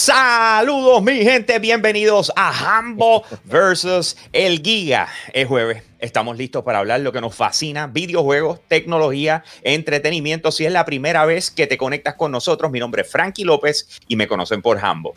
Saludos 0.00 1.02
mi 1.02 1.22
gente, 1.24 1.58
bienvenidos 1.58 2.32
a 2.34 2.78
Hambo 2.78 3.22
versus 3.44 4.16
el 4.32 4.62
Giga. 4.62 5.08
Es 5.34 5.46
jueves, 5.46 5.82
estamos 5.98 6.38
listos 6.38 6.64
para 6.64 6.78
hablar 6.78 7.00
lo 7.00 7.12
que 7.12 7.20
nos 7.20 7.34
fascina, 7.34 7.86
videojuegos, 7.86 8.60
tecnología, 8.66 9.44
entretenimiento. 9.60 10.52
Si 10.52 10.64
es 10.64 10.72
la 10.72 10.86
primera 10.86 11.26
vez 11.26 11.50
que 11.50 11.66
te 11.66 11.76
conectas 11.76 12.14
con 12.14 12.32
nosotros, 12.32 12.70
mi 12.70 12.80
nombre 12.80 13.02
es 13.02 13.12
Frankie 13.12 13.44
López 13.44 14.00
y 14.08 14.16
me 14.16 14.26
conocen 14.26 14.62
por 14.62 14.82
Hambo. 14.82 15.14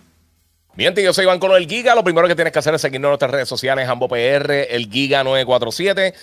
Bien, 0.76 0.94
yo 0.94 1.14
soy 1.14 1.24
Iván 1.24 1.40
con 1.40 1.54
el 1.54 1.66
Giga. 1.66 1.96
Lo 1.96 2.04
primero 2.04 2.28
que 2.28 2.36
tienes 2.36 2.52
que 2.52 2.60
hacer 2.60 2.74
es 2.74 2.82
seguirnos 2.82 3.08
en 3.08 3.12
nuestras 3.12 3.32
redes 3.32 3.48
sociales, 3.48 3.88
Hambo 3.88 4.10
PR, 4.10 4.52
el 4.70 4.90
Giga 4.92 5.24
947. 5.24 6.14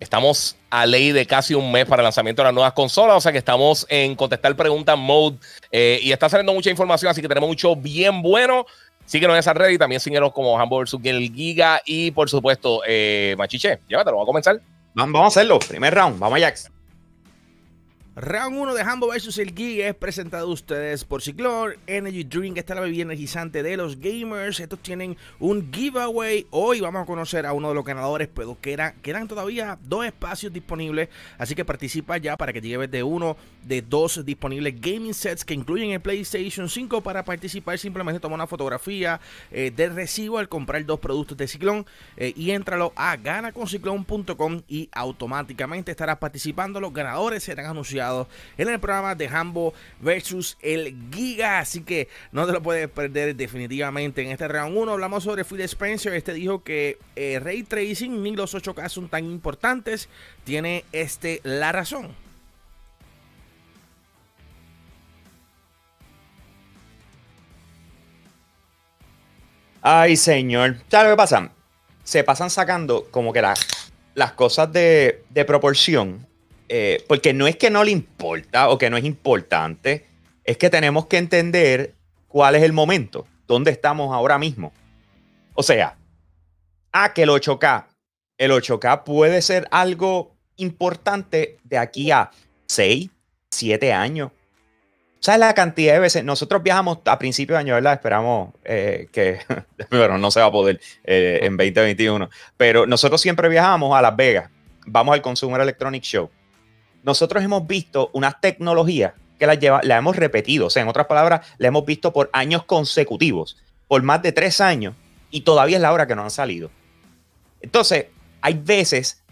Estamos 0.00 0.56
a 0.70 0.86
ley 0.86 1.12
de 1.12 1.26
casi 1.26 1.52
un 1.54 1.70
mes 1.70 1.84
para 1.84 2.00
el 2.00 2.04
lanzamiento 2.04 2.40
de 2.40 2.46
las 2.46 2.54
nuevas 2.54 2.72
consolas, 2.72 3.18
o 3.18 3.20
sea 3.20 3.32
que 3.32 3.38
estamos 3.38 3.86
en 3.90 4.16
contestar 4.16 4.56
preguntas 4.56 4.96
mode 4.96 5.36
eh, 5.70 6.00
y 6.02 6.10
está 6.10 6.28
saliendo 6.28 6.54
mucha 6.54 6.70
información, 6.70 7.10
así 7.10 7.20
que 7.20 7.28
tenemos 7.28 7.48
mucho 7.48 7.76
bien 7.76 8.22
bueno. 8.22 8.64
Síguenos 9.04 9.34
en 9.34 9.40
esa 9.40 9.52
red 9.52 9.70
y 9.70 9.78
también 9.78 10.00
síguenos 10.00 10.32
como 10.32 10.58
Hamburger 10.58 11.00
el 11.04 11.30
Giga 11.32 11.82
y 11.84 12.12
por 12.12 12.30
supuesto 12.30 12.80
eh, 12.86 13.34
Machiche. 13.36 13.80
Llévatelo, 13.88 14.16
vamos 14.16 14.26
a 14.26 14.30
comenzar. 14.30 14.60
Vamos 14.94 15.22
a 15.22 15.26
hacerlo, 15.26 15.58
primer 15.58 15.94
round, 15.94 16.18
vamos 16.18 16.38
Ajax. 16.38 16.70
Round 18.16 18.58
1 18.58 18.74
de 18.74 18.82
Hambo 18.82 19.06
vs 19.06 19.38
el 19.38 19.54
Geek 19.54 19.84
es 19.84 19.94
presentado 19.94 20.48
a 20.48 20.52
ustedes 20.52 21.04
por 21.04 21.22
Ciclor 21.22 21.78
Energy 21.86 22.24
Drink. 22.24 22.58
Esta 22.58 22.72
es 22.72 22.74
la 22.74 22.82
bebida 22.82 23.02
energizante 23.02 23.62
de 23.62 23.76
los 23.76 24.00
gamers. 24.00 24.58
Estos 24.58 24.80
tienen 24.80 25.16
un 25.38 25.72
giveaway. 25.72 26.44
Hoy 26.50 26.80
vamos 26.80 27.04
a 27.04 27.06
conocer 27.06 27.46
a 27.46 27.52
uno 27.52 27.68
de 27.68 27.76
los 27.76 27.84
ganadores, 27.84 28.28
pero 28.34 28.58
quedan, 28.60 28.94
quedan 29.00 29.28
todavía 29.28 29.78
dos 29.84 30.04
espacios 30.04 30.52
disponibles. 30.52 31.08
Así 31.38 31.54
que 31.54 31.64
participa 31.64 32.18
ya 32.18 32.36
para 32.36 32.52
que 32.52 32.60
te 32.60 32.66
lleves 32.66 32.90
de 32.90 33.04
uno 33.04 33.36
de 33.62 33.80
dos 33.80 34.24
disponibles 34.24 34.80
gaming 34.80 35.14
sets 35.14 35.44
que 35.44 35.54
incluyen 35.54 35.92
el 35.92 36.00
PlayStation 36.00 36.68
5. 36.68 37.02
Para 37.02 37.24
participar, 37.24 37.78
simplemente 37.78 38.18
toma 38.18 38.34
una 38.34 38.48
fotografía 38.48 39.20
eh, 39.52 39.70
del 39.70 39.94
recibo 39.94 40.38
al 40.38 40.48
comprar 40.48 40.84
dos 40.84 40.98
productos 40.98 41.38
de 41.38 41.46
Ciclón 41.46 41.86
eh, 42.16 42.32
y 42.34 42.50
entralo 42.50 42.92
a 42.96 43.16
ganaconciclón.com 43.16 44.62
y 44.66 44.88
automáticamente 44.90 45.92
estarás 45.92 46.18
participando. 46.18 46.80
Los 46.80 46.92
ganadores 46.92 47.44
serán 47.44 47.66
anunciados 47.66 48.00
en 48.58 48.68
el 48.68 48.80
programa 48.80 49.14
de 49.14 49.28
Hambo 49.28 49.74
versus 50.00 50.56
el 50.60 50.96
Giga. 51.12 51.60
Así 51.60 51.82
que 51.82 52.08
no 52.32 52.46
te 52.46 52.52
lo 52.52 52.62
puedes 52.62 52.88
perder 52.88 53.34
definitivamente. 53.36 54.22
En 54.22 54.30
este 54.30 54.48
round 54.48 54.76
1 54.76 54.92
hablamos 54.92 55.24
sobre 55.24 55.44
Phil 55.44 55.60
Spencer. 55.62 56.12
Este 56.14 56.32
dijo 56.32 56.62
que 56.62 56.98
eh, 57.16 57.40
Ray 57.42 57.62
Tracing 57.62 58.22
ni 58.22 58.34
los 58.34 58.54
8K 58.54 58.88
son 58.88 59.08
tan 59.08 59.24
importantes. 59.24 60.08
Tiene 60.44 60.84
este 60.92 61.40
la 61.44 61.72
razón. 61.72 62.08
Ay, 69.82 70.16
señor. 70.16 70.76
¿Sabes 70.88 71.06
lo 71.06 71.12
que 71.14 71.16
pasa? 71.16 71.50
Se 72.04 72.22
pasan 72.22 72.50
sacando 72.50 73.06
como 73.10 73.32
que 73.32 73.40
las 73.40 74.32
cosas 74.32 74.70
de, 74.72 75.24
de 75.30 75.44
proporción 75.44 76.26
eh, 76.72 77.04
porque 77.08 77.34
no 77.34 77.48
es 77.48 77.56
que 77.56 77.68
no 77.68 77.82
le 77.82 77.90
importa 77.90 78.68
o 78.68 78.78
que 78.78 78.90
no 78.90 78.96
es 78.96 79.04
importante, 79.04 80.06
es 80.44 80.56
que 80.56 80.70
tenemos 80.70 81.06
que 81.06 81.18
entender 81.18 81.96
cuál 82.28 82.54
es 82.54 82.62
el 82.62 82.72
momento, 82.72 83.26
dónde 83.48 83.72
estamos 83.72 84.14
ahora 84.14 84.38
mismo. 84.38 84.72
O 85.54 85.64
sea, 85.64 85.96
a 86.92 87.12
que 87.12 87.24
el 87.24 87.30
8K, 87.30 87.86
el 88.38 88.52
8K 88.52 89.02
puede 89.02 89.42
ser 89.42 89.66
algo 89.72 90.36
importante 90.58 91.58
de 91.64 91.76
aquí 91.76 92.12
a 92.12 92.30
6, 92.68 93.10
7 93.50 93.92
años. 93.92 94.30
¿Sabes 95.18 95.40
la 95.40 95.54
cantidad 95.54 95.94
de 95.94 95.98
veces? 95.98 96.22
Nosotros 96.22 96.62
viajamos 96.62 96.98
a 97.04 97.18
principios 97.18 97.56
de 97.56 97.60
año, 97.62 97.74
¿verdad? 97.74 97.94
Esperamos 97.94 98.54
eh, 98.62 99.08
que, 99.10 99.40
bueno, 99.90 100.18
no 100.18 100.30
se 100.30 100.38
va 100.38 100.46
a 100.46 100.52
poder 100.52 100.80
eh, 101.02 101.40
en 101.42 101.56
2021, 101.56 102.30
pero 102.56 102.86
nosotros 102.86 103.20
siempre 103.20 103.48
viajamos 103.48 103.98
a 103.98 104.00
Las 104.00 104.14
Vegas. 104.14 104.52
Vamos 104.86 105.14
al 105.14 105.20
Consumer 105.20 105.60
Electronic 105.60 106.04
Show 106.04 106.30
nosotros 107.02 107.42
hemos 107.42 107.66
visto 107.66 108.10
unas 108.12 108.40
tecnologías 108.40 109.14
que 109.38 109.46
las 109.46 109.58
lleva, 109.58 109.80
hemos 109.82 110.16
repetido, 110.16 110.66
o 110.66 110.70
sea, 110.70 110.82
en 110.82 110.88
otras 110.88 111.06
palabras, 111.06 111.46
la 111.58 111.68
hemos 111.68 111.84
visto 111.86 112.12
por 112.12 112.28
años 112.32 112.64
consecutivos, 112.64 113.56
por 113.88 114.02
más 114.02 114.22
de 114.22 114.32
tres 114.32 114.60
años, 114.60 114.94
y 115.30 115.40
todavía 115.40 115.76
es 115.76 115.82
la 115.82 115.92
hora 115.92 116.06
que 116.06 116.14
no 116.14 116.22
han 116.22 116.30
salido. 116.30 116.70
Entonces, 117.62 118.06
hay 118.42 118.54
veces 118.54 119.22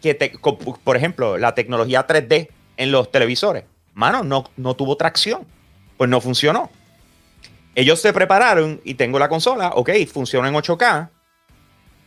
que, 0.00 0.14
por 0.82 0.96
ejemplo, 0.96 1.36
la 1.36 1.54
tecnología 1.54 2.06
3D 2.06 2.48
en 2.78 2.90
los 2.90 3.12
televisores, 3.12 3.64
mano, 3.92 4.24
no, 4.24 4.50
no 4.56 4.74
tuvo 4.74 4.96
tracción, 4.96 5.46
pues 5.98 6.08
no 6.08 6.20
funcionó. 6.22 6.70
Ellos 7.74 8.00
se 8.00 8.12
prepararon 8.12 8.80
y 8.82 8.94
tengo 8.94 9.18
la 9.18 9.28
consola, 9.28 9.72
ok, 9.74 9.90
funciona 10.10 10.48
en 10.48 10.54
8K, 10.54 11.10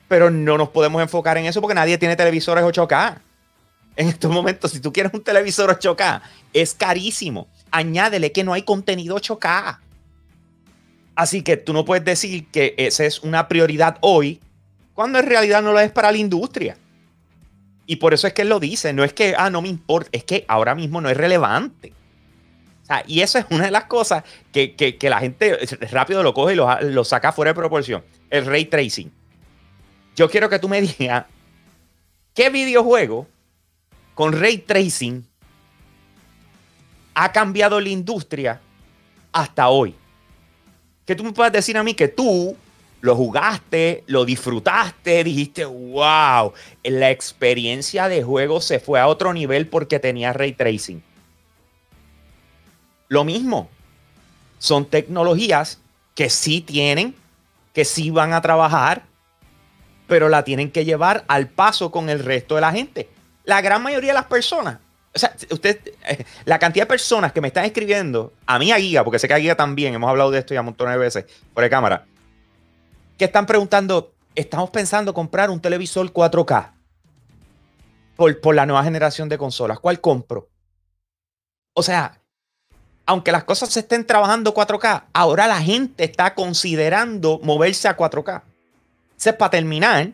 pero 0.08 0.32
no 0.32 0.58
nos 0.58 0.70
podemos 0.70 1.02
enfocar 1.02 1.38
en 1.38 1.46
eso 1.46 1.62
porque 1.62 1.76
nadie 1.76 1.98
tiene 2.00 2.16
televisores 2.16 2.64
8K 2.64 3.22
en 3.96 4.08
estos 4.08 4.32
momentos, 4.32 4.72
si 4.72 4.80
tú 4.80 4.92
quieres 4.92 5.14
un 5.14 5.24
televisor 5.24 5.70
8K, 5.70 6.22
es 6.52 6.74
carísimo. 6.74 7.48
Añádele 7.72 8.32
que 8.32 8.44
no 8.44 8.54
hay 8.54 8.64
contenido 8.64 9.16
8K. 9.16 9.80
Así 11.16 11.44
que 11.44 11.58
tú 11.58 11.74
no 11.74 11.86
puedes 11.86 12.04
decir 12.04 12.48
que 12.48 12.74
esa 12.78 13.06
es 13.06 13.20
una 13.20 13.48
prioridad 13.48 13.98
hoy, 14.02 14.40
cuando 14.96 15.20
en 15.20 15.28
realidad 15.28 15.62
no 15.62 15.72
lo 15.72 15.80
es 15.80 15.92
para 15.92 16.12
la 16.12 16.18
industria. 16.18 16.78
Y 17.86 17.98
por 17.98 18.14
eso 18.14 18.26
es 18.26 18.34
que 18.34 18.44
él 18.44 18.50
lo 18.50 18.60
dice, 18.60 18.94
no 18.94 19.04
es 19.04 19.14
que, 19.14 19.36
ah, 19.38 19.50
no 19.50 19.62
me 19.62 19.68
importa, 19.68 20.10
es 20.12 20.24
que 20.24 20.46
ahora 20.48 20.74
mismo 20.74 21.02
no 21.02 21.10
es 21.10 21.18
relevante. 21.18 21.94
y 23.08 23.22
eso 23.22 23.38
es 23.38 23.46
una 23.50 23.66
de 23.66 23.72
las 23.72 23.86
cosas 23.86 24.24
que, 24.52 24.98
la 25.02 25.20
gente 25.20 25.58
rápido 25.92 26.24
lo 26.24 26.34
coge 26.34 26.54
y 26.54 26.56
lo, 26.56 26.82
lo 26.82 27.04
saca 27.04 27.32
fuera 27.32 27.52
de 27.52 27.56
proporción. 27.56 28.04
El 28.30 28.46
ray 28.46 28.66
tracing. 28.66 29.12
Yo 30.16 30.30
quiero 30.30 30.50
que 30.50 30.60
tú 30.60 30.70
me 30.70 30.82
digas, 30.82 31.26
¿qué 32.34 32.50
videojuego 32.50 33.28
con 34.16 34.34
ray 34.34 34.60
tracing 34.60 35.26
ha 37.16 37.32
cambiado 37.32 37.80
la 37.80 37.90
industria 37.90 38.62
hasta 39.32 39.70
hoy. 39.70 39.96
Que 41.06 41.16
tú 41.16 41.24
me 41.24 41.34
puedes 41.34 41.52
decir 41.52 41.78
a 41.78 41.84
mí 41.84 41.94
que 41.94 42.08
tú 42.08 42.56
lo 43.02 43.16
jugaste, 43.16 44.04
lo 44.08 44.24
disfrutaste, 44.24 45.24
dijiste, 45.24 45.66
wow, 45.66 46.54
la 46.84 47.12
experiencia 47.12 48.08
de 48.08 48.24
juego 48.24 48.62
se 48.62 48.80
fue 48.80 49.00
a 49.00 49.08
otro 49.08 49.34
nivel 49.34 49.68
porque 49.68 50.00
tenía 50.00 50.32
ray 50.32 50.54
tracing. 50.54 51.04
Lo 53.10 53.26
mismo, 53.26 53.70
son 54.58 54.86
tecnologías 54.86 55.80
que 56.16 56.30
sí 56.30 56.62
tienen, 56.62 57.14
que 57.74 57.84
sí 57.84 58.10
van 58.10 58.34
a 58.34 58.42
trabajar, 58.42 59.04
pero 60.08 60.30
la 60.30 60.44
tienen 60.44 60.72
que 60.72 60.86
llevar 60.86 61.26
al 61.28 61.50
paso 61.50 61.92
con 61.92 62.10
el 62.10 62.20
resto 62.20 62.56
de 62.56 62.62
la 62.62 62.72
gente 62.72 63.10
la 63.44 63.62
gran 63.62 63.82
mayoría 63.82 64.12
de 64.12 64.16
las 64.16 64.26
personas, 64.26 64.80
o 65.14 65.20
sea, 65.20 65.36
usted, 65.52 65.80
eh, 66.08 66.26
la 66.46 66.58
cantidad 66.58 66.84
de 66.84 66.88
personas 66.88 67.32
que 67.32 67.42
me 67.42 67.48
están 67.48 67.66
escribiendo, 67.66 68.34
a 68.46 68.58
mí 68.58 68.72
a 68.72 68.78
Giga, 68.78 69.04
porque 69.04 69.20
sé 69.20 69.28
que 69.28 69.34
a 69.34 69.40
Giga 69.40 69.56
también, 69.56 69.94
hemos 69.94 70.10
hablado 70.10 70.32
de 70.32 70.40
esto 70.40 70.54
ya 70.54 70.62
un 70.62 70.68
montón 70.68 70.90
de 70.90 70.98
veces 70.98 71.26
por 71.54 71.64
de 71.64 71.70
cámara, 71.70 72.06
que 73.18 73.26
están 73.26 73.46
preguntando, 73.46 74.14
estamos 74.34 74.70
pensando 74.72 75.14
comprar 75.14 75.50
un 75.50 75.62
televisor 75.62 76.12
4K 76.12 76.72
por, 78.16 78.42
por 78.42 78.56
la 78.56 78.66
nueva 78.66 78.84
generación 78.84 79.30
de 79.30 79.38
consolas, 79.38 79.80
¿cuál 79.80 80.02
compro? 80.02 80.50
O 81.76 81.84
sea, 81.84 82.20
aunque 83.06 83.32
las 83.32 83.44
cosas 83.44 83.70
se 83.70 83.82
estén 83.82 84.06
trabajando 84.06 84.54
4K, 84.54 85.06
ahora 85.14 85.48
la 85.48 85.62
gente 85.62 86.04
está 86.06 86.34
considerando 86.34 87.40
moverse 87.44 87.88
a 87.88 87.98
4K. 87.98 88.42
Entonces, 89.12 89.34
para 89.34 89.52
terminar, 89.52 90.12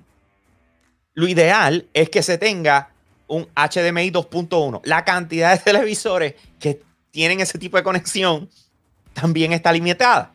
lo 1.13 1.27
ideal 1.27 1.87
es 1.93 2.09
que 2.09 2.23
se 2.23 2.37
tenga 2.37 2.91
un 3.29 3.47
HDMI 3.55 4.11
2.1. 4.11 4.81
La 4.83 5.05
cantidad 5.05 5.51
de 5.51 5.63
televisores 5.63 6.35
que 6.59 6.81
tienen 7.11 7.39
ese 7.39 7.57
tipo 7.57 7.77
de 7.77 7.83
conexión 7.83 8.49
también 9.13 9.53
está 9.53 9.71
limitada. 9.71 10.33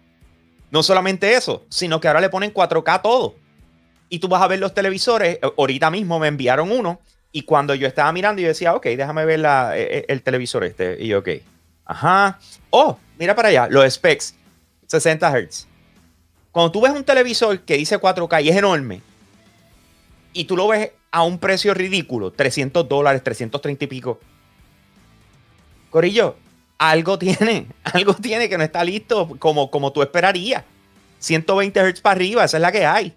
No 0.71 0.83
solamente 0.83 1.35
eso, 1.35 1.65
sino 1.69 2.01
que 2.01 2.09
ahora 2.09 2.21
le 2.21 2.31
ponen 2.31 2.53
4K 2.53 3.03
todo. 3.03 3.35
Y 4.09 4.19
tú 4.19 4.29
vas 4.29 4.43
a 4.43 4.49
ver 4.49 4.59
los 4.59 4.75
televisores. 4.75 5.39
Eh, 5.43 5.53
ahorita 5.59 5.91
mismo 5.91 6.19
me 6.19 6.29
enviaron 6.29 6.71
uno. 6.71 7.01
Y 7.33 7.43
cuando 7.43 7.75
yo 7.75 7.87
estaba 7.87 8.11
mirando, 8.13 8.41
yo 8.41 8.49
decía, 8.49 8.75
ok, 8.75 8.87
déjame 8.87 9.25
ver 9.25 9.41
eh, 9.41 9.99
eh, 9.99 10.05
el, 10.09 10.23
televisor 10.23 10.65
este. 10.65 10.97
Y 11.01 11.09
yo, 11.09 11.19
ok. 11.19 11.29
Ajá. 11.85 12.39
Oh, 12.71 12.99
mira 13.19 13.35
para 13.35 13.49
allá, 13.49 13.69
los 13.69 13.93
specs. 13.93 14.35
60 14.87 15.31
Hz. 15.31 15.67
Cuando 16.53 16.71
tú 16.71 16.81
ves 16.81 16.93
un 16.93 17.03
televisor 17.03 17.61
que 17.61 17.77
dice 17.77 17.99
4K 17.99 18.45
y 18.45 18.51
es 18.51 18.57
enorme, 18.57 19.01
y 20.33 20.45
tú 20.45 20.57
lo 20.57 20.69
ves 20.69 20.93
a 21.15 21.23
un 21.23 21.39
precio 21.39 21.73
ridículo, 21.75 22.33
300 22.33 22.89
dólares, 22.89 23.23
330 23.23 23.85
y 23.85 23.87
pico. 23.87 24.19
Corillo, 25.89 26.35
algo 26.77 27.17
tiene, 27.21 27.69
algo 27.85 28.15
tiene 28.15 28.49
que 28.49 28.59
no 28.59 28.65
está 28.65 28.83
listo 28.83 29.29
como, 29.39 29.71
como 29.71 29.93
tú 29.93 30.03
esperarías. 30.03 30.65
120 31.21 31.93
Hz 31.93 32.01
para 32.01 32.17
arriba, 32.17 32.45
esa 32.45 32.57
es 32.57 32.61
la 32.61 32.73
que 32.73 32.85
hay. 32.85 33.15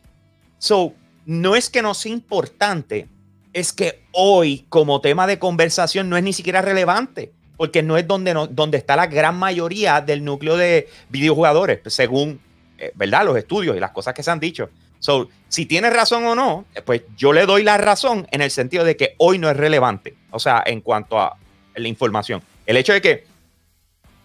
So, 0.60 0.94
no 1.26 1.56
es 1.56 1.72
que 1.72 1.82
no 1.82 1.96
sea 1.96 2.14
importante, 2.14 3.08
es 3.52 3.74
que 3.74 4.04
hoy 4.12 4.68
como 4.70 5.02
tema 5.02 5.26
de 5.26 5.40
conversación 5.40 6.08
no 6.08 6.18
es 6.18 6.24
ni 6.24 6.34
siquiera 6.34 6.62
relevante, 6.62 7.32
porque 7.58 7.82
no 7.82 7.98
es 7.98 8.08
donde, 8.08 8.36
no, 8.36 8.46
donde 8.46 8.78
está 8.78 8.96
la 8.96 9.08
gran 9.08 9.40
mayoría 9.40 10.02
del 10.02 10.24
núcleo 10.24 10.56
de 10.56 10.88
videojugadores, 11.10 11.80
según 11.88 12.40
eh, 12.78 12.92
¿verdad? 12.94 13.26
Los 13.26 13.38
estudios 13.38 13.76
y 13.76 13.80
las 13.80 13.90
cosas 13.90 14.14
que 14.14 14.22
se 14.22 14.30
han 14.30 14.40
dicho. 14.40 14.70
So, 15.00 15.30
si 15.50 15.66
tiene 15.66 15.90
razón 15.90 16.26
o 16.26 16.36
no, 16.36 16.66
pues 16.86 17.04
yo 17.18 17.34
le 17.34 17.46
doy 17.46 17.64
la 17.64 17.78
razón 17.78 18.28
en 18.32 18.42
el 18.42 18.52
sentido 18.52 18.84
de 18.84 18.98
que 18.98 19.16
hoy 19.18 19.38
no 19.38 19.50
es 19.50 19.58
relevante. 19.58 20.16
O 20.32 20.40
sea, 20.40 20.64
en 20.66 20.82
cuanto 20.82 21.20
a 21.20 21.38
la 21.76 21.88
información. 21.88 22.42
El 22.66 22.78
hecho 22.78 22.94
de 22.94 23.02
que 23.02 23.26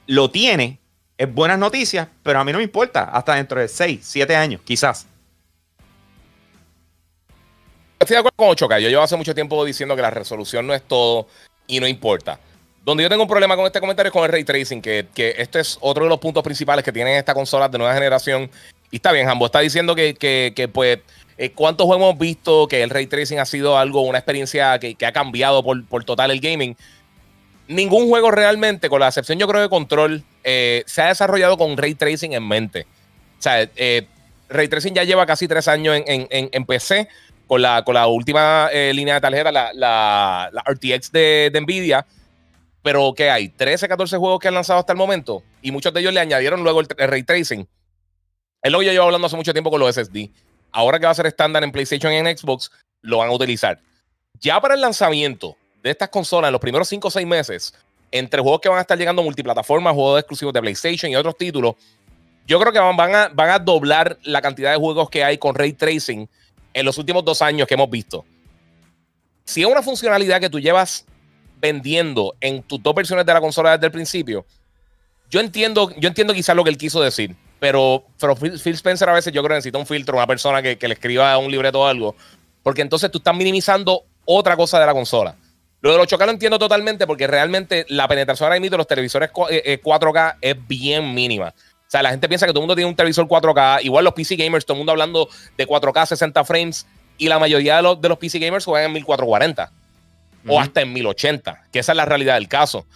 lo 0.07 0.31
tiene 0.31 0.79
es 1.17 1.33
buenas 1.33 1.59
noticias, 1.59 2.09
pero 2.23 2.41
a 2.41 2.45
mí 2.45 2.53
no 2.53 2.59
me 2.59 2.65
importa 2.65 3.05
hasta 3.05 3.35
dentro 3.35 3.61
de 3.61 3.69
6, 3.69 4.01
7 4.03 4.35
años, 4.35 4.61
quizás. 4.65 5.07
Estoy 8.01 8.17
de 8.17 8.19
acuerdo 8.19 8.37
con 8.37 8.49
8K. 8.49 8.81
Yo 8.81 8.89
llevo 8.89 9.03
hace 9.03 9.17
mucho 9.17 9.35
tiempo 9.35 9.65
diciendo 9.65 9.95
que 9.95 10.03
la 10.03 10.11
resolución 10.11 10.67
no 10.67 10.75
es 10.75 10.83
todo 10.83 11.29
y 11.69 11.79
no 11.79 11.87
importa. 11.87 12.41
Donde 12.85 13.05
yo 13.05 13.09
tengo 13.09 13.23
un 13.23 13.29
problema 13.29 13.55
con 13.55 13.65
este 13.67 13.79
comentario 13.79 14.09
es 14.09 14.13
con 14.13 14.25
el 14.25 14.33
ray 14.33 14.43
tracing, 14.43 14.83
que, 14.83 15.07
que 15.15 15.37
este 15.39 15.61
es 15.61 15.79
otro 15.81 16.03
de 16.03 16.11
los 16.11 16.19
puntos 16.19 16.43
principales 16.43 16.85
que 16.85 16.91
tienen 16.91 17.17
estas 17.17 17.37
consolas 17.37 17.71
de 17.71 17.79
nueva 17.79 17.95
generación. 17.95 18.51
Y 18.93 18.97
está 18.97 19.11
bien, 19.11 19.27
Jambo 19.27 19.47
está 19.47 19.61
diciendo 19.61 19.95
que, 19.95 20.13
que, 20.15 20.53
que 20.55 20.69
pues, 20.69 20.99
eh, 21.39 21.51
¿cuántos 21.53 21.87
juegos 21.87 22.05
hemos 22.05 22.19
visto 22.19 22.69
que 22.69 22.83
el 22.83 22.91
ray 22.91 23.07
tracing 23.07 23.39
ha 23.39 23.47
sido 23.47 23.79
algo, 23.79 24.03
una 24.03 24.19
experiencia 24.19 24.79
que, 24.79 24.95
que 24.95 25.07
ha 25.07 25.13
cambiado 25.13 25.65
por, 25.65 25.83
por, 25.87 26.05
total 26.05 26.31
el 26.31 26.41
gaming? 26.41 26.77
Ningún 27.69 28.07
juego 28.09 28.31
realmente, 28.31 28.91
con 28.91 29.01
la 29.01 29.09
excepción 29.09 29.39
yo 29.39 29.49
creo 29.49 29.63
de 29.63 29.71
Control, 29.71 30.23
eh, 30.45 30.85
se 30.87 31.01
ha 31.01 31.09
desarrollado 31.09 31.57
con 31.57 31.75
ray 31.79 31.95
tracing 31.95 32.35
en 32.35 32.47
mente. 32.47 32.87
O 33.39 33.43
sea, 33.43 33.67
eh, 33.77 34.07
ray 34.51 34.69
tracing 34.69 34.93
ya 34.93 35.05
lleva 35.05 35.25
casi 35.25 35.49
tres 35.49 35.69
años 35.69 35.97
en, 35.97 36.27
en, 36.29 36.51
en 36.53 36.65
PC 36.67 37.09
con 37.47 37.63
la, 37.63 37.83
con 37.85 37.95
la 37.95 38.09
última 38.09 38.69
línea 38.93 39.15
de 39.15 39.21
tarjeta, 39.23 39.51
la, 39.51 39.73
la, 39.73 40.51
la 40.53 40.63
RTX 40.71 41.11
de, 41.11 41.49
de, 41.51 41.61
Nvidia. 41.63 42.05
Pero 42.83 43.15
que 43.15 43.31
hay 43.31 43.49
13, 43.49 43.89
14 43.89 44.19
juegos 44.19 44.39
que 44.39 44.49
han 44.49 44.55
lanzado 44.55 44.81
hasta 44.81 44.93
el 44.93 44.99
momento 44.99 45.43
y 45.63 45.71
muchos 45.71 45.95
de 45.95 46.01
ellos 46.01 46.13
le 46.13 46.21
añadieron 46.21 46.63
luego 46.63 46.81
el 46.81 46.89
ray 47.09 47.23
tracing. 47.23 47.67
Es 48.63 48.71
lo 48.71 48.79
que 48.79 48.87
yo 48.87 48.93
llevo 48.93 49.07
hablando 49.07 49.27
hace 49.27 49.37
mucho 49.37 49.53
tiempo 49.53 49.71
con 49.71 49.81
los 49.81 49.95
SSD. 49.95 50.31
Ahora 50.71 50.99
que 50.99 51.07
va 51.07 51.13
a 51.13 51.15
ser 51.15 51.27
estándar 51.27 51.65
en 51.65 51.73
PlayStation 51.73 52.13
y 52.13 52.17
en 52.17 52.37
Xbox, 52.37 52.71
lo 53.03 53.19
van 53.19 53.29
a 53.29 53.33
utilizar. 53.33 53.81
Ya 54.41 54.61
para 54.61 54.75
el 54.75 54.81
lanzamiento 54.81 55.57
de 55.83 55.91
estas 55.91 56.09
consolas 56.09 56.49
en 56.49 56.53
los 56.53 56.61
primeros 56.61 56.89
5 56.89 57.09
o 57.09 57.11
6 57.11 57.27
meses, 57.27 57.75
entre 58.13 58.41
juegos 58.41 58.61
que 58.61 58.69
van 58.69 58.79
a 58.79 58.83
estar 58.83 58.97
llegando 58.97 59.23
multiplataformas, 59.23 59.95
juegos 59.95 60.21
exclusivos 60.21 60.55
de 60.55 60.61
PlayStation 60.61 61.11
y 61.11 61.17
otros 61.17 61.37
títulos, 61.37 61.75
yo 62.47 62.61
creo 62.61 62.73
que 62.73 62.79
van, 62.79 63.15
a, 63.15 63.29
van 63.29 63.51
a 63.51 63.59
doblar 63.59 64.19
la 64.23 64.41
cantidad 64.41 64.71
de 64.71 64.77
juegos 64.77 65.11
que 65.11 65.25
hay 65.25 65.39
con 65.39 65.55
ray 65.55 65.73
tracing 65.73 66.29
en 66.73 66.85
los 66.85 66.99
últimos 66.99 67.25
dos 67.25 67.43
años 67.43 67.67
que 67.67 67.75
hemos 67.75 67.91
visto. 67.91 68.25
Si 69.45 69.63
es 69.63 69.67
una 69.67 69.83
funcionalidad 69.83 70.41
que 70.41 70.51
tú 70.51 70.61
llevas 70.61 71.05
vendiendo 71.61 72.35
en 72.41 72.63
tus 72.63 72.83
dos 72.83 72.95
versiones 72.95 73.27
de 73.27 73.35
la 73.35 73.41
consola 73.41 73.73
desde 73.73 73.87
el 73.87 73.93
principio, 73.93 74.47
yo 75.31 75.41
entiendo, 75.41 75.91
yo 75.97 76.09
entiendo 76.09 76.33
quizás 76.33 76.55
lo 76.55 76.63
que 76.65 76.71
él 76.71 76.79
quiso 76.79 77.01
decir, 77.01 77.37
pero, 77.63 78.03
pero 78.19 78.35
Phil 78.35 78.75
Spencer 78.75 79.09
a 79.09 79.13
veces 79.13 79.33
yo 79.33 79.41
creo 79.41 79.51
que 79.51 79.59
necesita 79.59 79.79
un 79.79 79.87
filtro, 79.87 80.17
una 80.17 80.27
persona 80.27 80.61
que, 80.61 80.77
que 80.79 80.89
le 80.89 80.95
escriba 80.95 81.39
un 81.39 81.49
libreto 81.49 81.83
o 81.83 81.87
algo, 81.87 82.17
porque 82.61 82.83
entonces 82.83 83.09
tú 83.09 83.19
estás 83.19 83.37
minimizando 83.37 84.03
otra 84.25 84.57
cosa 84.57 84.81
de 84.81 84.87
la 84.87 84.93
consola. 84.93 85.37
Lo 85.81 85.93
de 85.93 85.97
los 85.97 86.09
8K 86.09 86.27
lo 86.27 86.33
entiendo 86.33 86.59
totalmente 86.59 87.07
porque 87.07 87.29
realmente 87.29 87.87
la 87.89 88.09
penetración 88.09 88.49
ahora 88.49 88.59
mismo 88.59 88.73
de 88.73 88.79
los 88.79 88.89
televisores 88.89 89.31
4K 89.31 90.39
es 90.41 90.57
bien 90.67 91.15
mínima. 91.15 91.55
O 91.57 91.87
sea, 91.87 92.03
la 92.03 92.11
gente 92.11 92.29
piensa 92.29 92.47
que 92.47 92.53
todo 92.53 92.59
el 92.59 92.63
mundo 92.63 92.75
tiene 92.75 92.91
un 92.91 92.97
televisor 92.97 93.29
4K. 93.29 93.85
Igual 93.85 94.07
los 94.07 94.15
PC 94.15 94.35
gamers, 94.35 94.67
todo 94.67 94.75
el 94.75 94.79
mundo 94.79 94.91
hablando 94.91 95.29
de 95.57 95.65
4K 95.65 96.07
60 96.07 96.43
frames. 96.43 96.85
Y 97.17 97.29
la 97.29 97.39
mayoría 97.39 97.77
de 97.77 97.83
los, 97.83 98.01
de 98.01 98.09
los 98.09 98.19
PC 98.19 98.41
gamers 98.41 98.65
juegan 98.65 98.87
en 98.87 98.93
1440 98.95 99.71
uh 99.71 100.49
-huh. 100.49 100.53
o 100.53 100.61
hasta 100.61 100.81
en 100.81 100.93
1080, 100.93 101.67
que 101.71 101.79
esa 101.79 101.93
es 101.93 101.97
la 101.97 102.07
realidad 102.07 102.35
del 102.35 102.49
caso. 102.49 102.87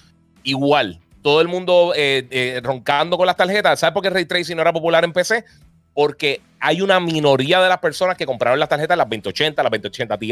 Igual, 0.43 0.99
todo 1.27 1.41
el 1.41 1.49
mundo 1.49 1.93
eh, 1.97 2.25
eh, 2.31 2.61
roncando 2.63 3.19
con 3.19 3.27
las 3.27 3.35
tarjetas. 3.35 3.81
¿Sabes 3.81 3.93
por 3.93 4.01
qué 4.01 4.11
Ray 4.11 4.27
Tracing 4.27 4.55
no 4.55 4.63
era 4.63 4.73
popular 4.73 5.03
en 5.03 5.13
PC? 5.13 5.45
Porque 5.93 6.41
hay 6.61 6.81
una 6.81 7.01
minoría 7.01 7.61
de 7.61 7.69
las 7.69 7.79
personas 7.79 8.17
que 8.17 8.25
compraron 8.25 8.61
las 8.61 8.69
tarjetas, 8.69 8.97
las 8.97 9.09
2080, 9.09 9.61
las 9.61 9.73
2080 9.73 10.19
Ti, 10.19 10.31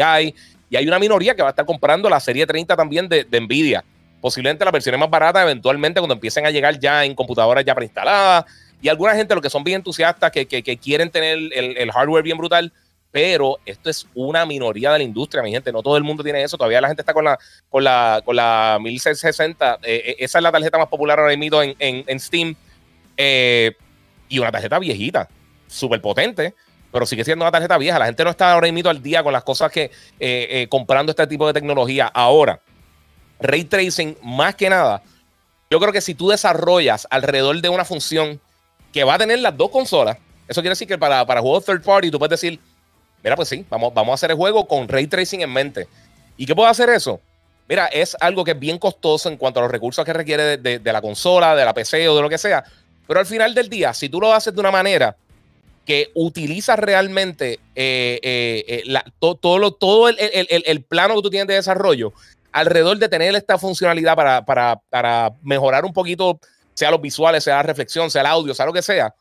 y 0.70 0.76
hay 0.76 0.86
una 0.86 1.00
minoría 1.00 1.34
que 1.34 1.42
va 1.42 1.48
a 1.48 1.50
estar 1.50 1.66
comprando 1.66 2.08
la 2.08 2.20
serie 2.20 2.46
30 2.46 2.76
también 2.76 3.08
de, 3.08 3.26
Nvidia 3.40 3.82
posiblemente 4.20 4.64
las 4.64 4.70
versiones 4.72 5.00
más 5.00 5.10
baratas 5.10 5.42
eventualmente 5.42 5.98
cuando 5.98 6.14
empiecen 6.14 6.46
a 6.46 6.50
llegar 6.50 6.78
ya 6.78 7.04
en 7.04 7.16
computadoras 7.16 7.64
ya 7.64 7.74
preinstaladas. 7.74 8.44
Y 8.80 8.88
alguna 8.88 9.16
gente, 9.16 9.34
lo 9.34 9.42
que 9.42 9.50
son 9.50 9.64
bien 9.64 9.78
entusiastas, 9.78 10.30
que, 10.30 10.46
quieren 10.80 11.10
tener 11.10 11.38
el, 11.52 11.90
hardware 11.90 12.22
bien 12.22 12.38
brutal, 12.38 12.72
pero 13.14 13.60
esto 13.64 13.88
es 13.88 14.08
una 14.12 14.44
minoría 14.44 14.90
de 14.90 14.98
la 14.98 15.04
industria, 15.04 15.40
mi 15.40 15.52
gente. 15.52 15.70
No 15.70 15.84
todo 15.84 15.96
el 15.96 16.02
mundo 16.02 16.24
tiene 16.24 16.42
eso. 16.42 16.58
Todavía 16.58 16.80
la 16.80 16.88
gente 16.88 17.02
está 17.02 17.14
con 17.14 17.24
la, 17.24 17.38
con 17.70 17.84
la, 17.84 18.20
con 18.24 18.34
la 18.34 18.76
1660. 18.80 19.78
Eh, 19.84 20.16
esa 20.18 20.38
es 20.38 20.42
la 20.42 20.50
tarjeta 20.50 20.78
más 20.78 20.88
popular 20.88 21.20
ahora 21.20 21.36
mismo 21.36 21.62
en, 21.62 22.18
Steam. 22.18 22.56
Eh, 23.16 23.70
y 24.28 24.40
una 24.40 24.50
tarjeta 24.50 24.80
viejita, 24.80 25.28
súper 25.68 26.00
potente 26.00 26.56
pero 26.90 27.06
sigue 27.06 27.24
siendo 27.24 27.44
una 27.44 27.52
tarjeta 27.52 27.78
vieja. 27.78 28.00
La 28.00 28.06
gente 28.06 28.24
no 28.24 28.30
está 28.30 28.52
ahora 28.52 28.70
mismo 28.72 28.90
al 28.90 29.00
día 29.00 29.22
con 29.22 29.32
las 29.32 29.44
cosas 29.44 29.70
que 29.70 29.84
eh, 29.84 29.90
eh, 30.18 30.66
comprando 30.68 31.10
este 31.10 31.26
tipo 31.28 31.46
de 31.46 31.52
tecnología. 31.52 32.06
Ahora, 32.06 32.60
ray 33.38 33.62
tracing, 33.64 34.16
más 34.22 34.56
que 34.56 34.70
nada, 34.70 35.02
yo 35.70 35.78
creo 35.78 35.92
que 35.92 36.00
si 36.00 36.16
tú 36.16 36.30
desarrollas 36.30 37.06
alrededor 37.10 37.60
de 37.60 37.68
una 37.68 37.84
función 37.84 38.40
que 38.92 39.04
va 39.04 39.14
a 39.14 39.18
tener 39.18 39.38
las 39.38 39.56
dos 39.56 39.70
consolas, 39.70 40.18
eso 40.48 40.60
quiere 40.60 40.70
decir 40.70 40.88
que 40.88 40.98
para, 40.98 41.24
para 41.26 41.40
juegos 41.40 41.64
third 41.64 41.82
party 41.82 42.10
tú 42.10 42.18
puedes 42.18 42.40
decir, 42.40 42.60
mira, 43.24 43.34
pues 43.34 43.48
sí, 43.48 43.64
vamos, 43.68 43.92
vamos 43.92 44.12
a 44.12 44.14
hacer 44.14 44.30
el 44.30 44.36
juego 44.36 44.68
con 44.68 44.86
ray 44.86 45.08
tracing 45.08 45.40
en 45.40 45.52
mente. 45.52 45.88
¿Y 46.36 46.46
qué 46.46 46.54
puedo 46.54 46.68
hacer 46.68 46.90
eso? 46.90 47.20
Mira, 47.68 47.86
es 47.86 48.16
algo 48.20 48.44
que 48.44 48.50
es 48.50 48.58
bien 48.58 48.78
costoso 48.78 49.28
en 49.28 49.36
cuanto 49.36 49.58
a 49.58 49.62
los 49.62 49.72
recursos 49.72 50.04
que 50.04 50.12
requiere 50.12 50.58
de, 50.58 50.78
de, 50.78 50.92
la 50.92 51.00
consola, 51.00 51.56
de 51.56 51.64
la 51.64 51.72
PC 51.72 52.08
o 52.08 52.16
de 52.16 52.22
lo 52.22 52.28
que 52.28 52.38
sea. 52.38 52.62
Pero 53.06 53.20
al 53.20 53.26
final 53.26 53.54
del 53.54 53.68
día, 53.68 53.94
si 53.94 54.08
tú 54.08 54.20
lo 54.20 54.32
haces 54.32 54.54
de 54.54 54.60
una 54.60 54.70
manera 54.70 55.16
que 55.84 56.10
utiliza 56.14 56.76
realmente 56.76 57.60
eh, 57.74 58.18
eh, 58.22 58.64
eh, 58.68 58.82
la, 58.86 59.04
to, 59.18 59.34
todo, 59.34 59.58
lo, 59.58 59.72
todo 59.72 60.08
el, 60.08 60.16
el, 60.18 60.46
el, 60.50 60.62
el, 60.66 60.82
plano 60.82 61.14
que 61.16 61.22
tú 61.22 61.30
tienes 61.30 61.48
de 61.48 61.54
desarrollo 61.54 62.12
alrededor 62.52 62.98
de 62.98 63.08
tener 63.08 63.34
esta 63.34 63.58
funcionalidad 63.58 64.14
para, 64.14 64.44
para, 64.44 64.80
para, 64.88 65.32
mejorar 65.42 65.84
un 65.84 65.92
poquito, 65.92 66.38
sea 66.72 66.90
los 66.90 67.00
visuales, 67.00 67.42
sea 67.44 67.56
la 67.56 67.62
reflexión, 67.64 68.10
sea 68.10 68.20
el 68.20 68.28
audio, 68.28 68.54
sea 68.54 68.64
lo 68.64 68.72
que 68.72 68.80
sea, 68.80 69.12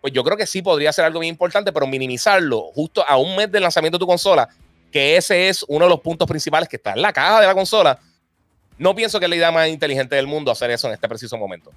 pues 0.00 0.12
yo 0.12 0.22
creo 0.22 0.36
que 0.36 0.46
sí 0.46 0.62
podría 0.62 0.92
ser 0.92 1.04
algo 1.04 1.20
bien 1.20 1.34
importante, 1.34 1.72
pero 1.72 1.86
minimizarlo 1.86 2.70
justo 2.74 3.04
a 3.06 3.16
un 3.16 3.36
mes 3.36 3.50
del 3.50 3.62
lanzamiento 3.62 3.98
de 3.98 4.00
tu 4.00 4.06
consola, 4.06 4.48
que 4.92 5.16
ese 5.16 5.48
es 5.48 5.64
uno 5.68 5.84
de 5.84 5.90
los 5.90 6.00
puntos 6.00 6.28
principales 6.28 6.68
que 6.68 6.76
está 6.76 6.92
en 6.92 7.02
la 7.02 7.12
caja 7.12 7.40
de 7.40 7.46
la 7.46 7.54
consola. 7.54 7.98
No 8.78 8.94
pienso 8.94 9.18
que 9.18 9.26
es 9.26 9.30
la 9.30 9.36
idea 9.36 9.50
más 9.50 9.68
inteligente 9.68 10.14
del 10.14 10.26
mundo 10.26 10.50
hacer 10.50 10.70
eso 10.70 10.86
en 10.86 10.94
este 10.94 11.08
preciso 11.08 11.36
momento. 11.36 11.72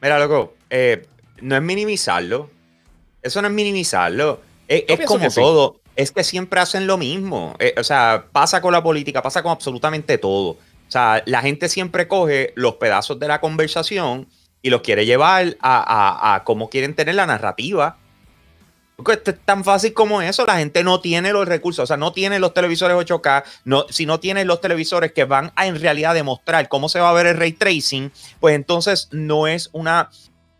Mira, 0.00 0.18
loco, 0.18 0.54
eh, 0.70 1.06
no 1.40 1.56
es 1.56 1.62
minimizarlo. 1.62 2.50
Eso 3.22 3.42
no 3.42 3.48
es 3.48 3.54
minimizarlo. 3.54 4.40
Es, 4.68 4.84
es 4.86 5.06
como 5.06 5.28
todo. 5.30 5.74
Sí. 5.74 5.80
Es 5.94 6.12
que 6.12 6.24
siempre 6.24 6.60
hacen 6.60 6.86
lo 6.86 6.96
mismo. 6.96 7.54
Eh, 7.58 7.74
o 7.76 7.84
sea, 7.84 8.26
pasa 8.32 8.60
con 8.60 8.72
la 8.72 8.82
política, 8.82 9.20
pasa 9.20 9.42
con 9.42 9.52
absolutamente 9.52 10.16
todo. 10.16 10.50
O 10.50 10.90
sea, 10.92 11.22
la 11.26 11.40
gente 11.42 11.68
siempre 11.68 12.08
coge 12.08 12.52
los 12.54 12.74
pedazos 12.76 13.18
de 13.18 13.28
la 13.28 13.40
conversación 13.40 14.28
y 14.62 14.70
los 14.70 14.80
quiere 14.80 15.04
llevar 15.04 15.56
a, 15.60 16.42
cómo 16.44 16.70
quieren 16.70 16.94
tener 16.94 17.16
la 17.16 17.26
narrativa. 17.26 17.96
Porque 18.96 19.30
es 19.30 19.36
tan 19.44 19.64
fácil 19.64 19.92
como 19.92 20.22
eso. 20.22 20.46
La 20.46 20.58
gente 20.58 20.84
no 20.84 21.00
tiene 21.00 21.32
los 21.32 21.48
recursos, 21.48 21.82
o 21.82 21.86
sea, 21.86 21.96
no 21.96 22.12
tiene 22.12 22.38
los 22.38 22.54
televisores 22.54 22.96
8K. 22.96 23.42
No, 23.64 23.86
si 23.90 24.06
no 24.06 24.20
tiene 24.20 24.44
los 24.44 24.60
televisores 24.60 25.12
que 25.12 25.24
van 25.24 25.52
a 25.56 25.66
en 25.66 25.80
realidad 25.80 26.14
demostrar 26.14 26.68
cómo 26.68 26.88
se 26.88 27.00
va 27.00 27.10
a 27.10 27.12
ver 27.12 27.26
el 27.26 27.36
ray 27.36 27.52
tracing, 27.52 28.12
pues 28.38 28.54
entonces 28.54 29.08
no 29.10 29.48
es 29.48 29.70
una 29.72 30.10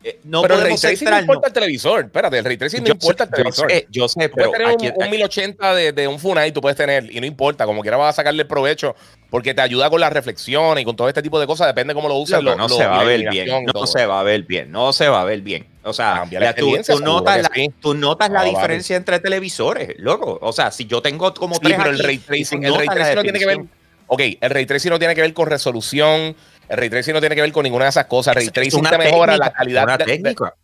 eh, 0.04 0.20
no 0.24 0.42
pero 0.42 0.56
el 0.56 0.62
ray 0.62 0.76
tracing 0.76 1.08
no 1.08 1.18
importa 1.20 1.48
el 1.48 1.52
televisor. 1.52 2.04
Espérate, 2.04 2.38
el 2.38 2.44
ray 2.44 2.56
tracing 2.56 2.80
no 2.80 2.86
yo 2.86 2.92
importa 2.92 3.24
sé, 3.24 3.30
el 3.30 3.34
televisor. 3.34 3.70
Yo 3.70 3.76
sé, 3.76 3.86
yo 3.90 4.08
sé 4.08 4.28
pero. 4.28 4.50
Puedes 4.50 4.52
tener 4.52 4.68
aquí, 4.68 4.88
un, 4.96 5.04
un 5.04 5.10
1080 5.10 5.74
de, 5.74 5.92
de, 5.92 6.08
un 6.08 6.18
Funai, 6.18 6.52
tú 6.52 6.60
puedes 6.60 6.76
tener, 6.76 7.10
y 7.10 7.20
no 7.20 7.26
importa, 7.26 7.66
como 7.66 7.82
quiera 7.82 7.96
vas 7.96 8.10
a 8.10 8.16
sacarle 8.16 8.44
provecho, 8.44 8.96
porque 9.30 9.54
te 9.54 9.62
ayuda 9.62 9.88
con 9.90 10.00
las 10.00 10.12
reflexiones 10.12 10.82
y 10.82 10.84
con 10.84 10.96
todo 10.96 11.08
este 11.08 11.22
tipo 11.22 11.38
de 11.40 11.46
cosas, 11.46 11.66
depende 11.68 11.94
cómo 11.94 12.08
lo 12.08 12.16
uses. 12.16 12.42
Lo, 12.42 12.56
no 12.56 12.68
lo, 12.68 12.76
se 12.76 12.86
va 12.86 13.00
a 13.00 13.04
ver 13.04 13.30
bien, 13.30 13.66
no 13.72 13.86
se 13.86 14.06
va 14.06 14.20
a 14.20 14.22
ver 14.22 14.42
bien, 14.42 14.70
no 14.70 14.92
se 14.92 15.08
va 15.08 15.22
a 15.22 15.24
ver 15.24 15.40
bien. 15.40 15.66
O 15.84 15.92
sea, 15.92 16.24
la 16.30 16.54
tú, 16.54 16.76
tú, 16.86 17.00
notas 17.00 17.42
la, 17.42 17.50
sí. 17.52 17.72
tú, 17.80 17.94
notas 17.94 18.30
la, 18.30 18.44
diferencia 18.44 18.94
vale. 18.94 19.00
entre 19.00 19.18
televisores, 19.20 19.94
loco. 19.98 20.38
O 20.40 20.52
sea, 20.52 20.70
si 20.70 20.86
yo 20.86 21.02
tengo 21.02 21.34
como 21.34 21.54
sí, 21.56 21.60
tres 21.62 21.76
pero 21.76 21.90
aquí, 21.90 22.00
el 22.00 22.06
ray 22.06 22.18
tracing, 22.18 22.64
el 22.64 22.74
ray 22.74 22.86
tracing 22.86 23.14
no 23.16 23.22
tiene 23.22 23.38
que 23.38 23.46
ver. 23.46 23.58
Ok, 24.06 24.20
el 24.40 24.50
ray 24.50 24.66
tracing 24.66 24.90
no 24.90 24.98
tiene 24.98 25.14
que 25.14 25.22
ver 25.22 25.32
con 25.32 25.48
resolución. 25.48 26.36
El 26.72 26.78
ray 26.78 26.88
tracing 26.88 27.12
no 27.12 27.20
tiene 27.20 27.34
que 27.34 27.42
ver 27.42 27.52
con 27.52 27.64
ninguna 27.64 27.84
de 27.84 27.90
esas 27.90 28.06
cosas. 28.06 28.34
El 28.34 28.44
ray 28.44 28.48
tracing 28.48 28.82
te 28.82 28.96
mejora 28.96 29.36
la 29.36 29.52
calidad. 29.52 29.84
Una 29.84 29.98
técnica. 29.98 30.46
De, 30.46 30.62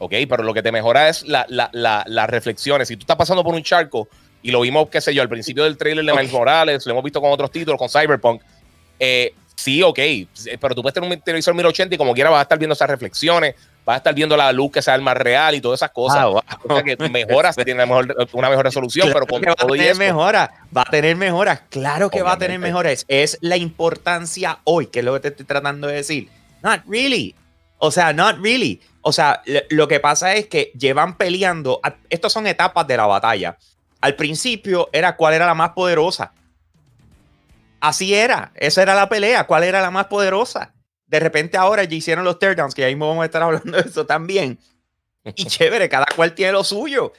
Ok, 0.00 0.12
pero 0.28 0.44
lo 0.44 0.54
que 0.54 0.62
te 0.62 0.70
mejora 0.70 1.08
es 1.08 1.26
las 1.26 1.50
la, 1.50 1.68
la, 1.72 2.04
la, 2.06 2.26
reflexiones. 2.28 2.86
Si 2.86 2.96
tú 2.96 3.00
estás 3.00 3.16
pasando 3.16 3.42
por 3.42 3.52
un 3.52 3.64
charco, 3.64 4.08
y 4.42 4.52
lo 4.52 4.60
vimos, 4.60 4.88
qué 4.88 5.00
sé 5.00 5.12
yo, 5.12 5.20
al 5.20 5.28
principio 5.28 5.64
del 5.64 5.76
trailer 5.76 6.04
de. 6.04 6.12
Miles 6.12 6.30
Morales, 6.30 6.86
lo 6.86 6.92
hemos 6.92 7.02
visto 7.02 7.20
con 7.20 7.32
otros 7.32 7.50
títulos, 7.50 7.76
con 7.76 7.88
Cyberpunk, 7.88 8.40
eh, 9.00 9.34
sí, 9.56 9.82
ok, 9.82 9.98
pero 10.60 10.76
tú 10.76 10.82
puedes 10.82 10.94
tener 10.94 11.10
un 11.10 11.20
televisor 11.20 11.52
1080 11.52 11.96
y 11.96 11.98
como 11.98 12.14
quiera 12.14 12.30
vas 12.30 12.38
a 12.38 12.42
estar 12.42 12.58
viendo 12.60 12.74
esas 12.74 12.88
reflexiones, 12.88 13.56
vas 13.88 13.94
a 13.94 13.96
estar 13.96 14.14
viendo 14.14 14.36
la 14.36 14.52
luz 14.52 14.70
que 14.70 14.82
sea 14.82 14.94
el 14.96 15.00
más 15.00 15.16
real 15.16 15.54
y 15.54 15.62
todas 15.62 15.78
esas 15.78 15.92
cosas. 15.92 16.18
Ah, 16.18 16.26
wow. 16.26 16.42
O 16.68 16.74
sea 16.74 16.82
que 16.82 17.08
mejoras, 17.08 17.56
tiene 17.64 17.86
mejor, 17.86 18.14
una 18.32 18.50
mejor 18.50 18.66
resolución, 18.66 19.06
claro 19.10 19.24
pero 19.24 19.40
con 19.40 19.56
todo 19.56 19.66
va 19.66 19.74
a 19.74 19.78
tener 19.78 19.90
eso, 19.92 19.98
mejora, 19.98 20.50
va 20.76 20.82
a 20.82 20.90
tener 20.90 21.16
mejoras, 21.16 21.62
claro 21.70 22.10
que 22.10 22.20
Obviamente. 22.20 22.22
va 22.22 22.32
a 22.32 22.38
tener 22.38 22.58
mejoras. 22.58 23.06
Es 23.08 23.38
la 23.40 23.56
importancia 23.56 24.58
hoy, 24.64 24.88
que 24.88 24.98
es 24.98 25.04
lo 25.06 25.14
que 25.14 25.20
te 25.20 25.28
estoy 25.28 25.46
tratando 25.46 25.86
de 25.86 25.94
decir. 25.94 26.28
Not 26.62 26.82
really. 26.86 27.34
O 27.78 27.90
sea, 27.90 28.12
not 28.12 28.36
really. 28.42 28.78
o 29.00 29.10
sea, 29.10 29.40
lo 29.70 29.88
que 29.88 30.00
pasa 30.00 30.34
es 30.34 30.48
que 30.48 30.70
llevan 30.78 31.16
peleando, 31.16 31.80
estas 32.10 32.30
son 32.30 32.46
etapas 32.46 32.86
de 32.86 32.96
la 32.98 33.06
batalla. 33.06 33.56
Al 34.02 34.16
principio 34.16 34.90
era 34.92 35.16
cuál 35.16 35.32
era 35.32 35.46
la 35.46 35.54
más 35.54 35.70
poderosa. 35.70 36.34
Así 37.80 38.12
era, 38.12 38.52
esa 38.54 38.82
era 38.82 38.94
la 38.94 39.08
pelea, 39.08 39.44
cuál 39.46 39.64
era 39.64 39.80
la 39.80 39.90
más 39.90 40.08
poderosa. 40.08 40.74
De 41.08 41.18
repente 41.20 41.56
ahora 41.56 41.84
ya 41.84 41.96
hicieron 41.96 42.24
los 42.24 42.38
teardowns, 42.38 42.74
que 42.74 42.84
ahí 42.84 42.94
mismo 42.94 43.08
vamos 43.08 43.22
a 43.22 43.26
estar 43.26 43.42
hablando 43.42 43.76
de 43.76 43.88
eso 43.88 44.06
también. 44.06 44.58
Y 45.34 45.44
chévere, 45.46 45.88
cada 45.88 46.06
cual 46.14 46.34
tiene 46.34 46.52
lo 46.52 46.62
suyo. 46.62 47.12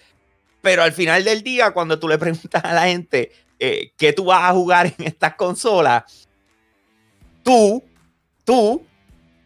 Pero 0.61 0.83
al 0.83 0.93
final 0.93 1.23
del 1.23 1.41
día, 1.41 1.71
cuando 1.71 1.99
tú 1.99 2.07
le 2.07 2.17
preguntas 2.17 2.63
a 2.63 2.73
la 2.73 2.87
gente 2.87 3.31
eh, 3.59 3.91
qué 3.97 4.13
tú 4.13 4.25
vas 4.25 4.49
a 4.49 4.53
jugar 4.53 4.87
en 4.97 5.07
estas 5.07 5.35
consolas, 5.35 6.27
tú, 7.43 7.83
tú 8.43 8.85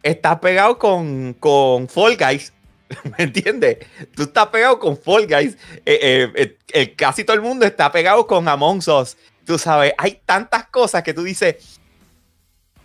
estás 0.02 0.38
pegado 0.40 0.78
con, 0.78 1.34
con 1.34 1.88
Fall 1.88 2.16
Guys. 2.16 2.52
¿Me 3.18 3.24
entiendes? 3.24 3.78
Tú 4.14 4.24
estás 4.24 4.48
pegado 4.48 4.78
con 4.78 4.96
Fall 4.96 5.26
Guys. 5.26 5.56
Eh, 5.86 6.56
eh, 6.72 6.94
casi 6.94 7.24
todo 7.24 7.36
el 7.36 7.42
mundo 7.42 7.64
está 7.64 7.90
pegado 7.90 8.26
con 8.26 8.46
Among 8.48 8.82
Us. 8.88 9.16
Tú 9.46 9.58
sabes, 9.58 9.92
hay 9.98 10.20
tantas 10.24 10.66
cosas 10.68 11.02
que 11.02 11.14
tú 11.14 11.22
dices, 11.22 11.80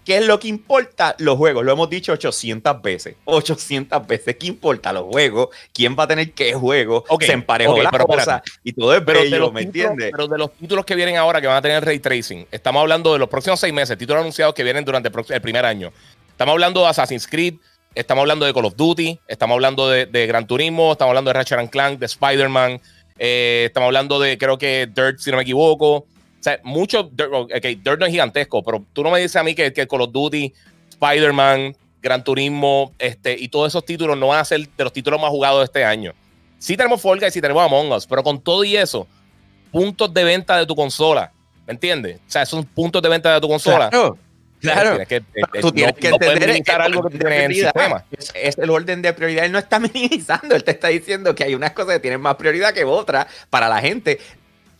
¿Qué 0.06 0.18
es 0.18 0.25
lo 0.25 0.39
que 0.39 0.48
importa? 0.48 1.15
Los 1.20 1.38
juegos. 1.38 1.63
Lo 1.63 1.72
hemos 1.72 1.89
dicho 1.89 2.13
800 2.13 2.82
veces. 2.82 3.15
800 3.25 4.08
veces. 4.08 4.36
¿Qué 4.38 4.48
importa 4.48 4.91
los 4.91 5.03
juegos? 5.03 5.50
¿Quién 5.74 5.96
va 5.98 6.03
a 6.03 6.08
tener 6.08 6.32
qué 6.32 6.53
juego? 6.53 7.03
se 7.20 7.32
emparejó 7.32 7.82
la 7.82 7.91
cosa 7.91 8.41
y 8.63 8.74
todo 8.74 8.96
es 8.96 9.01
pero 9.01 9.22
bello, 9.22 9.51
¿me 9.51 9.62
entiendes? 9.62 10.12
Pero 10.12 10.27
de 10.27 10.38
los 10.38 10.51
títulos 10.53 10.86
que 10.86 10.96
vienen 10.96 11.18
ahora 11.18 11.41
que 11.41 11.48
van 11.48 11.58
a 11.58 11.62
tener 11.62 11.84
ray 11.84 12.00
tracing, 12.00 12.48
estamos 12.51 12.82
hablando 12.82 13.13
de 13.13 13.20
los 13.20 13.29
próximos 13.29 13.60
seis 13.60 13.74
meses, 13.74 13.98
títulos 13.98 14.22
anunciados 14.22 14.56
que 14.56 14.63
vienen 14.63 14.86
durante 14.86 15.10
el 15.10 15.41
primer 15.41 15.65
año. 15.65 15.91
Estamos 16.29 16.53
hablando 16.53 16.82
de 16.82 16.88
Assassin's 16.88 17.27
Creed, 17.27 17.56
estamos 17.94 18.22
hablando 18.22 18.46
de 18.46 18.53
Call 18.53 18.65
of 18.65 18.75
Duty, 18.75 19.20
estamos 19.27 19.56
hablando 19.56 19.89
de, 19.89 20.27
Gran 20.27 20.48
Turismo, 20.48 20.94
estamos 20.94 21.12
hablando 21.12 21.29
de 21.29 21.34
Ratchet 21.34 21.70
Clank, 21.70 22.00
de 22.00 22.06
Spider-Man, 22.06 22.82
eh, 23.18 23.65
estamos 23.68 23.88
hablando 23.88 24.20
de 24.20 24.38
creo 24.38 24.58
que 24.58 24.88
Dirt, 24.91 25.20
si 25.20 25.32
no 25.32 25.38
me 25.38 25.44
equivoco. 25.44 26.08
O 26.39 26.43
sea, 26.43 26.60
mucho. 26.63 27.00
Ok, 27.01 27.65
Dirt 27.84 28.00
no 28.00 28.05
es 28.05 28.12
gigantesco, 28.12 28.63
pero 28.63 28.86
tú 28.93 29.03
no 29.03 29.12
me 29.12 29.19
dices 29.19 29.36
a 29.36 29.43
mí 29.43 29.53
que, 29.55 29.74
que 29.74 29.88
Call 29.88 30.01
of 30.01 30.12
Duty, 30.12 30.53
Spider-Man, 30.91 31.75
Gran 32.01 32.24
Turismo 32.24 32.93
este, 32.98 33.36
y 33.38 33.50
todos 33.50 33.67
esos 33.67 33.86
títulos 33.86 34.17
no 34.17 34.27
van 34.27 34.39
a 34.39 34.46
ser 34.46 34.67
de 34.69 34.84
los 34.84 34.93
títulos 34.93 35.19
más 35.19 35.29
jugados 35.29 35.60
de 35.60 35.65
este 35.65 35.84
año. 35.84 36.13
Sí 36.58 36.75
tenemos 36.75 37.01
Fall 37.01 37.19
Guys, 37.19 37.34
sí 37.34 37.41
tenemos 37.41 37.63
Among 37.63 37.91
Us, 37.91 38.05
pero 38.05 38.24
con 38.24 38.41
todo 38.41 38.63
y 38.63 38.75
eso, 38.75 39.08
puntos 39.72 40.13
de 40.13 40.24
venta 40.24 40.58
de 40.58 40.65
tu 40.65 40.75
consola. 40.75 41.31
¿Me 41.65 41.74
entiendes? 41.74 42.17
O 42.17 42.31
sea, 42.31 42.41
esos 42.41 42.65
puntos 42.65 43.01
de 43.01 43.10
venta 43.10 43.34
de 43.34 43.41
tu 43.41 43.48
consola. 43.48 43.89
Claro. 43.89 44.17
Claro, 44.60 44.89
tienes 44.89 45.08
que, 45.08 45.15
eh, 45.15 45.62
tú 45.62 45.72
tienes 45.72 45.96
que 45.96 46.10
entender 46.10 46.81
algo 46.81 47.03
que 47.03 47.17
tiene 47.17 47.46
en 47.46 47.51
el 47.51 47.55
sistema. 47.55 48.03
Es, 48.12 48.58
el 48.58 48.69
orden 48.69 49.01
de 49.01 49.13
prioridad. 49.13 49.46
Él 49.46 49.53
no 49.53 49.60
está 49.60 49.79
minimizando, 49.79 50.53
él 50.53 50.63
te 50.65 50.72
está 50.72 50.89
diciendo 50.89 51.34
que 51.34 51.46
hay 51.46 51.55
unas 51.55 51.72
cosas 51.72 51.93
que 51.93 52.00
tienen 52.01 52.19
más 52.19 52.36
prioridad 52.36 52.74
que 52.74 52.84
otras 52.84 53.27
para 53.50 53.69
la 53.69 53.79
gente 53.79 54.19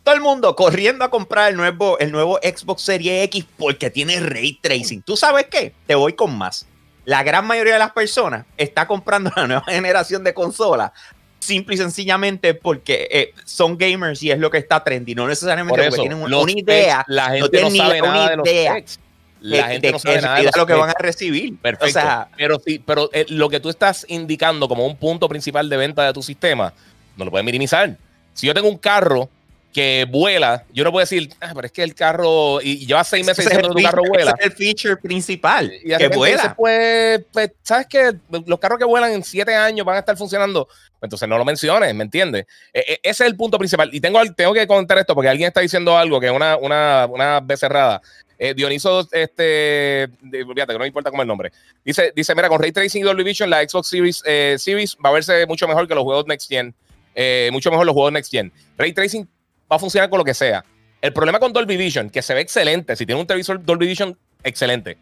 todo 0.10 0.16
el 0.16 0.22
mundo 0.24 0.56
corriendo 0.56 1.06
a 1.06 1.12
comprar 1.12 1.51
el 1.51 1.56
nuevo, 1.56 2.00
el 2.00 2.12
nuevo 2.12 2.39
Xbox 2.42 2.82
Series 2.82 3.25
X 3.25 3.46
porque 3.58 3.92
tiene 3.92 4.20
ray 4.20 4.58
tracing. 4.60 5.04
¿Tú 5.04 5.16
sabes 5.16 5.46
qué? 5.51 5.72
Te 5.86 5.94
voy 5.94 6.13
con 6.13 6.36
más. 6.36 6.66
La 7.06 7.22
gran 7.22 7.46
mayoría 7.46 7.74
de 7.74 7.80
las 7.80 7.92
personas 7.92 8.48
está 8.58 8.88
comprando 8.88 9.32
la 9.36 9.46
nueva 9.46 9.63
generación 9.68 10.24
de 10.24 10.34
consolas 10.34 10.92
simple 11.38 11.75
y 11.75 11.78
sencillamente 11.78 12.56
porque 12.56 13.08
eh, 13.12 13.34
son 13.46 13.78
gamers 13.78 14.24
y 14.24 14.32
es 14.32 14.39
lo 14.39 14.50
que 14.50 14.58
está 14.58 14.84
trendy, 14.84 15.13
no 15.13 15.28
necesariamente 15.28 15.89
porque 15.89 16.00
tienen 16.00 16.18
una, 16.18 16.51
idea. 16.51 17.06
La 17.08 17.30
gente 17.30 17.62
no, 17.62 17.70
sabe 17.70 18.01
nada 18.01 18.30
de 18.30 18.36
los 18.38 18.50
specs. 18.50 19.00
La 19.42 19.68
gente 19.68 19.92
no 19.92 20.00
sabe 20.00 20.22
nada 20.22 20.38
de 20.38 20.51
lo 20.56 20.66
que 20.66 20.74
van 20.74 20.89
a 20.89 20.96
recibir. 20.98 21.56
Perfecto. 21.60 22.00
pero 22.36 22.60
sí, 22.60 22.80
pero 22.84 23.12
eh, 23.13 23.28
lo 23.30 23.48
que 23.48 23.60
tú 23.60 23.70
estás 23.70 24.08
indicando 24.10 24.68
como 24.68 24.88
un 24.88 24.98
punto 24.98 25.30
principal 25.30 25.70
de 25.70 25.78
venta 25.78 26.04
de 26.04 26.13
tu 26.13 26.24
sistema, 26.24 26.74
no 27.16 27.25
lo 27.25 27.32
puedes 27.32 27.46
minimizar. 27.46 27.96
Si 28.34 28.48
yo 28.48 28.56
tengo 28.56 28.70
un 28.70 28.78
carro 28.78 29.30
que 29.74 30.08
vuela, 30.10 30.66
yo 30.74 30.84
no 30.84 30.92
puedo 30.92 31.04
decir, 31.04 31.30
ah, 31.42 31.52
pero 31.54 31.68
es 31.68 31.72
que 31.72 31.84
el 31.84 31.94
carro, 31.94 32.60
y, 32.62 32.88
lleva 32.88 33.04
seis 33.04 33.26
meses 33.26 33.46
diciendo 33.46 33.70
que 33.70 33.82
tu 33.82 33.88
carro 33.88 34.04
vuela. 34.08 34.34
es 34.40 34.46
el 34.48 34.52
feature 34.54 34.98
principal, 34.98 35.72
y 35.84 35.96
que 35.96 36.08
vuela. 36.08 36.56
Pues, 36.56 37.22
pues, 37.32 37.52
¿sabes 37.62 37.86
qué? 37.88 38.14
Los 38.46 38.60
carros 38.60 38.80
que 38.80 38.86
vuelan 38.86 39.12
en 39.12 39.24
siete 39.24 39.56
años 39.56 39.86
van 39.86 39.98
a 39.98 40.00
estar 40.00 40.18
funcionando. 40.18 40.68
Entonces 41.02 41.30
no 41.30 41.38
lo 41.38 41.46
menciones, 41.46 41.94
¿me 41.94 42.04
entiendes? 42.04 42.46
E, 42.74 42.80
e, 42.80 43.00
ese 43.04 43.24
es 43.24 43.30
el 43.30 43.38
punto 43.38 43.58
principal. 43.58 43.90
Y 43.94 44.02
tengo, 44.02 44.20
tengo 44.34 44.54
que 44.54 44.68
comentar 44.68 44.98
esto 44.98 45.16
porque 45.16 45.30
alguien 45.30 45.48
está 45.48 45.62
diciendo 45.62 45.98
algo 45.98 46.20
que 46.20 46.28
es 46.28 46.34
una, 46.34 46.58
una, 46.58 47.06
una 47.06 47.40
becerrada. 47.40 48.02
Eh, 48.38 48.54
Dioniso, 48.54 49.08
este, 49.12 50.08
olvídate 50.24 50.68
que 50.68 50.74
no 50.74 50.80
me 50.80 50.88
importa 50.88 51.10
cómo 51.10 51.22
el 51.22 51.28
nombre. 51.28 51.52
Dice, 51.84 52.14
dice, 52.16 52.34
mira, 52.36 52.48
con 52.48 52.62
Ray 52.62 52.72
Tracing 52.72 53.02
y 53.02 53.04
Dolby 53.04 53.24
Vision, 53.24 53.50
la 53.50 53.62
Xbox 53.68 53.88
Series, 53.88 54.24
eh, 54.26 54.56
Series 54.58 54.98
va 55.04 55.10
a 55.10 55.14
verse 55.14 55.46
mucho 55.46 55.68
mejor 55.68 55.88
que 55.88 55.96
los 55.96 56.04
juegos 56.04 56.26
Next 56.26 56.50
Gen. 56.50 56.74
Eh, 57.16 57.50
mucho 57.52 57.70
mejor 57.70 57.86
los 57.86 57.94
juegos 57.94 58.14
Next 58.14 58.32
Gen. 58.32 58.52
Ray 58.78 58.94
Tracing 58.94 59.28
va 59.72 59.76
a 59.76 59.80
funcionar 59.80 60.10
con 60.10 60.18
lo 60.18 60.26
que 60.26 60.34
sea. 60.34 60.64
El 61.02 61.14
problema 61.14 61.40
con 61.40 61.54
Dolby 61.54 61.78
Vision, 61.78 62.10
que 62.10 62.22
se 62.22 62.34
ve 62.34 62.42
excelente, 62.42 62.96
si 62.96 63.06
tiene 63.06 63.22
un 63.22 63.28
televisor 63.28 63.64
Dolby 63.64 63.88
Vision, 63.88 64.18
excelente. 64.44 64.98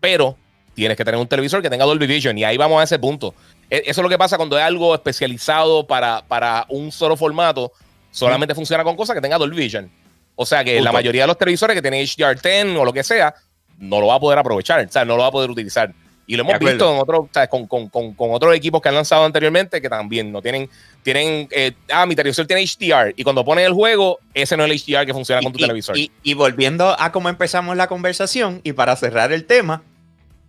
Pero 0.00 0.36
tienes 0.74 0.96
que 0.96 1.04
tener 1.04 1.20
un 1.20 1.26
televisor 1.26 1.62
que 1.62 1.70
tenga 1.70 1.84
Dolby 1.84 2.06
Vision 2.06 2.36
y 2.36 2.44
ahí 2.44 2.56
vamos 2.56 2.80
a 2.80 2.84
ese 2.84 2.98
punto. 2.98 3.34
E, 3.70 3.82
eso 3.86 4.00
es 4.00 4.02
lo 4.02 4.08
que 4.08 4.18
pasa 4.18 4.36
cuando 4.36 4.58
es 4.58 4.64
algo 4.64 4.94
especializado 4.94 5.86
para, 5.86 6.22
para 6.26 6.66
un 6.68 6.92
solo 6.92 7.16
formato. 7.16 7.72
Solamente 8.10 8.54
funciona 8.54 8.84
con 8.84 8.96
cosas 8.96 9.14
que 9.14 9.22
tenga 9.22 9.38
Dolby 9.38 9.56
Vision. 9.56 9.90
O 10.34 10.46
sea 10.46 10.64
que 10.64 10.80
la 10.80 10.92
mayoría 10.92 11.22
de 11.22 11.26
los 11.26 11.38
televisores 11.38 11.74
que 11.74 11.82
tienen 11.82 12.02
HDR10 12.02 12.78
o 12.78 12.84
lo 12.84 12.92
que 12.92 13.04
sea, 13.04 13.34
no 13.78 14.00
lo 14.00 14.06
va 14.06 14.14
a 14.14 14.20
poder 14.20 14.38
aprovechar, 14.38 14.84
o 14.84 14.90
sea, 14.90 15.04
no 15.04 15.16
lo 15.16 15.22
va 15.22 15.28
a 15.28 15.32
poder 15.32 15.50
utilizar. 15.50 15.92
Y 16.26 16.36
lo 16.36 16.44
hemos 16.44 16.58
visto 16.60 16.92
en 16.92 17.00
otros, 17.00 17.26
con, 17.48 17.66
con, 17.66 17.88
con, 17.88 18.14
con, 18.14 18.30
otros 18.30 18.54
equipos 18.54 18.80
que 18.80 18.88
han 18.88 18.94
lanzado 18.94 19.24
anteriormente 19.24 19.80
que 19.80 19.88
también 19.88 20.30
no 20.30 20.40
tienen, 20.40 20.70
tienen, 21.02 21.48
eh, 21.50 21.72
ah, 21.90 22.06
mi 22.06 22.14
televisor 22.14 22.46
tiene 22.46 22.64
HDR 22.64 23.14
y 23.16 23.24
cuando 23.24 23.44
ponen 23.44 23.64
el 23.64 23.72
juego, 23.72 24.20
ese 24.32 24.56
no 24.56 24.64
es 24.64 24.70
el 24.70 24.78
HDR 24.78 25.06
que 25.06 25.12
funciona 25.12 25.42
con 25.42 25.52
tu 25.52 25.58
televisor. 25.58 25.98
Y, 25.98 26.12
y, 26.22 26.34
volviendo 26.34 26.94
a 26.98 27.10
cómo 27.10 27.28
empezamos 27.28 27.76
la 27.76 27.88
conversación 27.88 28.60
y 28.62 28.74
para 28.74 28.94
cerrar 28.94 29.32
el 29.32 29.44
tema, 29.44 29.82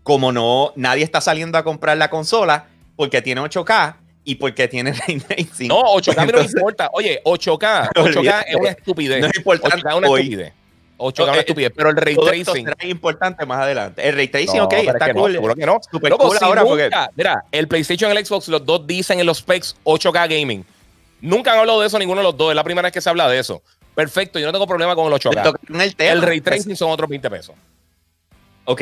como 0.03 0.31
no, 0.31 0.71
nadie 0.75 1.03
está 1.03 1.19
saliendo 1.19 1.57
a 1.57 1.63
comprar 1.63 1.97
la 1.97 2.09
consola 2.09 2.67
porque 2.95 3.21
tiene 3.21 3.41
8K 3.41 3.95
y 4.23 4.35
porque 4.35 4.67
tiene 4.67 4.93
ray 5.07 5.19
tracing. 5.19 5.67
No, 5.67 5.81
8K 5.95 6.31
no 6.31 6.41
importa. 6.41 6.89
Oye, 6.93 7.21
8K, 7.23 7.89
8K 7.93 8.45
es 8.47 8.55
una 8.55 8.69
estupidez. 8.69 9.21
No 9.21 9.27
es 9.27 9.37
importante 9.37 9.77
8K 9.77 9.89
es 9.89 9.95
una 9.95 10.07
estupidez. 10.07 10.53
8K 11.01 11.23
una 11.23 11.39
estupidez, 11.39 11.71
pero 11.75 11.89
el 11.89 11.95
ray 11.95 12.15
tracing. 12.15 12.67
es 12.79 12.89
importante 12.89 13.45
más 13.45 13.59
adelante. 13.59 14.07
El 14.07 14.15
ray 14.15 14.27
tracing, 14.27 14.61
ok, 14.61 14.73
está 14.73 15.13
cool. 15.13 15.33
No, 15.33 15.55
que 15.55 15.65
no. 15.65 15.79
Super 15.89 16.13
cool 16.13 16.37
ahora 16.39 16.63
porque. 16.63 16.89
Mira, 17.15 17.43
el 17.51 17.67
PlayStation 17.67 18.11
y 18.11 18.17
el 18.17 18.25
Xbox, 18.25 18.47
los 18.47 18.65
dos 18.65 18.85
dicen 18.85 19.19
en 19.19 19.25
los 19.25 19.39
specs 19.39 19.75
8K 19.83 20.39
gaming. 20.39 20.65
Nunca 21.21 21.53
han 21.53 21.59
hablado 21.59 21.81
de 21.81 21.87
eso 21.87 21.99
ninguno 21.99 22.21
de 22.21 22.23
los 22.23 22.37
dos. 22.37 22.51
Es 22.51 22.55
la 22.55 22.63
primera 22.63 22.85
vez 22.85 22.93
que 22.93 23.01
se 23.01 23.09
habla 23.09 23.27
de 23.29 23.39
eso. 23.39 23.61
Perfecto, 23.95 24.39
yo 24.39 24.45
no 24.45 24.51
tengo 24.51 24.67
problema 24.67 24.95
con 24.95 25.11
el 25.11 25.19
8K. 25.19 25.57
El, 25.69 26.07
el 26.07 26.21
ray 26.21 26.41
tracing 26.41 26.75
son 26.75 26.91
otros 26.91 27.09
20 27.09 27.29
pesos. 27.29 27.55
Ok, 28.65 28.81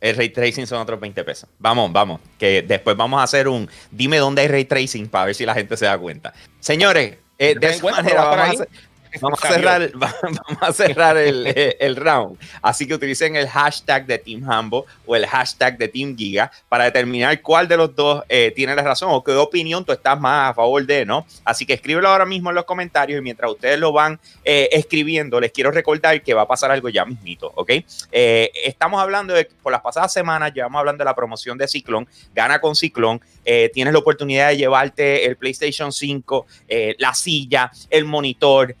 el 0.00 0.16
ray 0.16 0.28
tracing 0.28 0.66
son 0.66 0.80
otros 0.80 1.00
20 1.00 1.24
pesos. 1.24 1.48
Vamos, 1.58 1.90
vamos. 1.90 2.20
Que 2.38 2.60
después 2.62 2.94
vamos 2.96 3.20
a 3.20 3.22
hacer 3.22 3.48
un 3.48 3.70
dime 3.90 4.18
dónde 4.18 4.42
hay 4.42 4.48
ray 4.48 4.66
tracing 4.66 5.08
para 5.08 5.26
ver 5.26 5.34
si 5.34 5.46
la 5.46 5.54
gente 5.54 5.76
se 5.76 5.86
da 5.86 5.96
cuenta. 5.96 6.34
Señores, 6.60 7.16
eh, 7.38 7.54
de 7.58 7.70
esa 7.70 7.90
manera 7.90 8.24
vamos 8.24 8.38
a 8.38 8.50
hacer, 8.50 8.68
Vamos 9.20 9.44
a 9.44 9.48
cerrar, 9.48 9.90
vamos 9.94 10.58
a 10.60 10.72
cerrar 10.72 11.16
el, 11.16 11.76
el, 11.78 11.96
round. 11.96 12.38
Así 12.60 12.86
que 12.86 12.94
utilicen 12.94 13.36
el 13.36 13.48
hashtag 13.48 14.06
de 14.06 14.18
Team 14.18 14.50
Hambo 14.50 14.86
o 15.06 15.14
el 15.14 15.26
hashtag 15.26 15.78
de 15.78 15.88
Team 15.88 16.16
Giga 16.16 16.50
para 16.68 16.84
determinar 16.84 17.40
cuál 17.40 17.68
de 17.68 17.76
los 17.76 17.94
dos 17.94 18.24
eh, 18.28 18.52
tiene 18.54 18.74
la 18.74 18.82
razón 18.82 19.10
o 19.12 19.22
qué 19.22 19.32
opinión 19.32 19.84
tú 19.84 19.92
estás 19.92 20.18
más 20.18 20.50
a 20.50 20.54
favor 20.54 20.84
de, 20.84 21.04
¿no? 21.04 21.26
Así 21.44 21.64
que 21.64 21.74
escríbelo 21.74 22.08
ahora 22.08 22.26
mismo 22.26 22.50
en 22.50 22.56
los 22.56 22.64
comentarios 22.64 23.18
y 23.18 23.22
mientras 23.22 23.50
ustedes 23.50 23.78
lo 23.78 23.92
van 23.92 24.18
eh, 24.44 24.68
escribiendo, 24.72 25.40
les 25.40 25.52
quiero 25.52 25.70
recordar 25.70 26.20
que 26.22 26.34
va 26.34 26.42
a 26.42 26.48
pasar 26.48 26.70
algo 26.70 26.88
ya 26.88 27.04
mismito, 27.04 27.52
¿ok? 27.54 27.70
Eh, 28.10 28.50
estamos 28.64 29.00
hablando 29.00 29.34
de, 29.34 29.48
por 29.62 29.72
las 29.72 29.80
pasadas 29.80 30.12
semanas, 30.12 30.52
llevamos 30.52 30.80
hablando 30.80 31.02
de 31.02 31.06
la 31.06 31.14
promoción 31.14 31.56
de 31.56 31.68
Ciclón, 31.68 32.08
gana 32.34 32.60
con 32.60 32.74
Ciclón, 32.74 33.20
tienes 33.44 33.92
la 33.92 33.98
oportunidad 33.98 34.48
de 34.48 34.56
llevarte 34.56 35.26
el 35.26 35.36
PlayStation 35.36 35.92
5, 35.92 36.46
la 36.98 37.12
silla, 37.12 37.70
el 37.90 38.06
monitor, 38.06 38.74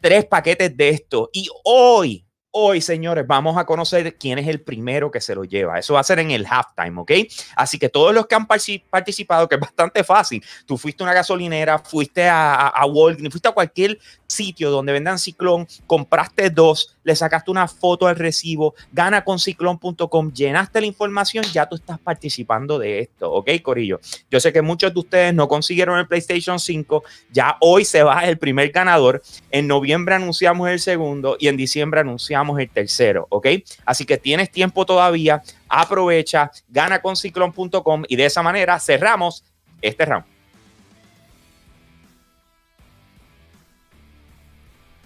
tres 0.00 0.26
paquetes 0.26 0.76
de 0.76 0.88
esto 0.88 1.30
y 1.32 1.48
hoy, 1.64 2.24
hoy, 2.50 2.80
señores, 2.80 3.26
vamos 3.26 3.56
a 3.56 3.64
conocer 3.64 4.16
quién 4.16 4.38
es 4.38 4.48
el 4.48 4.60
primero 4.60 5.10
que 5.10 5.20
se 5.20 5.34
lo 5.34 5.44
lleva. 5.44 5.78
Eso 5.78 5.94
va 5.94 6.00
a 6.00 6.04
ser 6.04 6.18
en 6.18 6.30
el 6.30 6.46
halftime, 6.46 7.00
¿ok? 7.00 7.12
Así 7.56 7.78
que 7.78 7.88
todos 7.88 8.14
los 8.14 8.26
que 8.26 8.34
han 8.34 8.46
participado, 8.46 9.48
que 9.48 9.54
es 9.54 9.60
bastante 9.60 10.02
fácil, 10.02 10.42
tú 10.66 10.76
fuiste 10.76 11.02
a 11.02 11.06
una 11.06 11.14
gasolinera, 11.14 11.78
fuiste 11.78 12.28
a, 12.28 12.54
a, 12.54 12.68
a 12.68 12.86
fuiste 13.30 13.48
a 13.48 13.52
cualquier 13.52 13.98
sitio 14.30 14.70
donde 14.70 14.92
vendan 14.92 15.18
ciclón, 15.18 15.66
compraste 15.86 16.50
dos, 16.50 16.96
le 17.02 17.16
sacaste 17.16 17.50
una 17.50 17.66
foto 17.68 18.06
al 18.06 18.16
recibo, 18.16 18.74
gana 18.92 19.24
con 19.24 19.38
ciclón.com, 19.38 20.32
llenaste 20.32 20.80
la 20.80 20.86
información, 20.86 21.44
ya 21.52 21.68
tú 21.68 21.76
estás 21.76 21.98
participando 21.98 22.78
de 22.78 23.00
esto, 23.00 23.30
¿ok, 23.32 23.50
Corillo? 23.62 24.00
Yo 24.30 24.40
sé 24.40 24.52
que 24.52 24.62
muchos 24.62 24.94
de 24.94 25.00
ustedes 25.00 25.34
no 25.34 25.48
consiguieron 25.48 25.98
el 25.98 26.06
PlayStation 26.06 26.58
5, 26.58 27.02
ya 27.32 27.56
hoy 27.60 27.84
se 27.84 28.02
va 28.02 28.24
el 28.26 28.38
primer 28.38 28.70
ganador, 28.70 29.22
en 29.50 29.66
noviembre 29.66 30.14
anunciamos 30.14 30.68
el 30.68 30.80
segundo 30.80 31.36
y 31.38 31.48
en 31.48 31.56
diciembre 31.56 32.00
anunciamos 32.00 32.58
el 32.60 32.70
tercero, 32.70 33.26
¿ok? 33.30 33.48
Así 33.84 34.04
que 34.04 34.16
tienes 34.16 34.50
tiempo 34.50 34.86
todavía, 34.86 35.42
aprovecha, 35.68 36.50
gana 36.68 37.02
con 37.02 37.16
ciclón.com 37.16 38.04
y 38.08 38.16
de 38.16 38.26
esa 38.26 38.42
manera 38.42 38.78
cerramos 38.78 39.44
este 39.82 40.04
round. 40.04 40.39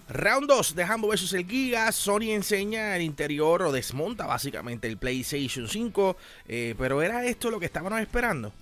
Round 0.09 0.49
2 0.49 0.75
de 0.75 0.83
Hambo 0.85 1.09
vs 1.09 1.33
el 1.33 1.47
Giga. 1.47 1.91
Sony 1.93 2.31
enseña 2.33 2.97
el 2.97 3.03
interior 3.03 3.63
o 3.63 3.73
desmonta 3.73 4.27
básicamente 4.27 4.87
el 4.87 4.99
PlayStation 4.99 5.69
5. 5.69 6.17
Eh, 6.49 6.75
pero 6.79 7.03
¿era 7.03 7.25
esto 7.25 7.51
lo 7.51 7.59
que 7.59 7.67
estábamos 7.67 8.01
esperando? 8.01 8.53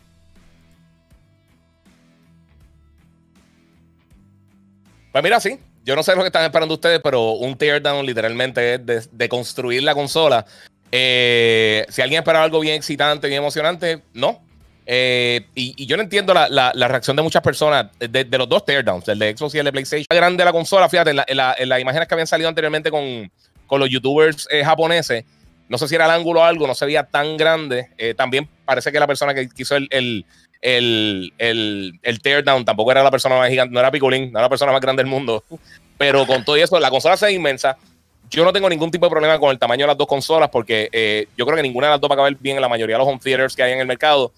Pues 5.11 5.25
mira, 5.25 5.41
sí. 5.41 5.59
Yo 5.85 5.97
no 5.97 6.03
sé 6.03 6.15
lo 6.15 6.21
que 6.21 6.29
están 6.29 6.45
esperando 6.45 6.75
ustedes, 6.75 7.01
pero 7.03 7.33
un 7.33 7.59
teardown 7.59 8.07
literalmente 8.07 8.75
es 8.75 9.11
de, 9.11 9.29
construir 9.29 9.83
la 9.83 9.95
consola. 9.95 10.47
Eh, 10.93 11.85
si 11.89 12.03
alguien 12.03 12.21
esperaba 12.21 12.45
algo 12.45 12.61
bien 12.61 12.77
excitante, 12.77 13.27
bien 13.27 13.41
emocionante, 13.41 14.03
no. 14.15 14.43
Eh, 14.85 15.47
y, 15.55 15.87
yo 15.87 15.97
no 15.97 16.03
entiendo 16.03 16.35
la, 16.35 16.73
reacción 16.89 17.17
de 17.17 17.23
muchas 17.23 17.43
personas 17.43 17.87
de, 17.99 18.25
los 18.25 18.49
dos 18.49 18.65
teardowns, 18.65 19.09
el 19.09 19.19
de 19.19 19.37
Xbox 19.37 19.55
y 19.55 19.59
el 19.59 19.65
de 19.65 19.73
PlayStation. 19.73 20.07
La 20.11 20.17
grande 20.17 20.45
la 20.45 20.53
consola, 20.53 20.89
fíjate, 20.89 21.11
en, 21.11 21.37
las 21.37 21.81
imágenes 21.81 22.09
que 22.09 22.15
habían 22.15 22.27
salido 22.27 22.49
anteriormente 22.49 22.91
con, 22.91 23.31
los 23.71 23.89
youtubers 23.89 24.47
eh, 24.51 24.63
japoneses, 24.63 25.25
no 25.69 25.79
sé 25.79 25.89
si 25.89 25.95
era 25.95 26.05
el 26.05 26.11
ángulo 26.11 26.41
o 26.41 26.45
algo, 26.45 26.67
no 26.67 26.75
se 26.75 26.85
veía 26.85 27.05
tan 27.05 27.39
grande. 27.39 27.89
Eh, 27.97 28.13
también 28.13 28.47
parece 28.67 28.93
que 28.93 29.01
la 29.01 29.07
persona 29.07 29.33
que 29.33 29.49
quiso 29.49 29.77
el, 29.77 29.89
el, 29.91 30.27
el, 31.39 31.99
el, 32.03 32.21
teardown 32.21 32.67
tampoco 32.67 32.93
era 32.93 33.03
la 33.03 33.11
persona 33.11 33.39
más 33.39 33.49
gigante, 33.49 33.73
no 33.73 33.81
era 33.81 33.91
Picolín, 33.91 34.25
no 34.25 34.39
era 34.39 34.43
la 34.43 34.49
persona 34.51 34.73
más 34.73 34.81
grande 34.83 35.03
del 35.03 35.11
mundo. 35.11 35.43
Pero 35.97 36.27
con 36.27 36.45
todo 36.45 36.57
eso, 36.57 36.79
la 36.79 36.91
consola 36.91 37.17
se 37.17 37.27
ve 37.27 37.33
inmensa. 37.33 37.79
Yo 38.29 38.45
no 38.45 38.53
tengo 38.53 38.69
ningún 38.69 38.91
tipo 38.91 39.07
de 39.07 39.11
problema 39.11 39.39
con 39.39 39.51
el 39.51 39.59
tamaño 39.59 39.85
de 39.85 39.89
las 39.89 39.97
dos 39.97 40.07
consolas 40.07 40.49
porque 40.51 41.27
yo 41.37 41.45
creo 41.45 41.57
que 41.57 41.63
ninguna 41.63 41.89
de 41.89 41.91
las 41.93 42.01
dos 42.01 42.11
va 42.11 42.15
a 42.15 42.17
caber 42.17 42.37
bien 42.41 42.57
en 42.57 42.63
la 42.63 42.69
mayoría 42.69 42.97
de 42.97 42.99
los 42.99 43.09
home 43.09 43.21
theaters 43.23 43.55
que 43.55 43.63
hay 43.63 43.73
en 43.73 43.81
el 43.81 43.87
mercado 43.87 44.33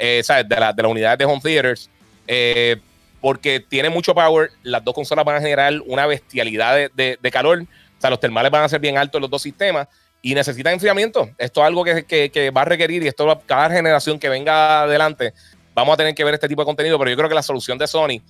eh. 0.00 0.22
De, 0.48 0.56
la, 0.56 0.72
de 0.72 0.82
las 0.82 0.90
unidades 0.90 1.18
de 1.18 1.24
home 1.24 1.40
theaters, 1.42 1.90
eh, 2.26 2.76
porque 3.20 3.60
tiene 3.60 3.90
mucho 3.90 4.14
power. 4.14 4.50
Las 4.62 4.82
dos 4.82 4.94
consolas 4.94 5.24
van 5.24 5.36
a 5.36 5.40
generar 5.40 5.74
una 5.86 6.06
bestialidad 6.06 6.90
de, 6.94 7.18
de, 7.20 7.30
calor. 7.30 7.62
O 7.62 8.00
sea, 8.00 8.10
los 8.10 8.18
termales 8.18 8.50
van 8.50 8.64
a 8.64 8.68
ser 8.68 8.80
bien 8.80 8.96
altos 8.96 9.18
en 9.18 9.22
los 9.22 9.30
dos 9.30 9.42
sistemas 9.42 9.86
y 10.22 10.34
necesitan 10.34 10.72
enfriamiento. 10.72 11.30
Esto 11.38 11.60
es 11.60 11.66
algo 11.66 11.84
que, 11.84 12.04
que, 12.04 12.50
va 12.50 12.62
a 12.62 12.64
requerir 12.64 13.02
y 13.02 13.08
esto 13.08 13.40
cada 13.46 13.70
generación 13.70 14.18
que 14.18 14.28
venga 14.28 14.82
adelante 14.82 15.32
vamos 15.74 15.94
a 15.94 15.96
tener 15.96 16.14
que 16.14 16.24
ver 16.24 16.34
este 16.34 16.48
tipo 16.48 16.62
de 16.62 16.66
contenido, 16.66 16.98
pero 16.98 17.10
yo 17.10 17.16
creo 17.16 17.28
que 17.28 17.34
la 17.34 17.42
solución 17.42 17.78
de 17.78 17.86
Sony 17.86 18.20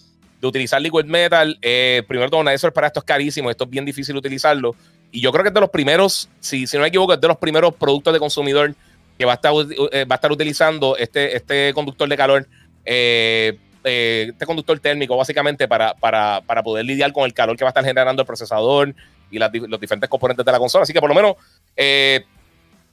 de 0.41 0.47
utilizar 0.47 0.81
liquid 0.81 1.05
metal, 1.05 1.59
eh, 1.61 2.03
primero 2.07 2.31
todo, 2.31 2.49
eso 2.51 2.69
es 2.69 2.73
para 2.73 2.87
esto 2.87 3.01
es 3.01 3.05
carísimo, 3.05 3.51
esto 3.51 3.65
es 3.65 3.71
bien 3.71 3.85
difícil 3.85 4.17
utilizarlo 4.17 4.75
y 5.13 5.21
yo 5.21 5.33
creo 5.33 5.43
que 5.43 5.49
es 5.49 5.55
de 5.55 5.61
los 5.61 5.71
primeros, 5.71 6.29
si, 6.39 6.67
si 6.67 6.77
no 6.77 6.83
me 6.83 6.89
equivoco, 6.89 7.15
es 7.15 7.21
de 7.21 7.29
los 7.29 7.37
primeros 7.37 7.75
productos 7.75 8.13
de 8.13 8.19
consumidor 8.19 8.75
que 9.21 9.27
va 9.27 9.33
a 9.33 9.35
estar, 9.35 9.53
eh, 9.93 10.07
va 10.07 10.15
a 10.15 10.17
estar 10.17 10.33
utilizando 10.33 10.97
este, 10.97 11.37
este 11.37 11.75
conductor 11.75 12.09
de 12.09 12.17
calor, 12.17 12.49
eh, 12.87 13.59
eh, 13.85 14.29
este 14.31 14.47
conductor 14.47 14.81
térmico, 14.81 15.15
básicamente 15.15 15.69
para, 15.69 15.93
para, 15.93 16.41
para, 16.41 16.63
poder 16.63 16.87
lidiar 16.87 17.13
con 17.13 17.27
el 17.27 17.35
calor 17.35 17.55
que 17.55 17.63
va 17.63 17.69
a 17.69 17.73
estar 17.73 17.85
generando 17.85 18.23
el 18.23 18.27
procesador 18.27 18.95
y 19.31 19.39
los 19.39 19.79
diferentes 19.79 20.09
componentes 20.09 20.47
de 20.47 20.51
la 20.51 20.59
consola. 20.59 20.85
Así 20.85 20.95
que 20.95 21.01
por 21.01 21.11
lo 21.11 21.15
menos 21.15 21.37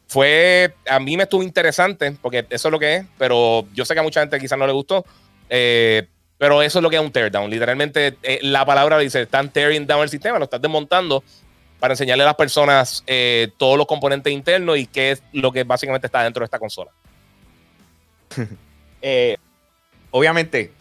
fue, 0.10 0.74
a 0.90 1.00
mí 1.00 1.16
me 1.16 1.24
estuvo 1.24 1.42
interesante, 1.44 2.18
porque 2.22 2.46
eso 2.50 2.68
es 2.68 2.72
lo 2.74 2.78
que 2.78 2.96
es, 2.98 3.06
pero 3.18 3.66
yo 3.74 3.86
sé 3.86 3.94
que 3.94 4.02
a 4.02 4.04
mucha 4.04 4.20
gente 4.20 4.38
quizás 4.38 4.60
no 4.60 4.68
le 4.68 4.74
gustó. 4.74 5.06
pero 5.48 6.62
eso 6.62 6.80
es 6.80 6.84
lo 6.84 6.90
que 6.90 6.98
es 6.98 7.02
un 7.02 7.12
teardown. 7.14 7.50
Literalmente, 7.50 8.18
la 8.42 8.66
palabra 8.66 9.00
dice: 9.00 9.22
están 9.22 9.50
tearing 9.50 9.88
down 9.88 10.04
el 10.04 10.10
sistema, 10.10 10.40
lo 10.40 10.44
están 10.44 10.62
desmontando 10.62 11.24
para 11.80 11.94
enseñarle 11.94 12.24
a 12.24 12.28
las 12.28 12.36
personas 12.36 13.04
eh, 13.08 13.50
todos 13.58 13.78
los 13.78 13.86
componentes 13.86 14.34
internos 14.34 14.78
y 14.78 14.88
qué 14.88 15.12
es 15.12 15.24
lo 15.32 15.52
que 15.52 15.64
básicamente 15.64 16.08
está 16.08 16.24
dentro 16.24 16.42
de 16.42 16.46
esta 16.46 16.60
consola. 16.60 16.92
Eh, 19.00 19.38
obviamente, 20.10 20.72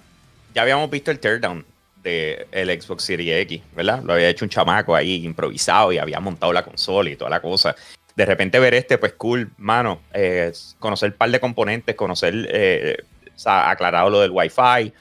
ya 0.54 0.62
habíamos 0.62 0.88
visto 0.88 1.10
el 1.10 1.20
teardown 1.20 1.66
del 2.02 2.46
el 2.50 2.80
Xbox 2.80 3.04
Series 3.04 3.42
X, 3.42 3.60
¿verdad? 3.76 4.02
Lo 4.02 4.14
había 4.14 4.30
hecho 4.30 4.46
un 4.46 4.48
chamaco 4.48 4.96
ahí 4.96 5.22
improvisado 5.22 5.92
y 5.92 5.98
había 5.98 6.18
montado 6.18 6.50
la 6.50 6.64
consola 6.64 7.10
y 7.10 7.16
toda 7.16 7.28
la 7.28 7.42
cosa. 7.42 7.76
De 8.16 8.24
repente 8.24 8.58
ver 8.58 8.72
este, 8.72 8.96
pues 8.96 9.12
cool, 9.12 9.52
mano, 9.58 10.00
eh, 10.14 10.50
conocer 10.78 11.10
un 11.10 11.18
par 11.18 11.30
de 11.30 11.38
componentes, 11.38 11.94
conocer, 11.94 13.04
o 13.34 13.38
sea, 13.38 13.68
aclarado 13.68 14.08
lo 14.08 14.20
del 14.22 14.30
Wi-Fi, 14.30 14.94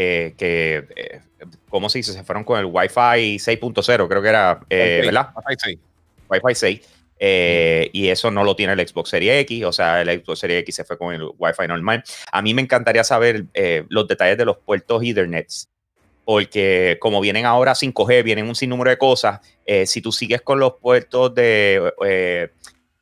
que, 0.00 0.34
que 0.36 1.20
¿cómo 1.68 1.88
se 1.88 1.98
dice? 1.98 2.12
Se 2.12 2.24
fueron 2.24 2.44
con 2.44 2.58
el 2.58 2.66
Wi-Fi 2.66 3.36
6.0, 3.38 4.08
creo 4.08 4.22
que 4.22 4.28
era, 4.28 4.60
eh, 4.70 5.02
¿verdad? 5.04 5.30
Wi-Fi 5.36 5.56
6. 5.58 5.78
Wi-Fi 6.28 6.54
6. 6.54 6.80
Eh, 7.22 7.90
y 7.92 8.08
eso 8.08 8.30
no 8.30 8.44
lo 8.44 8.56
tiene 8.56 8.72
el 8.72 8.88
Xbox 8.88 9.10
Series 9.10 9.42
X, 9.42 9.64
o 9.64 9.72
sea, 9.72 10.00
el 10.00 10.22
Xbox 10.22 10.38
Series 10.38 10.60
X 10.62 10.74
se 10.74 10.84
fue 10.84 10.96
con 10.96 11.14
el 11.14 11.22
Wi-Fi 11.38 11.68
normal. 11.68 12.02
A 12.32 12.40
mí 12.40 12.54
me 12.54 12.62
encantaría 12.62 13.04
saber 13.04 13.44
eh, 13.52 13.84
los 13.88 14.08
detalles 14.08 14.38
de 14.38 14.46
los 14.46 14.56
puertos 14.56 15.02
Ethernet, 15.02 15.48
porque 16.24 16.96
como 16.98 17.20
vienen 17.20 17.44
ahora 17.44 17.74
5G, 17.74 18.22
vienen 18.22 18.48
un 18.48 18.54
sinnúmero 18.54 18.90
de 18.90 18.96
cosas. 18.96 19.40
si 19.84 20.00
tú 20.00 20.12
sigues 20.12 20.40
con 20.40 20.58
los 20.60 20.74
puertos 20.80 21.34
de 21.34 21.92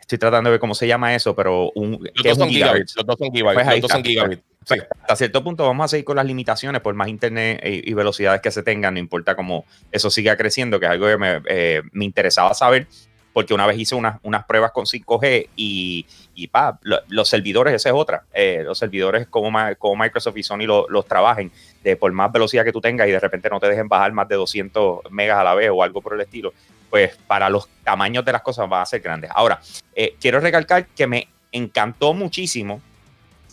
estoy 0.01 0.19
tratando 0.19 0.49
de 0.49 0.53
ver 0.53 0.61
cómo 0.61 0.75
se 0.75 0.87
llama 0.87 1.15
eso, 1.15 1.37
pero 1.37 1.71
un, 1.75 1.93
los, 2.15 2.25
dos 2.25 2.39
son 2.39 2.49
los 2.97 3.07
dos 3.07 3.19
son 3.19 4.03
gigabits. 4.03 4.43
Hasta 4.71 5.17
cierto 5.17 5.43
punto 5.43 5.65
vamos 5.67 5.85
a 5.85 5.89
seguir 5.89 6.05
con 6.05 6.17
las 6.17 6.27
limitaciones, 6.27 6.81
por 6.81 6.95
más 6.95 7.09
internet 7.09 7.61
y, 7.65 7.93
velocidades 7.95 8.41
que 8.41 8.51
se 8.51 8.63
tengan, 8.63 8.95
no 8.95 9.01
importa 9.01 9.35
cómo 9.35 9.65
eso 9.91 10.11
siga 10.11 10.37
creciendo, 10.37 10.79
que 10.79 10.87
es 10.87 10.93
algo 10.93 11.07
que 11.07 11.17
me, 11.17 11.43
eh, 11.47 11.83
interesaba 11.95 12.55
saber, 12.55 12.87
porque 13.33 13.55
una 13.55 13.67
vez 13.67 13.79
hice 13.79 13.95
unas, 13.95 14.19
unas 14.23 14.45
pruebas 14.45 14.73
con 14.73 14.85
5G 14.85 15.49
y, 15.57 16.07
y 16.35 16.49
pa, 16.49 16.79
los 16.83 17.29
servidores, 17.29 17.75
esa 17.75 17.91
es 17.91 17.95
otra, 17.95 18.25
eh, 18.33 18.63
los 18.65 18.79
servidores 18.79 19.27
como, 19.29 19.51
como 19.79 20.03
Microsoft 20.03 20.37
y 20.37 20.43
Sony 20.43 20.67
los 20.89 21.07
trabajen, 21.07 21.51
de 21.83 21.97
por 21.97 22.13
más 22.13 22.33
velocidad 22.33 22.65
que 22.65 22.73
tú 22.73 22.81
tengas 22.81 23.09
y 23.09 23.13
de 23.13 23.21
repente 23.21 23.49
no 23.49 23.61
te 23.61 23.69
dejen 23.69 23.89
bajar 23.89 24.13
más 24.13 24.29
de 24.29 24.37
200 24.37 25.11
megas 25.11 25.39
a 25.39 25.45
la 25.45 25.55
vez 25.55 25.71
o 25.73 25.83
algo 25.83 26.01
por 26.01 26.15
el 26.15 26.21
estilo, 26.21 26.53
pues 26.91 27.17
para 27.27 27.49
los 27.49 27.69
tamaños 27.85 28.25
de 28.25 28.33
las 28.33 28.43
cosas 28.43 28.69
van 28.69 28.83
a 28.83 28.87
ser 28.87 29.01
grandes. 29.01 29.31
Ahora, 29.35 29.61
eh, 29.95 30.15
quiero 30.21 30.41
recalcar 30.41 30.87
que 30.89 31.07
me 31.07 31.29
encantó 31.53 32.15
muchísimo 32.15 32.83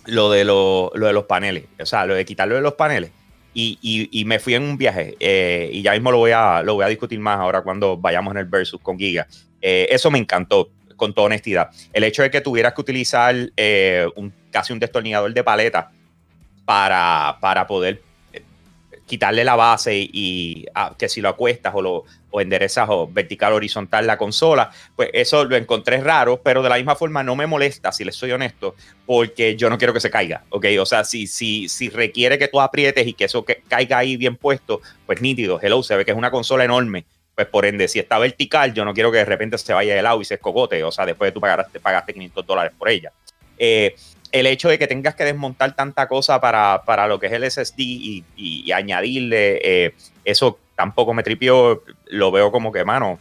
lo 0.08 0.32
de, 0.32 0.46
lo, 0.46 0.92
de 0.94 1.14
los 1.14 1.26
paneles, 1.26 1.66
o 1.80 1.86
sea, 1.86 2.06
lo 2.06 2.16
de 2.16 2.26
quitarlo 2.26 2.56
de 2.56 2.62
los 2.62 2.74
paneles. 2.74 3.12
Y, 3.54 4.24
me 4.26 4.40
fui 4.40 4.54
en 4.54 4.64
un 4.64 4.78
viaje 4.78 5.16
eh, 5.20 5.70
y 5.72 5.82
ya 5.82 5.94
mismo 5.94 6.12
lo 6.12 6.18
voy, 6.18 6.32
a, 6.32 6.62
lo 6.62 6.74
voy 6.74 6.84
a 6.84 6.88
discutir 6.90 7.20
más 7.20 7.40
ahora 7.40 7.62
cuando 7.62 7.96
vayamos 7.96 8.32
en 8.32 8.40
el 8.40 8.46
versus 8.46 8.82
con 8.82 8.98
Giga. 8.98 9.28
Eh, 9.62 9.88
eso 9.90 10.12
me 10.12 10.20
encantó, 10.20 10.72
con 10.98 11.14
toda 11.14 11.28
honestidad. 11.28 11.70
El 11.94 12.04
hecho 12.04 12.22
de 12.22 12.30
que 12.30 12.42
tuvieras 12.42 12.74
que 12.74 12.82
utilizar 12.82 13.34
un, 14.16 14.34
casi 14.52 14.74
un 14.74 14.80
destornillador 14.80 15.34
de 15.34 15.44
paleta 15.44 15.92
para, 16.66 17.38
para 17.40 17.66
poder 17.66 18.02
quitarle 19.06 19.44
la 19.44 19.56
base 19.56 19.96
y, 19.96 20.66
ah, 20.74 20.96
que 20.98 21.10
si 21.10 21.22
lo 21.22 21.30
acuestas 21.30 21.74
o 21.76 21.82
lo 21.82 22.06
o 22.36 22.42
enderezas 22.42 22.88
o 22.90 23.08
vertical 23.08 23.54
horizontal 23.54 24.06
la 24.06 24.18
consola, 24.18 24.70
pues 24.98 25.10
eso 25.14 25.46
lo 25.46 25.56
encontré 25.56 26.02
raro, 26.02 26.42
pero 26.44 26.62
de 26.62 26.68
la 26.68 26.76
misma 26.76 26.98
forma 26.98 27.24
no 27.24 27.34
me 27.38 27.48
molesta, 27.48 27.94
si 27.94 28.04
les 28.04 28.14
soy 28.14 28.34
honesto, 28.34 28.76
porque 29.06 29.56
yo 29.56 29.70
no 29.70 29.78
quiero 29.78 29.94
que 29.94 30.02
se 30.02 30.10
caiga, 30.10 30.44
¿ok? 30.50 30.66
O 30.82 30.86
sea, 30.86 31.06
si, 31.06 31.28
si, 31.28 31.70
si 31.70 31.88
requiere 31.88 32.38
que 32.38 32.50
tú 32.50 32.60
aprietes 32.60 33.08
y 33.08 33.14
que 33.14 33.24
eso 33.24 33.46
que 33.46 33.64
caiga 33.70 34.00
ahí 34.00 34.18
bien 34.18 34.36
puesto, 34.36 34.82
pues 35.06 35.22
nítido, 35.22 35.62
hello, 35.62 35.82
se 35.82 35.96
ve 35.96 36.04
que 36.04 36.12
es 36.12 36.18
una 36.18 36.30
consola 36.30 36.66
enorme, 36.66 37.06
pues 37.36 37.48
por 37.48 37.66
ende, 37.66 37.88
si 37.88 38.00
está 38.00 38.20
vertical, 38.20 38.74
yo 38.74 38.84
no 38.84 38.94
quiero 38.94 39.14
que 39.14 39.20
de 39.20 39.26
repente 39.26 39.58
se 39.58 39.72
vaya 39.72 39.96
de 39.96 40.02
lado 40.02 40.20
y 40.20 40.26
se 40.26 40.34
escogote, 40.34 40.84
o 40.84 40.92
sea, 40.92 41.06
después 41.06 41.30
de 41.30 41.32
tú 41.32 41.40
pagaste, 41.40 41.80
pagaste 41.80 42.14
500 42.14 42.46
dólares 42.46 42.74
por 42.78 42.90
ella. 42.90 43.14
Eh, 43.58 43.96
el 44.32 44.48
hecho 44.48 44.70
de 44.70 44.78
que 44.78 44.88
tengas 44.88 45.16
que 45.16 45.24
desmontar 45.24 45.76
tanta 45.76 46.08
cosa 46.08 46.42
para, 46.42 46.84
para 46.86 47.08
lo 47.08 47.20
que 47.20 47.28
es 47.28 47.34
el 47.34 47.50
SSD 47.50 47.80
y, 47.80 48.72
añadirle 48.72 49.60
eh, 49.64 49.96
eso 50.26 50.60
tampoco 50.76 51.14
me 51.14 51.24
tripió, 51.24 51.84
lo 52.08 52.32
veo 52.32 52.52
como 52.52 52.72
que, 52.72 52.84
mano, 52.84 53.20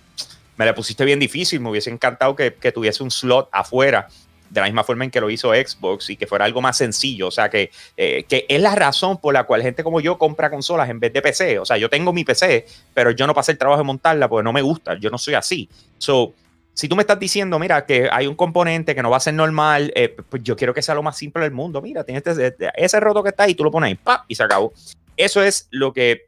me 0.56 0.64
le 0.64 0.74
pusiste 0.74 1.04
bien 1.04 1.18
difícil, 1.18 1.60
me 1.60 1.70
hubiese 1.70 1.90
encantado 1.90 2.34
que, 2.34 2.50
tuviese 2.72 3.02
un 3.02 3.10
slot 3.10 3.48
afuera 3.52 4.08
de 4.50 4.60
la 4.60 4.66
misma 4.66 4.84
forma 4.84 5.04
en 5.04 5.10
que 5.10 5.20
lo 5.20 5.30
hizo 5.30 5.52
Xbox 5.52 6.10
y 6.10 6.16
que 6.16 6.26
fuera 6.26 6.44
algo 6.44 6.60
más 6.60 6.76
sencillo. 6.76 7.26
O 7.26 7.30
sea, 7.30 7.48
que, 7.48 7.72
eh, 7.96 8.24
que 8.28 8.46
es 8.48 8.60
la 8.60 8.74
razón 8.76 9.20
por 9.20 9.34
la 9.34 9.44
cual 9.44 9.62
gente 9.62 9.82
como 9.82 10.00
yo 10.00 10.16
compra 10.16 10.48
consolas 10.48 10.88
en 10.90 11.00
vez 11.00 11.12
de 11.12 11.22
PC. 11.22 11.58
O 11.58 11.64
sea, 11.64 11.76
yo 11.76 11.90
tengo 11.90 12.12
mi 12.12 12.24
PC, 12.24 12.66
pero 12.92 13.10
yo 13.10 13.26
no 13.26 13.34
pasé 13.34 13.52
el 13.52 13.58
trabajo 13.58 13.78
de 13.78 13.84
montarla 13.84 14.28
porque 14.28 14.44
no 14.44 14.52
me 14.52 14.62
gusta. 14.62 14.96
Yo 14.98 15.10
no 15.10 15.18
soy 15.18 15.34
así. 15.34 15.68
So, 15.98 16.34
si 16.74 16.88
tú 16.88 16.96
me 16.96 17.02
estás 17.02 17.18
diciendo, 17.20 17.58
mira, 17.58 17.86
que 17.86 18.08
hay 18.10 18.26
un 18.26 18.34
componente 18.34 18.94
que 18.94 19.02
no 19.02 19.08
va 19.08 19.18
a 19.18 19.20
ser 19.20 19.34
normal, 19.34 19.92
eh, 19.94 20.14
pues 20.28 20.42
yo 20.42 20.56
quiero 20.56 20.74
que 20.74 20.82
sea 20.82 20.96
lo 20.96 21.04
más 21.04 21.16
simple 21.16 21.44
del 21.44 21.52
mundo. 21.52 21.80
Mira, 21.80 22.02
tienes 22.02 22.26
este, 22.26 22.48
este, 22.48 22.70
ese 22.74 23.00
roto 23.00 23.22
que 23.22 23.28
está 23.28 23.44
ahí, 23.44 23.54
tú 23.54 23.62
lo 23.62 23.70
pones 23.70 23.88
ahí, 23.88 23.94
¡pap! 23.94 24.24
y 24.26 24.34
se 24.34 24.42
acabó. 24.42 24.72
Eso 25.16 25.42
es 25.42 25.68
lo 25.70 25.92
que 25.92 26.26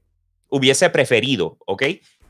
hubiese 0.49 0.89
preferido, 0.91 1.57
¿ok? 1.67 1.83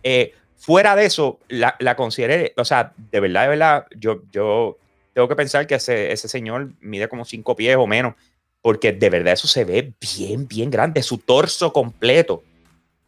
Eh, 0.03 0.33
fuera 0.57 0.97
de 0.97 1.05
eso, 1.05 1.39
la, 1.49 1.77
la, 1.79 1.95
consideré, 1.95 2.55
o 2.57 2.65
sea, 2.65 2.95
de 2.97 3.21
verdad, 3.21 3.43
de 3.43 3.49
verdad, 3.49 3.87
yo, 3.95 4.23
yo 4.33 4.79
tengo 5.13 5.29
que 5.29 5.37
pensar 5.37 5.67
que 5.67 5.75
ese, 5.75 6.11
ese 6.11 6.29
señor 6.29 6.71
mide 6.81 7.09
como 7.09 7.27
cinco 7.27 7.55
pies 7.55 7.77
o 7.77 7.87
menos, 7.87 8.15
porque 8.63 8.93
de 8.93 9.11
verdad 9.11 9.35
eso 9.35 9.47
se 9.47 9.65
ve 9.65 9.93
bien, 10.01 10.49
bien 10.49 10.71
grande, 10.71 11.03
su 11.03 11.19
torso 11.19 11.73
completo. 11.73 12.43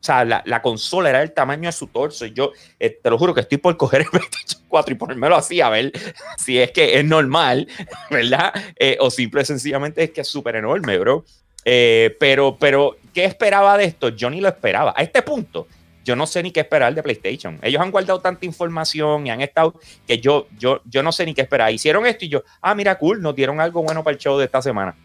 O 0.00 0.04
sea, 0.04 0.24
la, 0.24 0.62
consola 0.62 1.11
era 1.11 1.22
el 1.22 1.32
tamaño 1.32 1.68
de 1.68 1.72
su 1.72 1.88
torso. 1.88 2.24
Y 2.24 2.32
yo 2.32 2.52
eh, 2.78 2.90
te 3.02 3.11
lo 3.11 3.18
juro 3.18 3.34
que 3.34 3.40
estoy 3.40 3.58
por 3.58 3.76
coger 3.76 4.02
el 4.02 4.06
PlayStation 4.11 4.62
4 4.68 4.94
y 4.94 4.96
ponérmelo 4.96 5.34
así 5.34 5.61
a 5.61 5.68
ver 5.68 5.92
si 6.37 6.58
es 6.58 6.70
que 6.70 6.98
es 6.98 7.04
normal, 7.04 7.66
¿verdad? 8.11 8.52
Eh, 8.76 8.96
o 9.00 9.11
simple 9.11 9.44
sencillamente 9.44 10.04
es 10.04 10.11
que 10.11 10.20
es 10.20 10.28
súper 10.28 10.56
enorme, 10.56 10.98
bro. 10.98 11.24
Eh, 11.64 12.16
pero, 12.20 12.56
pero, 12.58 12.96
¿qué 13.12 13.24
esperaba 13.24 13.76
de 13.76 13.84
esto? 13.84 14.11
Yo 14.11 14.30
ni 14.30 14.40
lo 14.40 14.48
esperaba. 14.48 14.94
A 14.96 15.02
este 15.02 15.22
punto, 15.22 15.66
yo 16.04 16.14
no 16.16 16.26
sé 16.26 16.42
ni 16.42 16.52
qué 16.52 16.61
esperar 16.61 16.94
de 16.94 17.02
PlayStation. 17.02 17.58
Ellos 17.61 17.82
han 17.82 17.90
guardado 17.90 18.20
tanta 18.20 18.46
información 18.46 19.26
y 19.26 19.30
han 19.30 19.40
estado 19.40 19.74
que 20.06 20.18
yo, 20.18 20.46
yo, 20.58 20.80
yo 20.84 21.02
no 21.02 21.12
sé 21.12 21.26
ni 21.26 21.34
qué 21.34 21.42
esperar. 21.42 21.72
Hicieron 21.72 22.06
esto 22.06 22.24
y 22.24 22.28
yo, 22.28 22.44
ah, 22.62 22.74
mira, 22.74 22.96
cool, 22.96 23.20
nos 23.20 23.34
dieron 23.34 23.61
algo 23.61 23.82
bueno 23.82 24.02
para 24.04 24.14
el 24.14 24.18
show 24.18 24.38
de 24.38 24.44
esta 24.44 24.62
semana. 24.62 24.96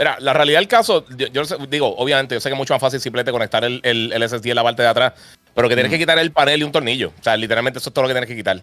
Mira, 0.00 0.16
la 0.18 0.32
realidad 0.32 0.60
del 0.60 0.66
caso, 0.66 1.04
yo, 1.10 1.42
digo, 1.68 1.94
obviamente, 1.98 2.34
yo 2.34 2.40
sé 2.40 2.48
que 2.48 2.54
es 2.54 2.56
mucho 2.56 2.72
más 2.72 2.80
fácil 2.80 3.02
simplemente 3.02 3.32
conectar 3.32 3.62
el, 3.64 3.82
el, 3.84 4.26
SSD 4.26 4.46
en 4.46 4.54
la 4.54 4.62
parte 4.62 4.80
de 4.80 4.88
atrás, 4.88 5.12
pero 5.54 5.68
que 5.68 5.74
tienes 5.74 5.92
que 5.92 5.98
quitar 5.98 6.18
el 6.18 6.32
panel 6.32 6.58
y 6.58 6.62
un 6.64 6.72
tornillo. 6.72 7.12
O 7.20 7.22
sea, 7.22 7.36
literalmente 7.36 7.80
eso 7.80 7.90
es 7.90 7.92
todo 7.92 8.04
lo 8.04 8.08
que 8.08 8.14
tienes 8.14 8.26
que 8.26 8.34
quitar. 8.34 8.62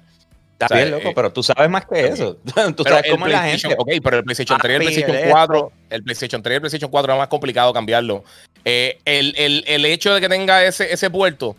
Está 0.59 0.75
bien, 0.75 0.89
loco, 0.89 1.09
eh, 1.09 1.13
pero 1.15 1.31
tú 1.31 1.43
sabes 1.43 1.69
más 1.69 1.85
que 1.85 2.07
eso. 2.07 2.37
tú 2.75 2.83
sabes 2.83 3.11
cómo 3.11 3.27
la 3.27 3.43
gente. 3.43 3.75
Ok, 3.77 3.89
pero 4.03 4.17
el 4.17 4.23
PlayStation 4.23 4.57
3 4.59 4.71
y 4.71 4.75
el 4.75 4.81
PlayStation 4.81 5.29
4, 5.29 5.71
el 5.91 6.03
PlayStation 6.03 6.41
3 6.41 6.51
y 6.51 6.55
el 6.55 6.61
PlayStation 6.61 6.89
4 6.89 7.13
es 7.13 7.19
más 7.19 7.27
complicado 7.27 7.71
cambiarlo. 7.71 8.23
Eh, 8.65 8.97
el, 9.05 9.35
el, 9.37 9.63
el, 9.67 9.85
hecho 9.85 10.15
de 10.15 10.21
que 10.21 10.29
tenga 10.29 10.65
ese, 10.65 10.91
ese 10.91 11.11
puerto 11.11 11.55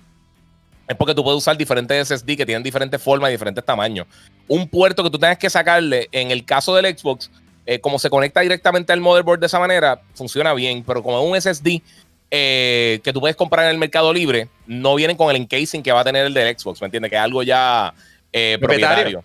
es 0.88 0.97
porque 0.97 1.14
tú 1.14 1.23
puedes 1.23 1.38
usar 1.38 1.57
diferentes 1.57 2.09
SSD 2.09 2.37
que 2.37 2.45
tienen 2.45 2.64
diferentes 2.64 3.01
formas 3.01 3.29
y 3.29 3.35
diferentes 3.35 3.64
tamaños. 3.64 4.09
Un 4.49 4.67
puerto 4.67 5.05
que 5.05 5.11
tú 5.11 5.21
tengas 5.21 5.38
que 5.38 5.49
sacarle, 5.49 6.09
en 6.11 6.33
el 6.33 6.45
caso 6.45 6.75
del 6.75 6.99
Xbox, 6.99 7.31
eh, 7.68 7.81
como 7.81 7.98
se 7.98 8.09
conecta 8.09 8.40
directamente 8.40 8.92
al 8.92 9.00
motherboard 9.00 9.40
de 9.40 9.46
esa 9.46 9.59
manera, 9.59 10.00
funciona 10.14 10.54
bien, 10.54 10.83
pero 10.87 11.02
como 11.02 11.20
es 11.20 11.46
un 11.46 11.54
SSD 11.54 11.83
que 12.31 13.11
tú 13.12 13.20
puedes 13.20 13.37
comprar 13.37 13.66
en 13.66 13.72
el 13.72 13.78
mercado 13.78 14.12
libre, 14.12 14.48
no 14.66 14.94
vienen 14.94 15.16
con 15.16 15.31
el 15.31 15.37
encasing 15.37 15.83
que 15.83 15.92
va 15.92 16.00
a 16.00 16.04
tener 16.04 16.26
el 16.26 16.35
del 16.35 16.59
Xbox, 16.59 16.81
¿me 16.81 16.87
entiendes? 16.87 17.11
Que 17.11 17.16
es 17.16 17.22
algo 17.22 17.42
ya 17.42 17.94
eh, 18.33 18.59
propietario. 18.61 19.24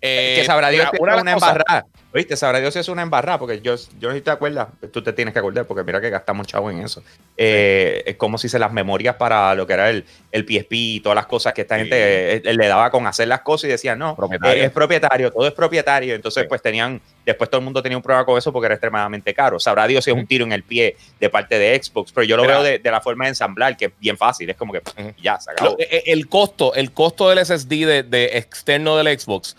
Eh, 0.00 0.36
que 0.38 0.44
sabrá 0.44 0.70
Dios 0.70 0.88
una, 0.98 1.14
una, 1.14 1.22
una 1.22 1.32
embarrada. 1.32 1.86
Oíste, 2.12 2.36
sabrá 2.36 2.58
Dios 2.58 2.74
si 2.74 2.80
es 2.80 2.88
una 2.88 3.02
embarrada, 3.02 3.38
porque 3.38 3.60
yo, 3.60 3.76
yo 4.00 4.08
no 4.08 4.10
sé 4.10 4.18
si 4.18 4.24
te 4.24 4.30
acuerdas, 4.32 4.68
tú 4.92 5.00
te 5.00 5.12
tienes 5.12 5.32
que 5.32 5.38
acordar, 5.38 5.64
porque 5.66 5.84
mira 5.84 6.00
que 6.00 6.10
gastamos 6.10 6.46
chavo 6.46 6.68
en 6.68 6.80
eso. 6.80 7.04
Eh, 7.36 8.02
es 8.04 8.16
como 8.16 8.36
si 8.36 8.48
se 8.48 8.58
las 8.58 8.72
memorias 8.72 9.14
para 9.14 9.54
lo 9.54 9.64
que 9.64 9.74
era 9.74 9.90
el, 9.90 10.04
el 10.32 10.44
PSP 10.44 10.72
y 10.72 11.00
todas 11.00 11.14
las 11.14 11.26
cosas 11.26 11.52
que 11.52 11.60
esta 11.60 11.78
gente 11.78 12.36
eh, 12.36 12.42
le 12.54 12.66
daba 12.66 12.90
con 12.90 13.06
hacer 13.06 13.28
las 13.28 13.42
cosas 13.42 13.66
y 13.66 13.68
decían, 13.68 13.98
no, 13.98 14.16
es 14.42 14.70
propietario, 14.72 15.30
todo 15.30 15.46
es 15.46 15.52
propietario. 15.52 16.16
Entonces, 16.16 16.46
pues 16.48 16.60
tenían, 16.60 17.00
después 17.24 17.48
todo 17.48 17.60
el 17.60 17.64
mundo 17.64 17.80
tenía 17.80 17.96
un 17.96 18.02
problema 18.02 18.24
con 18.24 18.36
eso 18.36 18.52
porque 18.52 18.66
era 18.66 18.74
extremadamente 18.74 19.32
caro. 19.32 19.60
Sabrá 19.60 19.86
Dios 19.86 20.04
si 20.04 20.10
es 20.10 20.16
un 20.16 20.26
tiro 20.26 20.44
en 20.44 20.52
el 20.52 20.64
pie 20.64 20.96
de 21.20 21.30
parte 21.30 21.60
de 21.60 21.80
Xbox, 21.80 22.10
pero 22.10 22.24
yo 22.24 22.36
lo 22.36 22.42
veo 22.42 22.64
de, 22.64 22.80
la 22.82 23.00
forma 23.00 23.26
de 23.26 23.30
ensamblar, 23.30 23.76
que 23.76 23.84
es 23.84 23.92
bien 24.00 24.16
fácil, 24.16 24.50
es 24.50 24.56
como 24.56 24.72
que 24.72 24.82
ya, 25.22 25.38
se 25.38 25.52
acabó. 25.52 25.76
El, 25.78 26.28
costo, 26.28 26.74
el 26.74 26.90
costo 26.90 27.28
del 27.28 27.46
SSD 27.46 27.68
de, 27.68 28.02
de 28.02 28.36
externo 28.36 28.96
del 28.96 29.16
Xbox 29.16 29.54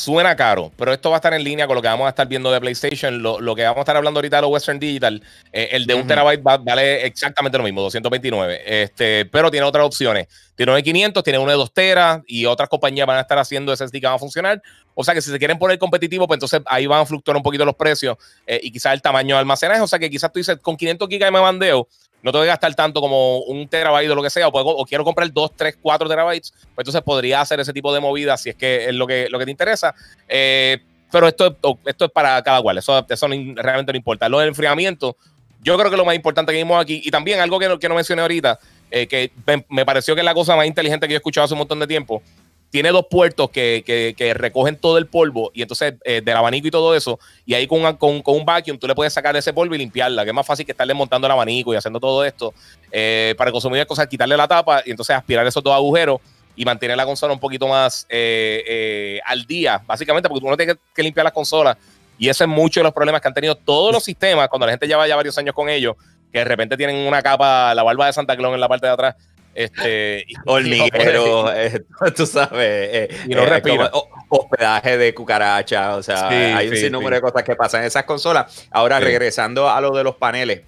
Suena 0.00 0.34
caro, 0.34 0.72
pero 0.78 0.94
esto 0.94 1.10
va 1.10 1.16
a 1.16 1.18
estar 1.18 1.34
en 1.34 1.44
línea 1.44 1.66
con 1.66 1.76
lo 1.76 1.82
que 1.82 1.88
vamos 1.88 2.06
a 2.06 2.08
estar 2.08 2.26
viendo 2.26 2.50
de 2.50 2.58
PlayStation. 2.58 3.22
Lo, 3.22 3.54
que 3.54 3.64
vamos 3.64 3.76
a 3.76 3.80
estar 3.80 3.98
hablando 3.98 4.16
ahorita 4.16 4.36
de 4.36 4.42
los 4.42 4.50
Western 4.50 4.78
Digital, 4.78 5.22
eh, 5.52 5.68
el 5.72 5.84
de 5.84 5.94
un 5.94 6.06
terabyte 6.06 6.42
vale 6.42 7.04
exactamente 7.04 7.58
lo 7.58 7.64
mismo, 7.64 7.82
229. 7.82 8.62
Este, 8.64 9.26
pero 9.26 9.50
tiene 9.50 9.66
otras 9.66 9.84
opciones. 9.84 10.26
Tiene 10.56 10.72
uno 10.72 10.76
de 10.76 10.82
500, 10.82 11.22
tiene 11.22 11.38
uno 11.38 11.50
de 11.50 11.58
2 11.58 11.74
teras 11.74 12.22
y 12.26 12.46
otras 12.46 12.70
compañías 12.70 13.06
van 13.06 13.18
a 13.18 13.20
estar 13.20 13.38
haciendo 13.38 13.76
SSD 13.76 14.00
que 14.00 14.06
van 14.06 14.14
a 14.14 14.18
funcionar. 14.18 14.62
O 14.94 15.04
sea 15.04 15.12
que 15.12 15.20
si 15.20 15.30
se 15.30 15.38
quieren 15.38 15.58
poner 15.58 15.78
competitivo, 15.78 16.26
pues 16.26 16.36
entonces 16.36 16.62
ahí 16.64 16.86
van 16.86 17.02
a 17.02 17.04
fluctuar 17.04 17.36
un 17.36 17.42
poquito 17.42 17.66
los 17.66 17.74
precios 17.74 18.16
eh, 18.46 18.58
y 18.62 18.72
quizás 18.72 18.94
el 18.94 19.02
tamaño 19.02 19.34
de 19.34 19.40
almacenaje. 19.40 19.82
O 19.82 19.86
sea 19.86 19.98
que 19.98 20.08
quizás 20.08 20.32
tú 20.32 20.38
dices, 20.38 20.56
con 20.62 20.78
500 20.78 21.08
gigas 21.10 21.30
me 21.30 21.40
bandeo, 21.40 21.88
no 22.22 22.32
tengo 22.32 22.42
que 22.42 22.48
gastar 22.48 22.74
tanto 22.74 23.00
como 23.00 23.38
un 23.40 23.68
terabyte 23.68 24.10
o 24.10 24.14
lo 24.14 24.22
que 24.22 24.30
sea, 24.30 24.48
o, 24.48 24.84
quiero 24.84 25.04
comprar 25.04 25.32
2, 25.32 25.50
3, 25.56 25.78
4 25.80 26.08
terabytes, 26.08 26.50
pues 26.52 26.78
entonces 26.78 27.02
podría 27.02 27.40
hacer 27.40 27.60
ese 27.60 27.72
tipo 27.72 27.92
de 27.92 28.00
movidas 28.00 28.42
si 28.42 28.50
es 28.50 28.56
que 28.56 28.86
es 28.88 28.94
lo 28.94 29.06
que, 29.06 29.28
lo 29.30 29.38
que 29.38 29.44
te 29.44 29.50
interesa. 29.50 29.94
Eh, 30.28 30.78
pero 31.10 31.26
esto, 31.26 31.56
esto 31.86 32.04
es 32.04 32.10
para 32.10 32.40
cada 32.42 32.62
cual, 32.62 32.78
eso, 32.78 33.04
eso 33.08 33.26
realmente 33.28 33.92
no 33.92 33.96
importa. 33.96 34.28
Lo 34.28 34.38
del 34.38 34.48
enfriamiento, 34.48 35.16
yo 35.62 35.76
creo 35.76 35.90
que 35.90 35.96
lo 35.96 36.04
más 36.04 36.14
importante 36.14 36.52
que 36.52 36.58
vimos 36.58 36.80
aquí, 36.80 37.02
y 37.04 37.10
también 37.10 37.40
algo 37.40 37.58
que 37.58 37.68
no, 37.68 37.78
que 37.78 37.88
no 37.88 37.94
mencioné 37.94 38.22
ahorita, 38.22 38.58
eh, 38.90 39.06
que 39.06 39.32
me, 39.46 39.64
me, 39.68 39.84
pareció 39.84 40.14
que 40.14 40.20
es 40.20 40.24
la 40.24 40.34
cosa 40.34 40.56
más 40.56 40.66
inteligente 40.66 41.06
que 41.06 41.12
yo 41.12 41.16
he 41.16 41.18
escuchado 41.18 41.44
hace 41.44 41.54
un 41.54 41.58
montón 41.58 41.80
de 41.80 41.86
tiempo, 41.86 42.22
tiene 42.70 42.90
dos 42.90 43.06
puertos 43.10 43.50
que, 43.50 44.34
recogen 44.36 44.76
todo 44.76 44.96
el 44.96 45.06
polvo 45.06 45.50
y 45.52 45.62
entonces 45.62 45.94
eh, 46.04 46.22
del 46.24 46.36
abanico 46.36 46.68
y 46.68 46.70
todo 46.70 46.94
eso, 46.94 47.18
y 47.44 47.54
ahí 47.54 47.66
con, 47.66 47.96
con, 47.96 48.22
un 48.24 48.44
vacuum 48.44 48.78
tú 48.78 48.86
le 48.86 48.94
puedes 48.94 49.12
sacar 49.12 49.36
ese 49.36 49.52
polvo 49.52 49.74
y 49.74 49.78
limpiarla, 49.78 50.22
que 50.22 50.30
es 50.30 50.34
más 50.34 50.46
fácil 50.46 50.64
que 50.64 50.72
estarle 50.72 50.94
montando 50.94 51.26
el 51.26 51.32
abanico 51.32 51.74
y 51.74 51.76
haciendo 51.76 51.98
todo 51.98 52.24
esto 52.24 52.54
eh, 52.92 53.34
para 53.36 53.50
consumir 53.50 53.84
cosas, 53.86 54.06
quitarle 54.06 54.36
la 54.36 54.46
tapa 54.46 54.82
y 54.86 54.90
entonces 54.90 55.14
aspirar 55.16 55.46
esos 55.46 55.62
dos 55.62 55.74
agujeros 55.74 56.20
y 56.54 56.64
mantener 56.64 56.96
la 56.96 57.04
consola 57.04 57.32
un 57.32 57.40
poquito 57.40 57.66
más 57.66 58.06
eh, 58.08 59.20
al 59.24 59.44
día, 59.44 59.82
básicamente 59.86 60.28
porque 60.28 60.40
tú 60.40 60.50
no 60.50 60.56
tienes 60.56 60.76
que, 60.94 61.02
limpiar 61.02 61.24
las 61.24 61.32
consolas 61.32 61.76
y 62.18 62.28
ese 62.28 62.44
es 62.44 62.50
mucho 62.50 62.80
de 62.80 62.84
los 62.84 62.92
problemas 62.92 63.20
que 63.20 63.28
han 63.28 63.34
tenido 63.34 63.56
todos 63.56 63.92
los 63.92 64.04
sistemas 64.04 64.48
cuando 64.48 64.66
la 64.66 64.72
gente 64.72 64.86
lleva 64.86 65.08
ya 65.08 65.16
varios 65.16 65.36
años 65.38 65.54
con 65.54 65.68
ellos, 65.68 65.96
que 66.32 66.38
de 66.38 66.44
repente 66.44 66.76
tienen 66.76 66.96
una 67.08 67.20
capa, 67.20 67.74
la 67.74 67.82
barba 67.82 68.06
de 68.06 68.12
Santa 68.12 68.36
Claus 68.36 68.54
en 68.54 68.60
la 68.60 68.68
parte 68.68 68.86
de 68.86 68.92
atrás 68.92 69.16
este, 69.64 70.26
hormiguero, 70.46 71.52
eh, 71.54 71.84
tú 72.16 72.26
sabes, 72.26 72.88
eh, 72.92 73.08
y 73.26 73.34
no 73.34 73.44
eh, 73.44 73.90
hospedaje 74.28 74.96
de 74.96 75.14
cucaracha, 75.14 75.96
o 75.96 76.02
sea, 76.02 76.28
hay 76.28 76.68
un 76.68 76.76
sinnúmero 76.76 77.16
de 77.16 77.20
cosas 77.20 77.42
que 77.42 77.54
pasan 77.54 77.82
en 77.82 77.88
esas 77.88 78.04
consolas. 78.04 78.68
Ahora, 78.70 79.00
regresando 79.00 79.68
a 79.68 79.80
lo 79.80 79.94
de 79.94 80.04
los 80.04 80.16
paneles, 80.16 80.62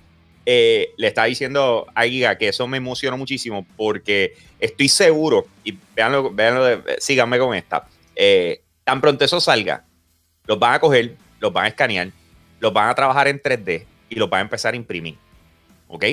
le 0.45 0.93
está 0.99 1.25
diciendo 1.25 1.87
a 1.95 2.05
Giga 2.05 2.37
que 2.37 2.49
eso 2.49 2.67
me 2.67 2.77
emocionó 2.77 3.17
muchísimo 3.17 3.65
porque 3.77 4.35
estoy 4.61 4.89
seguro, 4.89 5.47
y 5.65 5.79
veanlo, 5.95 6.31
veanlo 6.31 6.83
síganme 6.99 7.39
con 7.39 7.55
esta, 7.55 7.87
tan 8.85 9.01
pronto 9.01 9.25
eso 9.25 9.41
salga, 9.41 9.85
los 10.47 10.59
van 10.59 10.75
a 10.75 10.81
coger, 10.81 11.17
los 11.41 11.53
van 11.53 11.65
a 11.65 11.69
escanear, 11.69 12.09
los 12.61 12.73
van 12.73 12.89
a 12.89 12.95
trabajar 12.95 13.29
en 13.29 13.41
3D 13.41 13.87
y 14.11 14.17
los 14.17 14.29
van 14.29 14.41
a 14.41 14.43
empezar 14.43 14.75
a 14.75 14.77
imprimir. 14.77 15.17
¿Ok? 15.89 16.05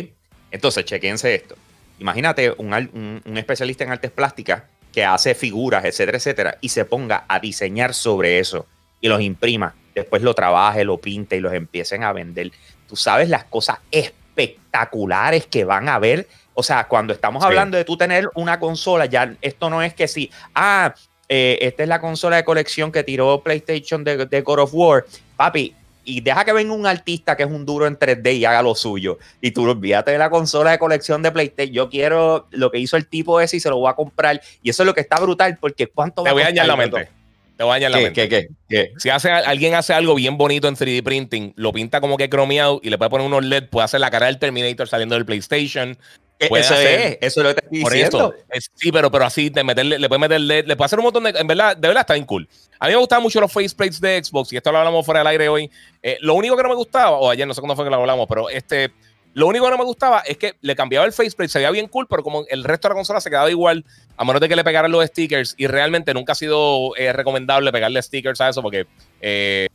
Entonces, 0.51 0.85
chequense 0.85 1.33
esto 1.35 1.55
Imagínate 1.99 2.53
un, 2.57 3.21
especialista 3.35 3.83
en 3.83 3.91
artes 3.91 4.11
plásticas 4.11 4.63
que 4.91 5.05
hace 5.05 5.35
figuras, 5.35 5.85
etcétera, 5.85 6.17
etcétera, 6.17 6.57
y 6.61 6.69
se 6.69 6.85
ponga 6.85 7.25
a 7.27 7.39
diseñar 7.39 7.93
sobre 7.93 8.39
eso 8.39 8.65
y 9.01 9.07
los 9.07 9.21
imprima, 9.21 9.75
después 9.93 10.21
lo 10.21 10.33
trabaje, 10.33 10.83
lo 10.83 10.97
pinte 10.97 11.37
y 11.37 11.39
los 11.39 11.53
empiecen 11.53 12.03
a 12.03 12.13
vender. 12.13 12.51
Tú 12.87 12.95
sabes 12.95 13.29
las 13.29 13.45
cosas 13.45 13.77
espectaculares 13.91 15.45
que 15.45 15.63
van 15.63 15.89
a 15.89 15.99
ver. 15.99 16.27
O 16.53 16.63
sea, 16.63 16.87
cuando 16.87 17.13
estamos 17.13 17.43
hablando 17.43 17.77
de 17.77 17.85
tú 17.85 17.95
tener 17.95 18.27
una 18.35 18.59
consola, 18.59 19.05
ya 19.05 19.35
esto 19.41 19.69
no 19.69 19.81
es 19.81 19.93
que 19.93 20.07
si, 20.07 20.31
ah, 20.55 20.93
eh, 21.29 21.59
esta 21.61 21.83
es 21.83 21.89
la 21.89 22.01
consola 22.01 22.37
de 22.37 22.43
colección 22.43 22.91
que 22.91 23.03
tiró 23.03 23.41
PlayStation 23.41 24.03
de, 24.03 24.25
de 24.25 24.41
God 24.41 24.59
of 24.59 24.71
War. 24.73 25.05
Papi, 25.37 25.75
y 26.09 26.21
deja 26.21 26.43
que 26.43 26.51
venga 26.51 26.73
un 26.73 26.87
artista 26.87 27.37
que 27.37 27.43
es 27.43 27.49
un 27.49 27.65
duro 27.65 27.85
en 27.85 27.97
3D 27.97 28.37
y 28.37 28.45
haga 28.45 28.63
lo 28.63 28.73
suyo. 28.73 29.19
Y 29.41 29.51
tú 29.51 29.69
olvídate 29.69 30.11
de 30.11 30.17
la 30.17 30.31
consola 30.31 30.71
de 30.71 30.79
colección 30.79 31.21
de 31.21 31.31
PlayStation. 31.31 31.73
Yo 31.73 31.89
quiero 31.89 32.47
lo 32.49 32.71
que 32.71 32.79
hizo 32.79 32.97
el 32.97 33.05
tipo 33.05 33.39
ese 33.39 33.57
y 33.57 33.59
se 33.59 33.69
lo 33.69 33.77
voy 33.77 33.89
a 33.89 33.93
comprar. 33.93 34.41
Y 34.63 34.71
eso 34.71 34.83
es 34.83 34.87
lo 34.87 34.95
que 34.95 35.01
está 35.01 35.19
brutal, 35.19 35.57
porque 35.61 35.87
¿cuánto 35.87 36.23
Te 36.23 36.31
voy 36.31 36.41
a 36.41 36.45
dañar 36.45 36.65
la 36.65 36.75
mente. 36.75 37.09
Te 37.55 37.63
voy 37.63 37.71
a 37.71 37.73
dañar 37.75 37.91
la 37.91 37.97
mente. 37.97 38.13
¿Qué, 38.13 38.27
qué, 38.27 38.47
qué? 38.67 38.93
Si 38.97 39.09
hace, 39.09 39.29
alguien 39.29 39.75
hace 39.75 39.93
algo 39.93 40.15
bien 40.15 40.35
bonito 40.35 40.67
en 40.67 40.75
3D 40.75 41.03
printing, 41.03 41.53
lo 41.55 41.71
pinta 41.71 42.01
como 42.01 42.17
que 42.17 42.27
cromeado 42.27 42.79
y 42.81 42.89
le 42.89 42.97
puede 42.97 43.11
poner 43.11 43.27
unos 43.27 43.45
LED, 43.45 43.69
puede 43.69 43.85
hacer 43.85 43.99
la 43.99 44.09
cara 44.09 44.25
del 44.25 44.39
Terminator 44.39 44.87
saliendo 44.87 45.13
del 45.13 45.25
PlayStation. 45.25 45.95
Eso 46.39 46.73
es, 46.73 47.17
eso 47.19 47.41
es 47.41 47.43
lo 47.43 47.49
que 47.49 47.61
te 47.61 47.65
estoy 47.65 47.79
diciendo. 47.79 48.33
sí, 48.75 48.91
pero, 48.91 49.11
pero 49.11 49.25
así 49.25 49.51
te 49.51 49.63
meterle, 49.63 49.99
le 49.99 50.07
puede 50.07 50.19
meter 50.19 50.39
LED, 50.39 50.65
le 50.67 50.75
puede 50.77 50.85
hacer 50.85 50.99
un 50.99 51.03
montón 51.03 51.23
de. 51.25 51.31
En 51.31 51.47
verdad, 51.47 51.75
de 51.75 51.87
verdad 51.87 52.01
está 52.01 52.13
bien 52.13 52.25
cool. 52.25 52.47
A 52.79 52.87
mí 52.87 52.93
me 52.93 52.99
gustaban 52.99 53.23
mucho 53.23 53.41
los 53.41 53.51
faceplates 53.51 53.99
de 53.99 54.23
Xbox 54.23 54.53
y 54.53 54.57
esto 54.57 54.71
lo 54.71 54.77
hablamos 54.77 55.05
fuera 55.05 55.19
del 55.19 55.27
aire 55.27 55.49
hoy. 55.49 55.69
Eh, 56.01 56.17
lo 56.21 56.35
único 56.35 56.55
que 56.55 56.63
no 56.63 56.69
me 56.69 56.75
gustaba, 56.75 57.11
o 57.11 57.29
ayer 57.29 57.45
no 57.45 57.53
sé 57.53 57.59
cuándo 57.59 57.75
fue 57.75 57.83
que 57.83 57.91
lo 57.91 57.97
hablamos, 57.97 58.25
pero 58.27 58.49
este. 58.49 58.91
Lo 59.35 59.45
único 59.45 59.65
que 59.65 59.71
no 59.71 59.77
me 59.77 59.83
gustaba 59.83 60.21
es 60.21 60.37
que 60.37 60.55
le 60.61 60.75
cambiaba 60.75 61.05
el 61.05 61.13
faceplate, 61.13 61.49
se 61.49 61.59
veía 61.59 61.69
bien 61.69 61.87
cool, 61.87 62.07
pero 62.09 62.23
como 62.23 62.45
el 62.49 62.63
resto 62.63 62.87
de 62.87 62.93
la 62.93 62.95
consola 62.95 63.21
se 63.21 63.29
quedaba 63.29 63.49
igual, 63.49 63.85
a 64.17 64.25
menos 64.25 64.41
de 64.41 64.49
que 64.49 64.55
le 64.55 64.63
pegaran 64.63 64.91
los 64.91 65.05
stickers, 65.05 65.53
y 65.55 65.67
realmente 65.67 66.15
nunca 66.15 66.31
ha 66.31 66.35
sido 66.35 66.95
eh, 66.97 67.13
recomendable 67.13 67.71
pegarle 67.71 68.01
stickers 68.01 68.41
a 68.41 68.49
eso, 68.49 68.63
porque 68.63 68.87
eh, 69.21 69.67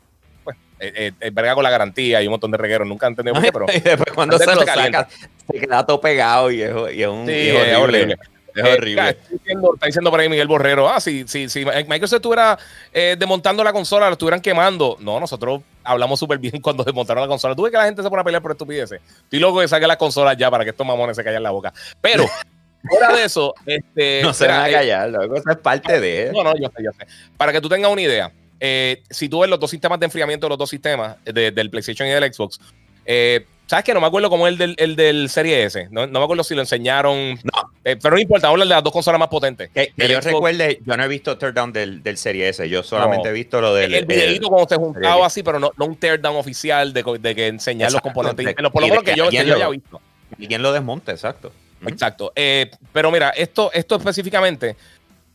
eh, 0.78 1.12
eh, 1.20 1.30
verga 1.32 1.54
con 1.54 1.64
la 1.64 1.70
garantía 1.70 2.22
y 2.22 2.26
un 2.26 2.32
montón 2.32 2.50
de 2.50 2.58
regueros. 2.58 2.87
Nunca 2.87 3.06
han 3.06 3.12
entendido 3.12 3.34
por 3.34 3.44
qué, 3.44 3.52
pero. 3.52 3.66
y 3.74 3.80
después 3.80 4.14
cuando 4.14 4.38
se 4.38 4.46
lo 4.46 4.64
saca, 4.64 5.08
se 5.50 5.60
queda 5.60 5.87
todo 5.87 6.00
pegado 6.00 6.50
y 6.50 6.62
es, 6.62 6.72
y 6.94 7.02
es 7.02 7.08
un. 7.08 7.26
Sí, 7.26 7.32
es 7.32 7.76
horrible. 7.76 8.16
Es 8.54 8.62
horrible. 8.62 9.10
está, 9.10 9.28
diciendo, 9.30 9.74
está, 9.74 9.87
diciendo, 9.87 10.10
por 10.10 10.20
ahí 10.20 10.28
Miguel 10.28 10.46
Borrero, 10.46 10.88
ah, 10.88 11.00
si, 11.00 11.26
si, 11.26 11.48
si 11.48 11.64
Microsoft 11.64 12.18
estuviera 12.18 12.56
eh, 12.92 13.16
desmontando 13.18 13.64
la 13.64 13.72
consola, 13.72 14.06
lo 14.06 14.12
estuvieran 14.12 14.40
quemando. 14.40 14.96
No, 15.00 15.18
nosotros 15.18 15.62
hablamos 15.82 16.20
súper 16.20 16.38
bien 16.38 16.60
cuando 16.62 16.84
desmontaron 16.84 17.22
la 17.22 17.28
consola. 17.28 17.56
Tuve 17.56 17.70
que 17.70 17.76
la 17.76 17.87
gente 17.87 18.02
se 18.02 18.08
pone 18.08 18.20
a 18.20 18.24
pelear 18.24 18.42
por 18.42 18.52
estupideces. 18.52 19.00
Estoy 19.24 19.40
loco 19.40 19.60
que 19.60 19.68
saque 19.68 19.87
las 19.87 19.96
consolas 19.96 20.37
ya 20.37 20.50
para 20.50 20.62
que 20.64 20.70
estos 20.70 20.87
mamones 20.87 21.16
se 21.16 21.24
callen 21.24 21.42
la 21.42 21.50
boca. 21.50 21.72
Pero, 22.00 22.26
fuera 22.88 23.12
de 23.12 23.24
eso, 23.24 23.54
este. 23.66 24.22
No 24.22 24.32
se 24.32 24.46
van 24.46 24.60
a 24.60 24.70
callar, 24.70 25.10
loco, 25.10 25.37
eso 25.37 25.50
es 25.50 25.58
parte 25.58 26.00
de. 26.00 26.30
No, 26.32 26.44
no, 26.44 26.54
yo 26.56 26.68
sé, 26.76 26.84
yo 26.84 26.92
sé. 26.92 27.06
Para 27.37 27.50
que 27.50 27.60
tú 27.60 27.68
tengas 27.68 27.90
una 27.90 28.02
idea, 28.02 28.30
eh, 28.66 29.03
si 29.11 29.29
tú 29.29 29.40
ves 29.40 29.50
los 29.50 29.61
dos 29.61 29.70
sistemas 29.70 30.00
de 30.00 30.07
enfriamiento 30.07 30.46
de 30.46 30.48
los 30.48 30.59
dos 30.59 30.70
sistemas, 30.70 31.16
del 31.24 31.68
PlayStation 31.70 32.09
y 32.09 32.12
del 32.12 32.33
Xbox, 32.33 32.59
eh, 33.05 33.44
¿sabes 33.66 33.85
que 33.85 33.92
No 33.92 34.00
me 34.00 34.07
acuerdo 34.07 34.31
cómo 34.31 34.46
es 34.46 34.53
el 34.53 34.59
del, 34.59 34.74
el 34.79 34.96
del 34.96 35.29
Serie 35.29 35.64
S. 35.64 35.88
No, 35.90 36.07
me 36.07 36.18
acuerdo 36.22 36.42
si 36.44 36.55
lo 36.55 36.62
enseñaron. 36.62 37.35
No, 37.42 37.70
Eh, 37.85 37.96
pero 38.03 38.14
no 38.16 38.20
importa, 38.22 38.48
hablar 38.48 38.66
de 38.66 38.74
las 38.74 38.83
dos 38.83 38.92
consolas 38.94 39.18
más 39.18 39.29
potentes. 39.29 39.68
Que, 39.68 39.92
que 39.94 40.05
El 40.07 40.12
yo 40.12 40.18
Xbox- 40.20 40.24
recuerde, 40.24 40.81
yo 40.87 40.96
no 40.96 41.05
he 41.05 41.09
visto 41.09 41.37
teardown 41.37 41.70
del, 41.74 42.03
del 42.03 42.16
Serie 42.16 42.48
S, 42.48 42.66
yo 42.66 42.83
solamente 42.83 43.24
No. 43.29 43.31
he 43.31 43.33
visto 43.35 43.61
lo 43.61 43.74
del... 43.74 43.92
el 43.94 44.07
videito 44.07 44.48
como 44.48 44.66
se 44.66 44.77
juntaba 44.77 45.16
el- 45.18 45.24
así, 45.24 45.42
pero 45.42 45.59
no, 45.61 45.70
no 45.77 45.85
un 45.85 45.96
teardown 45.96 46.37
oficial 46.37 46.94
de, 46.94 47.03
de 47.20 47.35
que 47.35 47.46
enseñar 47.48 47.92
los 47.92 48.00
componentes. 48.00 48.46
de- 48.46 48.55
Pero 48.55 48.70
por 48.70 48.81
lo 48.81 48.87
y 48.87 48.90
menos 48.90 49.05
que 49.05 49.14
yo, 49.14 49.29
que 49.29 49.44
yo 49.44 49.55
haya 49.57 49.68
visto. 49.68 50.00
Alguien 50.38 50.62
lo 50.62 50.72
desmonte, 50.72 51.12
exacto. 51.12 51.53
Exacto. 51.87 52.33
Eh, 52.35 52.70
pero 52.94 53.11
mira, 53.11 53.29
esto, 53.37 53.70
esto 53.74 53.96
específicamente 53.96 54.74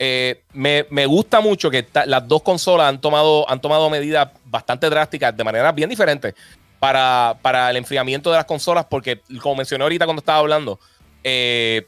eh, 0.02 0.44
me, 0.54 1.06
gusta 1.06 1.42
mucho 1.42 1.70
que 1.70 1.86
las 2.06 2.26
dos 2.26 2.42
consolas 2.42 2.88
han 2.88 3.02
tomado, 3.02 3.50
han 3.50 3.60
tomado 3.60 3.90
medidas 3.90 4.30
bastante 4.46 4.90
drásticas 4.90 5.36
de 5.36 5.44
manera 5.44 5.74
bien 5.74 5.90
diferente 5.90 6.34
para, 6.80 7.38
para 7.42 7.70
el 7.70 7.76
enfriamiento 7.76 8.32
de 8.32 8.38
las 8.38 8.46
consolas, 8.46 8.86
porque 8.90 9.20
como 9.42 9.58
mencioné 9.58 9.84
ahorita 9.84 10.06
cuando 10.06 10.22
estaba 10.22 10.40
hablando, 10.40 10.80
eh, 11.22 11.86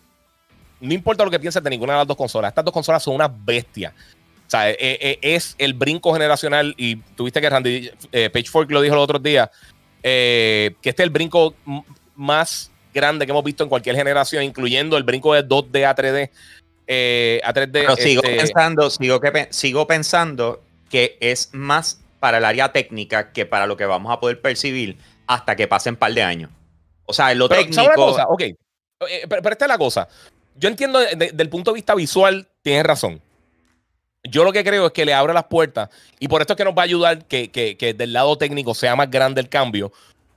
no 0.81 0.93
importa 0.93 1.23
lo 1.23 1.31
que 1.31 1.39
pienses 1.39 1.63
de 1.63 1.69
ninguna 1.69 1.93
de 1.93 1.99
las 1.99 2.07
dos 2.07 2.17
consolas, 2.17 2.49
estas 2.49 2.65
dos 2.65 2.73
consolas 2.73 3.01
son 3.01 3.15
unas 3.15 3.31
bestias. 3.45 3.93
O 3.93 4.51
sea, 4.51 4.69
eh, 4.69 5.17
es 5.21 5.55
el 5.57 5.73
brinco 5.73 6.11
generacional 6.11 6.73
y 6.75 6.97
tuviste 6.97 7.39
que 7.39 7.49
Randy 7.49 7.91
Pagefork 8.33 8.69
lo 8.71 8.81
dijo 8.81 8.95
los 8.95 9.05
otros 9.05 9.23
días, 9.23 9.49
que 10.01 10.75
este 10.83 10.89
es 10.89 10.99
el 10.99 11.11
brinco 11.11 11.55
más 12.17 12.69
grande 12.93 13.25
que 13.25 13.31
hemos 13.31 13.45
visto 13.45 13.63
en 13.63 13.69
cualquier 13.69 13.95
generación, 13.95 14.43
incluyendo 14.43 14.97
el 14.97 15.03
brinco 15.03 15.33
de 15.33 15.47
2D 15.47 15.85
a 15.85 15.95
3D. 15.95 16.29
Eh, 16.87 17.41
a 17.43 17.53
3D. 17.53 17.71
Pero 17.71 17.95
sigo 17.95 18.23
este, 18.23 18.35
pensando, 18.37 18.89
sigo, 18.89 19.19
que, 19.19 19.47
sigo 19.51 19.87
pensando 19.87 20.63
que 20.89 21.17
es 21.21 21.49
más 21.53 22.01
para 22.19 22.37
el 22.37 22.45
área 22.45 22.71
técnica 22.71 23.31
que 23.31 23.45
para 23.45 23.65
lo 23.65 23.77
que 23.77 23.85
vamos 23.85 24.11
a 24.11 24.19
poder 24.19 24.41
percibir 24.41 24.97
hasta 25.27 25.55
que 25.55 25.67
pasen 25.67 25.93
un 25.93 25.97
par 25.97 26.13
de 26.13 26.23
años. 26.23 26.51
O 27.05 27.13
sea, 27.13 27.31
en 27.31 27.39
lo 27.39 27.47
pero, 27.49 27.61
¿sabes 27.61 27.77
una 27.77 27.83
técnico... 27.95 28.05
cosa? 28.11 28.25
Ok. 28.27 28.41
Eh, 28.41 28.55
pero, 29.27 29.41
pero 29.41 29.49
esta 29.53 29.65
es 29.65 29.69
la 29.69 29.77
cosa. 29.77 30.07
Yo 30.55 30.69
entiendo 30.69 30.99
de- 30.99 31.15
de- 31.15 31.31
del 31.31 31.49
punto 31.49 31.71
de 31.71 31.75
vista 31.75 31.95
visual, 31.95 32.47
tienes 32.61 32.83
razón. 32.83 33.21
Yo 34.23 34.43
lo 34.43 34.51
que 34.53 34.63
creo 34.63 34.85
es 34.87 34.91
que 34.91 35.05
le 35.05 35.13
abre 35.15 35.33
las 35.33 35.45
puertas 35.45 35.89
y 36.19 36.27
por 36.27 36.41
esto 36.41 36.53
es 36.53 36.57
que 36.57 36.63
nos 36.65 36.75
va 36.75 36.81
a 36.81 36.85
ayudar 36.85 37.25
que, 37.25 37.49
que- 37.49 37.75
que 37.77 37.93
del 37.95 38.13
lado 38.13 38.37
técnico 38.37 38.75
sea 38.75 38.95
más 38.95 39.09
grande 39.09 39.41
el 39.41 39.49
cambio, 39.49 39.91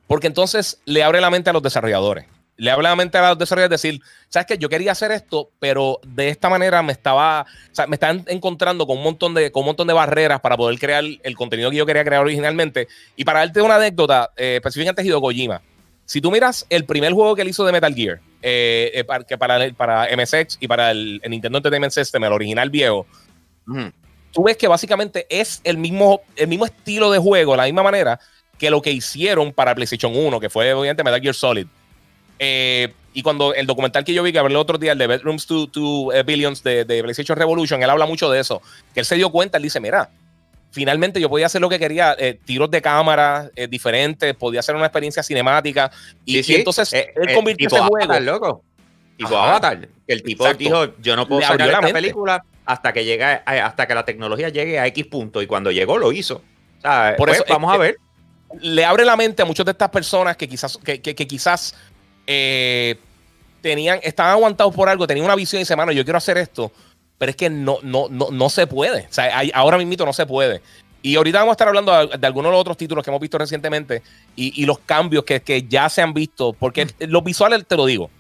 porque 0.07 0.27
entonces 0.27 0.81
le 0.87 1.03
abre 1.03 1.21
la 1.21 1.29
mente 1.31 1.51
a 1.51 1.53
los 1.53 1.63
desarrolladores. 1.63 2.25
Le 2.57 2.71
abre 2.71 2.85
la 2.85 2.95
mente 2.95 3.19
a 3.19 3.31
los 3.31 3.39
desarrolladores 3.39 3.83
decir, 3.83 4.01
sabes 4.29 4.47
que 4.47 4.59
yo 4.59 4.69
quería 4.69 4.93
hacer 4.93 5.11
esto, 5.11 5.51
pero 5.59 6.01
de 6.07 6.29
esta 6.29 6.49
manera 6.49 6.83
me 6.83 6.93
estaba, 6.93 7.43
o 7.43 7.75
sea, 7.75 7.87
me 7.87 7.97
están 7.97 8.25
encontrando 8.29 8.87
con 8.87 8.99
un 8.99 9.05
montón 9.05 9.35
de, 9.35 9.51
con 9.51 9.63
un 9.63 9.67
montón 9.67 9.89
de 9.89 9.93
barreras 9.93 10.41
para 10.41 10.57
poder 10.57 10.79
crear 10.79 11.03
el 11.03 11.37
contenido 11.37 11.71
que 11.71 11.77
yo 11.77 11.87
quería 11.87 12.05
crear 12.05 12.23
originalmente. 12.23 12.87
Y 13.17 13.25
para 13.25 13.41
darte 13.41 13.61
una 13.61 13.77
anécdota, 13.77 14.31
eh, 14.37 14.57
específicamente 14.57 15.03
Hideo 15.03 15.21
Kojima. 15.21 15.63
Si 16.07 16.21
tú 16.21 16.31
miras 16.31 16.67
el 16.69 16.85
primer 16.85 17.13
juego 17.13 17.35
que 17.35 17.43
él 17.43 17.49
hizo 17.49 17.65
de 17.65 17.73
Metal 17.73 17.95
Gear, 17.95 18.21
eh, 18.43 18.91
eh, 18.95 19.05
para, 19.05 19.25
que 19.25 19.39
para, 19.39 19.73
para 19.73 20.09
MSX 20.15 20.59
y 20.61 20.69
para 20.69 20.91
el, 20.91 21.21
el 21.25 21.31
Nintendo 21.31 21.59
Entertainment 21.59 21.93
System, 21.93 22.23
el 22.25 22.33
original 22.33 22.71
viejo, 22.71 23.07
Ujú. 23.67 23.91
tú 24.31 24.45
ves 24.45 24.57
que 24.57 24.69
básicamente 24.69 25.27
es 25.31 25.61
el 25.65 25.79
mismo, 25.79 26.21
el 26.37 26.49
mismo 26.49 26.67
estilo 26.67 27.11
de 27.11 27.19
juego, 27.19 27.57
la 27.57 27.65
misma 27.65 27.83
manera 27.83 28.21
que 28.59 28.71
lo 28.71 28.83
que 28.83 28.93
hicieron 28.93 29.53
para 29.53 29.75
PlayStation 29.75 30.15
1, 30.15 30.41
que 30.41 30.51
fue 30.51 30.73
obviamente 30.75 31.03
Metal 31.03 31.21
Gear 31.21 31.35
Solid. 31.35 31.67
Eh, 32.39 32.93
y 33.13 33.23
cuando 33.23 33.55
el 33.55 33.67
documental 33.67 34.05
que 34.05 34.13
yo 34.13 34.23
vi, 34.23 34.33
que 34.33 34.39
hablé 34.39 34.53
el 34.55 34.57
otro 34.59 34.77
día, 34.79 34.93
el 34.93 34.99
de 34.99 35.07
Bedrooms 35.07 35.47
to, 35.47 35.69
to 35.69 36.09
Billions 36.27 36.63
de, 36.65 36.85
de 36.85 37.03
PlayStation 37.03 37.39
Revolution, 37.39 37.83
él 37.83 37.89
habla 37.91 38.07
mucho 38.07 38.31
de 38.31 38.41
eso, 38.41 38.61
que 38.93 39.01
él 39.01 39.07
se 39.07 39.15
dio 39.15 39.31
cuenta, 39.31 39.57
él 39.59 39.63
dice, 39.63 39.79
mira, 39.81 40.11
finalmente 40.73 41.21
yo 41.21 41.29
podía 41.31 41.47
hacer 41.47 41.61
lo 41.61 41.69
que 41.69 41.79
quería, 41.79 42.17
eh, 42.19 42.39
tiros 42.45 42.69
de 42.73 42.83
cámara 42.83 43.51
eh, 43.55 43.69
diferentes, 43.69 44.35
podía 44.35 44.61
hacer 44.61 44.75
una 44.75 44.87
experiencia 44.87 45.23
cinemática, 45.23 45.93
y, 46.25 46.43
Sí, 46.43 46.53
y 46.53 46.57
entonces 46.57 46.93
Eh, 46.93 47.13
él 47.15 47.33
convirtió 47.35 47.69
tipo 47.69 47.77
ese 47.77 47.87
juego. 47.87 48.05
Avatar, 48.05 48.23
loco. 48.23 48.65
Tipo 49.17 49.37
Ajá. 49.37 49.51
Avatar. 49.51 49.89
El 50.09 50.23
tipo 50.25 50.45
Exacto. 50.45 50.59
dijo, 50.65 50.87
yo 51.01 51.15
no 51.15 51.29
puedo 51.29 51.41
Le 51.41 51.47
sacar 51.47 51.61
la 51.61 51.67
esta 51.67 51.81
mente. 51.83 51.95
película 51.95 52.45
hasta 52.67 52.93
que 52.93 53.05
llegue, 53.05 53.23
a- 53.23 53.43
hasta 53.45 53.87
que 53.87 53.95
la 53.95 54.05
tecnología 54.05 54.49
llegue 54.49 54.81
a 54.81 54.87
X 54.89 55.07
punto. 55.07 55.41
Y 55.41 55.47
cuando 55.47 55.71
llegó, 55.71 55.99
lo 55.99 56.11
hizo. 56.11 56.43
O 56.79 56.81
sea, 56.81 57.15
Por 57.17 57.29
pues, 57.29 57.37
eso 57.39 57.45
es 57.47 57.53
vamos 57.53 57.73
a 57.73 57.77
ver. 57.79 57.97
le 58.61 58.85
abre 58.85 59.05
la 59.05 59.17
mente 59.17 59.43
a 59.43 59.45
muchas 59.45 59.65
de 59.67 59.71
estas 59.73 59.91
personas 59.91 60.37
que 60.37 60.49
quizás, 60.49 60.77
que, 60.79 61.01
que- 61.01 61.15
que 61.15 61.27
quizás 61.29 61.77
eh, 62.27 62.97
tenían, 63.61 64.01
estaban 64.03 64.33
aguantados 64.33 64.75
por 64.75 64.89
algo, 64.89 65.07
tenían 65.07 65.25
una 65.27 65.35
visión 65.37 65.61
y 65.61 65.63
dicen, 65.63 65.77
mano, 65.77 65.93
yo 65.93 66.05
quiero 66.05 66.19
hacer 66.19 66.37
esto, 66.39 66.71
pero 67.19 67.31
es 67.31 67.37
que 67.37 67.49
no, 67.51 67.79
no, 67.83 68.09
no, 68.11 68.29
no 68.31 68.49
se 68.51 68.67
puede. 68.67 69.03
O 69.03 69.13
sea, 69.13 69.37
hay- 69.39 69.51
ahora 69.55 69.79
mismo 69.79 70.05
no 70.05 70.13
se 70.13 70.27
puede. 70.27 70.61
Y 71.03 71.17
ahorita 71.17 71.39
vamos 71.39 71.53
a 71.53 71.55
estar 71.55 71.69
hablando 71.69 72.07
de, 72.07 72.17
de 72.19 72.27
algunos 72.27 72.51
de 72.51 72.53
los 72.53 72.61
otros 72.63 72.77
títulos 72.79 73.05
que 73.05 73.11
hemos 73.11 73.21
visto 73.21 73.37
recientemente 73.37 74.03
y, 74.37 74.63
y 74.63 74.65
los 74.67 74.79
cambios 74.79 75.25
que, 75.25 75.41
que 75.43 75.63
ya 75.63 75.89
se 75.91 76.01
han 76.01 76.15
visto, 76.15 76.55
porque 76.55 76.87
los 77.01 77.23
visuales, 77.23 77.67
te 77.67 77.77
lo 77.77 77.85
digo, 77.85 78.11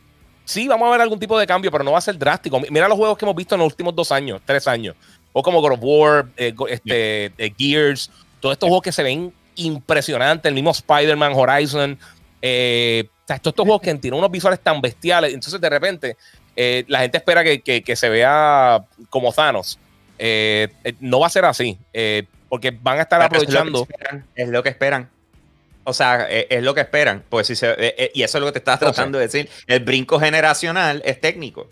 sí, 0.44 0.68
vamos 0.68 0.88
a 0.88 0.90
ver 0.92 1.00
algún 1.00 1.18
tipo 1.18 1.38
de 1.38 1.46
cambio, 1.46 1.70
pero 1.70 1.82
no 1.82 1.92
va 1.92 1.98
a 1.98 2.02
ser 2.02 2.18
drástico. 2.18 2.60
Mira 2.70 2.86
los 2.88 2.98
juegos 2.98 3.16
que 3.16 3.24
hemos 3.24 3.34
visto 3.36 3.54
en 3.54 3.60
los 3.62 3.68
últimos 3.72 3.94
dos 3.94 4.12
años, 4.12 4.42
tres 4.44 4.68
años, 4.68 4.94
o 5.32 5.42
como 5.42 5.62
God 5.62 5.72
of 5.72 5.78
War, 5.82 6.26
eh, 6.36 6.54
este, 6.68 7.32
eh, 7.38 7.54
Gears, 7.58 8.10
todos 8.40 8.52
estos 8.52 8.66
juegos 8.68 8.82
que 8.82 8.92
se 8.92 9.02
ven 9.02 9.32
impresionantes, 9.56 10.46
el 10.48 10.54
mismo 10.54 10.70
Spider-Man, 10.72 11.32
Horizon, 11.34 11.98
eh, 12.46 13.04
o 13.08 13.26
sea, 13.26 13.38
todos 13.38 13.52
estos 13.52 13.64
juegos 13.64 13.80
que 13.80 13.94
tienen 13.94 14.18
unos 14.18 14.30
visuales 14.30 14.60
tan 14.60 14.82
bestiales, 14.82 15.32
entonces 15.32 15.58
de 15.58 15.70
repente 15.70 16.16
eh, 16.54 16.84
la 16.88 17.00
gente 17.00 17.16
espera 17.16 17.42
que, 17.42 17.62
que- 17.62 17.82
que 17.82 17.96
se 17.96 18.10
vea 18.10 18.84
como 19.08 19.32
Thanos. 19.32 19.78
Eh, 20.18 20.68
eh, 20.84 20.92
no 21.00 21.20
va 21.20 21.26
a 21.26 21.30
ser 21.30 21.46
así, 21.46 21.78
eh, 21.94 22.24
porque 22.50 22.70
van 22.70 22.98
a 22.98 23.02
estar 23.02 23.18
Pero 23.28 23.42
eso 23.42 23.48
es 23.48 23.52
lo 23.54 23.60
aprovechando. 23.60 23.86
esperan, 23.90 24.26
Es 24.34 24.48
lo 24.48 24.62
que 24.62 24.68
esperan. 24.68 25.10
O 25.84 25.92
sea, 25.94 26.28
es, 26.30 26.46
es 26.50 26.62
lo 26.62 26.74
que 26.74 26.82
esperan. 26.82 27.24
Pues 27.30 27.46
si 27.46 27.56
se, 27.56 27.70
eh, 27.70 27.94
eh, 27.98 28.10
y 28.14 28.22
eso 28.22 28.36
es 28.38 28.40
lo 28.40 28.46
que 28.48 28.52
te 28.52 28.58
estás 28.58 28.78
tratando 28.78 29.18
de 29.18 29.24
decir. 29.24 29.48
El 29.66 29.80
brinco 29.80 30.20
generacional 30.20 31.02
es 31.04 31.18
técnico. 31.20 31.68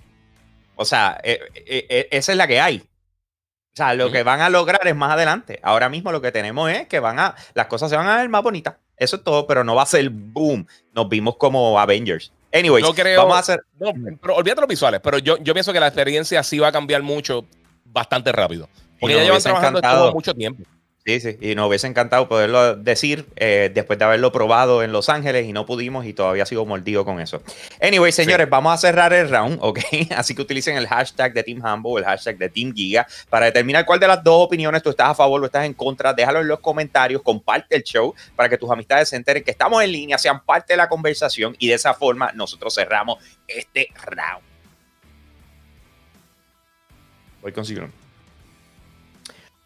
O 0.74 0.84
sea, 0.86 1.20
eh, 1.22 1.38
eh, 1.54 1.86
eh, 1.88 2.08
esa 2.10 2.32
es 2.32 2.38
la 2.38 2.46
que 2.46 2.60
hay. 2.60 2.78
O 2.78 3.76
sea, 3.76 3.94
lo 3.94 4.06
Ujú. 4.06 4.12
que 4.14 4.22
van 4.22 4.40
a 4.40 4.50
lograr 4.50 4.86
es 4.86 4.96
más 4.96 5.12
adelante. 5.12 5.60
Ahora 5.62 5.88
mismo 5.88 6.10
lo 6.12 6.20
que 6.20 6.32
tenemos 6.32 6.70
es 6.70 6.86
que 6.88 6.98
van 6.98 7.18
a, 7.20 7.34
las 7.54 7.66
cosas 7.68 7.88
se 7.90 7.96
van 7.96 8.08
a 8.08 8.16
ver 8.16 8.28
más 8.28 8.42
bonitas. 8.42 8.74
Eso 8.96 9.16
es 9.16 9.24
todo, 9.24 9.46
pero 9.46 9.64
no 9.64 9.74
va 9.74 9.82
a 9.82 9.86
ser 9.86 10.10
boom. 10.10 10.66
Nos 10.94 11.08
vimos 11.08 11.36
como 11.36 11.78
Avengers. 11.78 12.32
Anyways, 12.52 12.84
Yo 12.86 12.94
creo- 12.94 13.20
vamos 13.20 13.36
a 13.36 13.40
hacer. 13.40 13.60
No, 13.80 13.92
pero 14.20 14.36
olvídate 14.36 14.60
los 14.60 14.68
visuales, 14.68 15.00
pero 15.02 15.18
yo, 15.18 15.38
yo 15.38 15.54
pienso 15.54 15.72
que 15.72 15.80
la 15.80 15.86
experiencia 15.88 16.42
sí 16.42 16.58
va 16.58 16.68
a 16.68 16.72
cambiar 16.72 17.02
mucho, 17.02 17.46
bastante 17.84 18.30
rápido. 18.32 18.68
Porque 19.00 19.16
ya 19.16 19.22
llevan 19.24 19.42
trabajando 19.42 19.80
esto 19.80 20.12
mucho 20.12 20.34
tiempo. 20.34 20.62
Sí, 21.04 21.18
sí, 21.18 21.36
y 21.40 21.56
nos 21.56 21.66
hubiese 21.66 21.88
encantado 21.88 22.28
poderlo 22.28 22.76
decir 22.76 23.26
eh, 23.34 23.72
después 23.74 23.98
de 23.98 24.04
haberlo 24.04 24.30
probado 24.30 24.84
en 24.84 24.92
Los 24.92 25.08
Ángeles 25.08 25.46
y 25.46 25.52
no 25.52 25.66
pudimos 25.66 26.06
y 26.06 26.12
todavía 26.12 26.46
sigo 26.46 26.64
mordido 26.64 27.04
con 27.04 27.18
eso. 27.18 27.42
Anyway, 27.80 28.12
señores, 28.12 28.48
vamos 28.48 28.72
a 28.72 28.76
cerrar 28.76 29.12
el 29.12 29.28
round, 29.28 29.58
¿ok? 29.60 29.80
Así 30.16 30.36
que 30.36 30.42
utilicen 30.42 30.76
el 30.76 30.86
hashtag 30.86 31.32
de 31.32 31.42
Team 31.42 31.66
Hambo 31.66 31.90
o 31.90 31.98
el 31.98 32.04
hashtag 32.04 32.38
de 32.38 32.48
Team 32.48 32.72
Giga 32.72 33.04
para 33.28 33.46
determinar 33.46 33.84
cuál 33.84 33.98
de 33.98 34.06
las 34.06 34.22
dos 34.22 34.46
opiniones 34.46 34.80
tú 34.80 34.90
estás 34.90 35.08
a 35.08 35.14
favor 35.16 35.42
o 35.42 35.46
estás 35.46 35.66
en 35.66 35.74
contra. 35.74 36.14
Déjalo 36.14 36.40
en 36.40 36.46
los 36.46 36.60
comentarios, 36.60 37.20
comparte 37.20 37.74
el 37.74 37.82
show 37.82 38.14
para 38.36 38.48
que 38.48 38.56
tus 38.56 38.70
amistades 38.70 39.08
se 39.08 39.16
enteren 39.16 39.42
que 39.42 39.50
estamos 39.50 39.82
en 39.82 39.90
línea, 39.90 40.18
sean 40.18 40.44
parte 40.44 40.74
de 40.74 40.76
la 40.76 40.88
conversación 40.88 41.56
y 41.58 41.66
de 41.66 41.74
esa 41.74 41.94
forma 41.94 42.30
nosotros 42.32 42.76
cerramos 42.76 43.18
este 43.48 43.88
round. 44.06 44.44
Voy 47.42 47.50
con. 47.50 47.64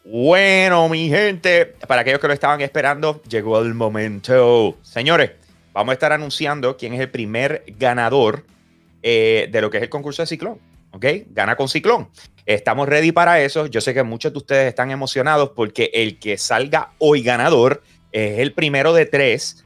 Bueno, 0.09 0.89
mi 0.89 1.09
gente, 1.09 1.67
para 1.67 2.03
aquellos 2.03 2.21
que 2.21 2.29
lo 2.29 2.33
estaban 2.33 2.61
esperando, 2.61 3.21
llegó 3.29 3.61
el 3.61 3.75
momento. 3.75 4.79
Señores, 4.83 5.33
vamos 5.73 5.91
a 5.91 5.95
estar 5.95 6.13
anunciando 6.13 6.77
quién 6.77 6.95
es 6.95 7.01
el 7.01 7.11
primer 7.11 7.65
ganador 7.77 8.45
eh, 9.03 9.49
de 9.51 9.61
lo 9.61 9.69
que 9.69 9.79
es 9.79 9.83
el 9.83 9.89
concurso 9.89 10.23
de 10.23 10.27
Ciclón. 10.29 10.61
¿Ok? 10.93 11.05
Gana 11.31 11.57
con 11.57 11.69
Ciclón. 11.69 12.09
Estamos 12.45 12.89
ready 12.89 13.11
para 13.11 13.41
eso. 13.41 13.67
Yo 13.67 13.81
sé 13.81 13.95
que 13.95 14.05
muchos 14.05 14.33
de 14.33 14.39
ustedes 14.39 14.69
están 14.69 14.93
emocionados 14.93 15.51
porque 15.57 15.91
el 15.93 16.21
que 16.21 16.39
salga 16.39 16.93
hoy 16.99 17.25
ganador 17.25 17.83
es 18.13 18.39
el 18.39 18.53
primero 18.53 18.93
de 18.93 19.07
tres 19.07 19.65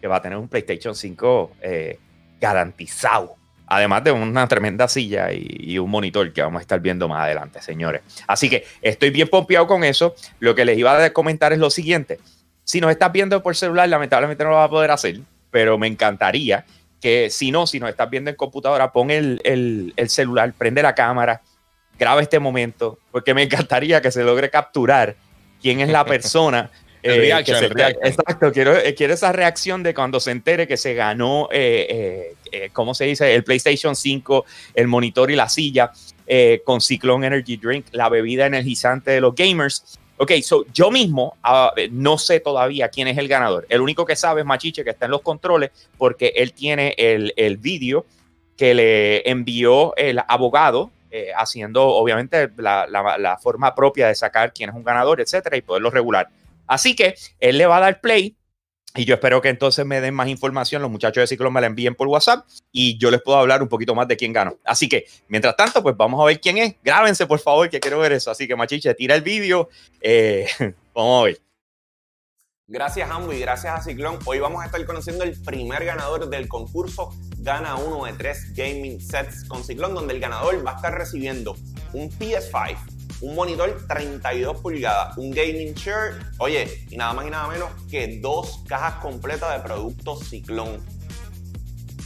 que 0.00 0.08
va 0.08 0.16
a 0.16 0.22
tener 0.22 0.38
un 0.38 0.48
PlayStation 0.48 0.94
5 0.94 1.52
eh, 1.60 1.98
garantizado. 2.40 3.36
Además 3.68 4.04
de 4.04 4.12
una 4.12 4.46
tremenda 4.46 4.86
silla 4.88 5.32
y, 5.32 5.46
y 5.58 5.78
un 5.78 5.90
monitor 5.90 6.32
que 6.32 6.42
vamos 6.42 6.60
a 6.60 6.62
estar 6.62 6.80
viendo 6.80 7.08
más 7.08 7.24
adelante, 7.24 7.60
señores. 7.62 8.02
Así 8.26 8.48
que 8.48 8.64
estoy 8.82 9.10
bien 9.10 9.28
pompeado 9.28 9.66
con 9.66 9.82
eso. 9.84 10.14
Lo 10.38 10.54
que 10.54 10.64
les 10.64 10.78
iba 10.78 11.04
a 11.04 11.10
comentar 11.12 11.52
es 11.52 11.58
lo 11.58 11.70
siguiente. 11.70 12.18
Si 12.64 12.80
nos 12.80 12.90
estás 12.90 13.12
viendo 13.12 13.42
por 13.42 13.56
celular, 13.56 13.88
lamentablemente 13.88 14.44
no 14.44 14.50
lo 14.50 14.56
vas 14.56 14.66
a 14.66 14.70
poder 14.70 14.90
hacer, 14.90 15.20
pero 15.50 15.78
me 15.78 15.86
encantaría 15.86 16.64
que 17.00 17.28
si 17.30 17.50
no, 17.50 17.66
si 17.66 17.78
nos 17.80 17.90
estás 17.90 18.08
viendo 18.10 18.30
en 18.30 18.36
computadora, 18.36 18.90
pon 18.92 19.10
el, 19.10 19.40
el- 19.44 19.92
el 19.96 20.08
celular, 20.08 20.52
prende 20.56 20.82
la 20.82 20.94
cámara, 20.94 21.42
graba 21.98 22.20
este 22.22 22.38
momento, 22.38 22.98
porque 23.10 23.34
me 23.34 23.42
encantaría 23.42 24.00
que 24.00 24.10
se 24.10 24.24
logre 24.24 24.48
capturar 24.50 25.14
quién 25.60 25.80
es 25.80 25.88
la 25.88 26.04
persona. 26.06 26.70
El 27.06 27.18
eh, 27.18 27.20
reaction, 27.20 27.64
el 27.64 27.70
reaction. 27.70 28.06
Exacto, 28.06 28.52
quiero, 28.52 28.76
eh, 28.76 28.94
quiero 28.94 29.14
esa 29.14 29.32
reacción 29.32 29.82
de 29.82 29.94
cuando 29.94 30.20
se 30.20 30.30
entere 30.30 30.66
que 30.66 30.76
se 30.76 30.94
ganó, 30.94 31.48
eh, 31.52 32.34
¿cómo 32.72 32.94
se 32.94 33.04
dice? 33.04 33.34
El 33.34 33.44
PlayStation 33.44 33.94
5, 33.94 34.44
el 34.74 34.88
monitor 34.88 35.30
y 35.30 35.36
la 35.36 35.48
silla 35.48 35.92
con 36.64 36.80
Cyclone 36.80 37.26
Energy 37.28 37.56
Drink, 37.56 37.86
la 37.92 38.08
bebida 38.08 38.46
energizante 38.46 39.12
de 39.12 39.20
los 39.20 39.34
gamers. 39.34 39.98
Ok, 40.18 40.32
so 40.42 40.64
yo 40.72 40.90
mismo 40.90 41.36
ah, 41.42 41.72
no 41.90 42.16
sé 42.16 42.40
todavía 42.40 42.88
quién 42.88 43.06
es 43.06 43.18
el 43.18 43.28
ganador. 43.28 43.66
El 43.68 43.80
único 43.80 44.06
que 44.06 44.16
sabe 44.16 44.40
es 44.40 44.46
Machiche, 44.46 44.82
que 44.82 44.90
está 44.90 45.04
en 45.04 45.12
los 45.12 45.20
controles, 45.20 45.70
porque 45.98 46.32
él 46.34 46.52
tiene 46.52 46.94
el, 46.96 47.32
el 47.36 47.58
vídeo 47.58 48.06
que 48.56 48.74
le 48.74 49.30
envió 49.30 49.94
el 49.96 50.20
abogado, 50.26 50.90
eh, 51.10 51.30
haciendo 51.36 51.86
obviamente 51.86 52.50
la, 52.56 52.86
la, 52.88 53.16
la, 53.16 53.38
forma 53.38 53.74
propia 53.74 54.08
de 54.08 54.14
sacar 54.14 54.52
quién 54.52 54.70
es 54.70 54.76
un 54.76 54.82
ganador, 54.82 55.20
etcétera, 55.20 55.56
y 55.56 55.62
poderlo 55.62 55.90
regular. 55.90 56.28
Así 56.66 56.96
que 56.96 57.14
él 57.40 57.58
le 57.58 57.66
va 57.66 57.78
a 57.78 57.80
dar 57.80 58.00
play 58.00 58.36
y 58.96 59.04
yo 59.04 59.14
espero 59.14 59.42
que 59.42 59.50
entonces 59.50 59.84
me 59.84 60.00
den 60.00 60.14
más 60.14 60.28
información, 60.28 60.80
los 60.80 60.90
muchachos 60.90 61.20
de 61.20 61.26
Ciclón 61.26 61.52
me 61.52 61.60
la 61.60 61.66
envíen 61.66 61.94
por 61.94 62.08
WhatsApp 62.08 62.46
y 62.72 62.96
yo 62.96 63.10
les 63.10 63.20
puedo 63.20 63.38
hablar 63.38 63.62
un 63.62 63.68
poquito 63.68 63.94
más 63.94 64.08
de 64.08 64.16
quién 64.16 64.32
ganó. 64.32 64.56
Así 64.64 64.88
que, 64.88 65.04
mientras 65.28 65.54
tanto, 65.54 65.82
pues 65.82 65.94
vamos 65.96 66.20
a 66.20 66.24
ver 66.24 66.40
quién 66.40 66.56
es. 66.58 66.76
Grábense, 66.82 67.26
por 67.26 67.38
favor, 67.38 67.68
que 67.68 67.78
quiero 67.78 67.98
ver 67.98 68.12
eso. 68.12 68.30
Así 68.30 68.48
que, 68.48 68.56
Machiche, 68.56 68.94
tira 68.94 69.14
el 69.14 69.20
vídeo. 69.22 69.68
Eh, 70.00 70.46
vamos 70.94 71.20
a 71.20 71.24
ver. 71.26 71.40
Gracias, 72.68 73.08
Ambo, 73.08 73.32
y 73.32 73.38
gracias 73.38 73.74
a 73.74 73.82
Ciclón. 73.82 74.18
Hoy 74.24 74.40
vamos 74.40 74.62
a 74.62 74.66
estar 74.66 74.84
conociendo 74.86 75.24
el 75.24 75.40
primer 75.42 75.84
ganador 75.84 76.28
del 76.28 76.48
concurso 76.48 77.14
Gana 77.38 77.76
uno 77.76 78.06
de 78.06 78.14
tres 78.14 78.52
Gaming 78.54 79.00
Sets 79.00 79.44
con 79.44 79.62
Ciclón, 79.62 79.94
donde 79.94 80.14
el 80.14 80.20
ganador 80.20 80.66
va 80.66 80.72
a 80.72 80.76
estar 80.76 80.92
recibiendo 80.92 81.54
un 81.92 82.10
PS5 82.10 82.95
un 83.20 83.34
monitor 83.34 83.86
32 83.88 84.60
pulgadas, 84.60 85.16
un 85.16 85.30
gaming 85.30 85.74
chair, 85.74 86.14
oye, 86.38 86.84
y 86.90 86.96
nada 86.96 87.12
más 87.12 87.26
y 87.26 87.30
nada 87.30 87.48
menos 87.48 87.70
que 87.90 88.18
dos 88.20 88.62
cajas 88.68 88.94
completas 88.94 89.54
de 89.54 89.66
productos 89.66 90.28
Ciclón. 90.28 90.84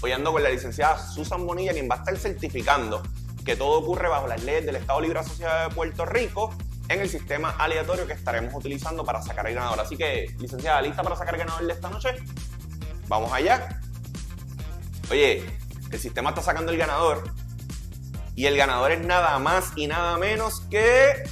Hoy 0.02 0.12
ando 0.12 0.32
con 0.32 0.42
la 0.42 0.50
licenciada 0.50 0.98
Susan 0.98 1.46
Bonilla, 1.46 1.72
quien 1.72 1.88
va 1.90 1.96
a 1.96 1.98
estar 1.98 2.16
certificando 2.16 3.02
que 3.44 3.56
todo 3.56 3.78
ocurre 3.78 4.08
bajo 4.08 4.26
las 4.26 4.42
leyes 4.44 4.66
del 4.66 4.76
Estado 4.76 5.00
Libre 5.00 5.18
Asociado 5.18 5.68
de 5.68 5.74
Puerto 5.74 6.06
Rico 6.06 6.54
en 6.88 7.00
el 7.00 7.08
sistema 7.08 7.50
aleatorio 7.50 8.06
que 8.06 8.12
estaremos 8.12 8.54
utilizando 8.54 9.04
para 9.04 9.22
sacar 9.22 9.46
el 9.46 9.54
ganador. 9.54 9.80
Así 9.80 9.96
que, 9.96 10.34
licenciada, 10.38 10.80
¿lista 10.82 11.02
para 11.02 11.16
sacar 11.16 11.34
el 11.34 11.40
ganador 11.40 11.66
de 11.66 11.72
esta 11.72 11.90
noche? 11.90 12.08
Vamos 13.08 13.32
allá. 13.32 13.80
Oye, 15.10 15.44
el 15.90 15.98
sistema 15.98 16.30
está 16.30 16.42
sacando 16.42 16.72
el 16.72 16.78
ganador 16.78 17.24
y 18.40 18.46
el 18.46 18.56
ganador 18.56 18.90
es 18.90 19.04
nada 19.04 19.38
más 19.38 19.72
y 19.76 19.86
nada 19.86 20.16
menos 20.16 20.62
que 20.70 21.24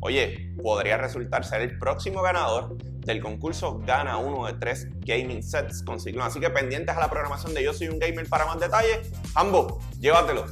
oye, 0.00 0.54
podría 0.62 0.96
resultar 0.96 1.44
ser 1.44 1.62
el 1.62 1.78
próximo 1.78 2.22
ganador 2.22 2.76
del 2.78 3.20
concurso 3.20 3.80
Gana 3.86 4.18
uno 4.18 4.46
de 4.46 4.52
tres 4.54 4.88
gaming 5.00 5.42
sets 5.42 5.82
con 5.82 5.98
Ciclón. 5.98 6.26
Así 6.26 6.40
que 6.40 6.50
pendientes 6.50 6.96
a 6.96 7.00
la 7.00 7.08
programación 7.08 7.54
de 7.54 7.64
Yo 7.64 7.72
Soy 7.72 7.88
un 7.88 7.98
Gamer 7.98 8.28
para 8.28 8.46
más 8.46 8.60
detalles. 8.60 9.10
Ambos, 9.34 9.74
llévatelo. 9.98 10.46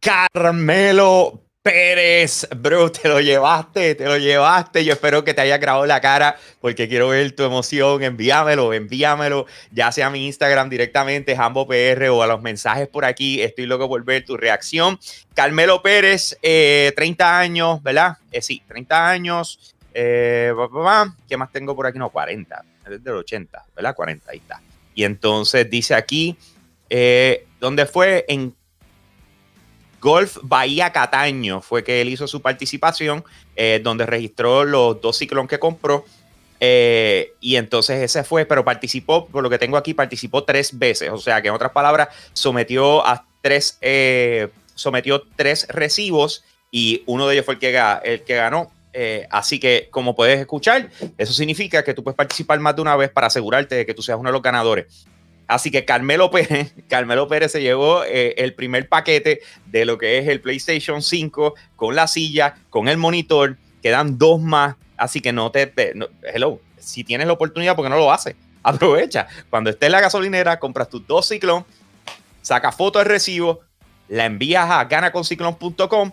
Carmelo 0.00 1.47
Pérez, 1.70 2.48
bro, 2.56 2.90
te 2.90 3.08
lo 3.08 3.20
llevaste, 3.20 3.94
te 3.94 4.06
lo 4.06 4.16
llevaste. 4.16 4.86
Yo 4.86 4.94
espero 4.94 5.22
que 5.22 5.34
te 5.34 5.42
haya 5.42 5.58
grabado 5.58 5.84
la 5.84 6.00
cara 6.00 6.38
porque 6.62 6.88
quiero 6.88 7.08
ver 7.08 7.32
tu 7.32 7.42
emoción. 7.42 8.02
Envíamelo, 8.02 8.72
envíamelo, 8.72 9.44
ya 9.70 9.92
sea 9.92 10.06
a 10.06 10.10
mi 10.10 10.24
Instagram 10.24 10.70
directamente, 10.70 11.36
Jambo 11.36 11.68
PR 11.68 12.08
o 12.08 12.22
a 12.22 12.26
los 12.26 12.40
mensajes 12.40 12.88
por 12.88 13.04
aquí. 13.04 13.42
Estoy 13.42 13.66
loco 13.66 13.86
por 13.86 14.02
ver 14.02 14.24
tu 14.24 14.38
reacción. 14.38 14.98
Carmelo 15.34 15.82
Pérez, 15.82 16.38
30 16.40 16.42
eh, 16.42 17.14
años, 17.20 17.82
¿verdad? 17.82 18.16
Eh, 18.32 18.40
sí, 18.40 18.62
30 18.66 19.10
años. 19.10 19.74
Eh, 19.92 20.54
¿Qué 21.28 21.36
más 21.36 21.52
tengo 21.52 21.76
por 21.76 21.86
aquí? 21.86 21.98
No, 21.98 22.08
40, 22.08 22.64
es 22.90 23.04
del 23.04 23.14
80, 23.14 23.66
¿verdad? 23.76 23.94
40, 23.94 24.30
ahí 24.30 24.38
está. 24.38 24.62
Y 24.94 25.04
entonces 25.04 25.68
dice 25.68 25.94
aquí, 25.94 26.34
¿dónde 27.60 27.84
fue? 27.84 28.24
En 28.26 28.56
Golf 30.00 30.38
Bahía 30.42 30.92
Cataño 30.92 31.60
fue 31.60 31.82
que 31.82 32.00
él 32.00 32.08
hizo 32.08 32.26
su 32.26 32.40
participación, 32.40 33.24
eh, 33.56 33.80
donde 33.82 34.06
registró 34.06 34.64
los 34.64 35.00
dos 35.00 35.16
ciclones 35.16 35.50
que 35.50 35.58
compró. 35.58 36.04
Eh, 36.60 37.32
y 37.40 37.56
entonces 37.56 38.02
ese 38.02 38.24
fue, 38.24 38.44
pero 38.44 38.64
participó, 38.64 39.26
por 39.26 39.42
lo 39.42 39.50
que 39.50 39.58
tengo 39.58 39.76
aquí, 39.76 39.94
participó 39.94 40.44
tres 40.44 40.78
veces. 40.78 41.10
O 41.10 41.18
sea 41.18 41.42
que 41.42 41.48
en 41.48 41.54
otras 41.54 41.72
palabras, 41.72 42.08
sometió 42.32 43.06
a 43.06 43.24
tres, 43.40 43.78
eh, 43.80 44.48
sometió 44.74 45.22
tres 45.36 45.66
recibos 45.68 46.44
y 46.70 47.02
uno 47.06 47.26
de 47.26 47.34
ellos 47.34 47.44
fue 47.44 47.54
el 47.54 47.60
que, 47.60 47.98
el 48.04 48.22
que 48.22 48.36
ganó. 48.36 48.70
así 49.30 49.60
que, 49.60 49.88
como 49.90 50.14
puedes 50.16 50.40
escuchar, 50.40 50.90
eso 51.16 51.32
significa 51.32 51.84
que 51.84 51.94
tú 51.94 52.02
puedes 52.02 52.16
participar 52.16 52.58
más 52.58 52.74
de 52.74 52.82
una 52.82 52.96
vez 52.96 53.10
para 53.10 53.28
asegurarte 53.28 53.76
de 53.76 53.86
que 53.86 53.94
tú 53.94 54.02
seas 54.02 54.18
uno 54.18 54.28
de 54.28 54.32
los 54.32 54.42
ganadores. 54.42 55.06
Así 55.48 55.70
que 55.70 55.86
Carmelo 55.86 56.30
Pérez, 56.30 56.74
Carmelo 56.88 57.26
Pérez 57.26 57.50
se 57.50 57.62
llevó 57.62 58.04
eh, 58.04 58.34
el 58.36 58.54
primer 58.54 58.88
paquete 58.88 59.40
de 59.66 59.84
lo 59.86 59.96
que 59.98 60.18
es 60.18 60.28
el 60.28 60.40
PlayStation 60.40 61.02
5 61.02 61.54
con 61.74 61.96
la 61.96 62.06
silla, 62.06 62.58
con 62.70 62.86
el 62.86 62.98
monitor. 62.98 63.56
Quedan 63.82 64.18
dos 64.18 64.40
más. 64.40 64.76
Así 64.96 65.20
que 65.20 65.32
no 65.32 65.50
te. 65.50 65.72
hello, 66.34 66.60
si 66.78 67.02
tienes 67.02 67.26
la 67.26 67.32
oportunidad, 67.32 67.74
¿por 67.74 67.84
qué 67.84 67.90
no 67.90 67.96
lo 67.96 68.12
haces? 68.12 68.36
Aprovecha. 68.62 69.26
Cuando 69.48 69.70
estés 69.70 69.86
en 69.86 69.92
la 69.92 70.00
gasolinera, 70.00 70.60
compras 70.60 70.90
tus 70.90 71.06
dos 71.06 71.26
ciclón, 71.26 71.64
sacas 72.42 72.76
foto 72.76 72.98
del 72.98 73.08
recibo, 73.08 73.60
la 74.08 74.26
envías 74.26 74.68
a 74.70 74.84
ganaconciclón.com, 74.84 76.12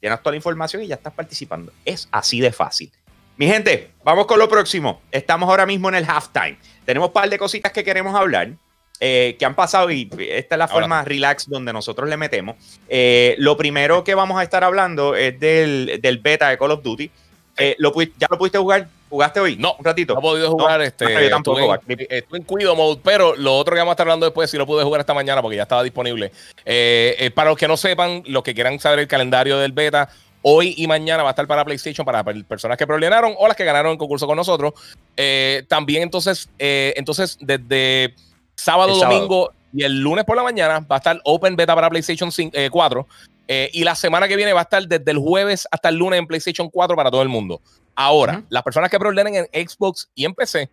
tienes 0.00 0.18
toda 0.20 0.32
la 0.32 0.36
información 0.36 0.82
y 0.82 0.88
ya 0.88 0.96
estás 0.96 1.12
participando. 1.12 1.72
Es 1.84 2.08
así 2.10 2.40
de 2.40 2.52
fácil. 2.52 2.90
Mi 3.36 3.46
gente, 3.46 3.92
vamos 4.04 4.26
con 4.26 4.38
lo 4.38 4.48
próximo. 4.48 5.00
Estamos 5.10 5.48
ahora 5.48 5.66
mismo 5.66 5.88
en 5.88 5.96
el 5.96 6.04
halftime. 6.08 6.56
Tenemos 6.84 7.08
un 7.08 7.12
par 7.12 7.28
de 7.28 7.38
cositas 7.38 7.72
que 7.72 7.84
queremos 7.84 8.14
hablar. 8.14 8.52
Eh, 9.00 9.34
que 9.38 9.44
han 9.44 9.56
pasado 9.56 9.90
y 9.90 10.08
esta 10.30 10.54
es 10.54 10.58
la 10.58 10.68
forma 10.68 11.04
relax 11.04 11.48
donde 11.48 11.72
nosotros 11.72 12.08
le 12.08 12.16
metemos. 12.16 12.56
Eh, 12.88 13.34
lo 13.38 13.56
primero 13.56 14.04
que 14.04 14.14
vamos 14.14 14.38
a 14.38 14.44
estar 14.44 14.62
hablando 14.62 15.16
es 15.16 15.38
del, 15.40 15.98
del 16.00 16.18
beta 16.18 16.48
de 16.48 16.56
Call 16.56 16.70
of 16.70 16.82
Duty. 16.82 17.10
Eh, 17.56 17.74
lo, 17.78 17.92
¿Ya 18.16 18.28
lo 18.30 18.38
pudiste 18.38 18.58
jugar? 18.58 18.86
¿Jugaste 19.10 19.40
hoy? 19.40 19.56
No, 19.56 19.74
un 19.78 19.84
ratito. 19.84 20.14
No 20.14 20.20
he 20.20 20.22
podido 20.22 20.50
jugar. 20.52 20.80
este, 20.80 21.12
yo 21.12 21.28
tampoco. 21.30 21.74
En, 21.88 22.06
estuve 22.08 22.38
en 22.38 22.44
cuido 22.44 22.76
mode, 22.76 23.00
pero 23.02 23.34
lo 23.34 23.56
otro 23.58 23.74
que 23.74 23.80
vamos 23.80 23.92
a 23.92 23.94
estar 23.94 24.06
hablando 24.06 24.26
después, 24.26 24.48
sí 24.48 24.56
lo 24.56 24.66
pude 24.66 24.84
jugar 24.84 25.00
esta 25.00 25.14
mañana 25.14 25.42
porque 25.42 25.56
ya 25.56 25.64
estaba 25.64 25.82
disponible. 25.82 26.30
para 27.34 27.50
los 27.50 27.58
que 27.58 27.66
no 27.66 27.76
sepan, 27.76 28.22
los 28.26 28.44
que 28.44 28.54
quieran 28.54 28.78
saber 28.78 29.00
el 29.00 29.08
calendario 29.08 29.58
del 29.58 29.72
beta, 29.72 30.08
Hoy 30.46 30.74
y 30.76 30.86
mañana 30.86 31.22
va 31.22 31.30
a 31.30 31.32
estar 31.32 31.46
para 31.46 31.64
PlayStation 31.64 32.04
para 32.04 32.22
personas 32.22 32.76
que 32.76 32.86
problemaron 32.86 33.34
o 33.38 33.48
las 33.48 33.56
que 33.56 33.64
ganaron 33.64 33.92
el 33.92 33.98
concurso 33.98 34.26
con 34.26 34.36
nosotros. 34.36 34.74
también 35.68 36.02
entonces, 36.02 36.50
entonces 36.58 37.38
desde 37.40 38.14
Sábado, 38.56 38.96
domingo 38.96 39.52
y 39.72 39.82
el 39.82 40.00
lunes 40.00 40.24
por 40.24 40.36
la 40.36 40.42
mañana 40.42 40.80
va 40.80 40.96
a 40.96 40.98
estar 40.98 41.20
Open 41.24 41.56
Beta 41.56 41.74
para 41.74 41.90
PlayStation 41.90 42.30
4. 42.70 43.06
Eh, 43.46 43.70
y 43.72 43.84
la 43.84 43.94
semana 43.94 44.26
que 44.26 44.36
viene 44.36 44.52
va 44.52 44.60
a 44.60 44.62
estar 44.62 44.86
desde 44.86 45.10
el 45.10 45.18
jueves 45.18 45.68
hasta 45.70 45.90
el 45.90 45.96
lunes 45.96 46.18
en 46.18 46.26
PlayStation 46.26 46.70
4 46.70 46.96
para 46.96 47.10
todo 47.10 47.22
el 47.22 47.28
mundo. 47.28 47.60
Ahora, 47.94 48.42
las 48.48 48.62
personas 48.62 48.90
que 48.90 48.98
preordenen 48.98 49.48
en 49.52 49.68
Xbox 49.68 50.08
y 50.14 50.24
en 50.24 50.34
PC 50.34 50.70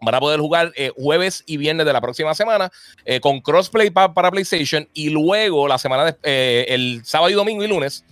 van 0.00 0.14
a 0.14 0.20
poder 0.20 0.40
jugar 0.40 0.72
eh, 0.76 0.90
jueves 0.96 1.42
y 1.46 1.56
viernes 1.56 1.86
de 1.86 1.92
la 1.92 2.00
próxima 2.00 2.34
semana 2.34 2.70
eh, 3.04 3.20
con 3.20 3.40
crossplay 3.40 3.90
para 3.90 4.30
PlayStation 4.30 4.88
y 4.94 5.10
luego 5.10 5.68
la 5.68 5.78
semana 5.78 6.16
de, 6.22 6.62
el 6.68 7.02
sábado 7.04 7.30
y 7.30 7.34
domingo 7.34 7.64
y 7.64 7.68
lunes 7.68 8.04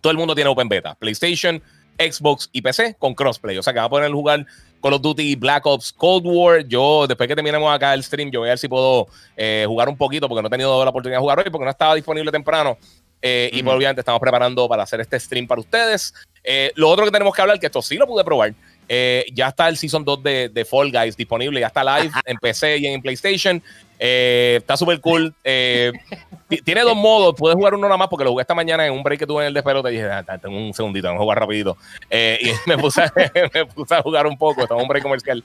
todo 0.00 0.10
el 0.10 0.18
mundo 0.18 0.34
tiene 0.34 0.50
Open 0.50 0.68
Beta, 0.68 0.94
PlayStation, 0.94 1.62
Xbox 1.98 2.48
y 2.52 2.62
PC 2.62 2.96
con 2.98 3.14
crossplay. 3.14 3.58
O 3.58 3.62
sea 3.62 3.72
que 3.72 3.80
va 3.80 3.86
a 3.86 3.90
poder 3.90 4.10
jugar 4.12 4.46
Call 4.86 4.94
of 4.94 5.02
Duty, 5.02 5.34
Black 5.34 5.66
Ops, 5.66 5.92
Cold 5.92 6.24
War. 6.24 6.64
Yo, 6.64 7.08
después 7.08 7.26
que 7.26 7.34
terminemos 7.34 7.74
acá 7.74 7.92
el 7.92 8.04
stream, 8.04 8.30
yo 8.30 8.38
voy 8.38 8.50
a 8.50 8.52
ver 8.52 8.58
si 8.58 8.68
puedo 8.68 9.08
eh, 9.36 9.64
jugar 9.66 9.88
un 9.88 9.96
poquito, 9.96 10.28
porque 10.28 10.42
no 10.42 10.46
he 10.46 10.50
tenido 10.50 10.84
la 10.84 10.90
oportunidad 10.90 11.18
de 11.18 11.22
jugar 11.22 11.40
hoy, 11.40 11.50
porque 11.50 11.64
no 11.64 11.70
estaba 11.72 11.96
disponible 11.96 12.30
temprano. 12.30 12.78
Eh, 13.20 13.50
y 13.52 13.64
pues, 13.64 13.74
obviamente 13.74 14.02
estamos 14.02 14.20
preparando 14.20 14.68
para 14.68 14.84
hacer 14.84 15.00
este 15.00 15.18
stream 15.18 15.48
para 15.48 15.60
ustedes. 15.60 16.14
Eh, 16.44 16.70
lo 16.76 16.88
otro 16.88 17.04
que 17.04 17.10
tenemos 17.10 17.34
que 17.34 17.42
hablar, 17.42 17.58
que 17.58 17.66
esto 17.66 17.82
sí 17.82 17.96
lo 17.96 18.06
pude 18.06 18.22
probar, 18.22 18.54
ya 18.88 19.48
está 19.48 19.68
el 19.68 19.76
Season 19.76 20.04
2 20.04 20.22
de, 20.22 20.48
de, 20.50 20.64
Fall 20.64 20.92
Guys 20.92 21.16
disponible, 21.16 21.58
ya 21.58 21.66
está 21.66 21.82
live 21.82 22.14
en 22.24 22.36
PC 22.36 22.78
y 22.78 22.86
en 22.86 23.02
PlayStation. 23.02 23.60
Está 23.98 24.76
súper 24.76 25.00
cool. 25.00 25.34
tiene 25.44 26.82
dos 26.82 26.96
modos, 26.96 27.34
puedes 27.36 27.56
jugar 27.56 27.74
uno 27.74 27.86
nada 27.86 27.96
más 27.96 28.08
porque 28.08 28.24
lo 28.24 28.30
jugué 28.30 28.42
esta 28.42 28.54
mañana 28.54 28.86
en 28.86 28.92
un 28.92 29.02
break 29.02 29.20
que 29.20 29.26
tuve 29.26 29.42
en 29.42 29.48
el 29.48 29.54
despelote. 29.54 29.90
Dije, 29.90 30.04
ah, 30.04 30.38
tengo 30.40 30.56
un 30.56 30.74
segundito, 30.74 31.08
vamos 31.08 31.20
a 31.20 31.24
jugar 31.24 31.40
rapidito. 31.40 31.76
y 32.10 32.50
me 32.66 32.78
puse, 32.78 33.02
me 33.54 33.66
puse 33.66 33.94
a 33.94 34.02
jugar 34.02 34.26
un 34.26 34.36
poco, 34.36 34.62
estaba 34.62 34.80
en 34.80 34.84
un 34.84 34.88
break 34.88 35.02
comercial. 35.02 35.42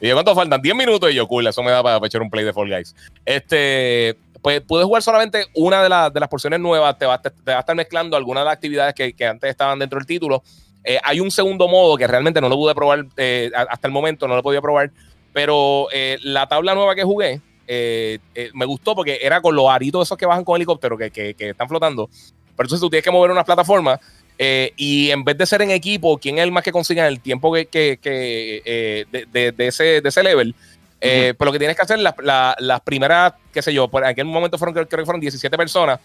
Y 0.00 0.08
yo, 0.08 0.14
¿cuánto 0.14 0.34
faltan? 0.34 0.60
10 0.60 0.74
minutos. 0.74 1.10
Y 1.10 1.14
yo, 1.14 1.26
cool, 1.26 1.46
eso 1.46 1.62
me 1.62 1.70
da 1.70 1.82
para 1.82 2.04
echar 2.06 2.22
un 2.22 2.30
play 2.30 2.44
de 2.44 2.52
Fall 2.52 2.68
Guys. 2.68 2.94
Este, 3.24 4.16
pues 4.42 4.60
puedes 4.60 4.86
jugar 4.86 5.02
solamente 5.02 5.46
una 5.54 5.82
de, 5.82 6.10
de 6.12 6.20
las 6.20 6.28
porciones 6.28 6.60
nuevas. 6.60 6.98
Te 6.98 7.06
va, 7.06 7.20
te, 7.20 7.30
va, 7.48 7.56
a 7.56 7.60
estar 7.60 7.74
mezclando 7.74 8.16
algunas 8.16 8.42
de 8.42 8.44
las 8.46 8.54
actividades 8.54 8.94
que, 8.94 9.12
que 9.14 9.26
antes 9.26 9.50
estaban 9.50 9.78
dentro 9.78 9.98
del 9.98 10.06
título. 10.06 10.42
Eh, 10.84 11.00
hay 11.02 11.20
un 11.20 11.30
segundo 11.30 11.66
modo 11.66 11.96
que 11.96 12.06
realmente 12.06 12.40
no 12.40 12.48
lo 12.48 12.56
pude 12.56 12.74
probar 12.74 13.06
eh, 13.16 13.50
hasta 13.54 13.88
el 13.88 13.92
momento, 13.92 14.28
no 14.28 14.36
lo 14.36 14.42
podía 14.42 14.60
probar. 14.60 14.90
Pero 15.32 15.88
eh, 15.92 16.18
la 16.22 16.46
tabla 16.46 16.74
nueva 16.74 16.94
que 16.94 17.02
jugué 17.02 17.40
eh, 17.66 18.18
eh, 18.34 18.50
me 18.54 18.64
gustó 18.64 18.94
porque 18.94 19.18
era 19.20 19.40
con 19.40 19.54
los 19.54 19.68
aritos 19.68 20.06
esos 20.06 20.18
que 20.18 20.26
bajan 20.26 20.44
con 20.44 20.56
helicóptero 20.56 20.96
que, 20.96 21.10
que, 21.10 21.34
que 21.34 21.50
están 21.50 21.68
flotando. 21.68 22.08
Pero 22.08 22.66
entonces 22.66 22.80
tú 22.80 22.90
tienes 22.90 23.04
que 23.04 23.10
mover 23.10 23.30
unas 23.30 23.44
plataformas 23.44 24.00
eh, 24.38 24.72
y 24.76 25.10
en 25.10 25.24
vez 25.24 25.36
de 25.36 25.46
ser 25.46 25.62
en 25.62 25.70
equipo, 25.70 26.18
¿quién 26.18 26.38
es 26.38 26.44
el 26.44 26.52
más 26.52 26.62
que 26.62 26.72
consiga 26.72 27.06
el 27.06 27.20
tiempo 27.20 27.52
que, 27.52 27.66
que, 27.66 27.98
que 28.00 29.06
de, 29.10 29.26
de, 29.26 29.52
de 29.52 29.66
ese, 29.66 30.00
de 30.00 30.08
ese 30.08 30.22
level? 30.22 30.54
Pues 30.98 31.36
lo 31.38 31.52
que 31.52 31.58
tienes 31.58 31.76
que 31.76 31.82
hacer, 31.82 31.98
las 31.98 32.14
la, 32.18 32.82
primeras, 32.84 33.34
qué 33.52 33.62
sé 33.62 33.72
yo, 33.72 33.88
por 33.88 34.04
aquel 34.04 34.24
momento 34.24 34.58
fueron, 34.58 34.74
creo, 34.74 34.88
creo 34.88 35.02
que 35.02 35.06
fueron 35.06 35.20
17 35.20 35.56
personas 35.56 36.00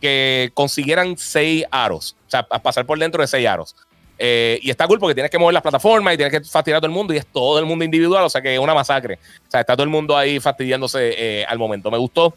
que 0.00 0.50
consiguieran 0.52 1.16
6 1.16 1.64
aros, 1.70 2.16
o 2.26 2.30
sea, 2.30 2.46
a 2.50 2.58
pasar 2.58 2.84
por 2.84 2.98
dentro 2.98 3.22
de 3.22 3.28
6 3.28 3.46
aros. 3.46 3.76
Eh, 4.24 4.60
y 4.62 4.70
está 4.70 4.86
cool 4.86 5.00
porque 5.00 5.14
tienes 5.14 5.30
que 5.32 5.38
mover 5.38 5.52
las 5.52 5.62
plataformas 5.64 6.14
y 6.14 6.16
tienes 6.16 6.32
que 6.38 6.44
fastidiar 6.48 6.76
a 6.78 6.80
todo 6.80 6.86
el 6.86 6.94
mundo 6.94 7.12
y 7.12 7.16
es 7.16 7.26
todo 7.26 7.58
el 7.58 7.64
mundo 7.66 7.84
individual, 7.84 8.22
o 8.22 8.30
sea 8.30 8.40
que 8.40 8.54
es 8.54 8.60
una 8.60 8.72
masacre. 8.72 9.14
O 9.48 9.50
sea, 9.50 9.60
está 9.60 9.74
todo 9.74 9.82
el 9.82 9.90
mundo 9.90 10.16
ahí 10.16 10.38
fastidiándose 10.38 11.14
eh, 11.16 11.44
al 11.48 11.58
momento. 11.58 11.90
Me 11.90 11.98
gustó. 11.98 12.32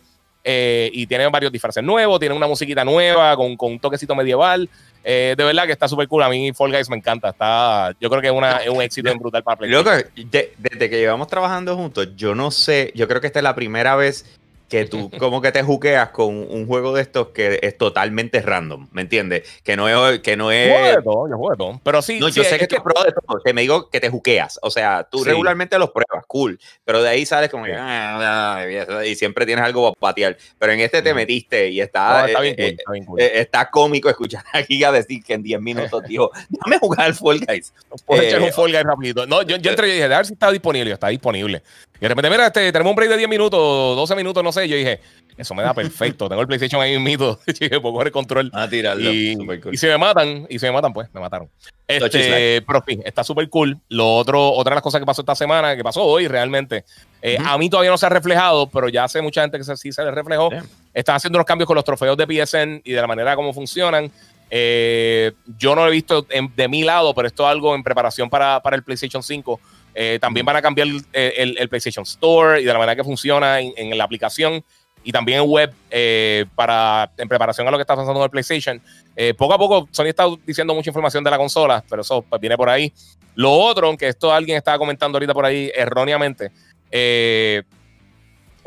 Eh, 0.47 0.91
y 0.93 1.07
tiene 1.07 1.27
varios 1.27 1.51
disfraces 1.51 1.83
nuevos, 1.83 2.19
tiene 2.19 2.35
una 2.35 2.45
musiquita 2.47 2.83
nueva 2.85 3.35
con, 3.35 3.55
con 3.57 3.71
un 3.73 3.79
toquecito 3.79 4.13
medieval. 4.15 4.69
Eh, 5.03 5.33
de 5.37 5.43
verdad 5.43 5.65
que 5.65 5.71
está 5.71 5.87
súper 5.87 6.07
cool. 6.07 6.21
A 6.23 6.29
mí 6.29 6.51
Fall 6.53 6.71
Guys 6.71 6.89
me 6.89 6.97
encanta. 6.97 7.29
Está, 7.29 7.95
yo 7.99 8.09
creo 8.09 8.21
que 8.21 8.27
es, 8.27 8.33
una, 8.33 8.57
es 8.57 8.69
un 8.69 8.81
éxito 8.81 9.09
en 9.09 9.17
brutal 9.19 9.43
para 9.43 9.65
Loco, 9.67 9.89
PlayStation. 9.91 10.29
de- 10.31 10.53
desde 10.57 10.89
que 10.89 10.97
llevamos 10.97 11.27
trabajando 11.27 11.75
juntos, 11.75 12.09
yo 12.15 12.33
no 12.35 12.49
sé, 12.51 12.91
yo 12.95 13.07
creo 13.07 13.21
que 13.21 13.27
esta 13.27 13.39
es 13.39 13.43
la 13.43 13.53
primera 13.55 13.95
vez 13.95 14.37
que 14.69 14.85
tú 14.85 15.09
como 15.19 15.41
que 15.41 15.51
te 15.51 15.61
juqueas 15.63 16.09
con 16.09 16.35
un 16.35 16.65
juego 16.67 16.93
de 16.95 17.01
estos 17.01 17.27
que 17.29 17.59
es 17.61 17.77
totalmente 17.77 18.41
random, 18.41 18.87
¿me 18.91 19.01
entiendes? 19.01 19.43
Que 19.63 19.75
no 19.75 19.87
es, 20.09 20.19
que 20.21 20.35
no 20.37 20.51
Yo 20.51 20.57
juego 20.69 20.85
es... 20.87 20.95
de 20.95 21.01
todo, 21.03 21.29
yo 21.29 21.37
juego 21.37 21.51
de 21.51 21.57
todo. 21.57 21.81
Pero 21.83 22.01
sí, 22.01 22.19
No, 22.19 22.27
sí, 22.29 22.33
yo 22.35 22.43
sé 22.43 22.55
es 22.55 22.59
que 22.61 22.67
tú 22.67 22.83
pruebas 22.83 23.05
de 23.05 23.11
todo, 23.11 23.39
que 23.43 23.53
me 23.53 23.61
digo 23.61 23.89
que 23.89 23.99
te 23.99 24.09
juqueas, 24.09 24.59
o 24.61 24.69
sea, 24.71 25.07
tú 25.09 25.19
Sí. 25.19 25.29
regularmente 25.29 25.77
los 25.79 25.91
pruebas, 25.91 26.25
cool, 26.27 26.59
pero 26.83 27.01
de 27.01 27.09
ahí 27.09 27.25
sales 27.25 27.49
como 27.49 27.65
que, 27.65 27.73
"Ah, 27.75 28.57
ah", 28.59 29.05
y 29.05 29.15
siempre 29.15 29.45
tienes 29.45 29.63
algo 29.65 29.93
para 29.93 30.11
patear, 30.11 30.37
pero 30.59 30.71
en 30.73 30.79
este 30.79 31.01
te 31.01 31.13
metiste 31.13 31.69
y 31.69 31.77
no, 31.77 31.83
está, 31.83 32.25
está 32.27 32.39
eh, 32.39 32.41
bien 32.41 32.55
cool, 32.55 32.65
eh, 32.65 32.75
está 32.77 32.91
bien 32.91 33.05
cool. 33.05 33.19
eh, 33.21 33.31
está 33.35 33.69
cómico 33.69 34.09
escuchar 34.09 34.43
a 34.53 34.61
Giga 34.63 34.91
decir 34.91 35.23
que 35.23 35.33
en 35.33 35.43
10 35.43 35.61
minutos 35.61 36.03
dijo, 36.07 36.31
déjame 36.49 36.79
jugar 36.79 37.01
al 37.01 37.13
Fall 37.13 37.39
Guys. 37.47 37.73
Puedo 38.05 38.21
eh, 38.21 38.27
echar 38.27 38.41
un 38.41 38.51
Fall 38.51 38.71
Guys 38.71 38.83
rapidito. 38.83 39.25
No, 39.27 39.41
yo, 39.43 39.57
yo 39.57 39.69
entré 39.69 39.87
y 39.89 39.91
dije, 39.93 40.03
a 40.05 40.07
ver 40.07 40.25
si 40.25 40.33
está 40.33 40.51
disponible. 40.51 40.91
Está 40.91 41.07
disponible. 41.09 41.61
Y 41.97 41.99
de 41.99 42.09
repente, 42.09 42.29
mira, 42.29 42.47
este, 42.47 42.71
tenemos 42.73 42.89
un 42.91 42.95
break 42.97 43.09
de 43.11 43.17
10 43.17 43.29
minutos, 43.29 43.59
12 43.95 44.15
minutos, 44.15 44.43
no 44.43 44.51
sé. 44.55 44.67
Yo 44.67 44.75
dije, 44.75 44.99
eso 45.37 45.53
me 45.53 45.61
da 45.63 45.73
perfecto. 45.73 46.27
Tengo 46.29 46.41
el 46.41 46.47
PlayStation 46.47 46.81
ahí. 46.81 46.93
Yo 47.19 47.37
dije, 47.45 47.79
puedo 47.81 47.93
coger 47.93 48.07
el 48.07 48.13
control. 48.13 48.49
A 48.53 48.67
tirarlo. 48.69 49.11
Y, 49.13 49.35
cool. 49.35 49.73
y 49.73 49.77
si 49.77 49.85
me 49.87 49.97
matan, 49.97 50.47
y 50.49 50.57
si 50.57 50.65
me 50.65 50.71
matan, 50.71 50.93
pues 50.93 51.07
me 51.13 51.19
mataron. 51.19 51.49
Este, 51.87 52.61
pero 52.65 52.83
sí, 52.87 52.99
está 53.05 53.23
súper 53.23 53.47
cool. 53.49 53.77
Lo 53.89 54.15
otro, 54.15 54.51
otra 54.53 54.71
de 54.71 54.75
las 54.75 54.81
cosas 54.81 54.99
que 54.99 55.05
pasó 55.05 55.21
esta 55.21 55.35
semana, 55.35 55.75
que 55.75 55.83
pasó 55.83 56.03
hoy 56.03 56.27
realmente, 56.27 56.85
eh, 57.21 57.37
a 57.43 57.57
mí 57.57 57.69
todavía 57.69 57.91
no 57.91 57.97
se 57.97 58.05
ha 58.05 58.09
reflejado, 58.09 58.67
pero 58.69 58.89
ya 58.89 59.07
sé 59.07 59.21
mucha 59.21 59.41
gente 59.41 59.57
que 59.57 59.63
se- 59.63 59.77
sí 59.77 59.91
se 59.91 60.03
le 60.03 60.09
reflejó. 60.11 60.49
Están 60.93 61.17
haciendo 61.17 61.37
unos 61.37 61.45
cambios 61.45 61.67
con 61.67 61.75
los 61.75 61.83
trofeos 61.83 62.15
de 62.17 62.25
PSN 62.25 62.81
y 62.83 62.93
de 62.93 63.01
la 63.01 63.07
manera 63.07 63.35
como 63.35 63.53
funcionan. 63.53 64.09
Eh, 64.49 65.31
yo 65.57 65.75
no 65.75 65.81
lo 65.83 65.89
he 65.89 65.91
visto 65.91 66.25
en- 66.29 66.51
de 66.55 66.67
mi 66.67 66.83
lado, 66.83 67.13
pero 67.13 67.27
esto 67.27 67.43
es 67.43 67.49
algo 67.49 67.75
en 67.75 67.83
preparación 67.83 68.29
para, 68.29 68.61
para 68.61 68.75
el 68.75 68.83
PlayStation 68.83 69.21
5. 69.21 69.59
Eh, 69.95 70.19
también 70.19 70.45
van 70.45 70.57
a 70.57 70.61
cambiar 70.61 70.87
el, 70.87 71.57
el- 71.57 71.69
PlayStation 71.69 72.03
Store 72.03 72.61
y 72.61 72.65
de 72.65 72.73
la 72.73 72.77
manera 72.77 72.97
que 72.97 73.03
funciona 73.03 73.61
en, 73.61 73.73
en 73.77 73.97
la 73.97 74.03
aplicación 74.03 74.61
y 75.05 75.11
también 75.11 75.39
en 75.41 75.49
web 75.49 75.73
eh, 75.89 76.45
para, 76.53 77.09
en 77.17 77.29
preparación 77.29 77.65
a 77.67 77.71
lo 77.71 77.77
que 77.77 77.81
está 77.81 77.95
pasando 77.95 78.15
con 78.15 78.23
el 78.23 78.29
PlayStation. 78.29 78.81
Eh, 79.15 79.33
poco 79.33 79.53
a 79.53 79.57
poco 79.57 79.87
Sony 79.91 80.07
está 80.07 80.25
diciendo 80.45 80.73
mucha 80.75 80.89
información 80.89 81.23
de 81.23 81.31
la 81.31 81.37
consola, 81.37 81.83
pero 81.89 82.01
eso 82.01 82.23
pues, 82.23 82.41
viene 82.41 82.57
por 82.57 82.69
ahí. 82.69 82.91
Lo 83.35 83.51
otro, 83.51 83.87
aunque 83.87 84.07
esto 84.07 84.33
alguien 84.33 84.57
estaba 84.57 84.77
comentando 84.77 85.15
ahorita 85.17 85.33
por 85.33 85.45
ahí 85.45 85.71
erróneamente, 85.75 86.51
eh, 86.91 87.63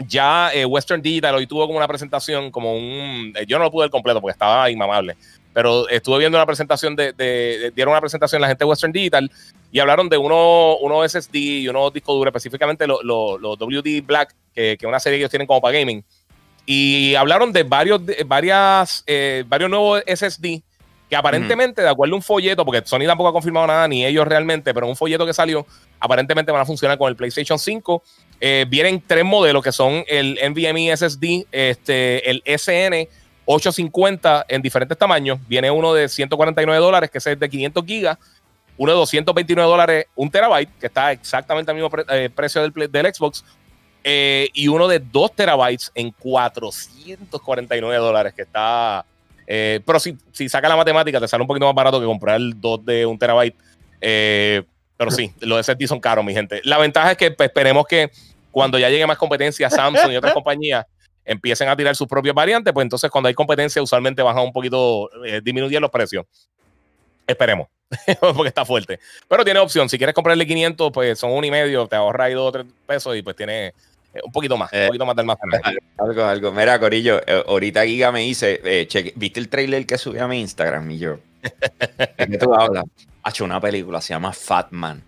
ya 0.07 0.51
eh, 0.55 0.65
Western 0.65 1.03
Digital 1.03 1.35
hoy 1.35 1.47
tuvo 1.47 1.67
como 1.67 1.77
una 1.77 1.89
presentación, 1.89 2.51
como 2.51 2.73
un... 2.73 3.33
eh, 3.37 3.45
yo 3.47 3.59
no 3.59 3.65
lo 3.65 3.71
pude 3.71 3.85
ver 3.85 3.91
completo 3.91 4.21
porque 4.21 4.33
estaba 4.33 4.71
inmamable, 4.71 5.17
pero 5.59 5.89
estuve 5.89 6.21
viendo 6.21 6.39
una 6.39 6.47
presentación 6.47 6.95
de, 6.95 7.13
de- 7.15 7.59
de- 7.59 7.71
dieron 7.73 7.91
una 7.91 8.01
presentación 8.01 8.41
la 8.41 8.47
gente 8.47 8.65
de 8.65 8.69
Western 8.71 8.93
Digital 8.93 9.29
y 9.73 9.81
hablaron 9.81 10.09
de 10.09 10.17
uno, 10.17 10.77
uno 10.77 11.03
SSD 11.03 11.35
y 11.35 11.69
unos 11.69 11.93
discos 11.93 12.15
duros, 12.15 12.31
específicamente 12.31 12.87
los 12.87 13.03
los- 13.03 13.41
los 13.41 13.59
WD 13.59 14.03
Black, 14.07 14.37
que 14.55 14.77
que 14.79 14.87
es 14.87 14.89
una 14.89 15.01
serie 15.01 15.19
que 15.19 15.23
ellos 15.23 15.31
tienen 15.31 15.49
como 15.49 15.61
para 15.61 15.77
gaming. 15.81 16.05
Y 16.65 17.17
hablaron 17.17 17.53
de 17.53 17.65
varios, 17.65 18.07
de- 18.07 18.23
varias, 18.25 19.03
eh, 19.09 19.43
varios 19.49 19.69
nuevos 19.69 20.01
SSD 20.07 20.63
que 21.11 21.17
aparentemente, 21.17 21.83
de 21.83 21.89
acuerdo 21.89 22.15
a 22.15 22.19
un 22.19 22.23
folleto, 22.23 22.65
porque 22.65 22.83
Sony 22.85 23.07
tampoco 23.07 23.31
ha 23.31 23.33
confirmado 23.33 23.67
nada, 23.67 23.89
ni 23.89 24.05
ellos 24.07 24.29
realmente, 24.29 24.73
pero 24.73 24.87
un 24.87 24.95
folleto 24.95 25.27
que 25.27 25.33
salió, 25.33 25.67
aparentemente 25.99 26.53
van 26.53 26.61
a 26.61 26.67
funcionar 26.67 26.99
con 26.99 27.09
el 27.09 27.17
PlayStation 27.17 27.59
5. 27.59 28.03
Eh, 28.41 28.65
vienen 28.69 29.03
tres 29.05 29.25
modelos 29.25 29.65
que 29.65 29.73
son 29.73 30.05
el 30.07 30.39
NVMe 30.41 30.93
SSD, 30.97 31.47
este, 31.51 32.31
el 32.31 32.43
SN 32.45 33.09
850 33.51 34.45
en 34.49 34.61
diferentes 34.61 34.97
tamaños. 34.99 35.39
Viene 35.49 35.71
uno 35.71 35.95
de 35.95 36.07
149 36.09 36.81
dólares, 36.81 37.11
que 37.11 37.17
es 37.19 37.27
el 37.27 37.39
de 37.39 37.49
500 37.49 37.85
gigas. 37.87 38.19
Uno 38.77 38.93
de 38.93 38.99
229 38.99 39.69
dólares, 39.69 40.07
un 40.15 40.31
terabyte, 40.31 40.71
que 40.79 40.87
está 40.87 41.13
exactamente 41.13 41.71
al 41.71 41.75
mismo 41.77 41.89
pre- 41.91 42.05
eh, 42.11 42.31
precio 42.31 42.61
del, 42.63 42.93
del 42.93 43.13
Xbox. 43.15 43.45
Eh, 44.05 44.51
y 44.53 44.69
uno 44.69 44.87
de 44.87 45.01
2 45.01 45.35
terabytes 45.35 45.91
en 45.95 46.11
449 46.13 47.97
dólares, 47.97 48.35
que 48.35 48.43
está... 48.43 49.05
eh, 49.47 49.81
pero 49.85 49.99
si, 49.99 50.17
si 50.33 50.49
saca 50.49 50.69
la 50.69 50.77
matemática, 50.77 51.19
te 51.19 51.27
sale 51.27 51.43
un 51.43 51.49
poquito 51.49 51.67
más 51.67 51.75
barato 51.75 51.99
que 51.99 52.07
comprar 52.07 52.37
el 52.37 52.61
2 52.61 52.85
de 52.85 53.07
un 53.07 53.19
terabyte. 53.19 53.57
Pero 53.99 55.11
sí, 55.11 55.33
los 55.41 55.65
SSD 55.65 55.87
son 55.87 56.01
caros, 56.01 56.25
mi 56.25 56.35
gente. 56.35 56.61
La 56.65 56.79
ventaja 56.79 57.13
es 57.13 57.17
que 57.17 57.31
pues, 57.31 57.49
esperemos 57.49 57.87
que 57.87 58.11
cuando 58.51 58.79
ya 58.79 58.89
llegue 58.91 59.07
más 59.07 59.19
competencia, 59.19 59.71
Samsung 59.71 60.13
y 60.13 60.17
otras 60.17 60.35
compañías 60.35 60.85
empiecen 61.29 61.69
a 61.69 61.77
tirar 61.77 61.95
sus 61.95 62.09
propias 62.09 62.35
variantes, 62.35 62.73
pues 62.73 62.85
entonces 62.85 63.11
cuando 63.11 63.29
hay 63.29 63.35
competencia 63.35 63.81
usualmente 63.83 64.23
bajan 64.23 64.43
un 64.45 64.53
poquito, 64.53 65.11
eh, 65.25 65.41
disminuyen 65.43 65.81
los 65.83 65.91
precios. 65.91 66.25
Esperemos, 67.27 67.69
porque 68.21 68.49
está 68.49 68.65
fuerte. 68.65 68.99
Pero 69.29 69.45
tiene 69.45 69.61
opción, 69.61 69.89
si 69.89 69.99
quieres 69.99 70.15
comprarle 70.15 70.47
500, 70.47 70.91
pues 70.93 71.19
son 71.19 71.31
uno 71.33 71.47
y 71.47 71.51
medio, 71.51 71.87
te 71.87 71.97
ahorra 71.97 72.25
ahí 72.25 72.35
dos 72.35 72.49
o 72.49 72.53
tres 72.53 72.67
pesos 72.87 73.15
y 73.17 73.23
pues 73.23 73.37
tiene 73.37 73.67
eh, 73.67 74.21
un 74.25 74.33
poquito 74.33 74.57
más, 74.57 74.73
Eh, 74.73 74.83
un 74.85 74.87
poquito 74.89 75.05
más 75.07 75.15
de 75.15 75.21
almacenaje. 75.21 75.77
Algo, 75.99 76.25
algo. 76.25 76.53
Mira, 76.53 76.79
Corillo, 76.81 77.21
eh, 77.27 77.45
ahorita 77.47 77.85
Giga 77.85 78.11
me 78.11 78.21
dice, 78.21 78.61
eh, 78.65 78.87
cheque- 78.89 79.13
¿viste 79.17 79.41
el 79.41 79.51
trailer 79.51 79.85
que 79.85 79.99
subí 79.99 80.19
a 80.19 80.27
mi 80.27 80.41
Instagram? 80.41 80.91
Y 80.91 80.99
yo, 80.99 81.19
¿de 81.43 82.27
qué 82.27 82.39
tú 82.39 82.55
hablas? 82.55 82.85
Ha 83.23 83.29
hecho 83.31 83.45
una 83.45 83.61
película, 83.61 84.01
se 84.01 84.15
llama 84.15 84.33
Fat 84.33 84.69
Man. 84.71 85.05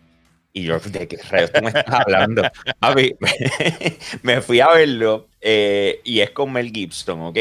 Y 0.53 0.65
yo, 0.65 0.79
¿de 0.79 1.09
qué 1.09 1.17
rayos 1.31 1.53
tú 1.53 1.63
me 1.63 1.69
estás 1.69 1.87
hablando? 2.01 2.43
Papi, 2.81 3.15
me 4.23 4.43
fui 4.43 4.61
a 4.61 4.69
verlo 4.75 5.29
eh, 5.41 6.01
y 6.05 6.21
es 6.21 6.31
con 6.31 6.53
Mel 6.53 6.71
Gibson, 6.71 7.21
¿ok? 7.23 7.39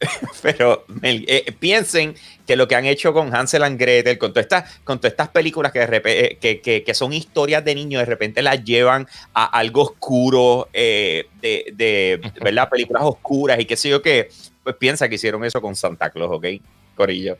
Pero 0.42 0.84
eh, 1.02 1.54
piensen 1.58 2.14
que 2.46 2.56
lo 2.56 2.68
que 2.68 2.74
han 2.74 2.84
hecho 2.84 3.12
con 3.12 3.34
Hansel 3.34 3.62
and 3.62 3.78
Gretel, 3.78 4.18
con, 4.18 4.32
todas 4.32 4.64
estas, 5.02 5.28
películas 5.28 5.72
eh, 5.74 6.38
que, 6.40 6.94
son 6.94 7.12
historias 7.12 7.64
de 7.64 7.74
niños, 7.74 8.00
de 8.00 8.06
repente 8.06 8.42
las 8.42 8.62
llevan 8.64 9.06
a 9.32 9.44
algo 9.44 9.82
oscuro, 9.82 10.68
de, 10.72 11.26
de 11.40 12.20
¿verdad? 12.40 12.68
Películas 12.68 13.02
oscuras 13.04 13.58
y 13.60 13.64
qué 13.64 13.76
sé 13.76 13.88
yo 13.88 14.02
qué, 14.02 14.28
pues 14.62 14.76
piensa 14.76 15.08
que 15.08 15.14
hicieron 15.14 15.44
eso 15.44 15.60
con 15.62 15.74
Santa 15.74 16.10
Claus, 16.10 16.32
¿ok? 16.32 16.46
Corillo. 16.94 17.36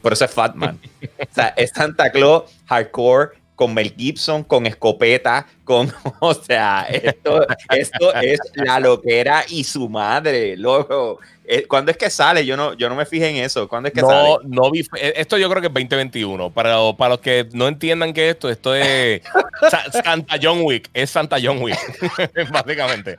Por 0.00 0.12
eso 0.12 0.24
es 0.24 0.30
Fatman. 0.30 0.78
o 1.02 1.34
sea, 1.34 1.48
es 1.56 1.70
Santa 1.70 2.10
Claus 2.10 2.44
hardcore 2.66 3.43
con 3.54 3.72
Mel 3.74 3.94
Gibson, 3.96 4.42
con 4.44 4.66
escopeta, 4.66 5.46
con, 5.64 5.92
o 6.20 6.34
sea, 6.34 6.86
esto, 6.90 7.46
esto 7.70 8.14
es 8.14 8.40
la 8.54 8.80
loquera 8.80 9.44
y 9.48 9.62
su 9.64 9.88
madre, 9.88 10.56
loco. 10.56 11.20
Eh, 11.46 11.66
¿Cuándo 11.66 11.90
es 11.90 11.98
que 11.98 12.08
sale? 12.08 12.46
Yo 12.46 12.56
no, 12.56 12.72
yo 12.72 12.88
no 12.88 12.94
me 12.94 13.04
fijé 13.04 13.28
en 13.28 13.36
eso. 13.36 13.68
¿Cuándo 13.68 13.88
es 13.88 13.94
que 13.94 14.00
sale? 14.00 14.30
No, 14.30 14.62
no 14.62 14.70
vi. 14.70 14.80
eh, 14.98 15.12
Esto 15.16 15.36
yo 15.36 15.48
creo 15.50 15.60
que 15.60 15.66
es 15.68 15.74
2021. 15.74 16.50
Para, 16.50 16.76
para 16.96 17.10
los 17.10 17.20
que 17.20 17.46
no 17.52 17.68
entiendan 17.68 18.14
que 18.14 18.30
esto, 18.30 18.48
esto 18.48 18.74
es 18.74 19.20
Sa- 19.70 19.92
Santa 20.02 20.36
John 20.42 20.60
Wick. 20.62 20.88
Es 20.94 21.10
Santa 21.10 21.36
John 21.42 21.58
Wick, 21.60 21.76
básicamente. 22.50 23.18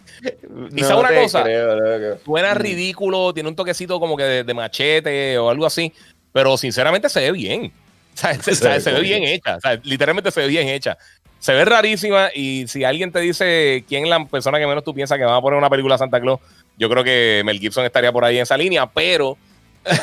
¿Y 0.76 0.82
No 0.82 0.88
sabe 0.88 1.00
una 1.02 1.22
cosa? 1.22 1.44
creo. 1.44 2.18
Suena 2.26 2.56
Mm. 2.56 2.58
ridículo, 2.58 3.32
tiene 3.32 3.48
un 3.50 3.56
toquecito 3.56 4.00
como 4.00 4.18
que 4.18 4.24
de, 4.24 4.44
de 4.44 4.54
machete 4.56 5.38
o 5.38 5.50
algo 5.52 5.68
así, 5.68 5.94
pero 6.34 6.58
sinceramente 6.58 7.10
se 7.10 7.20
ve 7.22 7.32
bien. 7.32 7.72
Sea, 8.22 8.34
se, 8.42 8.56
Se 8.56 8.68
ve 8.70 8.80
se 8.80 8.90
ve 8.92 8.96
cool. 8.98 9.04
bien 9.06 9.24
hecha. 9.24 9.58
O 9.58 9.62
sea, 9.62 9.80
literalmente 9.84 10.32
se 10.32 10.42
ve 10.42 10.48
bien 10.48 10.68
hecha. 10.70 10.98
Se 11.40 11.54
ve 11.54 11.64
rarísima 11.66 12.30
y 12.34 12.66
si 12.68 12.84
alguien 12.84 13.12
te 13.12 13.20
dice 13.20 13.84
quién 13.88 14.04
es 14.06 14.10
la 14.10 14.26
persona 14.26 14.58
que 14.58 14.66
menos 14.66 14.84
tú 14.84 14.94
piensas 14.94 15.18
que 15.18 15.26
va 15.26 15.36
a 15.36 15.42
poner 15.42 15.58
una 15.60 15.70
película 15.70 15.98
Santa 15.98 16.20
Claus, 16.20 16.40
yo 16.78 16.90
creo 16.90 17.04
que 17.04 17.42
Mel 17.46 17.60
Gibson 17.60 17.86
estaría 17.86 18.12
por 18.12 18.26
ahí 18.26 18.38
en 18.38 18.44
esa 18.44 18.58
línea, 18.58 18.88
pero 18.88 19.38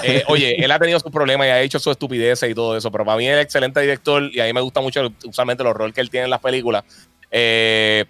eh, 0.04 0.22
oye, 0.28 0.62
él 0.64 0.70
ha 0.70 0.78
tenido 0.78 1.00
sus 1.00 1.10
problemas 1.10 1.46
y 1.48 1.50
ha 1.50 1.60
hecho 1.60 1.78
su 1.80 1.90
estupidez 1.90 2.42
y 2.44 2.54
todo 2.54 2.76
eso, 2.76 2.92
pero 2.92 3.04
para 3.04 3.16
mí 3.16 3.26
es 3.28 3.42
excelente 3.42 3.80
director 3.80 4.22
y 4.32 4.38
a 4.40 4.44
mí 4.44 4.52
me 4.52 4.60
gusta 4.60 4.80
mucho 4.80 5.10
usualmente 5.24 5.64
los 5.64 5.74
roles 5.74 5.94
que 5.94 6.00
él 6.02 6.10
tiene 6.10 6.24
en 6.24 6.30
las 6.30 6.40
películas. 6.40 6.84
Eh, 7.30 8.04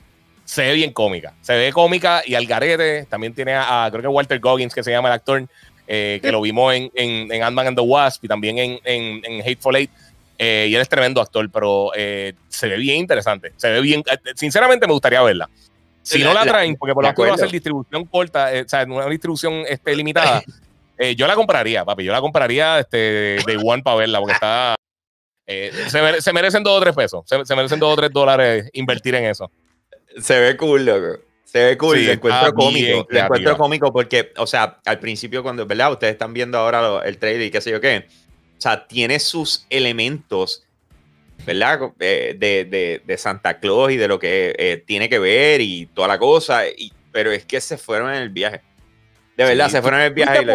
se 0.44 0.62
ve 0.62 0.74
bien 0.74 0.92
cómica, 0.92 1.32
se 1.40 1.54
ve 1.54 1.72
cómica 1.72 2.22
y 2.26 2.34
al 2.34 2.44
garete 2.46 3.06
también 3.08 3.32
tiene 3.32 3.54
a, 3.54 3.84
a- 3.84 3.90
creo 3.90 4.02
que 4.02 4.08
Walter 4.08 4.40
Goggins, 4.40 4.74
que 4.74 4.82
se 4.82 4.90
llama 4.90 5.08
el 5.08 5.14
actor, 5.14 5.46
eh, 5.94 6.20
que 6.22 6.32
lo 6.32 6.40
vimos 6.40 6.72
en, 6.72 6.90
en, 6.94 7.30
en 7.30 7.42
Ant-Man 7.42 7.66
and 7.66 7.76
the 7.76 7.82
Wasp 7.82 8.24
y 8.24 8.28
también 8.28 8.56
en, 8.56 8.80
en, 8.82 9.40
Hateful 9.42 9.76
Eight. 9.76 9.90
eh, 10.38 10.68
y 10.70 10.74
él 10.74 10.80
es 10.80 10.88
tremendo 10.88 11.20
actor, 11.20 11.46
pero 11.52 11.90
eh, 11.94 12.32
se 12.48 12.66
ve 12.66 12.78
bien 12.78 12.96
interesante. 12.96 13.52
Se 13.58 13.70
ve 13.70 13.82
bien. 13.82 14.02
Sinceramente, 14.34 14.86
me 14.86 14.94
gustaría 14.94 15.20
verla. 15.20 15.50
Si 16.00 16.24
no 16.24 16.32
la 16.32 16.46
traen, 16.46 16.76
porque 16.76 16.94
por 16.94 17.04
lo 17.04 17.12
menos 17.12 17.30
va 17.32 17.34
a 17.34 17.38
ser 17.38 17.50
distribución 17.50 18.06
corta, 18.06 18.50
o 18.64 18.66
sea, 18.66 18.84
una 18.84 19.04
distribución 19.04 19.64
este, 19.68 19.94
limitada, 19.94 20.42
yo 21.14 21.26
la 21.26 21.34
compraría, 21.34 21.84
papi. 21.84 22.04
Yo 22.04 22.12
la 22.12 22.22
compraría 22.22 22.78
este, 22.78 22.96
de 22.96 23.60
One 23.62 23.82
para 23.82 23.96
verla, 23.96 24.18
porque 24.18 24.32
está. 24.32 24.74
Se, 25.88 26.32
merecen 26.32 26.62
dos 26.62 26.78
o 26.78 26.80
tres 26.80 26.96
pesos. 26.96 27.22
Se, 27.26 27.54
merecen 27.54 27.78
dos 27.78 27.92
o 27.92 27.96
tres 27.96 28.10
dólares 28.10 28.70
invertir 28.72 29.14
en 29.16 29.26
eso. 29.26 29.50
Se 30.18 30.40
ve 30.40 30.56
cool, 30.56 30.86
loco. 30.86 31.31
Se 31.52 31.62
ve 31.62 31.76
cool. 31.76 31.98
Sí, 31.98 32.10
encuentro 32.10 32.54
cómico. 32.54 33.06
Le 33.10 33.20
encuentro 33.20 33.58
cómico 33.58 33.92
porque, 33.92 34.32
o 34.38 34.46
sea, 34.46 34.78
al 34.86 34.98
principio, 34.98 35.42
cuando, 35.42 35.66
¿verdad? 35.66 35.92
Ustedes 35.92 36.14
están 36.14 36.32
viendo 36.32 36.56
ahora 36.56 37.02
el 37.04 37.18
trailer 37.18 37.42
y 37.42 37.50
qué 37.50 37.60
sé 37.60 37.70
yo 37.70 37.80
qué. 37.80 38.06
O 38.56 38.60
sea, 38.60 38.86
tiene 38.86 39.18
sus 39.18 39.66
elementos 39.68 40.64
¿verdad? 41.44 41.92
Eh, 41.98 42.36
de, 42.38 43.02
de, 43.04 43.18
Santa 43.18 43.58
Claus 43.58 43.90
y 43.90 43.96
de 43.96 44.08
lo 44.08 44.18
que 44.18 44.54
eh, 44.56 44.82
tiene 44.86 45.08
que 45.08 45.18
ver 45.18 45.60
y 45.60 45.86
toda 45.86 46.08
la 46.08 46.18
cosa, 46.18 46.68
y, 46.68 46.92
pero 47.10 47.32
es 47.32 47.44
que 47.44 47.60
se 47.60 47.76
fueron 47.76 48.10
en 48.10 48.22
el 48.22 48.30
viaje. 48.30 48.60
De 49.36 49.44
verdad, 49.44 49.68
se 49.68 49.82
fueron 49.82 50.00
en 50.00 50.06
el 50.06 50.14
viaje. 50.14 50.46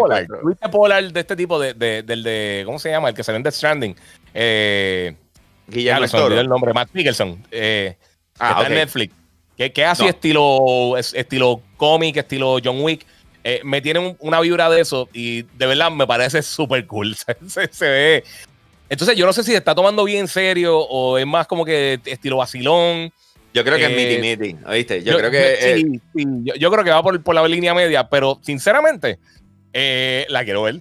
¿Tuviste 0.41 0.69
Polar 0.69 1.11
de 1.11 1.19
este 1.19 1.35
tipo, 1.35 1.59
de, 1.59 1.73
del 1.73 2.23
de, 2.23 2.63
¿cómo 2.65 2.79
se 2.79 2.89
llama? 2.89 3.09
El 3.09 3.15
que 3.15 3.23
salió 3.23 3.37
en 3.37 3.43
The 3.43 3.51
Stranding. 3.51 3.95
Eh, 4.33 5.15
Guillermo 5.67 6.27
el 6.27 6.47
nombre, 6.47 6.73
Matt 6.73 6.89
Mickelson. 6.93 7.43
Eh, 7.51 7.97
ah, 8.39 8.55
está 8.57 8.67
en 8.67 8.73
Netflix. 8.75 9.13
Que, 9.57 9.73
que 9.73 9.83
así 9.83 10.05
estilo, 10.05 10.97
estilo 10.97 11.61
cómic, 11.77 12.17
estilo 12.17 12.59
John 12.63 12.79
Wick. 12.81 13.05
me 13.63 13.81
tiene 13.81 14.15
una 14.19 14.39
vibra 14.39 14.69
de 14.69 14.81
eso 14.81 15.09
y 15.13 15.41
de 15.41 15.65
verdad 15.65 15.91
me 15.91 16.05
parece 16.05 16.43
súper 16.43 16.85
cool. 16.85 17.15
se, 17.47 17.89
ve, 17.89 18.23
entonces, 18.89 19.17
yo 19.17 19.25
no 19.25 19.33
sé 19.33 19.43
si 19.43 19.51
se 19.51 19.57
está 19.57 19.75
tomando 19.75 20.03
bien 20.03 20.19
en 20.19 20.27
serio 20.27 20.79
o 20.79 21.17
es 21.17 21.25
más 21.25 21.47
como 21.47 21.65
que 21.65 21.99
estilo 22.05 22.37
vacilón. 22.37 23.11
Yo 23.53 23.63
creo 23.63 23.77
que 23.77 23.85
es 23.85 23.89
midi 23.89 24.15
eh, 24.15 24.37
midi, 24.37 24.55
¿oíste? 24.65 25.03
Yo, 25.03 25.17
creo 25.17 25.31
que. 25.31 25.57
Sí, 25.75 26.01
sí, 26.15 26.25
yo, 26.59 26.71
creo 26.71 26.83
que 26.83 26.91
va 26.91 27.01
por, 27.01 27.21
por 27.23 27.35
la 27.35 27.45
línea 27.47 27.73
media, 27.73 28.07
pero 28.07 28.39
sinceramente, 28.41 29.19
eh, 29.73 30.25
la 30.29 30.43
quiero 30.43 30.63
ver. 30.63 30.79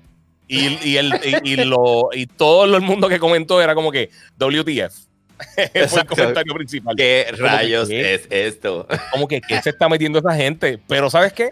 Y, 0.48 0.90
y, 0.90 0.96
el, 0.96 1.12
y, 1.42 1.56
lo, 1.56 2.10
y 2.12 2.26
todo 2.26 2.76
el 2.76 2.80
mundo 2.82 3.08
que 3.08 3.18
comentó 3.18 3.60
era 3.60 3.74
como 3.74 3.90
que 3.90 4.10
WTF. 4.38 4.94
Fue 5.88 6.00
el 6.00 6.06
comentario 6.06 6.54
principal. 6.54 6.96
¿Qué 6.96 7.26
rayos 7.38 7.88
es 7.90 8.26
esto? 8.30 8.86
Como 9.12 9.28
que 9.28 9.40
¿qué 9.40 9.60
se 9.62 9.70
está 9.70 9.88
metiendo 9.88 10.18
esa 10.18 10.34
gente? 10.34 10.78
Pero 10.88 11.10
¿sabes 11.10 11.32
qué? 11.32 11.50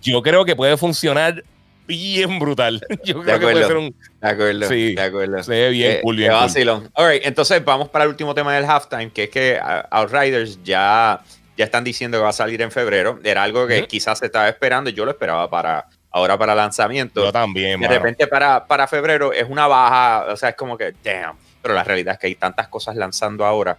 Yo 0.00 0.22
creo 0.22 0.44
que 0.44 0.54
puede 0.54 0.76
funcionar 0.76 1.42
bien 1.86 2.38
brutal. 2.38 2.80
Yo 3.04 3.22
creo 3.22 3.38
que 3.38 3.46
puede 3.46 3.66
ser 3.66 3.76
un. 3.76 3.94
De 4.20 4.28
acuerdo. 4.28 4.68
Sí, 4.68 4.94
de 4.94 5.02
acuerdo. 5.02 5.42
Se 5.42 5.50
ve 5.50 5.70
bien 5.70 5.92
eh, 5.92 6.00
cool, 6.02 6.16
bien 6.16 6.32
cool. 6.32 6.90
All 6.94 7.10
right, 7.10 7.22
entonces 7.24 7.64
vamos 7.64 7.88
para 7.88 8.04
el 8.04 8.10
último 8.10 8.34
tema 8.34 8.54
del 8.54 8.64
halftime, 8.64 9.10
que 9.10 9.24
es 9.24 9.30
que 9.30 9.60
Outriders 9.90 10.62
ya, 10.62 11.22
ya 11.56 11.64
están 11.64 11.84
diciendo 11.84 12.18
que 12.18 12.22
va 12.22 12.30
a 12.30 12.34
salir 12.34 12.62
en 12.62 12.70
febrero. 12.70 13.18
Era 13.24 13.42
algo 13.42 13.66
que 13.66 13.86
quizás 13.86 14.18
se 14.18 14.26
estaba 14.26 14.48
esperando. 14.48 14.90
Yo 14.90 15.04
lo 15.04 15.10
esperaba 15.10 15.48
para 15.48 15.86
ahora 16.10 16.38
para 16.38 16.54
lanzamiento. 16.54 17.24
Yo 17.24 17.32
también. 17.32 17.80
De 17.80 17.88
repente 17.88 18.26
para, 18.26 18.66
para 18.66 18.86
febrero 18.86 19.32
es 19.32 19.46
una 19.48 19.66
baja. 19.66 20.32
O 20.32 20.36
sea, 20.36 20.50
es 20.50 20.56
como 20.56 20.76
que, 20.76 20.94
damn. 21.02 21.36
Pero 21.66 21.74
la 21.74 21.82
realidad 21.82 22.14
es 22.14 22.20
que 22.20 22.28
hay 22.28 22.36
tantas 22.36 22.68
cosas 22.68 22.94
lanzando 22.94 23.44
ahora 23.44 23.76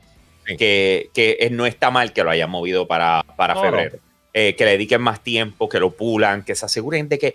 que, 0.58 1.10
que, 1.14 1.48
no 1.54 1.66
está 1.66 1.90
mal 1.90 2.12
que 2.12 2.22
lo 2.22 2.30
hayan 2.30 2.50
movido 2.50 2.86
para, 2.86 3.24
para 3.38 3.56
febrero. 3.56 3.98
Eh, 4.34 4.58
que 4.58 4.66
le 4.66 4.72
dediquen 4.72 5.02
más 5.02 5.24
tiempo, 5.24 5.70
que 5.70 5.80
lo 5.80 5.92
pulan, 5.92 6.44
que 6.44 6.54
se 6.54 6.66
aseguren 6.66 7.08
de 7.08 7.18
que, 7.18 7.34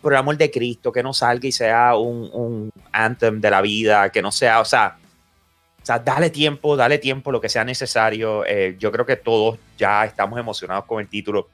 por 0.00 0.14
el 0.14 0.18
amor 0.18 0.38
de 0.38 0.50
Cristo, 0.50 0.90
que 0.90 1.02
no 1.02 1.12
salga 1.12 1.46
y 1.46 1.52
sea 1.52 1.96
un, 1.96 2.30
un 2.32 2.72
anthem 2.92 3.42
de 3.42 3.50
la 3.50 3.60
vida, 3.60 4.10
que 4.10 4.22
no 4.22 4.32
sea, 4.32 4.60
o 4.60 4.64
sea, 4.64 4.96
o 5.82 5.84
sea, 5.84 5.98
dale 5.98 6.30
tiempo, 6.30 6.76
dale 6.76 6.96
tiempo, 6.96 7.30
lo 7.30 7.42
que 7.42 7.50
sea 7.50 7.62
necesario. 7.62 8.46
Eh, 8.46 8.76
yo 8.78 8.90
creo 8.90 9.04
que 9.04 9.16
todos 9.16 9.58
ya 9.76 10.06
estamos 10.06 10.40
emocionados 10.40 10.86
con 10.86 11.00
el 11.00 11.08
título. 11.08 11.50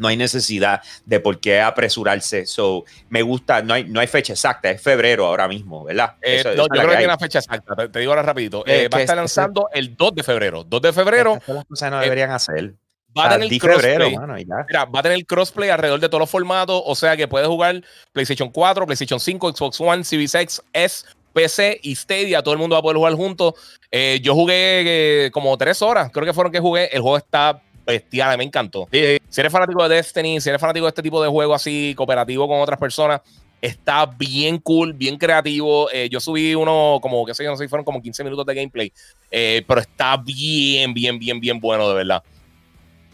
No 0.00 0.08
hay 0.08 0.16
necesidad 0.16 0.82
de 1.06 1.20
por 1.20 1.38
qué 1.38 1.60
apresurarse. 1.60 2.46
So, 2.46 2.84
me 3.08 3.22
gusta, 3.22 3.62
no 3.62 3.74
hay, 3.74 3.84
no 3.84 4.00
hay 4.00 4.08
fecha 4.08 4.32
exacta, 4.32 4.70
es 4.70 4.82
febrero 4.82 5.26
ahora 5.26 5.46
mismo, 5.46 5.84
¿verdad? 5.84 6.16
Eh, 6.22 6.42
no, 6.44 6.64
yo 6.64 6.68
creo 6.68 6.88
que 6.88 6.96
hay 6.96 7.04
una 7.04 7.18
fecha 7.18 7.38
exacta, 7.38 7.88
te, 7.88 7.98
digo 8.00 8.10
ahora 8.10 8.22
rapidito. 8.22 8.64
va 8.66 8.98
a 8.98 9.00
estar 9.00 9.16
lanzando 9.16 9.68
el 9.72 9.96
2 9.96 10.14
de 10.16 10.22
febrero. 10.24 10.64
2 10.64 10.82
de 10.82 10.92
febrero. 10.92 11.38
Las 11.46 11.64
cosas 11.64 11.90
no 11.90 12.00
deberían 12.00 12.32
hacer 12.32 12.74
va 13.16 13.26
a 13.26 13.38
tener 13.38 13.58
crossplay. 13.58 14.14
va 14.14 14.98
a 14.98 15.02
tener 15.02 15.26
crossplay 15.26 15.70
alrededor 15.70 16.00
de 16.00 16.08
todos 16.08 16.20
los 16.20 16.30
formatos, 16.30 16.82
o 16.84 16.94
sea 16.94 17.16
que 17.16 17.28
puedes 17.28 17.48
jugar 17.48 17.82
PlayStation 18.12 18.50
4, 18.50 18.86
PlayStation 18.86 19.20
5, 19.20 19.56
Xbox 19.56 19.80
One, 19.80 20.04
Series 20.04 20.34
X, 20.34 20.62
S, 20.72 21.04
PC 21.32 21.78
y 21.82 21.94
Stadia, 21.94 22.42
todo 22.42 22.54
el 22.54 22.60
mundo 22.60 22.74
va 22.74 22.80
a 22.80 22.82
poder 22.82 22.96
jugar 22.96 23.14
juntos. 23.14 23.54
Eh, 23.90 24.20
yo 24.22 24.34
jugué 24.34 25.26
eh, 25.26 25.30
como 25.30 25.56
tres 25.56 25.82
horas, 25.82 26.10
creo 26.12 26.26
que 26.26 26.32
fueron 26.32 26.52
que 26.52 26.60
jugué. 26.60 26.88
El 26.92 27.02
juego 27.02 27.16
está 27.16 27.62
bestial, 27.86 28.36
me 28.38 28.44
encantó. 28.44 28.88
Si 28.90 29.40
eres 29.40 29.52
fanático 29.52 29.86
de 29.88 29.96
Destiny, 29.96 30.40
si 30.40 30.48
eres 30.48 30.60
fanático 30.60 30.86
de 30.86 30.90
este 30.90 31.02
tipo 31.02 31.22
de 31.22 31.28
juego 31.28 31.54
así, 31.54 31.94
cooperativo 31.96 32.46
con 32.48 32.60
otras 32.60 32.78
personas, 32.78 33.20
está 33.60 34.06
bien 34.06 34.58
cool, 34.58 34.92
bien 34.92 35.16
creativo. 35.16 35.90
Eh, 35.92 36.08
yo 36.10 36.20
subí 36.20 36.54
uno 36.54 36.98
como, 37.02 37.24
qué 37.26 37.34
sé 37.34 37.44
yo, 37.44 37.50
no 37.50 37.56
sé 37.56 37.64
si 37.64 37.68
fueron 37.68 37.84
como 37.84 38.02
15 38.02 38.24
minutos 38.24 38.46
de 38.46 38.54
gameplay, 38.54 38.92
pero 39.30 39.80
está 39.80 40.16
bien, 40.16 40.94
bien, 40.94 41.18
bien, 41.18 41.40
bien 41.40 41.60
bueno, 41.60 41.88
de 41.88 41.94
verdad. 41.94 42.22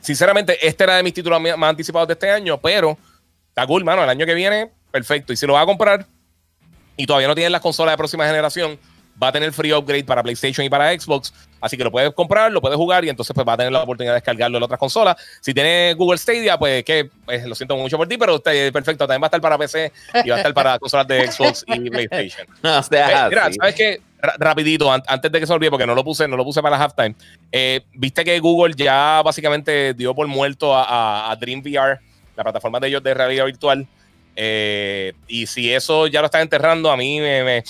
Sinceramente, 0.06 0.56
este 0.64 0.84
era 0.84 0.96
de 0.96 1.02
mis 1.02 1.14
títulos 1.14 1.40
más 1.40 1.68
anticipados 1.68 2.06
de 2.06 2.12
este 2.12 2.30
año, 2.30 2.60
pero 2.60 2.96
está 3.48 3.66
cool, 3.66 3.82
mano. 3.84 4.04
El 4.04 4.08
año 4.08 4.24
que 4.24 4.34
viene, 4.34 4.70
perfecto. 4.92 5.32
Y 5.32 5.36
si 5.36 5.48
lo 5.48 5.54
vas 5.54 5.64
a 5.64 5.66
comprar 5.66 6.06
y 6.96 7.06
todavía 7.06 7.26
no 7.26 7.34
tienes 7.34 7.50
las 7.50 7.60
consolas 7.60 7.94
de 7.94 7.96
próxima 7.96 8.24
generación, 8.24 8.78
va 9.22 9.28
a 9.28 9.32
tener 9.32 9.52
free 9.52 9.72
upgrade 9.72 10.04
para 10.04 10.22
PlayStation 10.22 10.64
y 10.64 10.70
para 10.70 10.98
Xbox. 10.98 11.32
Así 11.60 11.76
que 11.76 11.84
lo 11.84 11.90
puedes 11.90 12.12
comprar, 12.12 12.52
lo 12.52 12.60
puedes 12.60 12.76
jugar 12.76 13.04
y 13.04 13.08
entonces 13.08 13.34
pues 13.34 13.46
va 13.46 13.54
a 13.54 13.56
tener 13.56 13.72
la 13.72 13.82
oportunidad 13.82 14.12
de 14.12 14.16
descargarlo 14.16 14.58
en 14.58 14.62
otras 14.62 14.78
consolas. 14.78 15.16
Si 15.40 15.54
tienes 15.54 15.96
Google 15.96 16.18
Stadia, 16.18 16.58
pues 16.58 16.84
que 16.84 17.10
pues, 17.24 17.44
lo 17.44 17.54
siento 17.54 17.76
mucho 17.76 17.96
por 17.96 18.06
ti, 18.06 18.18
pero 18.18 18.36
usted, 18.36 18.72
perfecto. 18.72 19.06
También 19.06 19.22
va 19.22 19.26
a 19.26 19.28
estar 19.28 19.40
para 19.40 19.58
PC 19.58 19.92
y 20.24 20.28
va 20.28 20.36
a 20.36 20.38
estar 20.38 20.54
para 20.54 20.78
consolas 20.80 21.08
de 21.08 21.30
Xbox 21.30 21.64
y 21.66 21.90
PlayStation. 21.90 22.46
No, 22.62 22.82
sea, 22.82 23.26
eh, 23.26 23.28
mira, 23.30 23.50
¿sabes 23.52 23.74
qué? 23.74 24.00
rapidito, 24.38 24.90
antes 24.90 25.30
de 25.30 25.40
que 25.40 25.46
se 25.46 25.52
olvide, 25.52 25.70
porque 25.70 25.86
no 25.86 25.94
lo 25.94 26.02
puse, 26.02 26.26
no 26.26 26.36
lo 26.36 26.44
puse 26.44 26.62
para 26.62 26.76
la 26.76 26.84
halftime. 26.84 27.14
Eh, 27.52 27.82
Viste 27.94 28.24
que 28.24 28.38
Google 28.40 28.74
ya 28.76 29.22
básicamente 29.24 29.94
dio 29.94 30.14
por 30.14 30.26
muerto 30.26 30.74
a, 30.74 31.30
a, 31.30 31.36
Dream 31.36 31.60
VR, 31.60 32.00
la 32.34 32.42
plataforma 32.42 32.80
de 32.80 32.88
ellos 32.88 33.02
de 33.02 33.14
realidad 33.14 33.44
virtual. 33.44 33.86
Eh, 34.34 35.14
y 35.28 35.46
si 35.46 35.72
eso 35.72 36.06
ya 36.06 36.20
lo 36.20 36.26
están 36.26 36.42
enterrando, 36.42 36.90
a 36.90 36.96
mí 36.96 37.20
me, 37.20 37.64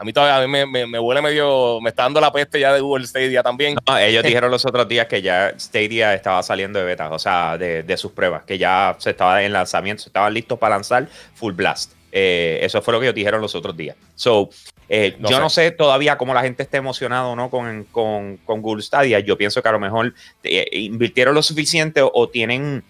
a 0.00 0.04
mí 0.04 0.14
todavía 0.14 0.48
me, 0.48 0.86
me, 0.86 0.98
huele 0.98 1.20
medio, 1.20 1.78
me 1.82 1.90
está 1.90 2.04
dando 2.04 2.22
la 2.22 2.32
peste 2.32 2.58
ya 2.58 2.72
de 2.72 2.80
Google 2.80 3.06
Stadia 3.06 3.42
también. 3.42 3.76
ellos 4.00 4.24
dijeron 4.24 4.50
los 4.50 4.64
otros 4.64 4.88
días 4.88 5.06
que 5.06 5.20
ya 5.20 5.52
Stadia 5.58 6.14
estaba 6.14 6.42
saliendo 6.42 6.78
de 6.78 6.86
beta, 6.86 7.10
o 7.10 7.18
sea, 7.18 7.58
de, 7.58 7.82
de 7.82 7.96
sus 7.98 8.12
pruebas, 8.12 8.44
que 8.44 8.56
ya 8.56 8.96
se 8.98 9.10
estaba 9.10 9.42
en 9.42 9.52
lanzamiento, 9.52 10.04
estaban 10.06 10.32
listos 10.32 10.58
para 10.58 10.76
lanzar 10.76 11.06
Full 11.34 11.52
Blast. 11.52 11.92
Eh, 12.12 12.60
eso 12.62 12.80
fue 12.80 12.92
lo 12.92 13.00
que 13.00 13.06
ellos 13.06 13.14
dijeron 13.14 13.42
los 13.42 13.54
otros 13.54 13.76
días. 13.76 13.94
So, 14.14 14.48
eh, 14.88 15.16
yo 15.20 15.38
no 15.38 15.50
sé 15.50 15.70
todavía 15.70 16.16
cómo 16.16 16.32
la 16.32 16.42
gente 16.42 16.62
está 16.62 16.78
emocionada 16.78 17.26
o 17.26 17.36
no 17.36 17.50
con, 17.50 17.84
con, 17.92 18.38
con, 18.38 18.62
Google 18.62 18.82
Stadia. 18.82 19.20
Yo 19.20 19.36
pienso 19.36 19.62
que 19.62 19.68
a 19.68 19.72
lo 19.72 19.78
mejor 19.78 20.14
eh, 20.42 20.66
invirtieron 20.72 21.34
lo 21.34 21.42
suficiente 21.42 22.00
o, 22.02 22.28
tienen 22.28 22.82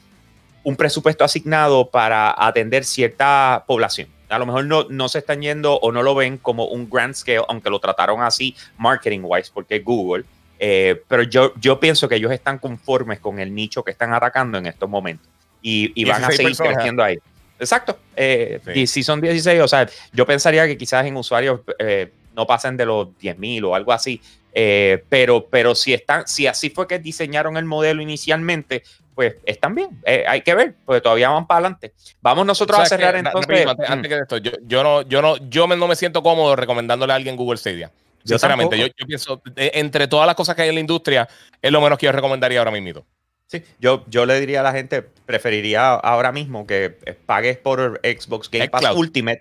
un 0.62 0.76
presupuesto 0.76 1.24
asignado 1.24 1.90
para 1.90 2.34
atender 2.36 2.84
cierta 2.84 3.64
población. 3.66 4.08
A 4.30 4.38
lo 4.38 4.46
mejor 4.46 4.64
no, 4.64 4.86
no 4.88 5.08
se 5.08 5.18
están 5.18 5.42
yendo 5.42 5.74
o 5.74 5.92
no 5.92 6.02
lo 6.02 6.14
ven 6.14 6.38
como 6.38 6.66
un 6.66 6.88
grand 6.88 7.14
scale, 7.14 7.44
aunque 7.48 7.68
lo 7.68 7.80
trataron 7.80 8.22
así 8.22 8.56
marketing 8.78 9.20
wise, 9.24 9.50
porque 9.52 9.76
es 9.76 9.84
Google. 9.84 10.24
pero 10.58 11.22
yo, 11.24 11.52
yo 11.60 11.78
pienso 11.78 12.08
que 12.08 12.16
ellos 12.16 12.32
están 12.32 12.58
conformes 12.58 13.20
con 13.20 13.38
el 13.38 13.54
nicho 13.54 13.82
que 13.82 13.90
están 13.90 14.14
atacando 14.14 14.56
en 14.58 14.66
estos 14.66 14.88
momentos 14.88 15.28
y, 15.62 15.92
y 16.00 16.04
van 16.04 16.24
a 16.24 16.30
seguir 16.30 16.56
creciendo 16.56 17.02
ahí. 17.02 17.18
Exacto. 17.60 17.98
Eh, 18.16 18.60
si 18.86 19.02
son 19.02 19.20
16, 19.20 19.60
o 19.60 19.68
sea, 19.68 19.88
yo 20.12 20.26
pensaría 20.26 20.66
que 20.66 20.78
quizás 20.78 21.04
en 21.04 21.16
usuarios 21.16 21.60
eh, 21.78 22.10
no 22.34 22.46
pasen 22.46 22.76
de 22.76 22.86
los 22.86 23.08
10.000 23.20 23.64
o 23.64 23.74
algo 23.74 23.92
así. 23.92 24.20
Eh, 24.52 25.04
pero, 25.08 25.46
pero 25.46 25.74
si 25.74 25.94
están, 25.94 26.26
si 26.26 26.46
así 26.46 26.70
fue 26.70 26.86
que 26.86 26.98
diseñaron 26.98 27.56
el 27.56 27.64
modelo 27.64 28.02
inicialmente, 28.02 28.82
pues 29.14 29.36
están 29.44 29.74
bien. 29.74 29.90
hay 30.26 30.40
que 30.42 30.54
ver, 30.54 30.74
porque 30.84 31.00
todavía 31.00 31.30
van 31.30 31.46
para 31.46 31.58
adelante. 31.58 31.92
Vamos 32.22 32.46
nosotros 32.46 32.78
a 32.80 32.86
cerrar 32.86 33.16
entonces. 33.16 33.66
antes, 33.66 34.08
que 34.08 34.18
esto, 34.18 34.38
yo, 34.38 34.52
yo, 34.66 34.82
no, 34.82 35.02
yo 35.02 35.22
no, 35.22 35.36
yo 35.48 35.66
no 35.66 35.86
me 35.86 35.96
siento 35.96 36.22
cómodo 36.22 36.56
recomendándole 36.56 37.12
a 37.12 37.16
alguien 37.16 37.36
Google 37.36 37.58
Stadia. 37.58 37.90
Sinceramente, 38.24 38.78
yo, 38.78 38.86
yo, 38.86 39.06
pienso, 39.06 39.42
entre 39.56 40.06
todas 40.06 40.26
las 40.26 40.36
cosas 40.36 40.54
que 40.54 40.62
hay 40.62 40.68
en 40.68 40.74
la 40.74 40.80
industria, 40.80 41.28
es 41.60 41.72
lo 41.72 41.80
menos 41.80 41.98
que 41.98 42.06
yo 42.06 42.12
recomendaría 42.12 42.58
ahora 42.58 42.70
mismo. 42.70 43.04
Sí, 43.50 43.64
yo, 43.80 44.04
yo 44.06 44.26
le 44.26 44.38
diría 44.38 44.60
a 44.60 44.62
la 44.62 44.70
gente, 44.70 45.02
preferiría 45.02 45.94
ahora 45.94 46.30
mismo 46.30 46.68
que 46.68 46.96
pagues 47.26 47.56
por 47.58 48.00
Xbox 48.04 48.48
Game 48.48 48.68
Pass 48.68 48.94
Ultimate 48.94 49.40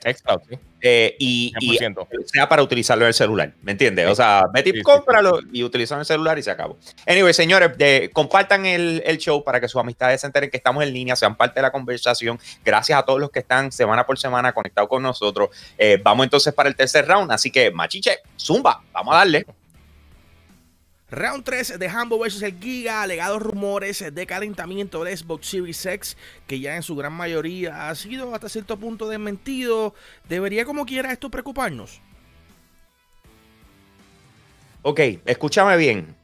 eh, 0.82 1.16
y, 1.20 1.54
sea 2.26 2.50
para 2.50 2.64
utilizarlo 2.64 3.06
en 3.06 3.10
el 3.10 3.14
celular, 3.14 3.54
¿me 3.62 3.74
entiendes? 3.74 4.08
O 4.08 4.16
sea, 4.16 4.46
vete 4.52 4.72
y 4.74 4.82
cómpralo 4.82 5.42
y 5.54 5.64
utiliza 5.64 5.94
en 5.94 6.00
el 6.00 6.08
celular 6.08 6.40
y 6.40 6.42
se 6.42 6.50
acabó. 6.50 6.80
Anyway, 7.06 7.36
señores, 7.36 7.70
compartan 8.12 8.66
el, 8.66 9.18
show 9.20 9.44
para 9.44 9.62
que 9.62 9.68
sus 9.68 9.80
amistades 9.80 10.22
se 10.22 10.26
enteren 10.26 10.50
que 10.50 10.58
estamos 10.58 10.84
en 10.84 10.92
línea, 10.92 11.16
sean 11.16 11.38
parte 11.38 11.60
de 11.60 11.62
la 11.62 11.72
conversación. 11.72 12.40
Gracias 12.66 12.98
a 12.98 13.04
todos 13.04 13.20
los 13.20 13.30
que 13.30 13.40
están 13.40 13.72
semana 13.72 14.08
por 14.08 14.18
semana 14.18 14.54
conectados 14.54 14.90
con 14.90 15.04
nosotros. 15.04 15.50
Eh, 15.78 16.00
vamos 16.04 16.24
entonces 16.24 16.52
para 16.52 16.68
el 16.68 16.76
tercer 16.76 17.08
round, 17.08 17.32
así 17.32 17.52
que 17.52 17.70
machiche, 17.70 18.22
zumba, 18.40 18.82
vamos 18.92 19.14
a 19.14 19.18
darle. 19.18 19.46
Round 21.12 21.44
3 21.44 21.80
de 21.80 21.88
Humble 21.88 22.20
vs 22.20 22.42
el 22.44 22.60
Giga, 22.60 23.02
alegados 23.02 23.42
rumores 23.42 24.04
de 24.14 24.26
calentamiento 24.28 25.04
del 25.04 25.18
Xbox 25.18 25.48
Series 25.48 25.86
X, 25.86 26.18
que 26.46 26.60
ya 26.60 26.76
en 26.76 26.84
su 26.84 26.96
gran 26.96 27.14
mayoría 27.14 27.90
ha 27.90 27.96
sido 27.96 28.34
hasta 28.36 28.48
cierto 28.48 28.78
punto 28.78 29.08
desmentido. 29.10 29.96
¿Debería 30.28 30.66
como 30.66 30.86
quiera 30.86 31.12
esto 31.12 31.32
preocuparnos? 31.32 32.00
Ok, 34.84 35.00
escúchame 35.26 35.78
bien. 35.78 36.16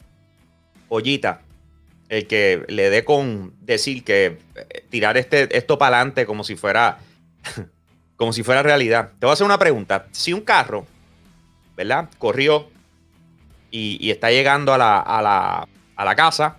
Ollita, 0.88 1.42
el 2.10 2.28
que 2.28 2.64
le 2.68 2.92
dé 2.92 3.04
con 3.04 3.54
decir 3.62 4.04
que 4.04 4.38
eh, 4.56 4.86
tirar 4.90 5.18
este, 5.18 5.58
esto 5.58 5.80
para 5.80 5.98
adelante 5.98 6.28
como 6.28 6.44
si 6.44 6.56
fuera 6.56 7.00
como 8.18 8.34
si 8.34 8.44
fuera 8.44 8.62
realidad. 8.62 9.14
Te 9.20 9.26
voy 9.26 9.32
a 9.32 9.34
hacer 9.34 9.46
una 9.46 9.58
pregunta. 9.58 10.08
Si 10.12 10.32
un 10.32 10.42
carro, 10.42 10.86
¿verdad? 11.76 12.08
Corrió 12.20 12.70
y, 13.72 14.10
está 14.10 14.32
llegando 14.32 14.74
a 14.74 14.78
la, 14.78 15.00
a, 15.00 16.06
la, 16.06 16.16
casa 16.16 16.58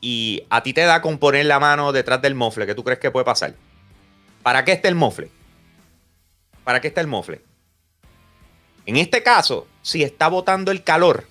y 0.00 0.42
a 0.50 0.62
ti 0.62 0.72
te 0.72 0.82
da 0.82 1.00
con 1.00 1.18
poner 1.18 1.46
la 1.46 1.58
mano 1.58 1.92
detrás 1.92 2.20
del 2.20 2.34
mofle, 2.34 2.66
¿qué 2.66 2.74
tú 2.74 2.84
crees 2.84 2.98
que 2.98 3.10
puede 3.10 3.24
pasar? 3.24 3.54
¿Para 4.42 4.64
qué 4.64 4.72
está 4.72 4.88
el 4.88 4.94
mofle? 4.94 5.30
¿Para 6.64 6.80
qué 6.80 6.88
está 6.88 7.00
el 7.00 7.06
mofle? 7.06 7.42
En 8.86 8.96
este 8.96 9.22
caso, 9.22 9.66
si 9.82 10.02
está 10.02 10.28
botando 10.28 10.70
el 10.70 10.82
calor, 10.82 11.26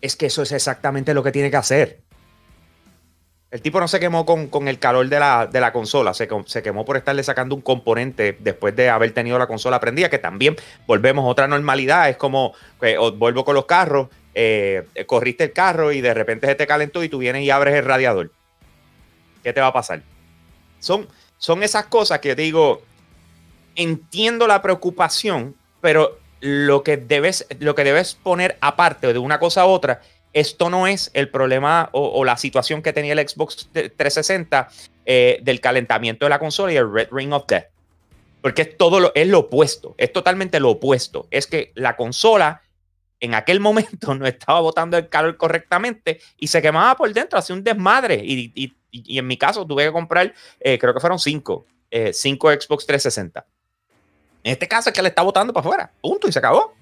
es 0.00 0.16
que 0.16 0.26
eso 0.26 0.42
es 0.42 0.52
exactamente 0.52 1.14
lo 1.14 1.22
que 1.22 1.32
tiene 1.32 1.50
que 1.50 1.56
hacer. 1.56 2.00
El 3.50 3.62
tipo 3.62 3.78
no 3.78 3.86
se 3.86 4.00
quemó 4.00 4.26
con, 4.26 4.68
el 4.68 4.78
calor 4.80 5.08
de 5.08 5.20
la, 5.20 5.70
consola, 5.72 6.14
se, 6.14 6.28
se, 6.46 6.62
quemó 6.62 6.84
por 6.84 6.96
estarle 6.96 7.22
sacando 7.22 7.54
un 7.54 7.60
componente 7.60 8.36
después 8.40 8.74
de 8.74 8.90
haber 8.90 9.12
tenido 9.12 9.38
la 9.38 9.46
consola 9.46 9.78
prendida, 9.78 10.10
que 10.10 10.18
también 10.18 10.56
volvemos 10.86 11.24
a 11.24 11.28
otra 11.28 11.46
normalidad. 11.46 12.08
Es 12.08 12.16
como, 12.16 12.54
eh, 12.82 12.96
vuelvo 13.14 13.44
con 13.44 13.54
los 13.54 13.66
carros, 13.66 14.08
eh, 14.34 14.86
corriste 15.06 15.44
el 15.44 15.52
carro 15.52 15.92
y 15.92 16.00
de 16.00 16.12
repente 16.12 16.48
se 16.48 16.56
te 16.56 16.66
calentó 16.66 17.04
y 17.04 17.08
tú 17.08 17.18
vienes 17.18 17.42
y 17.44 17.50
abres 17.50 17.74
el 17.74 17.84
radiador. 17.84 18.32
¿Qué 19.44 19.52
te 19.52 19.60
va 19.60 19.68
a 19.68 19.72
pasar? 19.72 20.02
Son, 20.80 21.06
son 21.38 21.62
esas 21.62 21.86
cosas 21.86 22.18
que 22.18 22.34
digo, 22.34 22.82
entiendo 23.76 24.48
la 24.48 24.60
preocupación, 24.60 25.54
pero 25.80 26.18
lo 26.40 26.82
que 26.82 26.96
debes, 26.96 27.46
lo 27.60 27.76
que 27.76 27.84
debes 27.84 28.14
poner 28.14 28.58
aparte 28.60 29.12
de 29.12 29.18
una 29.20 29.38
cosa 29.38 29.62
a 29.62 29.66
otra 29.66 30.02
esto 30.36 30.68
no 30.68 30.86
es 30.86 31.10
el 31.14 31.30
problema 31.30 31.88
o, 31.92 32.22
la 32.22 32.36
situación 32.36 32.82
que 32.82 32.92
tenía 32.92 33.14
el 33.14 33.26
Xbox 33.26 33.70
360 33.72 34.68
eh, 35.06 35.38
del 35.42 35.62
calentamiento 35.62 36.26
de 36.26 36.30
la 36.30 36.38
consola 36.38 36.74
y 36.74 36.76
el 36.76 36.92
Red 36.92 37.08
Ring 37.10 37.32
of 37.32 37.46
Death. 37.46 37.68
Porque 38.42 38.62
es 38.62 38.76
todo 38.76 39.00
lo, 39.00 39.12
es 39.14 39.26
lo 39.28 39.38
opuesto, 39.38 39.94
es 39.96 40.12
totalmente 40.12 40.60
lo 40.60 40.72
opuesto. 40.72 41.26
Es 41.30 41.46
que 41.46 41.72
la 41.74 41.96
consola 41.96 42.60
en 43.18 43.32
aquel 43.32 43.60
momento 43.68 44.14
no 44.14 44.26
estaba 44.26 44.60
botando 44.60 44.98
el 44.98 45.08
calor 45.08 45.38
correctamente 45.38 46.20
y 46.36 46.48
se 46.48 46.60
quemaba 46.60 46.94
por 46.98 47.10
dentro, 47.14 47.38
hacía 47.38 47.56
un 47.56 47.64
desmadre. 47.64 48.20
Y, 48.22 48.76
en 48.92 49.26
mi 49.26 49.38
caso 49.38 49.66
tuve 49.66 49.86
que 49.86 49.92
comprar, 49.92 50.34
eh, 50.60 50.78
creo 50.78 50.92
que 50.92 51.00
fueron 51.00 51.18
cinco, 51.18 51.64
eh, 51.90 52.12
cinco 52.12 52.50
Xbox 52.50 52.84
360. 52.84 53.46
En 54.44 54.52
este 54.52 54.68
caso 54.68 54.90
es 54.90 54.94
que 54.94 55.00
le 55.00 55.08
está 55.08 55.22
botando 55.22 55.54
para 55.54 55.66
afuera, 55.66 55.92
punto, 56.02 56.28
y 56.28 56.32
se 56.32 56.38
acabó. 56.38 56.74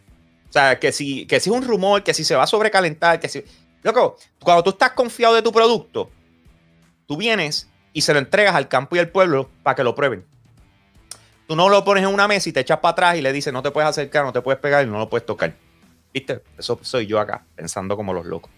O 0.55 0.57
sea, 0.57 0.79
que 0.79 0.93
si, 0.93 1.27
que 1.27 1.41
si 1.41 1.51
es 1.51 1.57
un 1.57 1.65
rumor, 1.65 2.05
que 2.05 2.15
si 2.15 2.23
se 2.23 2.37
va 2.37 2.45
a 2.45 2.47
sobrecalentar, 2.47 3.19
que 3.19 3.29
si... 3.29 3.43
Loco, 3.83 4.17
cuando 4.39 4.63
tú 4.63 4.71
estás 4.71 4.93
confiado 4.93 5.35
de 5.35 5.43
tu 5.43 5.51
producto, 5.51 6.13
tú 7.09 7.17
vienes 7.17 7.69
y 7.93 8.03
se 8.03 8.13
lo 8.13 8.21
entregas 8.21 8.55
al 8.55 8.69
campo 8.69 8.95
y 8.95 9.01
al 9.01 9.09
pueblo 9.09 9.51
para 9.65 9.75
que 9.75 9.83
lo 9.83 9.97
prueben. 9.97 10.25
Tú 11.49 11.57
no 11.57 11.69
lo 11.69 11.85
pones 11.85 12.05
en 12.05 12.15
una 12.15 12.29
mesa 12.29 12.49
y 12.49 12.53
te 12.53 12.61
echas 12.61 12.79
para 12.79 12.93
atrás 12.93 13.17
y 13.17 13.21
le 13.21 13.33
dices, 13.33 13.53
no 13.53 13.65
te 13.65 13.73
puedes 13.73 13.91
acercar, 13.91 14.25
no 14.25 14.33
te 14.33 14.43
puedes 14.43 14.61
pegar 14.61 14.87
y 14.87 14.89
no 14.89 14.97
lo 14.97 15.11
puedes 15.11 15.27
tocar. 15.27 15.57
¿Viste? 16.13 16.41
Eso 16.57 16.79
soy 16.83 17.09
yo 17.09 17.19
acá, 17.19 17.45
pensando 17.57 17.97
como 17.97 18.13
los 18.13 18.25
locos. 18.25 18.53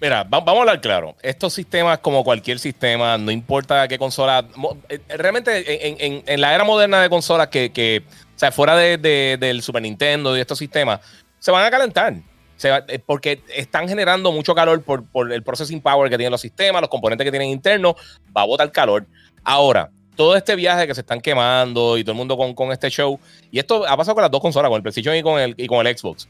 Mira, 0.00 0.24
vamos 0.24 0.48
a 0.48 0.60
hablar 0.60 0.80
claro. 0.80 1.16
Estos 1.22 1.52
sistemas, 1.54 1.98
como 1.98 2.24
cualquier 2.24 2.58
sistema, 2.58 3.16
no 3.16 3.30
importa 3.30 3.88
qué 3.88 3.98
consola. 3.98 4.46
Eh, 4.88 5.00
realmente, 5.16 6.24
en, 6.26 6.40
la 6.40 6.54
era 6.54 6.64
moderna 6.64 7.00
de 7.00 7.08
consolas 7.08 7.48
que, 7.48 8.02
o 8.34 8.38
sea, 8.38 8.52
fuera 8.52 8.76
del 8.76 9.62
Super 9.62 9.82
Nintendo 9.82 10.36
y 10.36 10.40
estos 10.40 10.58
sistemas, 10.58 11.00
se 11.38 11.50
van 11.50 11.64
a 11.64 11.70
calentar. 11.70 12.14
Eh, 12.62 12.98
porque 13.04 13.42
están 13.54 13.88
generando 13.88 14.30
mucho 14.32 14.54
calor 14.54 14.82
por, 14.82 15.32
el 15.32 15.42
processing 15.42 15.80
power 15.80 16.08
que 16.08 16.16
tienen 16.16 16.30
los 16.30 16.40
sistemas, 16.40 16.80
los 16.80 16.90
componentes 16.90 17.24
que 17.24 17.30
tienen 17.30 17.50
internos, 17.50 17.94
va 18.36 18.42
a 18.42 18.46
botar 18.46 18.70
calor. 18.72 19.06
Ahora, 19.42 19.90
todo 20.16 20.36
este 20.36 20.54
viaje 20.54 20.86
que 20.86 20.94
se 20.94 21.00
están 21.00 21.20
quemando 21.20 21.98
y 21.98 22.04
todo 22.04 22.12
el 22.12 22.18
mundo 22.18 22.36
con, 22.36 22.54
con 22.54 22.72
este 22.72 22.88
show, 22.90 23.18
y 23.50 23.58
esto 23.58 23.86
ha 23.86 23.96
pasado 23.96 24.14
con 24.14 24.22
las 24.22 24.30
dos 24.30 24.40
consolas, 24.40 24.68
con 24.68 24.76
el 24.76 24.82
PlayStation 24.82 25.16
y 25.16 25.22
con 25.22 25.40
el, 25.40 25.54
y 25.56 25.66
con 25.66 25.84
el 25.84 25.96
Xbox 25.96 26.28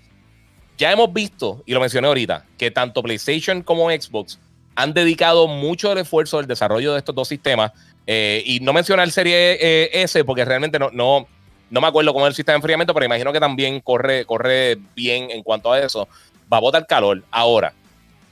ya 0.76 0.92
hemos 0.92 1.12
visto, 1.12 1.62
y 1.66 1.72
lo 1.72 1.80
mencioné 1.80 2.08
ahorita, 2.08 2.44
que 2.58 2.70
tanto 2.70 3.02
PlayStation 3.02 3.62
como 3.62 3.90
Xbox 3.90 4.38
han 4.76 4.92
dedicado 4.92 5.46
mucho 5.46 5.92
el 5.92 5.98
esfuerzo 5.98 6.38
del 6.38 6.46
desarrollo 6.46 6.92
de 6.92 6.98
estos 6.98 7.14
dos 7.14 7.28
sistemas. 7.28 7.72
Eh, 8.06 8.42
y 8.44 8.60
no 8.60 8.72
mencionar 8.72 9.10
Serie 9.10 9.56
eh, 9.60 10.02
S 10.02 10.24
porque 10.24 10.44
realmente 10.44 10.78
no, 10.78 10.90
no, 10.92 11.26
no 11.70 11.80
me 11.80 11.86
acuerdo 11.86 12.12
cómo 12.12 12.26
es 12.26 12.30
el 12.30 12.34
sistema 12.34 12.54
de 12.54 12.58
enfriamiento, 12.58 12.92
pero 12.92 13.06
imagino 13.06 13.32
que 13.32 13.40
también 13.40 13.80
corre, 13.80 14.26
corre 14.26 14.76
bien 14.94 15.30
en 15.30 15.42
cuanto 15.42 15.72
a 15.72 15.80
eso. 15.80 16.08
Va 16.52 16.58
a 16.58 16.60
botar 16.60 16.86
calor. 16.86 17.22
Ahora, 17.30 17.72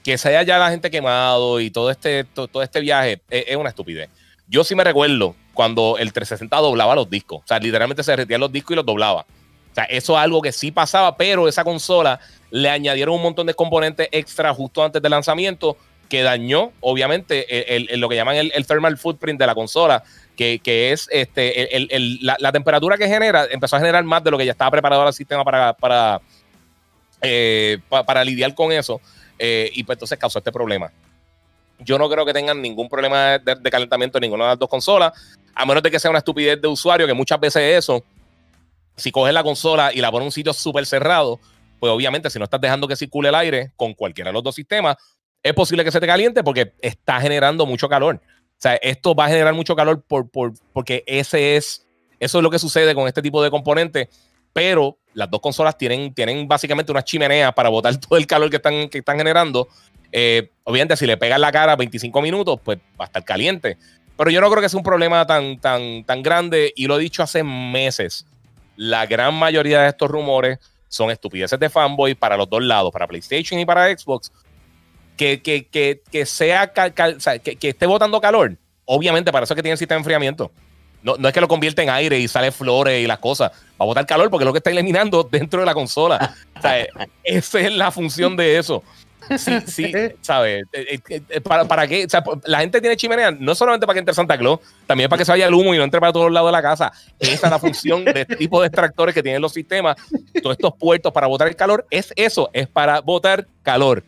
que 0.03 0.17
se 0.17 0.29
haya 0.29 0.43
ya 0.43 0.57
la 0.59 0.69
gente 0.69 0.91
quemado 0.91 1.59
y 1.59 1.71
todo 1.71 1.89
este, 1.89 2.25
todo, 2.25 2.61
este 2.61 2.81
viaje 2.81 3.21
es, 3.29 3.45
es, 3.47 3.55
una 3.55 3.69
estupidez. 3.69 4.09
Yo 4.47 4.63
sí 4.63 4.75
me 4.75 4.83
recuerdo 4.83 5.35
cuando 5.53 5.97
el 5.97 6.11
360 6.11 6.55
doblaba 6.57 6.93
los 6.95 7.09
discos. 7.09 7.41
O 7.43 7.47
sea, 7.47 7.57
literalmente 7.59 8.03
se 8.03 8.11
derretían 8.11 8.41
los 8.41 8.51
discos 8.51 8.73
y 8.73 8.75
los 8.75 8.85
doblaba. 8.85 9.25
O 9.73 9.75
sea, 9.75 9.85
eso 9.85 10.13
es 10.13 10.19
algo 10.19 10.39
que 10.39 10.51
sí 10.51 10.71
pasaba, 10.71 11.17
pero 11.17 11.47
esa 11.47 11.63
consola 11.63 12.19
le 12.51 12.69
añadieron 12.69 13.15
un 13.15 13.23
montón 13.23 13.47
de 13.47 13.55
componentes 13.55 14.07
extra 14.11 14.53
justo 14.53 14.83
antes 14.83 15.01
del 15.01 15.09
lanzamiento 15.09 15.77
que 16.07 16.21
dañó, 16.21 16.71
obviamente, 16.79 17.47
lo 17.97 18.07
que 18.07 18.15
llaman 18.15 18.35
el, 18.35 18.67
thermal 18.67 18.99
footprint 18.99 19.39
de 19.39 19.47
la 19.47 19.55
consola, 19.55 20.03
que, 20.35 20.61
es 20.91 21.07
este, 21.11 21.87
la, 22.21 22.51
temperatura 22.51 22.99
que 22.99 23.07
genera, 23.07 23.47
empezó 23.49 23.77
a 23.77 23.79
generar 23.79 24.03
más 24.03 24.23
de 24.23 24.29
lo 24.29 24.37
que 24.37 24.45
ya 24.45 24.51
estaba 24.51 24.69
preparado 24.69 25.07
el 25.07 25.13
sistema 25.15 25.43
para, 25.43 26.21
eh, 27.23 27.79
lidiar 28.25 28.53
con 28.53 28.71
eso, 28.71 29.01
eh, 29.39 29.71
y 29.73 29.83
pues 29.83 29.95
entonces 29.95 30.19
causó 30.19 30.37
este 30.37 30.51
problema. 30.51 30.91
Yo 31.79 31.97
no 31.97 32.07
creo 32.07 32.27
que 32.27 32.33
tengan 32.33 32.61
ningún 32.61 32.89
problema 32.89 33.39
de, 33.39 33.55
de 33.55 33.71
calentamiento 33.71 34.19
en 34.19 34.21
ninguna 34.21 34.43
de 34.43 34.49
las 34.51 34.59
dos 34.59 34.69
consolas, 34.69 35.13
a 35.55 35.65
menos 35.65 35.81
de 35.81 35.89
que 35.89 35.99
sea 35.99 36.11
una 36.11 36.19
estupidez 36.19 36.61
de 36.61 36.67
usuario, 36.67 37.07
que 37.07 37.13
muchas 37.15 37.39
veces 37.39 37.79
eso 37.79 38.03
si 38.95 39.11
coges 39.11 39.33
la 39.33 39.43
consola 39.43 39.91
y 39.93 40.01
la 40.01 40.11
pones 40.11 40.23
en 40.23 40.27
un 40.27 40.31
sitio 40.31 40.53
súper 40.53 40.85
cerrado, 40.85 41.39
pues 41.79 41.91
obviamente 41.91 42.29
si 42.29 42.39
no 42.39 42.45
estás 42.45 42.61
dejando 42.61 42.87
que 42.87 42.95
circule 42.95 43.29
el 43.29 43.35
aire 43.35 43.71
con 43.75 43.93
cualquiera 43.93 44.29
de 44.29 44.33
los 44.33 44.43
dos 44.43 44.55
sistemas, 44.55 44.97
es 45.41 45.53
posible 45.53 45.83
que 45.83 45.91
se 45.91 45.99
te 45.99 46.07
caliente 46.07 46.43
porque 46.43 46.73
está 46.79 47.19
generando 47.19 47.65
mucho 47.65 47.89
calor. 47.89 48.15
O 48.15 48.63
sea, 48.63 48.75
esto 48.75 49.13
va 49.13 49.25
a 49.25 49.29
generar 49.29 49.53
mucho 49.53 49.75
calor 49.75 50.01
por, 50.01 50.29
porque 50.71 51.03
ese 51.05 51.57
es, 51.57 51.85
eso 52.19 52.37
es 52.37 52.43
lo 52.43 52.49
que 52.49 52.59
sucede 52.59 52.95
con 52.95 53.07
este 53.07 53.21
tipo 53.21 53.43
de 53.43 53.51
componentes, 53.51 54.07
pero 54.53 54.97
las 55.13 55.29
dos 55.29 55.41
consolas 55.41 55.77
tienen, 55.77 56.13
tienen 56.13 56.47
básicamente 56.47 56.91
unas 56.91 57.03
chimeneas 57.03 57.53
para 57.53 57.69
botar 57.69 57.97
todo 57.99 58.17
el 58.17 58.27
calor 58.27 58.49
que 58.49 58.57
están, 58.57 58.87
que 58.87 58.99
están 58.99 59.17
generando. 59.17 59.67
Eh, 60.11 60.51
obviamente, 60.63 60.95
si 60.95 61.05
le 61.05 61.17
pegas 61.17 61.39
la 61.39 61.51
cara 61.51 61.75
25 61.75 62.21
minutos, 62.21 62.59
pues 62.63 62.77
va 62.99 63.05
a 63.05 63.07
estar 63.07 63.25
caliente. 63.25 63.77
Pero 64.15 64.29
yo 64.29 64.39
no 64.39 64.49
creo 64.49 64.61
que 64.61 64.69
sea 64.69 64.77
un 64.77 64.83
problema 64.83 65.25
tan, 65.25 65.59
tan, 65.59 66.05
tan 66.05 66.21
grande 66.23 66.71
y 66.75 66.85
lo 66.87 66.97
he 66.97 67.01
dicho 67.01 67.23
hace 67.23 67.43
meses 67.43 68.25
la 68.75 69.05
gran 69.05 69.33
mayoría 69.33 69.81
de 69.81 69.89
estos 69.89 70.09
rumores 70.09 70.59
son 70.87 71.09
estupideces 71.09 71.59
de 71.59 71.69
fanboy 71.69 72.13
para 72.15 72.37
los 72.37 72.49
dos 72.49 72.63
lados, 72.63 72.91
para 72.91 73.07
PlayStation 73.07 73.59
y 73.59 73.65
para 73.65 73.95
Xbox. 73.97 74.31
Que, 75.17 75.41
que, 75.41 75.67
que, 75.67 76.01
que 76.11 76.25
sea, 76.25 76.71
que, 76.71 77.57
esté 77.61 77.85
botando 77.85 78.19
calor, 78.19 78.57
obviamente 78.85 79.31
para 79.31 79.43
eso 79.43 79.53
es 79.53 79.55
que 79.55 79.61
tiene 79.61 79.73
el 79.73 79.77
sistema 79.77 79.97
de 79.97 80.01
enfriamiento. 80.01 80.51
No, 81.03 81.15
no, 81.17 81.27
es 81.27 81.33
que 81.33 81.41
lo 81.41 81.47
convierte 81.47 81.83
en 81.83 81.89
aire 81.89 82.17
y 82.17 82.27
sale 82.27 82.51
flores 82.51 83.03
y 83.03 83.07
las 83.07 83.19
cosas. 83.19 83.51
Va 83.51 83.83
a 83.83 83.85
botar 83.85 84.05
calor 84.05 84.29
porque 84.29 84.43
es 84.43 84.47
lo 84.47 84.53
que 84.53 84.59
está 84.59 84.69
eliminando 84.69 85.23
dentro 85.23 85.59
de 85.59 85.65
la 85.65 85.73
consola. 85.73 86.35
esa 87.23 87.59
es 87.59 87.73
la 87.73 87.91
función 87.91 88.35
de 88.35 88.57
eso. 88.57 88.83
Sí, 89.37 89.59
sí, 89.67 89.93
¿sabes? 90.21 90.63
Eh, 90.73 90.99
eh, 91.09 91.21
eh, 91.29 91.41
¿Para, 91.41 91.65
¿Para 91.65 91.87
qué? 91.87 92.05
O 92.05 92.09
sea, 92.09 92.23
la 92.45 92.59
gente 92.59 92.81
tiene 92.81 92.95
chimenea 92.95 93.31
no 93.31 93.55
solamente 93.55 93.85
para 93.85 93.95
que 93.95 93.99
entre 93.99 94.13
Santa 94.13 94.37
Claus, 94.37 94.59
también 94.85 95.09
para 95.09 95.19
que 95.19 95.25
se 95.25 95.31
vaya 95.31 95.47
el 95.47 95.53
humo 95.53 95.73
y 95.73 95.77
no 95.77 95.83
entre 95.83 95.99
para 95.99 96.13
todos 96.13 96.31
lados 96.31 96.49
de 96.49 96.51
la 96.51 96.61
casa. 96.61 96.91
Esa 97.19 97.47
es 97.47 97.51
la 97.51 97.59
función 97.59 98.05
de 98.05 98.21
este 98.21 98.35
tipo 98.35 98.61
de 98.61 98.67
extractores 98.67 99.15
que 99.15 99.23
tienen 99.23 99.41
los 99.41 99.53
sistemas. 99.53 99.95
Todos 100.41 100.55
estos 100.57 100.73
puertos 100.75 101.11
para 101.11 101.27
botar 101.27 101.47
el 101.47 101.55
calor, 101.55 101.85
es 101.89 102.13
eso, 102.15 102.49
es 102.53 102.67
para 102.67 103.01
botar 103.01 103.47
calor 103.61 104.03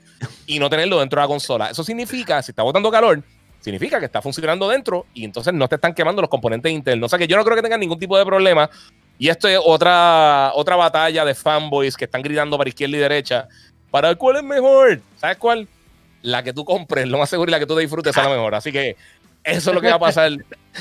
y 0.45 0.59
no 0.59 0.69
tenerlo 0.69 0.99
dentro 0.99 1.19
de 1.19 1.23
la 1.23 1.27
consola. 1.27 1.69
Eso 1.69 1.83
significa, 1.83 2.41
si 2.41 2.51
está 2.51 2.63
botando 2.63 2.91
calor, 2.91 3.23
significa 3.59 3.99
que 3.99 4.05
está 4.05 4.21
funcionando 4.21 4.69
dentro 4.69 5.07
y 5.13 5.25
entonces 5.25 5.53
no 5.53 5.67
te 5.67 5.75
están 5.75 5.93
quemando 5.93 6.21
los 6.21 6.29
componentes 6.29 6.71
internos. 6.71 7.07
O 7.07 7.09
sea 7.09 7.19
que 7.19 7.27
yo 7.27 7.37
no 7.37 7.43
creo 7.43 7.55
que 7.55 7.63
tengan 7.63 7.79
ningún 7.79 7.99
tipo 7.99 8.17
de 8.17 8.25
problema. 8.25 8.69
Y 9.17 9.29
esto 9.29 9.47
es 9.47 9.57
otra, 9.63 10.51
otra 10.53 10.75
batalla 10.75 11.23
de 11.23 11.33
fanboys 11.33 11.95
que 11.95 12.05
están 12.05 12.21
gritando 12.21 12.57
para 12.57 12.69
izquierda 12.69 12.97
y 12.97 12.99
derecha 12.99 13.47
para 13.95 14.13
cuál 14.15 14.35
es 14.35 14.43
mejor. 14.43 14.99
¿Sabes 15.15 15.37
cuál? 15.37 15.69
La 16.21 16.43
que 16.43 16.51
tú 16.51 16.65
compres, 16.65 17.07
lo 17.07 17.17
más 17.17 17.29
seguro 17.29 17.49
y 17.49 17.53
la 17.53 17.59
que 17.59 17.65
tú 17.65 17.77
disfrutes 17.77 18.09
es 18.09 18.21
la 18.21 18.27
mejor. 18.27 18.53
Así 18.53 18.69
que 18.69 18.97
eso 19.41 19.69
es 19.69 19.73
lo 19.73 19.79
que 19.79 19.87
va 19.87 19.95
a 19.95 19.99
pasar. 19.99 20.33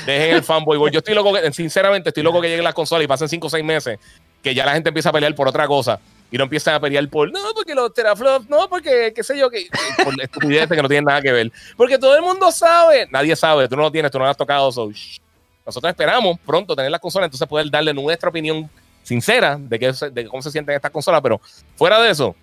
Dejen 0.05 0.35
el 0.35 0.43
fanboy. 0.43 0.91
Yo 0.91 0.97
estoy 0.97 1.15
loco, 1.15 1.31
que, 1.31 1.49
sinceramente, 1.53 2.09
estoy 2.09 2.23
loco 2.23 2.41
que 2.41 2.49
lleguen 2.49 2.65
las 2.65 2.73
consolas 2.73 3.05
y 3.05 3.07
pasen 3.07 3.29
5 3.29 3.47
o 3.47 3.49
6 3.49 3.63
meses, 3.63 3.99
que 4.43 4.53
ya 4.53 4.65
la 4.65 4.73
gente 4.73 4.89
empieza 4.89 5.11
a 5.11 5.13
pelear 5.13 5.33
por 5.33 5.47
otra 5.47 5.65
cosa. 5.65 5.97
Y 6.29 6.37
no 6.37 6.43
empiezan 6.43 6.73
a 6.73 6.81
pelear 6.81 7.07
por, 7.07 7.31
no, 7.31 7.39
porque 7.55 7.73
los 7.73 7.93
teraflops, 7.93 8.49
no, 8.49 8.67
porque, 8.67 9.13
qué 9.15 9.23
sé 9.23 9.39
yo, 9.39 9.49
que, 9.49 9.69
por 10.03 10.21
estupideces 10.21 10.67
que 10.67 10.81
no 10.81 10.89
tienen 10.89 11.05
nada 11.05 11.21
que 11.21 11.31
ver. 11.31 11.53
Porque 11.77 11.97
todo 11.97 12.17
el 12.17 12.21
mundo 12.21 12.51
sabe, 12.51 13.07
nadie 13.11 13.33
sabe, 13.37 13.69
tú 13.69 13.77
no 13.77 13.83
lo 13.83 13.91
tienes, 13.93 14.11
tú 14.11 14.17
no 14.17 14.25
lo 14.25 14.31
has 14.31 14.35
tocado, 14.35 14.65
nosotros 14.65 15.89
esperamos 15.89 16.37
pronto 16.45 16.75
tener 16.75 16.91
las 16.91 16.99
consolas, 16.99 17.27
entonces 17.27 17.47
poder 17.47 17.71
darle 17.71 17.93
nuestra 17.93 18.27
opinión 18.27 18.69
sincera 19.05 19.55
de, 19.57 19.79
qué, 19.79 19.93
de 20.11 20.25
cómo 20.25 20.41
se 20.41 20.51
sienten 20.51 20.75
estas 20.75 20.91
consolas, 20.91 21.21
pero 21.21 21.39
fuera 21.75 22.01
de 22.01 22.09
eso, 22.09 22.35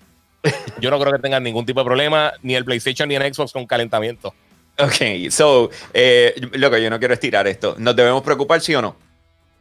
yo 0.81 0.91
no 0.91 0.99
creo 0.99 1.13
que 1.13 1.19
tengan 1.19 1.43
ningún 1.43 1.67
tipo 1.67 1.81
de 1.81 1.85
problema, 1.85 2.33
ni 2.43 2.55
el 2.55 2.65
PlayStation 2.65 3.09
ni 3.09 3.15
el 3.15 3.35
Xbox 3.35 3.53
con 3.53 3.67
calentamiento. 3.67 4.35
Ok, 4.79 5.31
so, 5.31 5.71
eh, 5.93 6.35
loco, 6.55 6.79
yo 6.79 6.91
no 6.91 6.99
quiero 6.99 7.15
estirar 7.15 7.47
esto. 7.47 7.75
¿Nos 7.79 7.95
debemos 7.95 8.23
preocupar, 8.23 8.61
sí 8.61 8.75
o 8.75 8.83
no? 8.83 8.97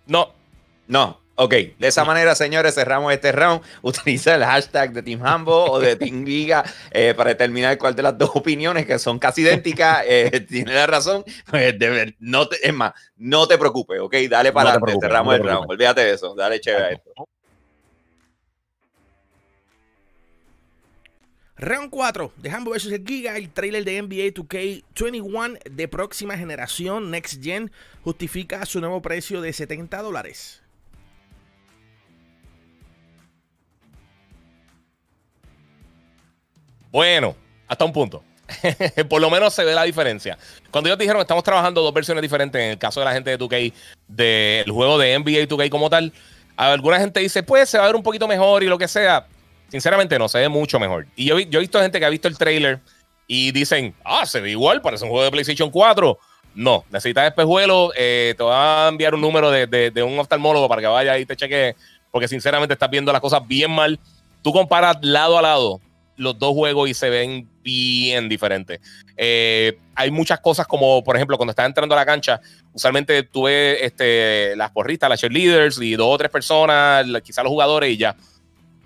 No. 0.07 0.33
No. 0.87 1.21
Ok, 1.35 1.53
de 1.53 1.87
esa 1.87 2.05
manera, 2.05 2.35
señores, 2.35 2.75
cerramos 2.75 3.11
este 3.11 3.31
round. 3.31 3.61
Utiliza 3.81 4.35
el 4.35 4.43
hashtag 4.43 4.93
de 4.93 5.01
Team 5.01 5.25
Hambo 5.25 5.71
o 5.71 5.79
de 5.79 5.95
Team 5.95 6.25
Giga 6.25 6.63
eh, 6.91 7.13
para 7.15 7.31
determinar 7.31 7.77
cuál 7.77 7.95
de 7.95 8.03
las 8.03 8.17
dos 8.17 8.31
opiniones, 8.35 8.85
que 8.85 8.99
son 8.99 9.17
casi 9.17 9.41
idénticas, 9.41 10.03
eh, 10.07 10.45
tiene 10.47 10.73
la 10.73 10.87
razón. 10.87 11.23
Pues, 11.49 11.75
no 12.19 12.47
es 12.61 12.73
más, 12.73 12.93
no 13.17 13.47
te 13.47 13.57
preocupes, 13.57 13.99
ok, 13.99 14.15
dale 14.29 14.51
para 14.51 14.71
adelante, 14.71 14.97
cerramos 15.01 15.35
el 15.35 15.43
round. 15.43 15.71
Olvídate 15.71 16.01
de 16.01 16.13
eso, 16.13 16.35
dale 16.35 16.59
chévere 16.59 16.85
a 16.85 16.89
esto. 16.91 17.11
Round 21.61 21.91
4 21.91 22.33
de 22.37 22.49
Hambo 22.49 22.71
vs. 22.71 22.87
el 22.87 23.05
Giga, 23.05 23.37
el 23.37 23.51
trailer 23.51 23.85
de 23.85 24.01
NBA 24.01 24.33
2K21 24.33 25.61
de 25.69 25.87
próxima 25.87 26.35
generación, 26.35 27.11
Next 27.11 27.41
Gen, 27.41 27.71
justifica 28.03 28.65
su 28.65 28.79
nuevo 28.79 28.99
precio 29.03 29.41
de 29.41 29.53
70 29.53 30.01
dólares. 30.01 30.63
Bueno, 36.91 37.35
hasta 37.67 37.85
un 37.85 37.93
punto. 37.93 38.23
Por 39.07 39.21
lo 39.21 39.29
menos 39.29 39.53
se 39.53 39.63
ve 39.63 39.75
la 39.75 39.83
diferencia. 39.83 40.39
Cuando 40.71 40.89
ellos 40.89 40.97
dijeron 40.97 41.21
estamos 41.21 41.43
trabajando 41.43 41.83
dos 41.83 41.93
versiones 41.93 42.23
diferentes, 42.23 42.59
en 42.59 42.71
el 42.71 42.79
caso 42.79 43.01
de 43.01 43.05
la 43.05 43.13
gente 43.13 43.29
de 43.29 43.37
2K, 43.37 43.71
del 44.07 44.71
juego 44.71 44.97
de 44.97 45.17
NBA 45.19 45.47
2K 45.47 45.69
como 45.69 45.91
tal, 45.91 46.11
alguna 46.57 46.99
gente 46.99 47.19
dice, 47.19 47.43
pues 47.43 47.69
se 47.69 47.77
va 47.77 47.83
a 47.83 47.87
ver 47.87 47.95
un 47.95 48.03
poquito 48.03 48.27
mejor 48.27 48.63
y 48.63 48.65
lo 48.65 48.79
que 48.79 48.87
sea. 48.87 49.27
Sinceramente, 49.71 50.19
no, 50.19 50.27
se 50.27 50.39
ve 50.39 50.49
mucho 50.49 50.79
mejor. 50.79 51.07
Y 51.15 51.25
yo, 51.25 51.39
yo 51.39 51.59
he 51.59 51.61
visto 51.61 51.79
gente 51.79 51.97
que 51.97 52.05
ha 52.05 52.09
visto 52.09 52.27
el 52.27 52.37
trailer 52.37 52.81
y 53.25 53.53
dicen, 53.53 53.95
ah, 54.03 54.25
se 54.25 54.41
ve 54.41 54.51
igual, 54.51 54.81
parece 54.81 55.05
un 55.05 55.09
juego 55.09 55.23
de 55.23 55.31
PlayStation 55.31 55.69
4. 55.69 56.19
No, 56.55 56.83
necesitas 56.91 57.25
espejuelo. 57.25 57.93
Eh, 57.95 58.35
te 58.37 58.43
va 58.43 58.87
a 58.87 58.89
enviar 58.89 59.15
un 59.15 59.21
número 59.21 59.49
de, 59.49 60.03
un 60.03 60.19
oftalmólogo 60.19 60.67
para 60.67 60.81
que 60.81 60.87
vaya 60.87 61.17
y 61.17 61.25
te 61.25 61.37
cheque, 61.37 61.77
porque 62.11 62.27
sinceramente 62.27 62.73
estás 62.73 62.89
viendo 62.89 63.13
las 63.13 63.21
cosas 63.21 63.47
bien 63.47 63.71
mal. 63.71 63.97
Tú 64.41 64.51
comparas 64.51 64.97
lado 65.01 65.37
a 65.37 65.41
lado 65.41 65.79
los 66.17 66.37
dos 66.37 66.53
juegos 66.53 66.89
y 66.89 66.93
se 66.93 67.09
ven 67.09 67.47
bien 67.63 68.27
diferentes. 68.27 68.81
Eh, 69.15 69.77
hay 69.95 70.11
muchas 70.11 70.41
cosas 70.41 70.67
como, 70.67 71.01
por 71.01 71.15
ejemplo, 71.15 71.37
cuando 71.37 71.51
estás 71.51 71.65
entrando 71.65 71.95
a 71.95 71.99
la 71.99 72.05
cancha, 72.05 72.41
usualmente 72.73 73.23
tú 73.23 73.43
ves 73.43 73.77
este, 73.81 74.53
las 74.57 74.71
porristas, 74.71 75.09
las 75.09 75.21
cheerleaders 75.21 75.79
y 75.81 75.95
dos 75.95 76.13
o 76.13 76.17
tres 76.17 76.29
personas, 76.29 77.05
quizás 77.23 77.45
los 77.45 77.51
jugadores 77.51 77.89
y 77.91 77.95
ya 77.95 78.13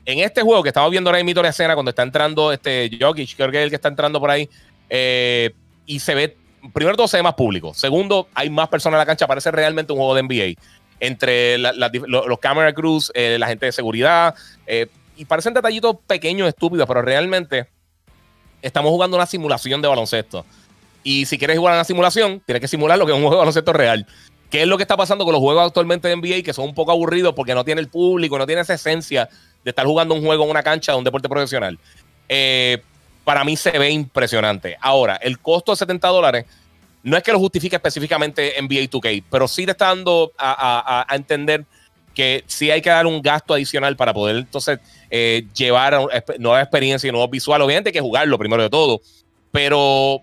en 0.05 0.19
este 0.19 0.41
juego 0.41 0.61
que 0.61 0.69
estamos 0.69 0.91
viendo 0.91 1.09
ahora 1.09 1.23
mismo 1.23 1.41
la 1.41 1.49
escena, 1.49 1.73
cuando 1.73 1.89
está 1.89 2.03
entrando 2.03 2.51
este 2.51 2.89
Jokic, 2.99 3.35
creo 3.35 3.51
que 3.51 3.57
es 3.57 3.63
el 3.63 3.69
que 3.69 3.75
está 3.75 3.89
entrando 3.89 4.19
por 4.19 4.29
ahí, 4.29 4.49
eh, 4.89 5.51
y 5.85 5.99
se 5.99 6.13
ve, 6.13 6.37
primero 6.73 6.95
todo 6.95 7.07
se 7.07 7.17
ve 7.17 7.23
más 7.23 7.33
público. 7.33 7.73
Segundo, 7.73 8.27
hay 8.33 8.49
más 8.49 8.69
personas 8.69 8.97
en 8.97 8.99
la 8.99 9.05
cancha, 9.05 9.27
parece 9.27 9.51
realmente 9.51 9.93
un 9.93 9.99
juego 9.99 10.15
de 10.15 10.23
NBA. 10.23 10.61
Entre 10.99 11.57
los, 11.57 12.39
camera 12.39 12.73
crews, 12.73 13.11
eh, 13.15 13.37
la 13.39 13.47
gente 13.47 13.65
de 13.65 13.71
seguridad, 13.71 14.35
eh, 14.67 14.87
y 15.17 15.25
parecen 15.25 15.53
detallitos 15.53 15.97
pequeños, 16.07 16.47
estúpidos, 16.47 16.87
pero 16.87 17.01
realmente 17.01 17.67
estamos 18.61 18.91
jugando 18.91 19.17
una 19.17 19.25
simulación 19.25 19.81
de 19.81 19.87
baloncesto. 19.87 20.45
Y 21.03 21.25
si 21.25 21.37
quieres 21.37 21.57
jugar 21.57 21.75
una 21.75 21.83
simulación, 21.83 22.41
tienes 22.45 22.61
que 22.61 22.67
simular 22.67 22.97
lo 22.97 23.05
que 23.05 23.11
es 23.11 23.15
un 23.15 23.21
juego 23.21 23.35
de 23.35 23.39
baloncesto 23.39 23.73
real. 23.73 24.07
¿Qué 24.49 24.61
es 24.61 24.67
lo 24.67 24.77
que 24.77 24.83
está 24.83 24.95
pasando 24.95 25.25
con 25.25 25.33
los 25.33 25.41
juegos 25.41 25.65
actualmente 25.65 26.07
de 26.07 26.15
NBA 26.15 26.43
que 26.43 26.53
son 26.53 26.65
un 26.65 26.75
poco 26.75 26.91
aburridos 26.91 27.33
porque 27.33 27.53
no 27.53 27.65
tiene 27.65 27.81
el 27.81 27.89
público, 27.89 28.37
no 28.37 28.45
tiene 28.45 28.61
esa 28.61 28.75
esencia 28.75 29.29
de 29.65 29.71
estar 29.71 29.85
jugando 29.85 30.13
un 30.13 30.23
juego 30.23 30.43
en 30.45 30.51
una 30.51 30.63
cancha 30.63 30.91
de 30.91 30.99
un 30.99 31.03
deporte 31.03 31.27
profesional. 31.27 31.77
Eh, 32.29 32.81
para 33.23 33.43
mí 33.43 33.57
se 33.57 33.71
ve 33.71 33.89
impresionante. 33.89 34.77
Ahora, 34.79 35.15
el 35.15 35.39
costo 35.39 35.71
de 35.71 35.77
70 35.77 36.07
dólares 36.07 36.45
no 37.01 37.17
es 37.17 37.23
que 37.23 37.31
lo 37.31 37.39
justifique 37.39 37.75
específicamente 37.75 38.53
NBA 38.61 38.89
2K, 38.89 39.23
pero 39.29 39.47
sí 39.47 39.65
te 39.65 39.71
está 39.71 39.87
dando 39.87 40.31
a, 40.37 41.05
entender 41.11 41.65
que 42.13 42.43
sí 42.45 42.69
hay 42.69 42.81
que 42.81 42.91
dar 42.91 43.07
un 43.07 43.21
gasto 43.21 43.55
adicional 43.55 43.95
para 43.95 44.13
poder 44.13 44.37
entonces 44.37 44.79
eh, 45.09 45.45
llevar 45.55 45.99
nueva 46.37 46.61
experiencia 46.61 47.07
y 47.07 47.11
nuevos 47.11 47.31
visuales. 47.31 47.65
Obviamente 47.65 47.89
hay 47.89 47.93
que 47.93 48.01
jugarlo 48.01 48.37
primero 48.37 48.61
de 48.61 48.69
todo, 48.69 49.01
pero 49.51 50.21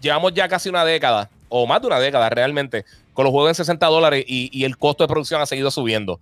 llevamos 0.00 0.34
ya 0.34 0.48
casi 0.48 0.68
una 0.68 0.84
década, 0.84 1.30
o 1.48 1.66
más 1.66 1.80
de 1.80 1.86
una 1.86 2.00
década 2.00 2.28
realmente, 2.30 2.84
con 3.14 3.24
los 3.24 3.30
juegos 3.30 3.50
en 3.50 3.54
60 3.54 3.86
dólares 3.86 4.24
y 4.26 4.64
el 4.64 4.76
costo 4.76 5.04
de 5.04 5.08
producción 5.08 5.40
ha 5.40 5.46
seguido 5.46 5.70
subiendo 5.70 6.20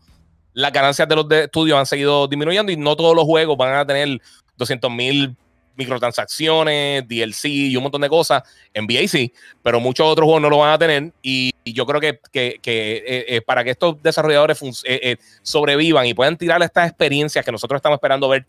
las 0.58 0.72
ganancias 0.72 1.06
de 1.06 1.14
los 1.14 1.30
estudios 1.30 1.78
han 1.78 1.86
seguido 1.86 2.26
disminuyendo 2.26 2.72
y 2.72 2.76
no 2.76 2.96
todos 2.96 3.14
los 3.14 3.24
juegos 3.24 3.56
van 3.56 3.74
a 3.74 3.86
tener 3.86 4.20
200 4.56 4.90
mil 4.90 5.36
microtransacciones, 5.76 7.06
DLC 7.06 7.44
y 7.44 7.76
un 7.76 7.84
montón 7.84 8.00
de 8.00 8.08
cosas. 8.08 8.42
NBA 8.74 9.06
sí, 9.06 9.32
pero 9.62 9.78
muchos 9.78 10.04
otros 10.04 10.24
juegos 10.24 10.42
no 10.42 10.50
lo 10.50 10.58
van 10.58 10.72
a 10.72 10.78
tener. 10.78 11.12
Y, 11.22 11.52
yo 11.64 11.86
creo 11.86 12.00
que, 12.00 12.18
que, 12.32 12.58
eh, 12.66 13.24
eh, 13.28 13.40
para 13.42 13.62
que 13.62 13.70
estos 13.70 14.02
desarrolladores 14.02 14.58
eh, 14.84 15.16
sobrevivan 15.42 16.06
y 16.06 16.14
puedan 16.14 16.36
tirar 16.36 16.60
estas 16.62 16.88
experiencias 16.88 17.44
que 17.44 17.52
nosotros 17.52 17.78
estamos 17.78 17.98
esperando 17.98 18.28
ver 18.28 18.44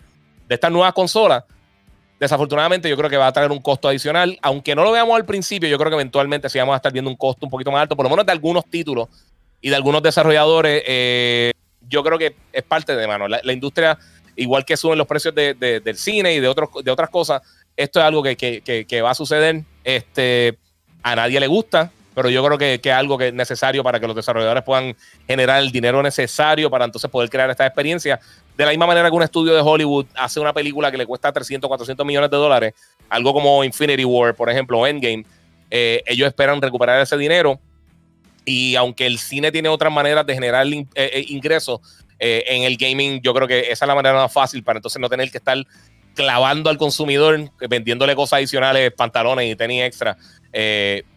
de 0.48 0.56
estas 0.56 0.72
nuevas 0.72 0.94
consolas, 0.94 1.44
desafortunadamente 2.20 2.90
yo 2.90 2.98
creo 2.98 3.10
que 3.10 3.18
va 3.18 3.28
a 3.28 3.34
traer 3.34 3.52
un 3.52 3.62
costo 3.62 3.88
adicional. 3.88 4.36
Aunque 4.42 4.74
no 4.74 4.84
lo 4.84 4.92
veamos 4.92 5.16
al 5.16 5.26
principio, 5.26 5.70
yo 5.70 5.78
creo 5.78 5.92
que 5.92 5.96
eventualmente 5.96 6.50
sí 6.50 6.58
vamos 6.58 6.74
a 6.74 6.78
estar 6.78 6.92
viendo 6.92 7.12
un 7.12 7.18
costo 7.18 7.46
un 7.46 7.52
poquito 7.52 7.70
más 7.70 7.84
alto, 7.84 7.96
por 7.96 8.06
lo 8.06 8.10
menos 8.10 8.26
de 8.26 8.32
algunos 8.32 8.66
títulos 8.66 9.10
y 9.62 9.70
de 9.70 9.76
algunos 9.76 10.02
desarrolladores 10.02 11.54
yo 11.90 12.04
creo 12.04 12.18
que 12.18 12.36
es 12.54 12.64
parte 12.64 12.96
de 12.96 13.08
mano. 13.08 13.28
La, 13.28 13.54
industria, 13.54 13.98
igual 14.36 14.64
que 14.66 14.78
suben 14.78 14.98
los 14.98 15.08
precios 15.08 15.34
del 15.34 15.98
cine 15.98 16.34
y 16.34 16.40
de, 16.40 16.48
otros, 16.48 16.70
de 16.84 16.92
otras 16.92 17.10
cosas, 17.10 17.42
esto 17.76 18.00
es 18.00 18.06
algo 18.06 18.24
que, 18.24 19.02
va 19.04 19.12
a 19.12 19.16
suceder. 19.16 19.64
Este, 19.84 20.58
a 21.02 21.16
nadie 21.16 21.40
le 21.40 21.48
gusta, 21.48 21.92
pero 22.14 22.30
yo 22.30 22.44
creo 22.44 22.58
que, 22.58 22.80
es 22.84 22.94
algo 22.94 23.18
que 23.18 23.30
es 23.30 23.34
necesario 23.34 23.84
para 23.84 24.00
que 24.00 24.08
los 24.08 24.16
desarrolladores 24.16 24.64
puedan 24.64 24.96
generar 25.28 25.62
el 25.62 25.72
dinero 25.72 26.04
necesario 26.04 26.70
para 26.70 26.86
entonces 26.86 27.10
poder 27.10 27.30
crear 27.30 27.50
esta 27.50 27.66
experiencia. 27.66 28.20
De 28.58 28.66
la 28.66 28.72
misma 28.72 28.88
manera 28.88 29.10
que 29.10 29.16
un 29.16 29.24
estudio 29.24 29.56
de 29.56 29.62
Hollywood 29.62 30.06
hace 30.16 30.40
una 30.40 30.54
película 30.54 30.92
que 30.92 30.98
le 30.98 31.06
cuesta 31.06 31.32
300, 31.32 31.68
400 31.68 32.06
millones 32.06 32.30
de 32.30 32.38
dólares, 32.38 32.74
algo 33.08 33.34
como 33.34 33.64
Infinity 33.64 34.04
War, 34.06 34.36
por 34.36 34.50
ejemplo, 34.50 34.80
o 34.80 34.86
Endgame, 34.86 35.26
eh, 35.72 36.04
ellos 36.06 36.28
esperan 36.28 36.62
recuperar 36.62 37.00
ese 37.02 37.18
dinero 37.18 37.60
y 38.50 38.76
aunque 38.76 39.06
el 39.06 39.20
cine 39.20 39.52
tiene 39.52 39.70
otras 39.70 39.94
maneras 39.94 40.26
de 40.26 40.34
generar 40.34 40.66
eh, 40.66 40.88
eh, 40.96 41.26
ingresos, 41.28 41.82
eh, 42.18 42.44
en 42.48 42.64
el 42.64 42.78
gaming 42.78 43.22
yo 43.22 43.32
creo 43.32 43.48
que 43.48 43.60
esa 43.72 43.86
es 43.86 43.88
la 43.88 43.94
manera 43.94 44.16
más 44.16 44.34
fácil 44.34 44.64
para 44.64 44.80
entonces 44.80 45.00
no 45.00 45.08
tener 45.08 45.30
que 45.30 45.38
estar 45.38 45.56
clavando 46.16 46.72
al 46.72 46.78
consumidor, 46.80 47.52
vendiéndole 47.70 48.16
cosas 48.16 48.38
adicionales, 48.38 48.92
pantalones 48.92 49.52
y 49.52 49.56
tenis 49.56 49.84
extra. 49.84 50.18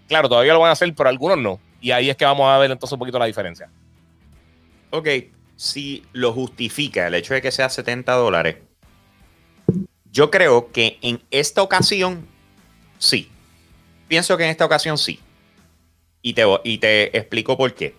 claro, 0.07 0.29
todavía 0.29 0.53
lo 0.53 0.61
van 0.61 0.69
a 0.69 0.73
hacer, 0.73 0.95
pero 0.95 1.09
algunos 1.09 1.39
no. 1.39 1.59
Y 1.81 1.91
ahí 1.91 2.11
es 2.11 2.17
que 2.17 2.27
vamos 2.27 2.47
a 2.47 2.59
ver 2.59 2.71
entonces 2.71 2.93
un 2.93 2.99
poquito 2.99 3.19
la 3.19 3.25
diferencia. 3.25 3.71
Ok, 4.91 5.09
si 5.57 6.05
lo 6.13 6.35
justifica 6.35 7.07
el 7.07 7.15
hecho 7.15 7.33
de 7.33 7.41
que 7.41 7.51
sea 7.51 7.71
70 7.71 8.13
dólares, 8.13 8.57
yo 10.13 10.31
creo 10.31 10.71
que 10.71 10.99
en 11.01 11.23
esta 11.31 11.63
ocasión 11.63 12.29
sí. 12.99 13.31
Pienso 14.07 14.37
que 14.37 14.45
en 14.45 14.51
esta 14.51 14.67
ocasión 14.67 14.99
sí. 14.99 15.19
Y 16.23 16.35
te, 16.35 16.45
y 16.65 16.79
te 16.79 17.17
explico 17.17 17.57
por 17.57 17.75
qué. 17.75 17.95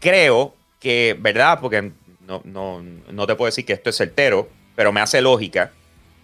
Creo 0.00 0.54
que, 0.80 1.16
¿verdad? 1.18 1.58
Porque 1.60 1.92
no, 2.26 2.82
no, 3.10 3.26
te 3.26 3.34
puedo 3.34 3.46
decir 3.46 3.64
que 3.64 3.72
esto 3.72 3.90
es 3.90 3.96
certero, 3.96 4.48
pero 4.76 4.92
me 4.92 5.00
hace 5.00 5.20
lógica 5.20 5.72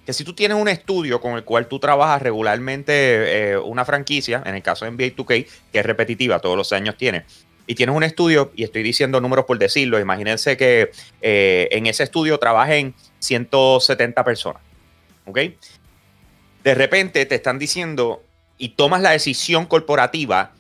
que 0.05 0.13
si 0.13 0.23
tú 0.23 0.35
tienes 0.35 0.59
un 0.59 0.69
estudio 0.69 1.21
con 1.21 1.35
el 1.35 1.45
cual 1.45 1.67
tú 1.67 1.79
trabajas 1.79 2.21
regularmente 2.21 3.53
eh, 3.53 3.59
una 3.59 3.87
franquicia, 3.87 4.43
en 4.45 4.55
el 4.55 4.63
caso 4.63 4.85
de 4.85 4.91
NBA 4.91 5.17
2K, 5.17 5.47
que 5.73 5.79
es 5.79 5.87
repetitiva, 5.87 6.41
todos 6.41 6.59
los 6.59 6.73
años 6.73 6.97
tiene, 6.99 7.25
y 7.67 7.75
tienes 7.75 7.97
un 7.97 8.03
estudio, 8.03 8.53
y 8.55 8.65
estoy 8.65 8.83
diciendo 8.83 9.21
números 9.21 9.47
por 9.47 9.59
decirlo, 9.59 9.99
imagínense 9.99 10.59
que 10.59 10.91
eh, 11.23 11.69
en 11.71 11.87
ese 11.87 12.03
estudio 12.03 12.39
trabajen 12.39 12.95
170 13.21 14.23
personas, 14.25 14.63
¿ok? 15.25 15.39
De 16.63 16.75
repente 16.75 17.25
te 17.25 17.35
están 17.35 17.59
diciendo, 17.59 18.23
y 18.59 18.71
tomas 18.71 19.01
la 19.03 19.11
decisión 19.11 19.67
corporativa 19.67 20.53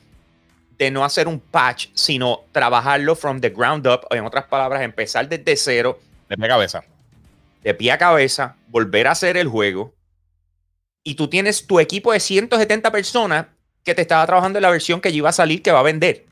de 0.78 0.90
no 0.90 1.04
hacer 1.04 1.28
un 1.28 1.38
patch, 1.38 1.88
sino 1.94 2.44
trabajarlo 2.52 3.14
from 3.14 3.40
the 3.40 3.50
ground 3.50 3.86
up, 3.86 4.00
o 4.10 4.14
en 4.14 4.24
otras 4.24 4.44
palabras, 4.46 4.82
empezar 4.82 5.28
desde 5.28 5.56
cero. 5.56 6.00
De 6.28 6.36
pie 6.36 6.46
a 6.46 6.48
cabeza. 6.48 6.84
De 7.62 7.74
pie 7.74 7.92
a 7.92 7.98
cabeza, 7.98 8.56
volver 8.68 9.06
a 9.06 9.12
hacer 9.12 9.36
el 9.36 9.48
juego. 9.48 9.94
Y 11.02 11.14
tú 11.14 11.28
tienes 11.28 11.66
tu 11.66 11.80
equipo 11.80 12.12
de 12.12 12.20
170 12.20 12.90
personas 12.90 13.46
que 13.84 13.94
te 13.94 14.02
estaba 14.02 14.26
trabajando 14.26 14.58
en 14.58 14.62
la 14.62 14.70
versión 14.70 15.00
que 15.00 15.12
ya 15.12 15.18
iba 15.18 15.28
a 15.28 15.32
salir, 15.32 15.62
que 15.62 15.70
va 15.70 15.80
a 15.80 15.84
vender. 15.84 16.26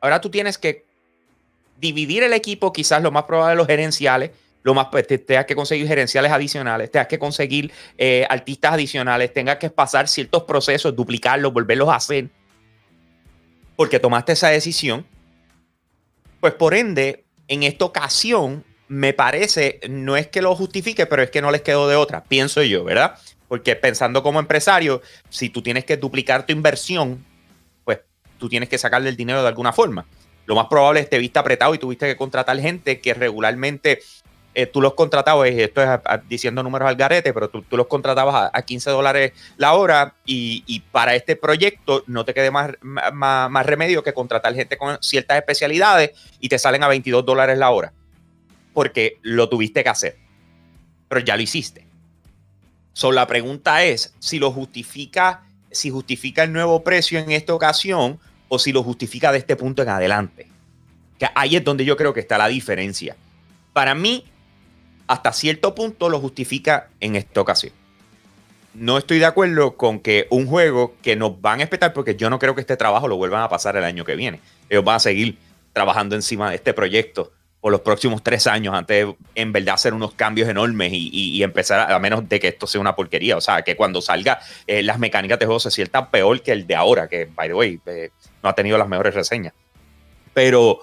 Ahora 0.00 0.20
tú 0.20 0.30
tienes 0.30 0.58
que 0.58 0.86
dividir 1.78 2.22
el 2.22 2.32
equipo, 2.32 2.72
quizás 2.72 3.02
lo 3.02 3.10
más 3.10 3.24
probable 3.24 3.56
los 3.56 3.66
gerenciales, 3.66 4.30
lo 4.66 4.74
más, 4.74 4.88
pues, 4.90 5.06
te, 5.06 5.16
tengas 5.16 5.46
que 5.46 5.54
conseguir 5.54 5.86
gerenciales 5.86 6.32
adicionales, 6.32 6.90
tengas 6.90 7.06
que 7.06 7.20
conseguir 7.20 7.70
eh, 7.96 8.26
artistas 8.28 8.72
adicionales, 8.72 9.32
tengas 9.32 9.58
que 9.58 9.70
pasar 9.70 10.08
ciertos 10.08 10.42
procesos, 10.42 10.96
duplicarlos, 10.96 11.52
volverlos 11.52 11.88
a 11.88 11.94
hacer, 11.94 12.30
porque 13.76 14.00
tomaste 14.00 14.32
esa 14.32 14.48
decisión, 14.48 15.06
pues 16.40 16.52
por 16.54 16.74
ende, 16.74 17.26
en 17.46 17.62
esta 17.62 17.84
ocasión, 17.84 18.64
me 18.88 19.12
parece, 19.12 19.78
no 19.88 20.16
es 20.16 20.26
que 20.26 20.42
lo 20.42 20.56
justifique, 20.56 21.06
pero 21.06 21.22
es 21.22 21.30
que 21.30 21.40
no 21.40 21.52
les 21.52 21.62
quedó 21.62 21.86
de 21.86 21.94
otra, 21.94 22.24
pienso 22.24 22.60
yo, 22.64 22.82
¿verdad? 22.82 23.16
Porque 23.46 23.76
pensando 23.76 24.24
como 24.24 24.40
empresario, 24.40 25.00
si 25.28 25.48
tú 25.48 25.62
tienes 25.62 25.84
que 25.84 25.96
duplicar 25.96 26.44
tu 26.44 26.52
inversión, 26.52 27.24
pues 27.84 28.00
tú 28.36 28.48
tienes 28.48 28.68
que 28.68 28.78
sacarle 28.78 29.10
el 29.10 29.16
dinero 29.16 29.42
de 29.42 29.48
alguna 29.48 29.72
forma. 29.72 30.06
Lo 30.46 30.54
más 30.54 30.66
probable 30.68 31.00
es 31.00 31.06
que 31.06 31.10
te 31.10 31.18
viste 31.18 31.38
apretado 31.38 31.74
y 31.74 31.78
tuviste 31.78 32.06
que 32.06 32.16
contratar 32.16 32.58
gente 32.58 33.00
que 33.00 33.14
regularmente 33.14 34.00
eh, 34.58 34.64
tú 34.64 34.80
los 34.80 34.94
contratabas, 34.94 35.50
esto 35.50 35.82
es 35.82 36.00
diciendo 36.30 36.62
números 36.62 36.88
al 36.88 36.96
garete, 36.96 37.34
pero 37.34 37.50
tú, 37.50 37.62
los 37.72 37.86
contratabas 37.88 38.50
a, 38.54 38.62
15 38.62 38.88
dólares 38.88 39.32
la 39.58 39.74
hora 39.74 40.14
y, 40.24 40.80
para 40.90 41.14
este 41.14 41.36
proyecto 41.36 42.04
no 42.06 42.24
te 42.24 42.32
quede 42.32 42.50
más, 42.50 42.70
más, 42.80 43.50
más, 43.50 43.66
remedio 43.66 44.02
que 44.02 44.14
contratar 44.14 44.54
gente 44.54 44.78
con 44.78 44.96
ciertas 45.02 45.36
especialidades 45.36 46.12
y 46.40 46.48
te 46.48 46.58
salen 46.58 46.82
a 46.82 46.88
22 46.88 47.26
dólares 47.26 47.58
la 47.58 47.68
hora. 47.68 47.92
Porque 48.72 49.18
lo 49.20 49.50
tuviste 49.50 49.84
que 49.84 49.90
hacer. 49.90 50.16
Pero 51.06 51.20
ya 51.20 51.36
lo 51.36 51.42
hiciste. 51.42 51.86
So, 52.94 53.12
la 53.12 53.26
pregunta 53.26 53.84
es 53.84 54.14
si 54.20 54.38
lo 54.38 54.50
justifica, 54.52 55.42
si 55.70 55.90
justifica 55.90 56.44
el 56.44 56.54
nuevo 56.54 56.82
precio 56.82 57.18
en 57.18 57.30
esta 57.30 57.52
ocasión 57.52 58.18
o 58.48 58.58
si 58.58 58.72
lo 58.72 58.82
justifica 58.82 59.32
de 59.32 59.38
este 59.38 59.54
punto 59.54 59.82
en 59.82 59.90
adelante. 59.90 60.48
Que 61.18 61.28
ahí 61.34 61.56
es 61.56 61.62
donde 61.62 61.84
yo 61.84 61.98
creo 61.98 62.14
que 62.14 62.20
está 62.20 62.38
la 62.38 62.48
diferencia. 62.48 63.16
Para 63.74 63.94
mí, 63.94 64.24
hasta 65.06 65.32
cierto 65.32 65.74
punto 65.74 66.08
lo 66.08 66.20
justifica 66.20 66.88
en 67.00 67.16
esta 67.16 67.40
ocasión. 67.40 67.72
No 68.74 68.98
estoy 68.98 69.18
de 69.18 69.24
acuerdo 69.24 69.76
con 69.76 70.00
que 70.00 70.26
un 70.30 70.46
juego 70.46 70.94
que 71.02 71.16
nos 71.16 71.40
van 71.40 71.60
a 71.60 71.62
esperar, 71.62 71.94
porque 71.94 72.14
yo 72.14 72.28
no 72.28 72.38
creo 72.38 72.54
que 72.54 72.60
este 72.60 72.76
trabajo 72.76 73.08
lo 73.08 73.16
vuelvan 73.16 73.42
a 73.42 73.48
pasar 73.48 73.76
el 73.76 73.84
año 73.84 74.04
que 74.04 74.16
viene. 74.16 74.40
Ellos 74.68 74.84
van 74.84 74.96
a 74.96 75.00
seguir 75.00 75.38
trabajando 75.72 76.14
encima 76.14 76.50
de 76.50 76.56
este 76.56 76.74
proyecto 76.74 77.32
por 77.60 77.72
los 77.72 77.80
próximos 77.80 78.22
tres 78.22 78.46
años 78.46 78.74
antes 78.74 79.06
de 79.06 79.16
en 79.34 79.52
verdad 79.52 79.74
hacer 79.74 79.94
unos 79.94 80.12
cambios 80.12 80.48
enormes 80.48 80.90
y, 80.92 81.42
empezar, 81.42 81.90
a, 81.90 81.98
menos 81.98 82.28
de 82.28 82.38
que 82.38 82.48
esto 82.48 82.66
sea 82.66 82.80
una 82.80 82.94
porquería. 82.94 83.36
O 83.36 83.40
sea, 83.40 83.62
que 83.62 83.74
cuando 83.76 84.00
salga 84.00 84.40
eh, 84.66 84.82
las 84.82 84.98
mecánicas 84.98 85.38
de 85.38 85.46
juego 85.46 85.58
se 85.58 85.70
sientan 85.70 86.10
peor 86.10 86.42
que 86.42 86.52
el 86.52 86.66
de 86.66 86.76
ahora, 86.76 87.08
que, 87.08 87.24
by 87.24 87.48
the 87.48 87.54
way, 87.54 87.80
eh, 87.86 88.10
no 88.42 88.50
ha 88.50 88.54
tenido 88.54 88.78
las 88.78 88.88
mejores 88.88 89.14
reseñas. 89.14 89.52
Pero, 90.32 90.82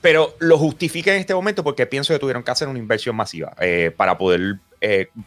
pero 0.00 0.34
lo 0.38 0.58
justifica 0.58 1.12
en 1.12 1.20
este 1.20 1.34
momento 1.34 1.62
porque 1.62 1.86
pienso 1.86 2.12
que 2.12 2.18
tuvieron 2.18 2.42
que 2.42 2.50
hacer 2.50 2.68
una 2.68 2.78
inversión 2.78 3.16
masiva 3.16 3.54
eh, 3.60 3.92
para 3.96 4.16
poder 4.16 4.56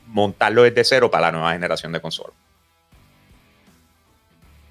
montarlo 0.07 0.63
desde 0.63 0.83
cero 0.83 1.11
para 1.11 1.27
la 1.27 1.31
nueva 1.31 1.53
generación 1.53 1.91
de 1.91 2.01
consolas. 2.01 2.33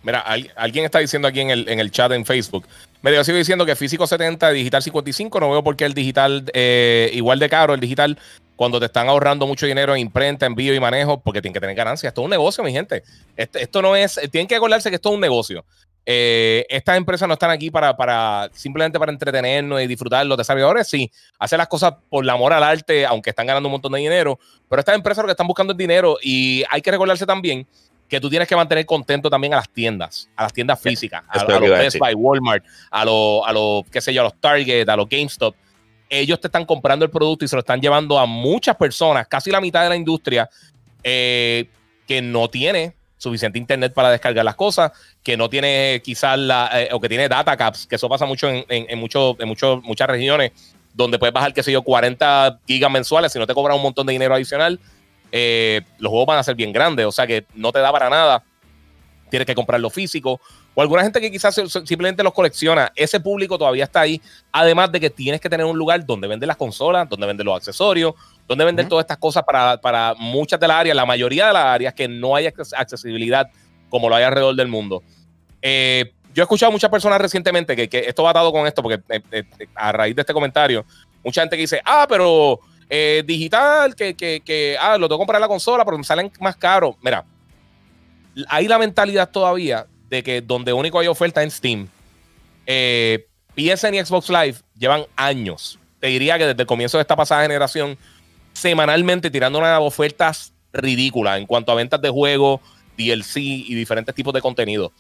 Mira, 0.03 0.25
alguien 0.57 0.85
está 0.85 0.99
diciendo 0.99 1.29
aquí 1.29 1.39
en 1.39 1.51
el, 1.51 1.69
en 1.69 1.79
el 1.79 1.93
chat 1.93 2.11
en 2.11 2.27
Facebook 2.27 2.67
Medio 3.03 3.25
sigo 3.25 3.37
diciendo 3.37 3.67
que 3.67 3.75
físico 3.75 4.07
70, 4.07 4.51
digital 4.51 4.81
55. 4.81 5.41
No 5.41 5.51
veo 5.51 5.65
por 5.65 5.77
qué 5.77 5.85
el 5.85 5.93
digital, 5.93 6.45
eh, 6.55 7.11
igual 7.13 7.41
de 7.41 7.49
caro, 7.49 7.75
el 7.75 7.81
digital, 7.81 8.17
cuando 8.55 8.79
te 8.79 8.87
están 8.87 9.09
ahorrando 9.09 9.45
mucho 9.49 9.67
dinero 9.67 9.93
en 9.93 10.01
imprenta, 10.01 10.47
envío 10.47 10.73
y 10.73 10.79
manejo, 10.79 11.21
porque 11.21 11.43
tienen 11.43 11.53
que 11.53 11.61
tener 11.61 11.75
ganancias. 11.75 12.13
Esto 12.13 12.21
es 12.21 12.25
un 12.27 12.31
negocio, 12.31 12.63
mi 12.63 12.71
gente. 12.71 13.03
Este, 13.37 13.61
esto, 13.61 13.83
no 13.83 13.97
es. 13.97 14.21
Tienen 14.31 14.47
que 14.47 14.55
acordarse 14.55 14.89
que 14.89 14.97
esto 14.97 15.09
es 15.09 15.15
un 15.17 15.21
negocio. 15.21 15.65
Eh, 16.05 16.67
estas 16.69 16.97
empresas 16.97 17.29
no 17.29 17.35
están 17.35 17.51
aquí 17.51 17.71
para, 17.71 17.97
para 17.97 18.51
simplemente 18.53 18.99
para 18.99 19.13
entretenernos 19.13 19.81
y 19.81 19.87
disfrutar 19.87 20.27
los 20.27 20.37
desarrolladores, 20.37 20.89
sí, 20.89 21.11
hacer 21.39 21.59
las 21.59 21.69
cosas 21.69 21.95
por 22.11 22.25
el 22.25 22.31
amor 22.31 22.53
al 22.53 22.65
arte, 22.65 23.07
aunque 23.07 23.31
están 23.31 23.47
ganando 23.47 23.69
un 23.69 23.73
montón 23.73 23.93
de 23.93 24.01
dinero, 24.01 24.39
pero 24.69 24.81
estas 24.81 24.97
empresas 24.97 25.23
lo 25.23 25.29
que 25.29 25.33
están 25.33 25.47
buscando 25.47 25.73
es 25.73 25.77
dinero 25.77 26.19
y 26.21 26.65
hay 26.71 26.83
que 26.83 26.91
recordarse 26.91 27.25
también 27.25 27.67
que 28.09 28.21
tú 28.21 28.29
tienes 28.29 28.49
que 28.49 28.57
mantener 28.57 28.85
contento 28.85 29.31
también 29.31 29.55
a 29.55 29.57
las 29.57 29.71
tiendas, 29.71 30.29
a 30.37 30.43
las 30.43 30.53
tiendas 30.53 30.79
físicas, 30.81 31.23
a, 31.29 31.45
los 31.45 31.71
Best 31.71 31.99
Buy, 31.99 32.15
Walmart, 32.15 32.65
a 32.91 33.05
los, 33.05 33.41
a 33.47 33.53
los, 33.53 33.85
qué 33.91 34.01
sé 34.01 34.13
yo, 34.13 34.21
a 34.21 34.25
los 34.25 34.39
Target, 34.39 34.87
a 34.89 34.97
los 34.97 35.09
GameStop. 35.09 35.55
Ellos 36.11 36.39
te 36.39 36.49
están 36.49 36.67
comprando 36.67 37.07
el 37.07 37.11
producto 37.11 37.47
y 37.47 37.49
se 37.49 37.57
lo 37.57 37.61
están 37.61 37.81
llevando 37.81 38.19
a 38.19 38.27
muchas 38.27 38.77
personas, 38.77 39.27
casi 39.29 39.51
la 39.51 39.63
mitad 39.63 39.83
de 39.85 39.89
la 39.89 39.97
industria, 39.97 40.51
eh, 41.03 41.71
que 42.07 42.21
no 42.21 42.51
tiene 42.51 42.95
suficiente 43.23 43.59
internet 43.59 43.95
para 43.95 44.11
descargar 44.11 44.45
las 44.45 44.57
cosas, 44.57 44.93
que 45.23 45.37
no 45.37 45.49
tiene 45.49 46.03
quizás 46.05 46.39
la, 46.39 46.70
eh, 46.75 46.89
o 46.93 47.01
que 47.01 47.09
tiene 47.09 47.29
data 47.29 47.57
caps, 47.57 47.87
que 47.87 47.97
eso 47.97 48.09
pasa 48.09 48.27
mucho 48.27 48.49
en, 48.49 48.64
en, 48.68 48.87
en, 48.89 48.99
mucho, 48.99 49.37
en 49.39 49.49
muchas 49.49 50.09
regiones, 50.09 50.53
donde 50.95 51.18
puedes 51.18 51.33
bajar, 51.33 51.55
qué 51.55 51.62
sé 51.62 51.73
yo, 51.73 51.83
40 51.83 52.59
gigas 52.66 52.91
mensuales 52.91 53.33
si 53.33 53.39
no 53.39 53.47
te 53.47 53.55
cobran 53.55 53.77
un 53.77 53.83
montón 53.83 54.07
de 54.07 54.12
dinero 54.12 54.35
adicional 54.35 54.79
eh, 55.35 55.81
los 55.99 56.11
juegos 56.11 56.27
van 56.27 56.39
a 56.39 56.45
ser 56.45 56.55
bien 56.55 56.73
grandes, 56.73 57.07
o 57.07 57.11
sea 57.12 57.27
que 57.27 57.47
no 57.55 57.73
te 57.73 57.79
da 57.79 57.91
para 57.91 58.11
nada. 58.11 58.45
Tienes 59.31 59.47
que 59.47 59.55
comprarlo 59.55 59.89
físico. 59.89 60.41
O 60.75 60.81
alguna 60.81 61.03
gente 61.03 61.20
que 61.20 61.31
quizás 61.31 61.55
simplemente 61.85 62.23
los 62.23 62.33
colecciona. 62.33 62.91
Ese 62.97 63.20
público 63.20 63.59
todavía 63.59 63.85
está 63.85 64.01
ahí. 64.01 64.20
Además 64.51 64.91
de 64.91 65.01
que 65.01 65.11
tienes 65.11 65.41
que 65.41 65.51
tener 65.51 65.66
un 65.66 65.77
lugar 65.77 66.05
donde 66.07 66.27
venden 66.27 66.47
las 66.47 66.57
consolas, 66.57 67.09
donde 67.09 67.27
venden 67.27 67.45
los 67.45 67.57
accesorios, 67.57 68.14
donde 68.49 68.64
venden 68.64 68.89
todas 68.89 69.05
estas 69.05 69.18
cosas 69.18 69.45
para, 69.45 69.77
para 69.79 70.14
muchas 70.14 70.59
de 70.59 70.68
las 70.68 70.79
áreas, 70.79 70.97
la 70.97 71.05
mayoría 71.05 71.49
de 71.49 71.53
las 71.53 71.64
áreas 71.64 71.95
que 71.95 72.09
no 72.09 72.35
hay 72.35 72.47
accesibilidad 72.47 73.51
como 73.91 74.09
lo 74.09 74.14
hay 74.14 74.25
alrededor 74.25 74.57
del 74.57 74.68
mundo. 74.68 75.03
Eh, 75.61 76.12
yo 76.35 76.43
he 76.43 76.45
escuchado 76.45 76.70
a 76.70 76.73
muchas 76.73 76.91
personas 76.91 77.20
recientemente 77.20 77.77
que, 77.77 77.99
esto 78.09 78.23
va 78.23 78.31
atado 78.31 78.51
con 78.51 78.66
esto, 78.66 78.83
porque 78.83 79.03
eh, 79.31 79.45
a 79.75 79.93
raíz 79.93 80.16
de 80.16 80.23
este 80.23 80.33
comentario, 80.33 80.87
mucha 81.23 81.43
gente 81.43 81.57
que 81.57 81.62
dice, 81.62 81.83
ah, 81.85 82.07
pero 82.09 82.59
eh, 82.89 83.23
digital, 83.27 83.95
que, 83.95 84.14
que, 84.14 84.41
que, 84.43 84.77
ah, 84.81 84.97
lo 84.97 85.09
tengo 85.09 85.18
que 85.18 85.20
comprar 85.20 85.37
en 85.37 85.43
la 85.43 85.49
consola, 85.49 85.85
pero 85.85 85.99
me 85.99 86.05
salen 86.05 86.33
más 86.41 86.57
caro. 86.57 86.97
Mira, 87.03 87.25
hay 88.49 88.66
la 88.66 88.79
mentalidad 88.79 89.29
todavía 89.29 89.87
de 90.13 90.23
que 90.23 90.43
donde 90.43 90.75
único 90.75 90.99
hay 90.99 91.07
oferta 91.07 91.43
en 91.43 91.51
Steam, 91.51 91.89
eh, 92.67 93.27
PSN 93.57 93.95
y 93.95 94.05
Xbox 94.05 94.29
Live 94.29 94.57
llevan 94.79 95.07
años. 95.17 95.79
Te 96.01 96.09
diría 96.09 96.37
que 96.37 96.49
desde 96.49 96.61
el 96.61 96.67
comienzo 96.67 96.99
de 96.99 97.03
esta 97.03 97.17
pasada 97.17 97.41
generación, 97.41 97.97
semanalmente 98.53 99.31
tirando 99.31 99.59
unas 99.59 99.81
ofertas 99.81 100.53
ridículas 100.71 101.39
en 101.39 101.47
cuanto 101.47 101.73
a 101.73 101.77
ventas 101.77 101.99
de 102.03 102.11
juegos, 102.11 102.61
DLC 102.99 103.39
y 103.39 103.75
diferentes 103.75 104.15
tipos 104.15 104.35
de 104.35 104.43
contenido. 104.43 104.93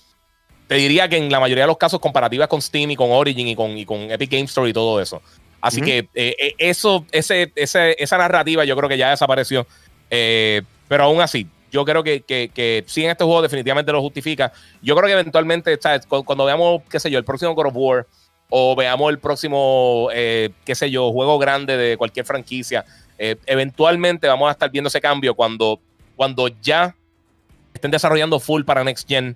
Te 0.66 0.76
diría 0.76 1.10
que 1.10 1.18
en 1.18 1.30
la 1.30 1.40
mayoría 1.40 1.64
de 1.64 1.68
los 1.68 1.76
casos 1.76 2.00
comparativas 2.00 2.48
con 2.48 2.62
Steam 2.62 2.92
y 2.92 2.96
con 2.96 3.10
Origin 3.10 3.48
y 3.48 3.54
con, 3.54 3.76
y 3.76 3.84
con 3.84 4.10
Epic 4.10 4.30
Game 4.30 4.44
Store 4.44 4.70
y 4.70 4.72
todo 4.72 4.98
eso. 4.98 5.20
Así 5.60 5.82
que 5.82 6.08
eh, 6.14 6.34
eh, 6.38 6.54
eso, 6.56 7.04
ese, 7.12 7.52
esa 7.54 8.16
narrativa 8.16 8.64
yo 8.64 8.74
creo 8.76 8.88
que 8.88 8.96
ya 8.96 9.10
desapareció. 9.10 9.66
Eh, 10.08 10.62
pero 10.88 11.04
aún 11.04 11.20
así, 11.20 11.46
yo 11.72 11.84
creo 11.84 12.04
que, 12.04 12.20
que, 12.20 12.50
que 12.54 12.84
sí 12.86 13.04
en 13.04 13.10
este 13.10 13.24
juego 13.24 13.42
definitivamente 13.42 13.90
lo 13.90 14.00
justifica. 14.00 14.52
Yo 14.82 14.94
creo 14.94 15.08
que 15.08 15.14
eventualmente, 15.14 15.76
¿sabes? 15.80 16.06
Cuando, 16.06 16.44
veamos, 16.44 16.82
qué 16.88 17.00
sé 17.00 17.10
yo, 17.10 17.18
el 17.18 17.24
próximo 17.24 17.54
God 17.54 17.66
of 17.66 17.74
War 17.74 18.06
o 18.50 18.76
veamos 18.76 19.10
el 19.10 19.18
próximo, 19.18 20.08
qué 20.12 20.74
sé 20.74 20.90
yo, 20.90 21.10
juego 21.10 21.38
grande 21.38 21.76
de 21.78 21.96
cualquier 21.96 22.26
franquicia, 22.26 22.84
eventualmente 23.16 24.28
vamos 24.28 24.48
a 24.48 24.52
estar 24.52 24.70
viendo 24.70 24.88
ese 24.88 25.00
cambio 25.00 25.34
cuando, 25.34 25.80
cuando 26.16 26.48
ya 26.60 26.94
estén 27.72 27.90
desarrollando 27.90 28.38
full 28.38 28.64
para 28.64 28.84
Next 28.84 29.08
Gen, 29.08 29.34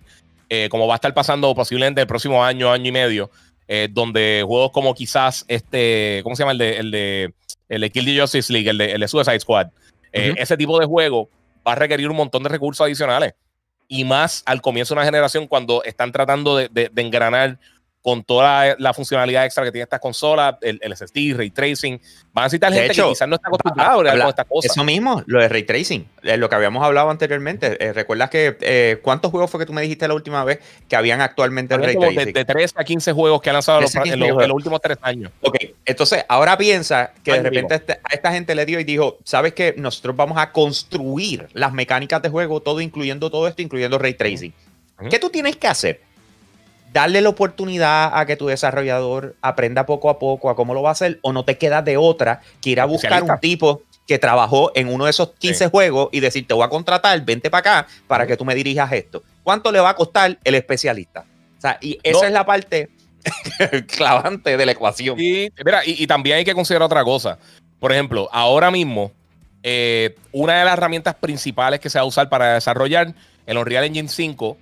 como 0.69 0.87
va 0.87 0.95
a 0.95 0.97
estar 0.97 1.15
pasando 1.15 1.55
posiblemente 1.55 2.03
el 2.03 2.07
próximo 2.07 2.45
año, 2.45 2.71
año 2.71 2.89
y 2.89 2.93
medio. 2.93 3.31
Eh, 3.69 3.89
donde 3.91 4.45
juegos 4.47 4.71
como 4.71 4.95
quizás 4.95 5.45
este, 5.49 6.21
¿cómo 6.23 6.37
se 6.37 6.43
llama? 6.43 6.53
El 6.53 6.59
de, 6.59 6.77
el 6.77 6.91
de, 6.93 7.35
el 7.69 7.81
de 7.81 7.91
Kill 7.91 8.05
the 8.05 8.21
Justice 8.21 8.53
League, 8.53 8.71
el 8.71 8.79
de, 8.79 8.93
el 8.93 9.01
de 9.01 9.09
Suicide 9.09 9.41
Squad. 9.41 9.69
Eh, 10.13 10.35
ese 10.39 10.57
tipo 10.57 10.79
de 10.79 10.87
juego 10.87 11.29
va 11.67 11.73
a 11.73 11.75
requerir 11.75 12.09
un 12.09 12.17
montón 12.17 12.43
de 12.43 12.49
recursos 12.49 12.85
adicionales. 12.85 13.35
Y 13.89 14.05
más 14.05 14.43
al 14.47 14.61
comienzo 14.61 14.95
de 14.95 14.99
una 14.99 15.05
generación 15.05 15.47
cuando 15.47 15.83
están 15.85 16.13
tratando 16.13 16.57
de, 16.57 16.69
de, 16.69 16.91
engranar 17.03 17.59
con 18.07 18.23
toda 18.23 18.77
la, 18.79 18.95
funcionalidad 18.95 19.45
extra 19.47 19.65
que 19.65 19.73
tiene 19.73 19.83
esta 19.83 19.99
consola, 19.99 20.57
el, 20.63 20.79
el 20.81 20.97
SSD, 20.97 21.37
ray 21.37 21.51
tracing. 21.51 22.01
Van 22.33 22.45
a 22.45 22.47
necesitar 22.47 22.73
gente 22.73 22.95
que 22.95 23.03
quizás 23.03 23.27
no 23.27 23.35
está 23.35 23.49
acostumbrada 23.49 24.13
a 24.13 24.29
estas 24.29 24.47
cosas. 24.47 24.71
Eso 24.71 24.85
mismo, 24.85 25.25
lo 25.27 25.41
de 25.41 25.49
ray 25.49 25.65
tracing, 25.65 26.07
lo 26.23 26.49
que 26.49 26.55
habíamos 26.55 26.85
hablado 26.85 27.11
anteriormente. 27.11 27.85
Eh, 27.85 27.93
¿Recuerdas 27.93 28.31
que 28.31 28.57
eh, 28.61 29.01
cuántos 29.03 29.33
juegos 29.33 29.51
fue 29.51 29.59
que 29.59 29.67
tú 29.67 29.73
me 29.73 29.83
dijiste 29.83 30.07
la 30.07 30.15
última 30.15 30.45
vez 30.45 30.61
que 30.89 30.95
habían 30.95 31.21
actualmente 31.21 31.75
el 31.75 31.83
ray 31.83 31.97
tracing? 31.97 32.33
De, 32.33 32.45
3 32.45 32.75
a 32.77 32.85
15 32.85 33.11
juegos 33.11 33.43
que 33.43 33.51
han 33.51 33.55
lanzado 33.55 33.81
en, 33.81 34.21
los, 34.21 34.53
últimos 34.53 34.81
3 34.81 34.99
años. 35.03 35.33
Ok, 35.41 35.57
entonces 35.85 36.25
ahora 36.29 36.57
piensa 36.57 37.13
que 37.25 37.33
de 37.33 37.43
repente 37.43 37.75
este, 37.75 37.95
a 37.95 38.15
esta 38.15 38.31
gente 38.31 38.55
le 38.55 38.67
dio 38.67 38.79
y 38.79 38.85
dijo, 38.85 39.19
¿sabes 39.25 39.53
qué? 39.53 39.75
Nosotros 39.77 40.15
vamos 40.15 40.39
a 40.39 40.53
construir 40.53 41.49
las 41.55 41.73
mecánicas 41.73 42.23
de 42.23 42.29
juego, 42.29 42.61
todo 42.61 42.81
incluyendo 42.81 43.33
todo 43.33 43.49
esto, 43.49 43.63
incluyendo 43.63 43.99
ray 43.99 44.15
tracing. 44.15 44.55
¿Qué 45.11 45.19
tú 45.19 45.29
tienes 45.29 45.57
que 45.57 45.67
hacer? 45.67 46.06
Darle 46.97 47.21
la 47.21 47.29
oportunidad 47.29 48.19
a 48.19 48.25
que 48.25 48.37
tu 48.37 48.47
desarrollador 48.47 49.37
aprenda 49.43 49.85
poco 49.85 50.09
a 50.09 50.19
poco 50.19 50.49
a 50.49 50.57
cómo 50.57 50.73
lo 50.73 50.81
va 50.81 50.89
a 50.89 50.93
hacer 50.93 51.19
o 51.21 51.35
no 51.35 51.45
te 51.45 51.59
queda 51.59 51.83
de 51.83 51.99
otra 51.99 52.41
que 52.63 52.71
ir 52.71 52.81
a 52.81 52.87
buscar 52.87 53.23
un 53.23 53.39
tipo 53.39 53.83
que 54.07 54.19
trabajó 54.19 54.73
en 54.75 54.89
uno 54.89 55.05
de 55.05 55.11
esos 55.11 55.33
15 55.39 55.69
juegos 55.69 56.09
y 56.11 56.21
decir, 56.21 56.47
te 56.47 56.55
voy 56.55 56.65
a 56.65 56.71
contratar, 56.71 57.23
vente 57.23 57.51
para 57.51 57.59
acá 57.83 57.89
para 58.07 58.27
que 58.27 58.39
tú 58.39 58.47
me 58.47 58.55
dirijas 58.55 58.91
esto. 58.93 59.23
¿Cuánto 59.43 59.71
le 59.73 59.79
va 59.79 59.91
a 59.91 59.95
costar 59.95 60.39
el 60.43 60.55
especialista? 60.55 61.27
O 61.59 61.61
sea, 61.61 61.77
y 61.83 61.99
esa 62.03 62.29
es 62.29 62.33
la 62.33 62.47
parte 62.47 62.89
clavante 63.95 64.57
de 64.57 64.65
la 64.65 64.73
ecuación. 64.73 65.21
Y, 65.21 65.51
y, 65.85 66.07
también 66.07 66.39
hay 66.39 66.47
que 66.47 66.55
considerar 66.55 66.87
otra 66.87 67.05
cosa. 67.05 67.39
Por 67.79 67.93
ejemplo, 67.93 68.27
ahora 68.33 68.71
mismo, 68.71 69.13
eh, 69.63 70.15
una 70.33 70.61
de 70.61 70.65
las 70.65 70.79
herramientas 70.79 71.15
principales 71.17 71.79
que 71.79 71.91
se 71.91 71.99
va 71.99 72.05
a 72.05 72.07
usar 72.07 72.31
para 72.31 72.55
desarrollar 72.55 73.13
el 73.45 73.59
Unreal 73.59 73.85
Engine 73.85 74.09
5 74.09 74.57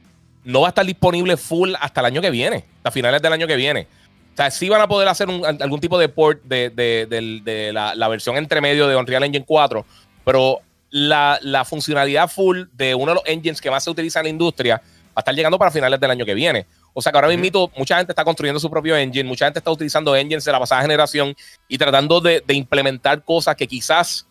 no 0.45 0.61
va 0.61 0.69
a 0.69 0.71
estar 0.71 0.87
disponible 0.87 1.37
full 1.37 1.73
hasta 1.81 2.01
el 2.01 2.07
año 2.07 2.21
que 2.21 2.31
viene, 2.31 2.65
hasta 2.77 2.91
finales 2.91 3.21
del 3.23 3.33
año 3.33 3.47
que 3.47 3.57
viene. 3.57 3.87
O 4.35 4.37
sea, 4.37 4.51
sí 4.51 4.69
van 4.69 4.81
a 4.81 4.89
poder 4.89 5.07
hacer 5.07 5.29
algún 5.61 5.81
tipo 5.81 5.97
de 5.97 6.09
port 6.09 6.43
de, 6.43 7.71
la, 7.73 8.09
versión 8.09 8.37
entre 8.37 8.61
medio 8.61 8.89
de 8.89 8.97
Unreal 8.97 9.23
Engine 9.23 9.45
4, 9.47 9.87
pero 10.25 10.61
la, 10.91 11.65
funcionalidad 11.65 12.29
full 12.29 12.65
de 12.73 12.95
uno 12.95 13.13
de 13.13 13.15
los 13.15 13.25
engines 13.27 13.61
que 13.61 13.71
más 13.71 13.85
se 13.85 13.91
utiliza 13.91 14.19
en 14.21 14.25
la 14.25 14.31
industria 14.31 14.77
va 14.77 15.13
a 15.17 15.21
estar 15.21 15.35
llegando 15.35 15.57
para 15.57 15.71
finales 15.71 16.01
del 16.01 16.11
año 16.11 16.27
que 16.27 16.35
viene. 16.35 16.67
O 16.93 17.01
sea 17.01 17.13
que 17.13 17.19
ahora 17.19 17.29
mismo 17.29 17.71
mucha 17.77 17.97
gente 17.97 18.13
está 18.13 18.25
construyendo 18.25 18.59
su 18.59 18.69
propio 18.69 18.97
engine, 18.97 19.29
mucha 19.29 19.47
gente 19.47 19.61
está 19.61 19.71
utilizando 19.71 20.15
engines 20.17 20.45
de 20.45 20.53
la 20.53 20.59
pasada 20.59 20.83
generación 20.83 21.37
y 21.69 21.79
tratando 21.79 22.21
de, 22.21 22.43
implementar 22.49 23.23
cosas 23.23 23.55
que 23.55 23.69
quizás 23.69 24.27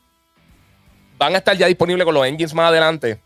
van 1.18 1.36
a 1.36 1.38
estar 1.38 1.56
ya 1.56 1.68
disponibles 1.68 2.04
con 2.04 2.14
los 2.14 2.26
engines 2.26 2.54
más 2.54 2.70
adelante, 2.70 3.22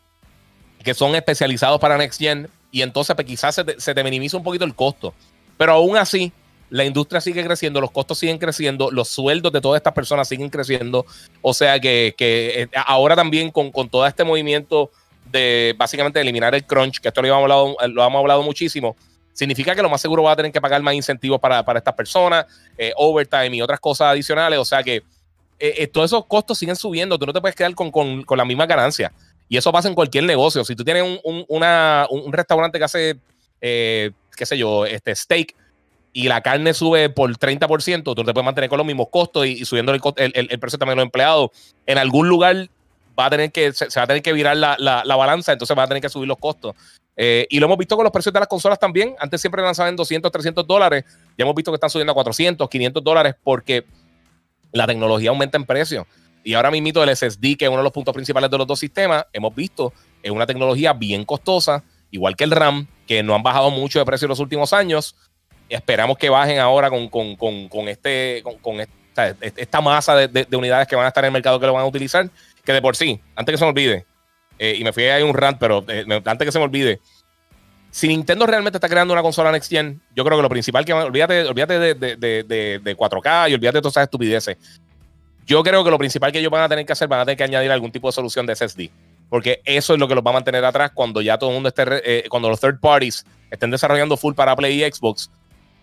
que 0.84 0.94
son 0.94 1.16
especializados 1.16 1.80
para 1.80 1.98
Next 1.98 2.20
Gen, 2.20 2.50
y 2.78 2.84
entonces 2.84 3.16
pues, 3.16 3.26
quizás 3.26 3.56
se 3.56 3.64
te, 3.64 3.82
se 3.82 3.96
te 3.96 4.04
minimiza 4.04 4.38
un 4.38 4.44
poquito 4.44 4.64
el 4.64 4.76
costo. 4.76 5.12
Pero 5.58 5.72
aún 5.72 5.98
así, 5.98 6.32
la 6.70 6.86
industria 6.86 7.22
sigue 7.22 7.44
creciendo, 7.44 7.82
los 7.82 7.90
costos 7.90 8.20
siguen 8.20 8.38
creciendo, 8.38 8.92
los 8.92 9.08
sueldos 9.08 9.52
de 9.52 9.62
todas 9.62 9.80
estas 9.80 9.94
personas 9.94 10.28
siguen 10.28 10.50
creciendo. 10.50 11.08
O 11.42 11.56
sea 11.56 11.80
que, 11.80 12.14
eh, 12.20 12.68
ahora 12.86 13.16
también 13.16 13.50
con, 13.50 13.72
todo 13.90 14.06
este 14.06 14.24
movimiento 14.24 14.92
de 15.32 15.74
básicamente 15.76 16.22
eliminar 16.22 16.54
el 16.54 16.66
crunch, 16.66 17.00
que 17.00 17.08
esto 17.08 17.22
lo 17.22 17.28
hemos 17.30 17.42
hablado, 17.42 17.76
lo 17.88 18.06
hemos 18.06 18.20
hablado 18.20 18.44
muchísimo, 18.44 18.96
significa 19.34 19.76
que 19.76 19.82
lo 19.82 19.90
más 19.90 20.02
seguro 20.02 20.22
va 20.22 20.34
a 20.34 20.36
tener 20.36 20.52
que 20.52 20.62
pagar 20.62 20.84
más 20.84 20.94
incentivos 20.94 21.40
para, 21.40 21.64
estas 21.76 21.96
personas, 21.96 22.46
eh, 22.78 22.94
overtime 22.96 23.56
y 23.56 23.62
otras 23.64 23.80
cosas 23.80 24.10
adicionales. 24.10 24.60
O 24.60 24.66
sea 24.66 24.84
que 24.84 25.02
eh, 25.60 25.88
todos 25.88 26.12
esos 26.12 26.26
costos 26.28 26.60
siguen 26.60 26.76
subiendo, 26.76 27.18
tú 27.18 27.26
no 27.26 27.34
te 27.34 27.42
puedes 27.42 27.56
quedar 27.56 27.74
con, 27.74 27.92
la 28.38 28.46
misma 28.46 28.68
ganancia. 28.68 29.12
Y 29.50 29.58
eso 29.58 29.72
pasa 29.72 29.88
en 29.88 29.96
cualquier 29.96 30.26
negocio. 30.26 30.64
Si 30.66 30.76
tú 30.76 30.84
tienes 30.84 31.04
un, 31.24 31.46
un 31.48 32.34
restaurante 32.34 32.78
que 32.78 32.84
hace, 32.86 33.20
qué 33.60 34.14
sé 34.46 34.58
yo, 34.58 34.86
este 34.86 35.16
steak, 35.16 35.56
y 36.18 36.28
la 36.28 36.42
carne 36.42 36.74
sube 36.74 37.10
por 37.10 37.30
30%, 37.38 38.04
tú 38.04 38.16
te 38.16 38.34
puedes 38.34 38.44
mantener 38.44 38.72
con 38.72 38.78
los 38.78 38.88
mismos 38.88 39.10
costos 39.12 39.46
y, 39.46 39.64
subiendo 39.66 39.94
el, 39.94 40.02
el, 40.34 40.60
precio 40.60 40.80
también 40.80 40.96
de 40.96 41.02
los 41.02 41.06
empleados. 41.06 41.52
En 41.86 42.00
algún 42.00 42.28
lugar 42.28 42.70
va 43.18 43.28
a 43.28 43.30
tener 43.30 43.52
que, 43.52 43.72
se, 43.72 43.86
va 43.86 44.04
a 44.04 44.08
tener 44.08 44.24
que 44.24 44.34
virar 44.34 44.58
la, 44.58 44.76
la, 44.80 45.16
balanza, 45.16 45.52
entonces 45.52 45.78
va 45.78 45.84
a 45.84 45.88
tener 45.88 46.02
que 46.02 46.10
subir 46.10 46.28
los 46.28 46.40
costos. 46.40 46.76
Eh, 47.16 47.46
y 47.52 47.60
lo 47.60 47.68
hemos 47.68 47.78
visto 47.78 47.96
con 47.96 48.04
los 48.04 48.12
precios 48.12 48.34
de 48.34 48.40
las 48.40 48.48
consolas 48.48 48.80
también. 48.80 49.16
Antes 49.20 49.42
siempre 49.42 49.62
lanzaban 49.62 49.96
200, 49.96 50.32
300 50.32 50.66
dólares. 50.66 51.04
Ya 51.38 51.44
hemos 51.44 51.54
visto 51.54 51.72
que 51.72 51.76
están 51.76 51.92
subiendo 51.92 52.12
a 52.12 52.16
400, 52.16 52.68
500 52.68 53.04
dólares 53.04 53.36
porque 53.44 53.86
la 54.72 54.88
tecnología 54.88 55.30
aumenta 55.30 55.58
en 55.58 55.66
precio. 55.66 56.08
Y 56.48 56.54
ahora 56.54 56.72
mismo 56.72 57.04
el 57.04 57.14
SSD, 57.14 57.58
que 57.58 57.66
es 57.66 57.70
uno 57.70 57.80
de 57.80 57.84
los 57.84 57.92
puntos 57.92 58.14
principales 58.14 58.50
de 58.50 58.58
los 58.58 58.66
dos 58.66 58.80
sistemas, 58.80 59.26
hemos 59.34 59.54
visto 59.54 59.92
es 60.24 60.32
una 60.32 60.46
tecnología 60.46 60.94
bien 60.94 61.26
costosa, 61.26 61.84
igual 62.10 62.38
que 62.38 62.46
el 62.46 62.52
RAM, 62.52 62.88
que 63.06 63.22
no 63.22 63.36
han 63.36 63.44
bajado 63.44 63.70
mucho 63.70 64.00
de 64.00 64.06
precio 64.06 64.28
en 64.28 64.30
los 64.30 64.40
últimos 64.40 64.72
años 64.72 65.14
esperamos 65.68 66.18
que 66.18 66.30
bajen 66.30 66.60
ahora 66.60 66.90
con, 66.90 67.10
este, 67.90 68.42
con, 68.62 68.80
esta, 68.80 69.82
masa 69.82 70.16
de, 70.16 70.48
unidades 70.56 70.88
que 70.88 70.96
van 70.96 71.04
a 71.04 71.10
estar 71.10 71.26
en 71.26 71.28
el 71.28 71.34
mercado 71.34 71.60
que 71.60 71.66
lo 71.66 71.74
van 71.74 71.84
a 71.84 71.88
utilizar, 71.88 72.30
que 72.64 72.72
de 72.72 72.82
por 72.82 72.96
sí, 72.96 73.20
antes 73.36 73.52
que 73.52 73.58
se 73.58 73.66
me 73.66 73.72
olvide, 73.72 74.06
eh, 74.58 74.76
y 74.80 74.86
me 74.86 74.94
fui 74.94 75.04
ahí 75.04 75.24
un 75.24 75.34
rant, 75.34 75.58
pero 75.60 75.84
eh, 75.90 76.06
antes 76.26 76.46
que 76.46 76.52
se 76.54 76.60
me 76.60 76.64
olvide, 76.64 77.02
si 77.92 78.08
Nintendo 78.08 78.46
realmente 78.46 78.78
está 78.78 78.88
creando 78.88 79.14
una 79.14 79.22
consola 79.22 79.52
Next 79.52 79.70
Gen, 79.70 80.02
yo 80.16 80.24
creo 80.24 80.38
que 80.38 80.44
lo 80.44 80.50
principal 80.50 80.86
que 80.86 80.94
olvídate, 80.94 81.46
olvídate 81.46 81.96
de, 81.96 82.98
4K 82.98 83.50
y 83.50 83.54
olvídate 83.54 83.78
de 83.78 83.82
todas 83.82 83.94
esas 83.94 84.04
estupideces. 84.04 84.58
Yo 85.48 85.64
creo 85.64 85.84
que 85.84 85.90
lo 85.90 85.98
principal 85.98 86.32
que 86.32 86.38
ellos 86.40 86.52
van 86.52 86.62
a 86.62 86.70
tener 86.70 86.86
que 86.86 86.94
hacer, 86.94 87.08
van 87.08 87.22
a 87.22 87.26
tener 87.26 87.38
que 87.38 87.44
añadir 87.44 87.72
algún 87.72 87.92
tipo 87.92 88.08
de 88.08 88.12
solución 88.12 88.46
de 88.46 88.56
SSD. 88.56 88.92
Porque 89.30 89.62
eso 89.66 89.94
es 89.94 90.00
lo 90.00 90.08
que 90.08 90.14
los 90.14 90.24
va 90.24 90.30
a 90.30 90.34
mantener 90.34 90.64
atrás 90.64 90.92
cuando 90.94 91.22
ya 91.22 91.38
todo 91.38 91.50
el 91.50 91.56
mundo 91.56 91.70
esté, 91.70 91.84
eh, 91.88 92.26
cuando 92.30 92.50
los 92.50 92.60
third 92.60 92.80
parties 92.80 93.26
estén 93.50 93.72
desarrollando 93.72 94.16
full 94.16 94.36
para 94.36 94.56
Play 94.56 94.84
y 94.84 94.92
Xbox 94.92 95.32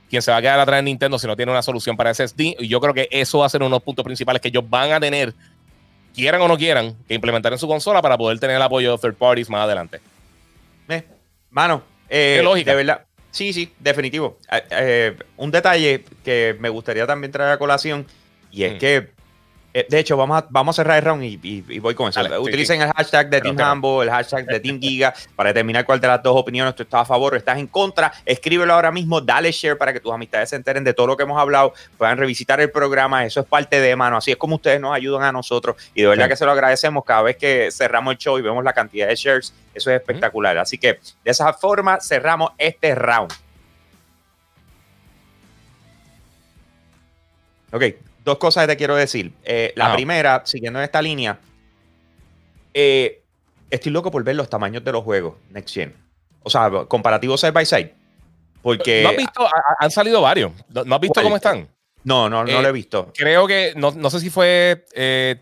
quien 0.09 0.23
se 0.23 0.31
va 0.31 0.37
a 0.37 0.43
quedar 0.43 0.61
atrás 0.61 0.79
de 0.79 0.83
Nintendo 0.83 1.19
si 1.19 1.27
no 1.27 1.35
tiene 1.35 1.51
una 1.51 1.63
solución 1.63 1.97
para 1.97 2.13
SSD. 2.15 2.57
Y 2.61 2.69
yo 2.69 2.81
creo 2.81 2.95
que 2.95 3.09
eso 3.11 3.39
va 3.39 3.47
a 3.47 3.49
ser 3.49 3.63
uno 3.63 3.71
de 3.71 3.77
los 3.77 3.83
puntos 3.83 4.05
principales 4.05 4.41
que 4.41 4.49
ellos 4.49 4.63
van 4.69 4.93
a 4.93 5.01
tener, 5.01 5.35
quieran 6.15 6.41
o 6.43 6.49
no 6.49 6.57
quieran, 6.57 6.95
que 7.09 7.15
implementar 7.15 7.53
en 7.53 7.59
su 7.59 7.67
consola 7.67 8.01
para 8.01 8.17
poder 8.17 8.39
tener 8.39 8.57
el 8.57 8.63
apoyo 8.63 8.93
de 8.93 8.99
third 8.99 9.15
parties 9.15 9.51
más 9.51 9.63
adelante. 9.63 10.01
Eh, 10.89 11.05
mano, 11.51 11.83
eh, 12.09 12.41
lógica. 12.43 12.71
de 12.71 12.77
verdad. 12.77 13.05
Sí, 13.31 13.53
sí, 13.53 13.73
definitivo. 13.81 14.39
Eh, 14.53 14.63
eh, 14.71 15.17
un 15.37 15.51
detalle 15.51 16.05
que 16.23 16.57
me 16.61 16.69
gustaría 16.69 17.07
también 17.07 17.33
traer 17.33 17.53
a 17.53 17.59
colación 17.59 18.07
y 18.53 18.63
es 18.63 18.75
mm. 18.75 18.79
que 18.79 19.11
eh, 19.77 19.87
de 19.91 19.99
hecho, 19.99 20.17
vamos 20.17 20.41
a, 20.41 20.47
vamos 20.51 20.79
a 20.79 20.83
cerrar 20.83 20.99
el 20.99 21.05
round 21.05 21.25
y, 21.25 21.81
voy 21.81 21.97
con 21.97 22.09
eso. 22.09 22.21
Utilicen 22.41 22.81
el 22.81 22.93
hashtag 22.93 23.29
de 23.29 23.41
Team 23.41 23.61
Hambo, 23.61 24.05
el 24.05 24.09
hashtag 24.09 24.47
de 24.47 24.61
Team 24.61 24.81
Giga 24.81 25.13
para 25.37 25.49
determinar 25.49 25.85
cuál 25.85 26.01
de 26.01 26.07
las 26.07 26.23
dos 26.23 26.37
opiniones 26.37 26.77
tú 26.77 26.85
estás 26.85 27.01
a 27.01 27.05
favor 27.05 27.35
o 27.35 27.37
estás 27.37 27.59
en 27.59 27.67
contra. 27.67 28.13
Escríbelo 28.25 28.73
ahora 28.73 28.93
mismo, 28.93 29.21
dale 29.21 29.51
share 29.51 29.77
para 29.77 29.93
que 29.93 29.99
tus 29.99 30.13
amistades 30.13 30.51
se 30.51 30.57
enteren 30.57 30.85
de 30.85 30.95
todo 30.95 31.09
lo 31.09 31.17
que 31.17 31.25
hemos 31.25 31.41
hablado, 31.41 31.75
puedan 31.99 32.17
revisitar 32.19 32.61
el 32.61 32.71
programa. 32.71 33.25
Eso 33.25 33.41
es 33.41 33.47
parte 33.47 33.81
de 33.81 33.97
mano. 33.97 34.17
Así 34.17 34.31
es 34.31 34.37
como 34.37 34.55
ustedes 34.55 34.81
nos 34.81 34.95
ayudan 34.95 35.25
a 35.25 35.33
nosotros 35.33 35.75
y 35.93 36.03
de 36.03 36.07
verdad 36.07 36.29
que 36.29 36.37
se 36.37 36.45
lo 36.45 36.53
agradecemos 36.53 37.05
cada 37.05 37.23
vez 37.23 37.37
que 37.37 37.71
cerramos 37.73 38.13
el 38.13 38.19
show 38.19 38.39
y 38.39 38.43
vemos 38.43 38.63
la 38.63 38.75
cantidad 38.75 39.09
de 39.09 39.17
shares. 39.17 39.53
Eso 39.75 39.91
es 39.91 39.97
espectacular. 40.01 40.57
Así 40.57 40.79
que 40.79 41.01
de 41.25 41.31
esa 41.33 41.53
forma 41.53 42.01
cerramos 42.01 42.53
este 42.59 42.95
round. 42.95 43.33
Ok, 47.73 47.83
dos 48.25 48.39
cosas 48.39 48.65
que 48.65 48.73
te 48.73 48.77
quiero 48.77 48.97
decir. 48.97 49.33
Eh, 49.45 49.73
la 49.77 49.95
primera, 49.95 50.43
siguiendo 50.45 50.79
en 50.79 50.85
esta 50.85 51.01
línea, 51.01 51.39
eh, 52.73 53.23
estoy 53.71 53.93
loco 53.93 54.11
por 54.11 54.25
ver 54.25 54.35
los 54.35 54.49
tamaños 54.49 54.83
de 54.83 54.93
los 54.93 55.05
juegos 55.05 55.35
Next 55.51 55.75
Gen. 55.75 55.95
O 56.43 56.51
sea, 56.51 56.71
comparativos 56.89 57.41
side 57.41 57.53
by 57.53 57.67
side. 57.67 57.95
Porque. 58.63 59.03
¿No 59.03 59.11
has 59.11 59.17
visto? 59.17 59.47
Han 59.79 59.91
salido 59.91 60.21
varios. 60.21 60.53
¿No 60.69 60.95
has 60.95 61.01
visto 61.01 61.23
cómo 61.23 61.37
están? 61.37 61.69
No, 62.03 62.29
no, 62.29 62.45
no 62.45 62.61
lo 62.61 62.67
he 62.67 62.71
eh, 62.71 62.73
visto. 62.73 63.13
Creo 63.17 63.47
que, 63.47 63.73
no, 63.77 64.11
sé 64.11 64.21
si 64.21 64.29
fue, 64.29 64.85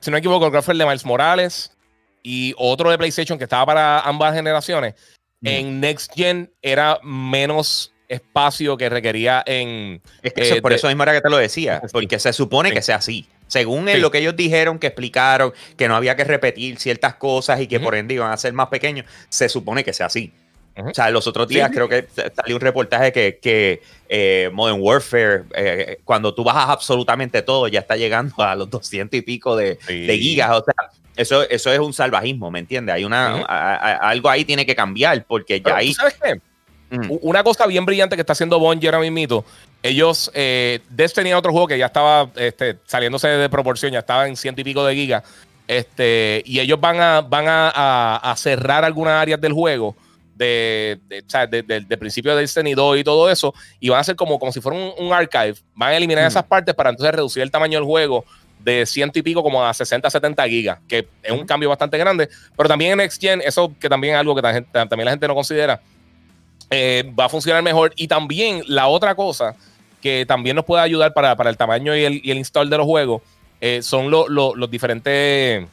si 0.00 0.10
no 0.10 0.14
me 0.14 0.18
equivoco, 0.18 0.48
creo 0.48 0.60
que 0.60 0.64
fue 0.64 0.72
el 0.72 0.78
de 0.78 0.84
Miles 0.86 1.04
Morales 1.04 1.76
y 2.22 2.54
otro 2.56 2.90
de 2.90 2.98
PlayStation 2.98 3.36
que 3.36 3.44
estaba 3.44 3.66
para 3.66 4.00
ambas 4.00 4.34
generaciones. 4.34 4.94
Mm. 5.40 5.48
En 5.48 5.80
Next 5.80 6.12
Gen 6.14 6.52
era 6.62 7.00
menos 7.02 7.92
espacio 8.12 8.76
que 8.76 8.88
requería 8.88 9.42
en... 9.46 10.00
Es 10.22 10.32
que 10.32 10.62
por 10.62 10.72
eso 10.72 10.88
mismo 10.88 11.02
era 11.02 11.12
que 11.12 11.20
te 11.20 11.30
lo 11.30 11.36
decía, 11.36 11.82
porque 11.92 12.18
se 12.18 12.32
supone 12.32 12.72
que 12.72 12.82
sea 12.82 12.96
así. 12.96 13.26
Según 13.46 13.86
lo 14.00 14.10
que 14.10 14.18
ellos 14.18 14.36
dijeron, 14.36 14.78
que 14.78 14.86
explicaron, 14.86 15.52
que 15.76 15.88
no 15.88 15.96
había 15.96 16.16
que 16.16 16.24
repetir 16.24 16.78
ciertas 16.78 17.16
cosas 17.16 17.60
y 17.60 17.66
que 17.66 17.80
por 17.80 17.94
ende 17.94 18.14
iban 18.14 18.32
a 18.32 18.36
ser 18.36 18.52
más 18.52 18.68
pequeños, 18.68 19.06
se 19.28 19.48
supone 19.48 19.84
que 19.84 19.92
sea 19.92 20.06
así. 20.06 20.32
O 20.74 20.94
sea, 20.94 21.10
los 21.10 21.26
otros 21.26 21.48
días 21.48 21.70
creo 21.70 21.86
que 21.86 22.06
salió 22.34 22.56
un 22.56 22.62
reportaje 22.62 23.12
que, 23.12 23.38
que 23.42 23.82
eh, 24.08 24.48
Modern 24.54 24.80
Warfare, 24.80 25.44
eh, 25.54 25.98
cuando 26.04 26.34
tú 26.34 26.44
bajas 26.44 26.70
absolutamente 26.70 27.42
todo, 27.42 27.68
ya 27.68 27.80
está 27.80 27.96
llegando 27.96 28.34
a 28.42 28.54
los 28.54 28.70
200 28.70 29.18
y 29.18 29.22
pico 29.22 29.54
de, 29.54 29.76
gigas. 29.86 30.50
O 30.50 30.64
sea, 30.64 30.74
eso, 31.14 31.42
eso 31.48 31.72
es 31.72 31.78
un 31.78 31.92
salvajismo, 31.92 32.50
¿me 32.50 32.60
entiendes? 32.60 32.94
Hay 32.94 33.04
una, 33.04 33.42
algo 33.42 34.30
ahí 34.30 34.46
tiene 34.46 34.64
que 34.64 34.74
cambiar 34.74 35.26
porque 35.26 35.60
ya 35.60 35.76
ahí... 35.76 35.92
¿Sabes 35.92 36.14
qué? 36.22 36.40
Una 37.22 37.42
cosa 37.42 37.66
bien 37.66 37.86
brillante 37.86 38.16
que 38.16 38.20
está 38.20 38.34
haciendo 38.34 38.58
Bungie 38.58 38.88
ahora 38.88 39.00
mismo, 39.00 39.44
ellos, 39.82 40.30
eh, 40.34 40.80
tenía 41.14 41.38
otro 41.38 41.50
juego 41.50 41.66
que 41.66 41.78
ya 41.78 41.86
estaba 41.86 42.30
este, 42.36 42.78
saliéndose 42.84 43.28
de 43.28 43.48
proporción, 43.48 43.92
ya 43.92 44.00
estaba 44.00 44.28
en 44.28 44.36
ciento 44.36 44.60
y 44.60 44.64
pico 44.64 44.84
de 44.84 44.94
gigas, 44.94 45.22
este, 45.66 46.42
y 46.44 46.60
ellos 46.60 46.78
van 46.80 47.00
a, 47.00 47.20
van 47.22 47.46
a, 47.48 48.34
cerrar 48.36 48.84
algunas 48.84 49.14
áreas 49.14 49.40
del 49.40 49.52
juego 49.52 49.96
de, 50.34 50.98
de, 51.08 51.96
principio 51.96 52.34
de 52.34 52.42
Destiny 52.42 52.74
2 52.74 52.98
y 52.98 53.04
todo 53.04 53.30
eso, 53.30 53.54
y 53.80 53.88
van 53.88 53.98
a 53.98 54.00
hacer 54.00 54.16
como, 54.16 54.38
como 54.38 54.52
si 54.52 54.60
fuera 54.60 54.78
un, 54.98 55.12
archive, 55.12 55.54
van 55.74 55.90
a 55.90 55.96
eliminar 55.96 56.26
esas 56.26 56.44
partes 56.44 56.74
para 56.74 56.90
entonces 56.90 57.14
reducir 57.14 57.42
el 57.42 57.50
tamaño 57.50 57.78
del 57.78 57.86
juego 57.86 58.24
de 58.58 58.86
ciento 58.86 59.18
y 59.18 59.22
pico 59.22 59.42
como 59.42 59.64
a 59.64 59.72
60, 59.72 60.08
70 60.10 60.46
gigas, 60.46 60.78
que 60.86 61.08
es 61.22 61.32
un 61.32 61.46
cambio 61.46 61.68
bastante 61.68 61.96
grande, 61.98 62.28
pero 62.56 62.68
también 62.68 62.92
en 62.92 62.98
Next 62.98 63.20
Gen, 63.20 63.40
eso 63.44 63.72
que 63.80 63.88
también 63.88 64.14
es 64.14 64.20
algo 64.20 64.34
que 64.34 64.42
también 64.42 65.04
la 65.04 65.10
gente 65.10 65.26
no 65.26 65.34
considera, 65.34 65.80
eh, 66.74 67.04
va 67.18 67.26
a 67.26 67.28
funcionar 67.28 67.62
mejor. 67.62 67.92
Y 67.96 68.08
también 68.08 68.62
la 68.66 68.88
otra 68.88 69.14
cosa 69.14 69.54
que 70.00 70.24
también 70.26 70.56
nos 70.56 70.64
puede 70.64 70.82
ayudar 70.82 71.12
para, 71.12 71.36
el 71.48 71.56
tamaño 71.56 71.94
y 71.94 72.04
el, 72.04 72.20
y 72.24 72.32
install 72.32 72.70
de 72.70 72.78
los 72.78 72.86
juegos 72.86 73.22
eh, 73.60 73.82
son 73.82 74.10
los 74.10 74.70
diferentes 74.70 75.64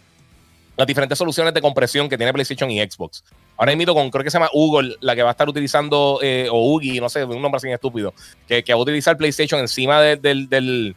las 0.75 0.87
diferentes 0.87 1.17
soluciones 1.17 1.53
de 1.53 1.61
compresión 1.61 2.07
que 2.07 2.17
tiene 2.17 2.31
PlayStation 2.31 2.69
y 2.71 2.79
Xbox. 2.79 3.23
Ahora 3.57 3.73
invito 3.73 3.93
con, 3.93 4.09
creo 4.09 4.23
que 4.23 4.31
se 4.31 4.35
llama 4.35 4.49
Google, 4.53 4.95
la 5.01 5.13
que 5.13 5.23
va 5.23 5.29
a 5.29 5.31
estar 5.31 5.49
utilizando, 5.49 6.19
eh, 6.21 6.47
o 6.49 6.73
Ugi, 6.73 7.01
no 7.01 7.09
sé, 7.09 7.25
un 7.25 7.41
nombre 7.41 7.57
así 7.57 7.69
estúpido, 7.69 8.13
que, 8.47 8.63
va 8.69 8.75
a 8.75 8.77
utilizar 8.77 9.17
PlayStation 9.17 9.59
encima 9.59 10.01
del, 10.01 10.47
del, 10.47 10.95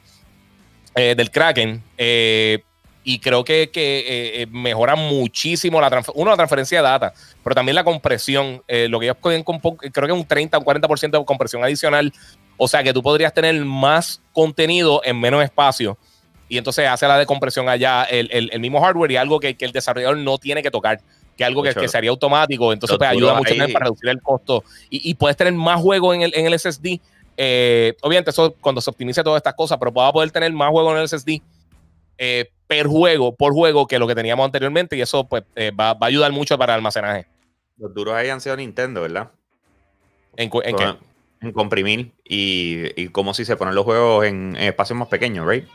del 0.94 1.30
Kraken 1.32 1.82
y 3.04 3.18
creo 3.18 3.44
que, 3.44 3.70
que 3.70 3.98
eh, 3.98 4.42
eh, 4.42 4.46
mejora 4.46 4.94
muchísimo 4.94 5.80
la, 5.80 6.04
uno, 6.14 6.30
la 6.30 6.36
transferencia 6.36 6.78
de 6.78 6.88
data, 6.88 7.12
pero 7.42 7.54
también 7.54 7.74
la 7.74 7.84
compresión. 7.84 8.62
Eh, 8.68 8.88
lo 8.88 9.00
que 9.00 9.06
ellos 9.06 9.16
pueden, 9.20 9.42
creo 9.42 10.06
que 10.06 10.12
un 10.12 10.24
30 10.24 10.58
o 10.58 10.62
40% 10.62 11.18
de 11.18 11.24
compresión 11.24 11.64
adicional. 11.64 12.12
O 12.56 12.68
sea 12.68 12.82
que 12.82 12.92
tú 12.92 13.02
podrías 13.02 13.34
tener 13.34 13.64
más 13.64 14.22
contenido 14.32 15.00
en 15.04 15.18
menos 15.18 15.42
espacio. 15.42 15.98
y 16.48 16.58
entonces 16.58 16.86
hace 16.86 17.08
la 17.08 17.18
decompresión 17.18 17.68
allá 17.68 18.04
el, 18.04 18.28
el, 18.30 18.60
mismo 18.60 18.80
hardware 18.80 19.10
y 19.10 19.16
algo 19.16 19.40
que, 19.40 19.56
que, 19.56 19.64
el 19.64 19.72
desarrollador 19.72 20.18
no 20.18 20.38
tiene 20.38 20.62
que 20.62 20.70
tocar, 20.70 21.00
que 21.36 21.44
algo 21.44 21.62
que, 21.62 21.74
que, 21.74 21.88
sería 21.88 22.10
automático, 22.10 22.72
entonces 22.72 22.98
pues, 22.98 23.10
ayuda 23.10 23.34
mucho 23.34 23.54
para 23.72 23.86
reducir 23.86 24.10
el 24.10 24.20
costo 24.20 24.62
y, 24.90 25.10
y, 25.10 25.14
puedes 25.14 25.36
tener 25.36 25.54
más 25.54 25.80
juego 25.80 26.14
en 26.14 26.22
el, 26.22 26.32
en 26.36 26.46
el 26.46 26.58
SSD. 26.58 27.00
Eh, 27.36 27.94
obviamente 28.02 28.30
eso 28.30 28.54
cuando 28.60 28.80
se 28.82 28.90
optimice 28.90 29.24
todas 29.24 29.38
estas 29.38 29.54
cosas, 29.54 29.78
pero 29.78 29.90
vas 29.90 30.10
a 30.10 30.12
poder 30.12 30.30
tener 30.30 30.52
más 30.52 30.70
juego 30.70 30.92
en 30.92 30.98
el 30.98 31.08
SSD 31.08 31.40
eh, 32.18 32.50
per 32.66 32.86
juego, 32.86 33.34
por 33.34 33.52
juego, 33.52 33.86
que 33.86 33.98
lo 33.98 34.06
que 34.06 34.14
teníamos 34.14 34.44
anteriormente 34.44 34.96
y 34.96 35.02
eso 35.02 35.28
pues 35.28 35.44
eh, 35.56 35.70
va, 35.70 35.94
va, 35.94 36.06
a 36.06 36.08
ayudar 36.08 36.32
mucho 36.32 36.56
para 36.58 36.74
el 36.74 36.78
almacenaje. 36.78 37.26
Los 37.76 37.92
duros 37.94 38.14
ahí 38.14 38.28
han 38.28 38.40
sido 38.40 38.56
Nintendo, 38.56 39.02
¿verdad? 39.02 39.30
¿En, 40.36 40.50
en 40.64 40.76
qué? 40.76 40.94
En 41.40 41.52
comprimir 41.52 42.12
y, 42.24 43.00
y 43.00 43.08
como 43.08 43.34
si 43.34 43.44
se 43.44 43.56
ponen 43.56 43.74
los 43.74 43.84
juegos 43.84 44.24
en, 44.24 44.56
en 44.56 44.64
espacios 44.64 44.98
más 44.98 45.08
pequeños, 45.08 45.46
¿right? 45.46 45.66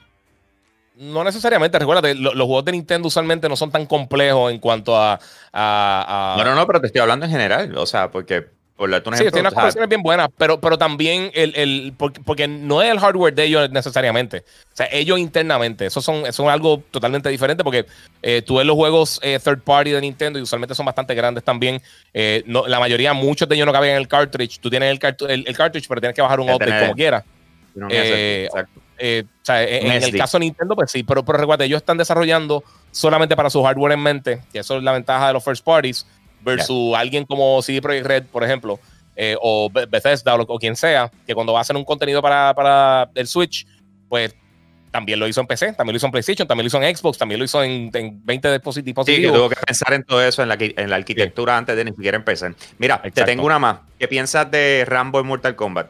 No 0.98 1.24
necesariamente, 1.24 1.78
recuérdate, 1.78 2.16
los 2.16 2.34
juegos 2.34 2.66
de 2.66 2.72
Nintendo 2.72 3.07
usualmente 3.07 3.48
no 3.48 3.56
son 3.56 3.70
tan 3.70 3.86
complejos 3.86 4.52
en 4.52 4.57
cuanto 4.57 4.98
a, 4.98 5.20
a, 5.53 6.36
No, 6.40 6.44
no, 6.44 6.56
no, 6.56 6.66
pero 6.66 6.82
te 6.82 6.88
estoy 6.88 7.02
hablando 7.02 7.26
en 7.28 7.32
general, 7.32 7.78
o 7.78 7.86
sea, 7.86 8.10
porque 8.10 8.48
por 8.78 8.90
un 8.90 9.18
sí, 9.18 9.24
tiene 9.24 9.40
unas 9.40 9.54
cosas 9.56 9.90
bien 9.90 10.04
buenas, 10.04 10.30
pero, 10.38 10.62
pero 10.62 10.78
también 10.78 11.32
el, 11.34 11.56
el 11.56 11.94
porque, 11.98 12.48
no 12.48 12.84
es 12.84 12.91
el 12.91 12.99
hardware 12.99 13.34
de 13.34 13.45
ellos 13.45 13.72
necesariamente. 13.72 14.44
O 14.72 14.76
sea, 14.76 14.88
ellos 14.91 15.18
internamente. 15.18 15.88
Eso 15.88 15.99
son, 15.99 16.28
es 16.28 16.40
algo 16.40 16.84
totalmente 16.91 17.28
diferente 17.30 17.64
porque 17.64 17.88
eh, 18.22 18.44
tú 18.45 18.58
ves 18.58 18.68
los 18.68 18.76
juegos 18.76 19.20
eh, 19.24 19.40
third 19.44 19.64
party 19.64 19.91
de 19.91 20.02
Nintendo 20.02 20.38
y 20.38 20.44
usualmente 20.44 20.76
son 20.76 20.86
bastante 20.86 21.16
grandes 21.16 21.44
también. 21.44 21.82
Eh, 22.14 22.44
no, 22.45 22.68
la 22.68 22.80
mayoría, 22.80 23.14
muchos 23.14 23.49
de 23.49 23.56
ellos 23.56 23.66
no 23.66 23.74
caben 23.74 23.91
en 23.91 23.98
el 23.98 24.08
cartridge. 24.08 24.60
Tú 24.60 24.70
tienes 24.70 24.91
el, 24.91 24.99
el, 25.48 25.58
cartridge, 25.58 25.88
pero 25.88 25.99
tienes 25.99 26.16
que 26.16 26.22
bajar 26.22 26.40
un 26.40 26.48
update 26.48 26.82
como 26.82 26.94
quieras. 26.94 27.24
exacto. 27.90 28.80
o 28.80 29.26
sea, 29.41 29.64
en, 29.64 29.91
el 29.91 30.16
caso 30.16 30.38
de 30.38 30.45
Nintendo, 30.45 30.76
pues 30.76 30.91
sí, 30.91 31.02
pero, 31.02 31.26
pero 31.26 31.40
recuerda, 31.40 31.66
ellos 31.66 31.78
están 31.78 31.98
desarrollando 31.98 32.64
solamente 32.91 33.36
para 33.36 33.49
su 33.49 33.64
hardware 33.64 33.94
en 33.94 34.04
mente, 34.04 34.41
que 34.54 34.60
eso 34.60 34.78
es 34.78 34.84
la 34.84 34.91
ventaja 34.91 35.28
de 35.28 35.34
los 35.34 35.44
first 35.44 35.66
parties 35.66 36.06
versus 36.41 36.95
alguien 36.95 37.26
como 37.26 37.61
CD 37.61 37.81
Projekt 37.81 38.05
Red, 38.05 38.23
por 38.26 38.43
ejemplo, 38.43 38.80
eh, 39.15 39.35
o 39.41 39.69
Bethesda 39.69 40.35
o, 40.35 40.59
quien 40.59 40.76
sea, 40.76 41.11
que 41.26 41.34
cuando 41.34 41.53
va 41.53 41.59
a 41.59 41.61
hacer 41.61 41.76
un 41.76 41.84
contenido 41.84 42.22
para, 42.22 42.53
para, 42.53 43.09
el 43.15 43.27
Switch, 43.27 43.65
pues 44.07 44.35
también 44.91 45.19
lo 45.19 45.27
hizo 45.27 45.41
en 45.41 45.47
PC, 45.47 45.73
también 45.73 45.93
lo 45.93 45.97
hizo 45.97 46.05
en 46.05 46.11
PlayStation, 46.11 46.47
también 46.47 46.65
lo 46.65 46.68
hizo 46.68 46.81
en 46.81 46.95
Xbox, 46.95 47.18
también 47.18 47.39
lo 47.39 47.45
hizo 47.45 47.64
en, 47.64 47.91
20 47.91 48.51
dispositivos. 48.51 49.05
Sí, 49.05 49.22
que 49.22 49.30
tuvo 49.30 49.49
que 49.49 49.55
pensar 49.55 49.93
en 49.93 50.03
todo 50.03 50.23
eso, 50.23 50.41
en 50.41 50.49
la, 50.49 50.57
en 50.59 50.89
la 50.89 50.95
arquitectura 50.95 51.57
antes 51.57 51.76
de 51.76 51.85
ni 51.85 51.91
siquiera 51.91 52.18
empezar. 52.18 52.53
Mira, 52.77 53.01
te 53.01 53.23
tengo 53.23 53.45
una 53.45 53.59
más. 53.59 53.80
¿Qué 53.99 54.07
piensas 54.07 54.49
de 54.49 54.85
Rambo 54.85 55.19
en 55.19 55.27
Mortal 55.27 55.55
Kombat? 55.55 55.89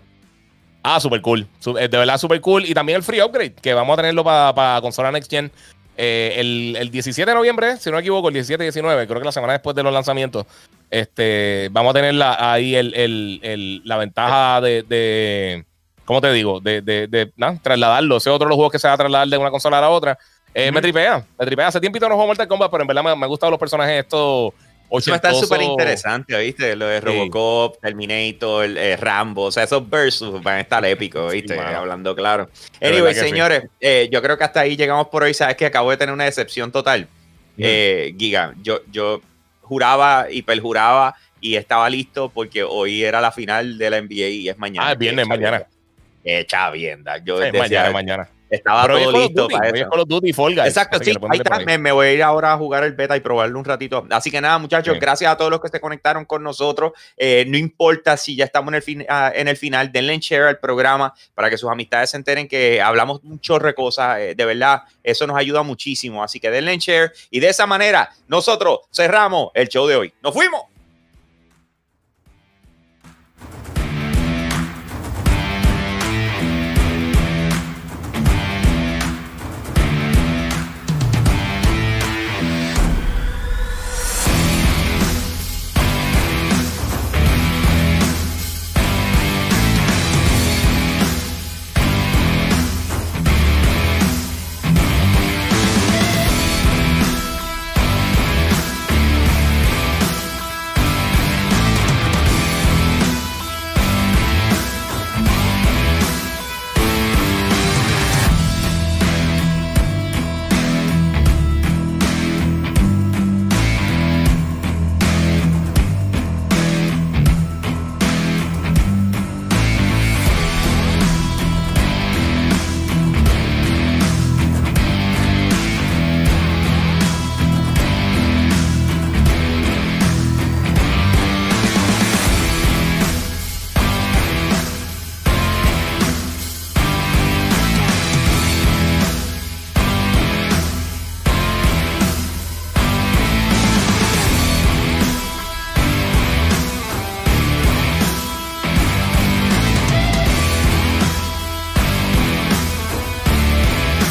Ah, 0.84 1.02
súper 1.02 1.22
cool. 1.22 1.46
Eh, 1.80 1.90
de 1.90 1.98
verdad, 1.98 2.18
súper 2.18 2.40
cool. 2.40 2.66
Y 2.66 2.74
también 2.74 2.96
el 2.96 3.04
free 3.04 3.22
upgrade, 3.22 3.56
que 3.56 3.74
vamos 3.74 3.94
a 3.94 3.98
tenerlo 3.98 4.24
para 4.24 4.80
consola 4.80 5.12
Next 5.12 5.30
Gen. 5.30 5.52
Eh, 6.00 6.76
el, 6.78 6.92
17 6.92 7.30
de 7.30 7.36
noviembre, 7.36 7.78
si 7.78 7.90
no 7.90 7.96
me 7.96 8.02
equivoco, 8.02 8.28
el 8.28 8.36
17 8.36 8.64
y 8.64 8.66
19, 8.66 9.08
creo 9.08 9.20
que 9.20 9.26
la 9.26 9.32
semana 9.32 9.54
después 9.54 9.76
de 9.76 9.82
los 9.82 9.92
lanzamientos, 9.92 10.46
este, 10.92 11.70
vamos 11.72 11.90
a 11.90 11.94
tener 12.00 12.16
ahí 12.40 12.76
el, 12.76 13.82
la 13.84 13.98
ventaja 13.98 14.62
de, 14.62 15.66
¿cómo 16.06 16.22
te 16.22 16.32
digo? 16.32 16.60
De, 16.60 16.82
de, 16.82 17.32
trasladarlo. 17.64 18.18
Ese 18.18 18.30
otro 18.30 18.46
de 18.46 18.50
los 18.50 18.56
juegos 18.56 18.72
que 18.72 18.80
se 18.80 18.88
va 18.88 18.94
a 18.94 18.98
trasladar 18.98 19.28
de 19.28 19.38
una 19.38 19.50
consola 19.50 19.80
a 19.80 19.82
la 19.82 19.90
otra. 19.90 20.18
Eh, 20.54 20.72
Me 20.72 20.82
tripea, 20.82 21.26
me 21.38 21.46
tripea. 21.46 21.68
Hace 21.68 21.80
tiempito 21.80 22.08
no 22.08 22.16
juego 22.16 22.28
Mortal 22.28 22.48
Kombat, 22.48 22.72
pero 22.72 22.84
en 22.84 22.88
verdad 22.88 23.04
me, 23.04 23.16
me 23.16 23.26
han 23.26 23.30
gustado 23.30 23.52
los 23.52 23.60
personajes 23.60 24.04
estos 24.04 24.54
va 24.90 25.14
a 25.14 25.16
estar 25.16 25.36
súper 25.36 25.62
interesante, 25.62 26.38
¿viste? 26.40 26.76
Lo 26.76 26.88
de 26.88 27.02
Robocop, 27.02 27.80
Terminator, 27.82 28.66
eh, 28.66 28.96
Rambo, 28.96 29.44
o 29.44 29.52
sea, 29.52 29.64
esos 29.64 29.88
versus 29.90 30.42
van 30.42 30.56
a 30.56 30.62
estar 30.62 30.84
épicos, 30.86 31.32
¿viste? 31.32 31.60
Hablando 31.60 32.16
claro. 32.16 32.50
Anyway, 32.82 33.14
señores, 33.14 33.64
eh, 33.80 34.08
yo 34.12 34.22
creo 34.22 34.38
que 34.38 34.44
hasta 34.44 34.62
ahí 34.62 34.76
llegamos 34.76 35.08
por 35.08 35.24
hoy. 35.24 35.34
Sabes 35.34 35.56
que 35.58 35.66
acabo 35.66 35.92
de 35.92 35.98
tener 35.98 36.14
una 36.14 36.26
decepción 36.26 36.72
total. 36.72 37.08
Eh, 37.58 38.16
Giga, 38.18 38.54
yo, 38.62 38.82
yo 38.92 39.22
juraba 39.62 40.28
y 40.30 40.44
perjuraba 40.44 41.16
y 41.42 41.56
estaba 41.56 41.90
listo 41.90 42.30
porque 42.30 42.64
hoy 42.64 43.04
era 43.04 43.20
la 43.20 43.32
final 43.32 43.78
de 43.78 43.90
la 43.90 44.02
NBA 44.02 44.28
y 44.28 44.50
es 44.50 44.58
mañana. 44.58 44.90
Ah, 44.90 44.96
viene 44.96 45.26
mañana. 45.26 45.64
Echa 46.24 46.70
bien, 46.72 47.04
Yo 47.24 47.40
mañana, 47.54 47.92
mañana. 47.92 48.30
Estaba 48.50 48.88
todo 48.88 49.12
listo 49.12 49.48
para 49.48 49.70
eso. 49.70 49.90
Call 49.90 50.00
of 50.02 50.08
Duty 50.08 50.34
Fall 50.34 50.60
Exacto, 50.60 51.00
sí. 51.04 51.12
Ahí 51.30 51.40
está. 51.40 51.60
Me, 51.78 51.92
voy 51.92 52.08
a 52.08 52.14
ir 52.14 52.24
ahora 52.24 52.54
a 52.54 52.58
jugar 52.58 52.84
el 52.84 52.94
beta 52.94 53.16
y 53.18 53.20
probarlo 53.20 53.60
un 53.60 53.66
ratito. 53.66 54.06
Así 54.10 54.32
que 54.32 54.42
nada, 54.42 54.58
muchachos, 54.58 54.98
gracias 55.00 55.32
a 55.32 55.38
todos 55.38 55.52
los 55.52 55.62
que 55.62 55.70
se 55.70 55.80
conectaron 55.80 56.26
con 56.26 56.44
nosotros. 56.44 56.94
Eh, 57.18 57.46
no 57.48 57.58
importa 57.58 58.18
si 58.18 58.36
ya 58.36 58.46
estamos 58.46 58.70
en 58.70 58.76
el, 58.76 58.82
fin, 58.82 59.06
ah, 59.10 59.32
en 59.34 59.48
el 59.48 59.58
final, 59.58 59.92
denle 59.92 60.18
share 60.20 60.44
al 60.44 60.60
programa 60.60 61.14
para 61.36 61.50
que 61.50 61.58
sus 61.58 61.70
amistades 61.70 62.12
se 62.12 62.18
enteren 62.18 62.48
que 62.48 62.82
hablamos 62.82 63.22
un 63.24 63.40
chorro 63.40 63.68
de 63.68 63.76
cosas. 63.76 64.20
Eh, 64.20 64.36
de 64.36 64.46
verdad, 64.46 64.84
eso 65.04 65.28
nos 65.28 65.38
ayuda 65.38 65.64
muchísimo. 65.64 66.24
Así 66.24 66.40
que 66.40 66.50
denle 66.50 66.78
share 66.78 67.12
y 67.30 67.40
de 67.40 67.50
esa 67.50 67.66
manera 67.66 68.10
nosotros 68.28 68.82
cerramos 68.92 69.52
el 69.54 69.68
show 69.68 69.88
de 69.88 69.96
hoy. 69.96 70.14
¡Nos 70.22 70.34
fuimos! 70.34 70.77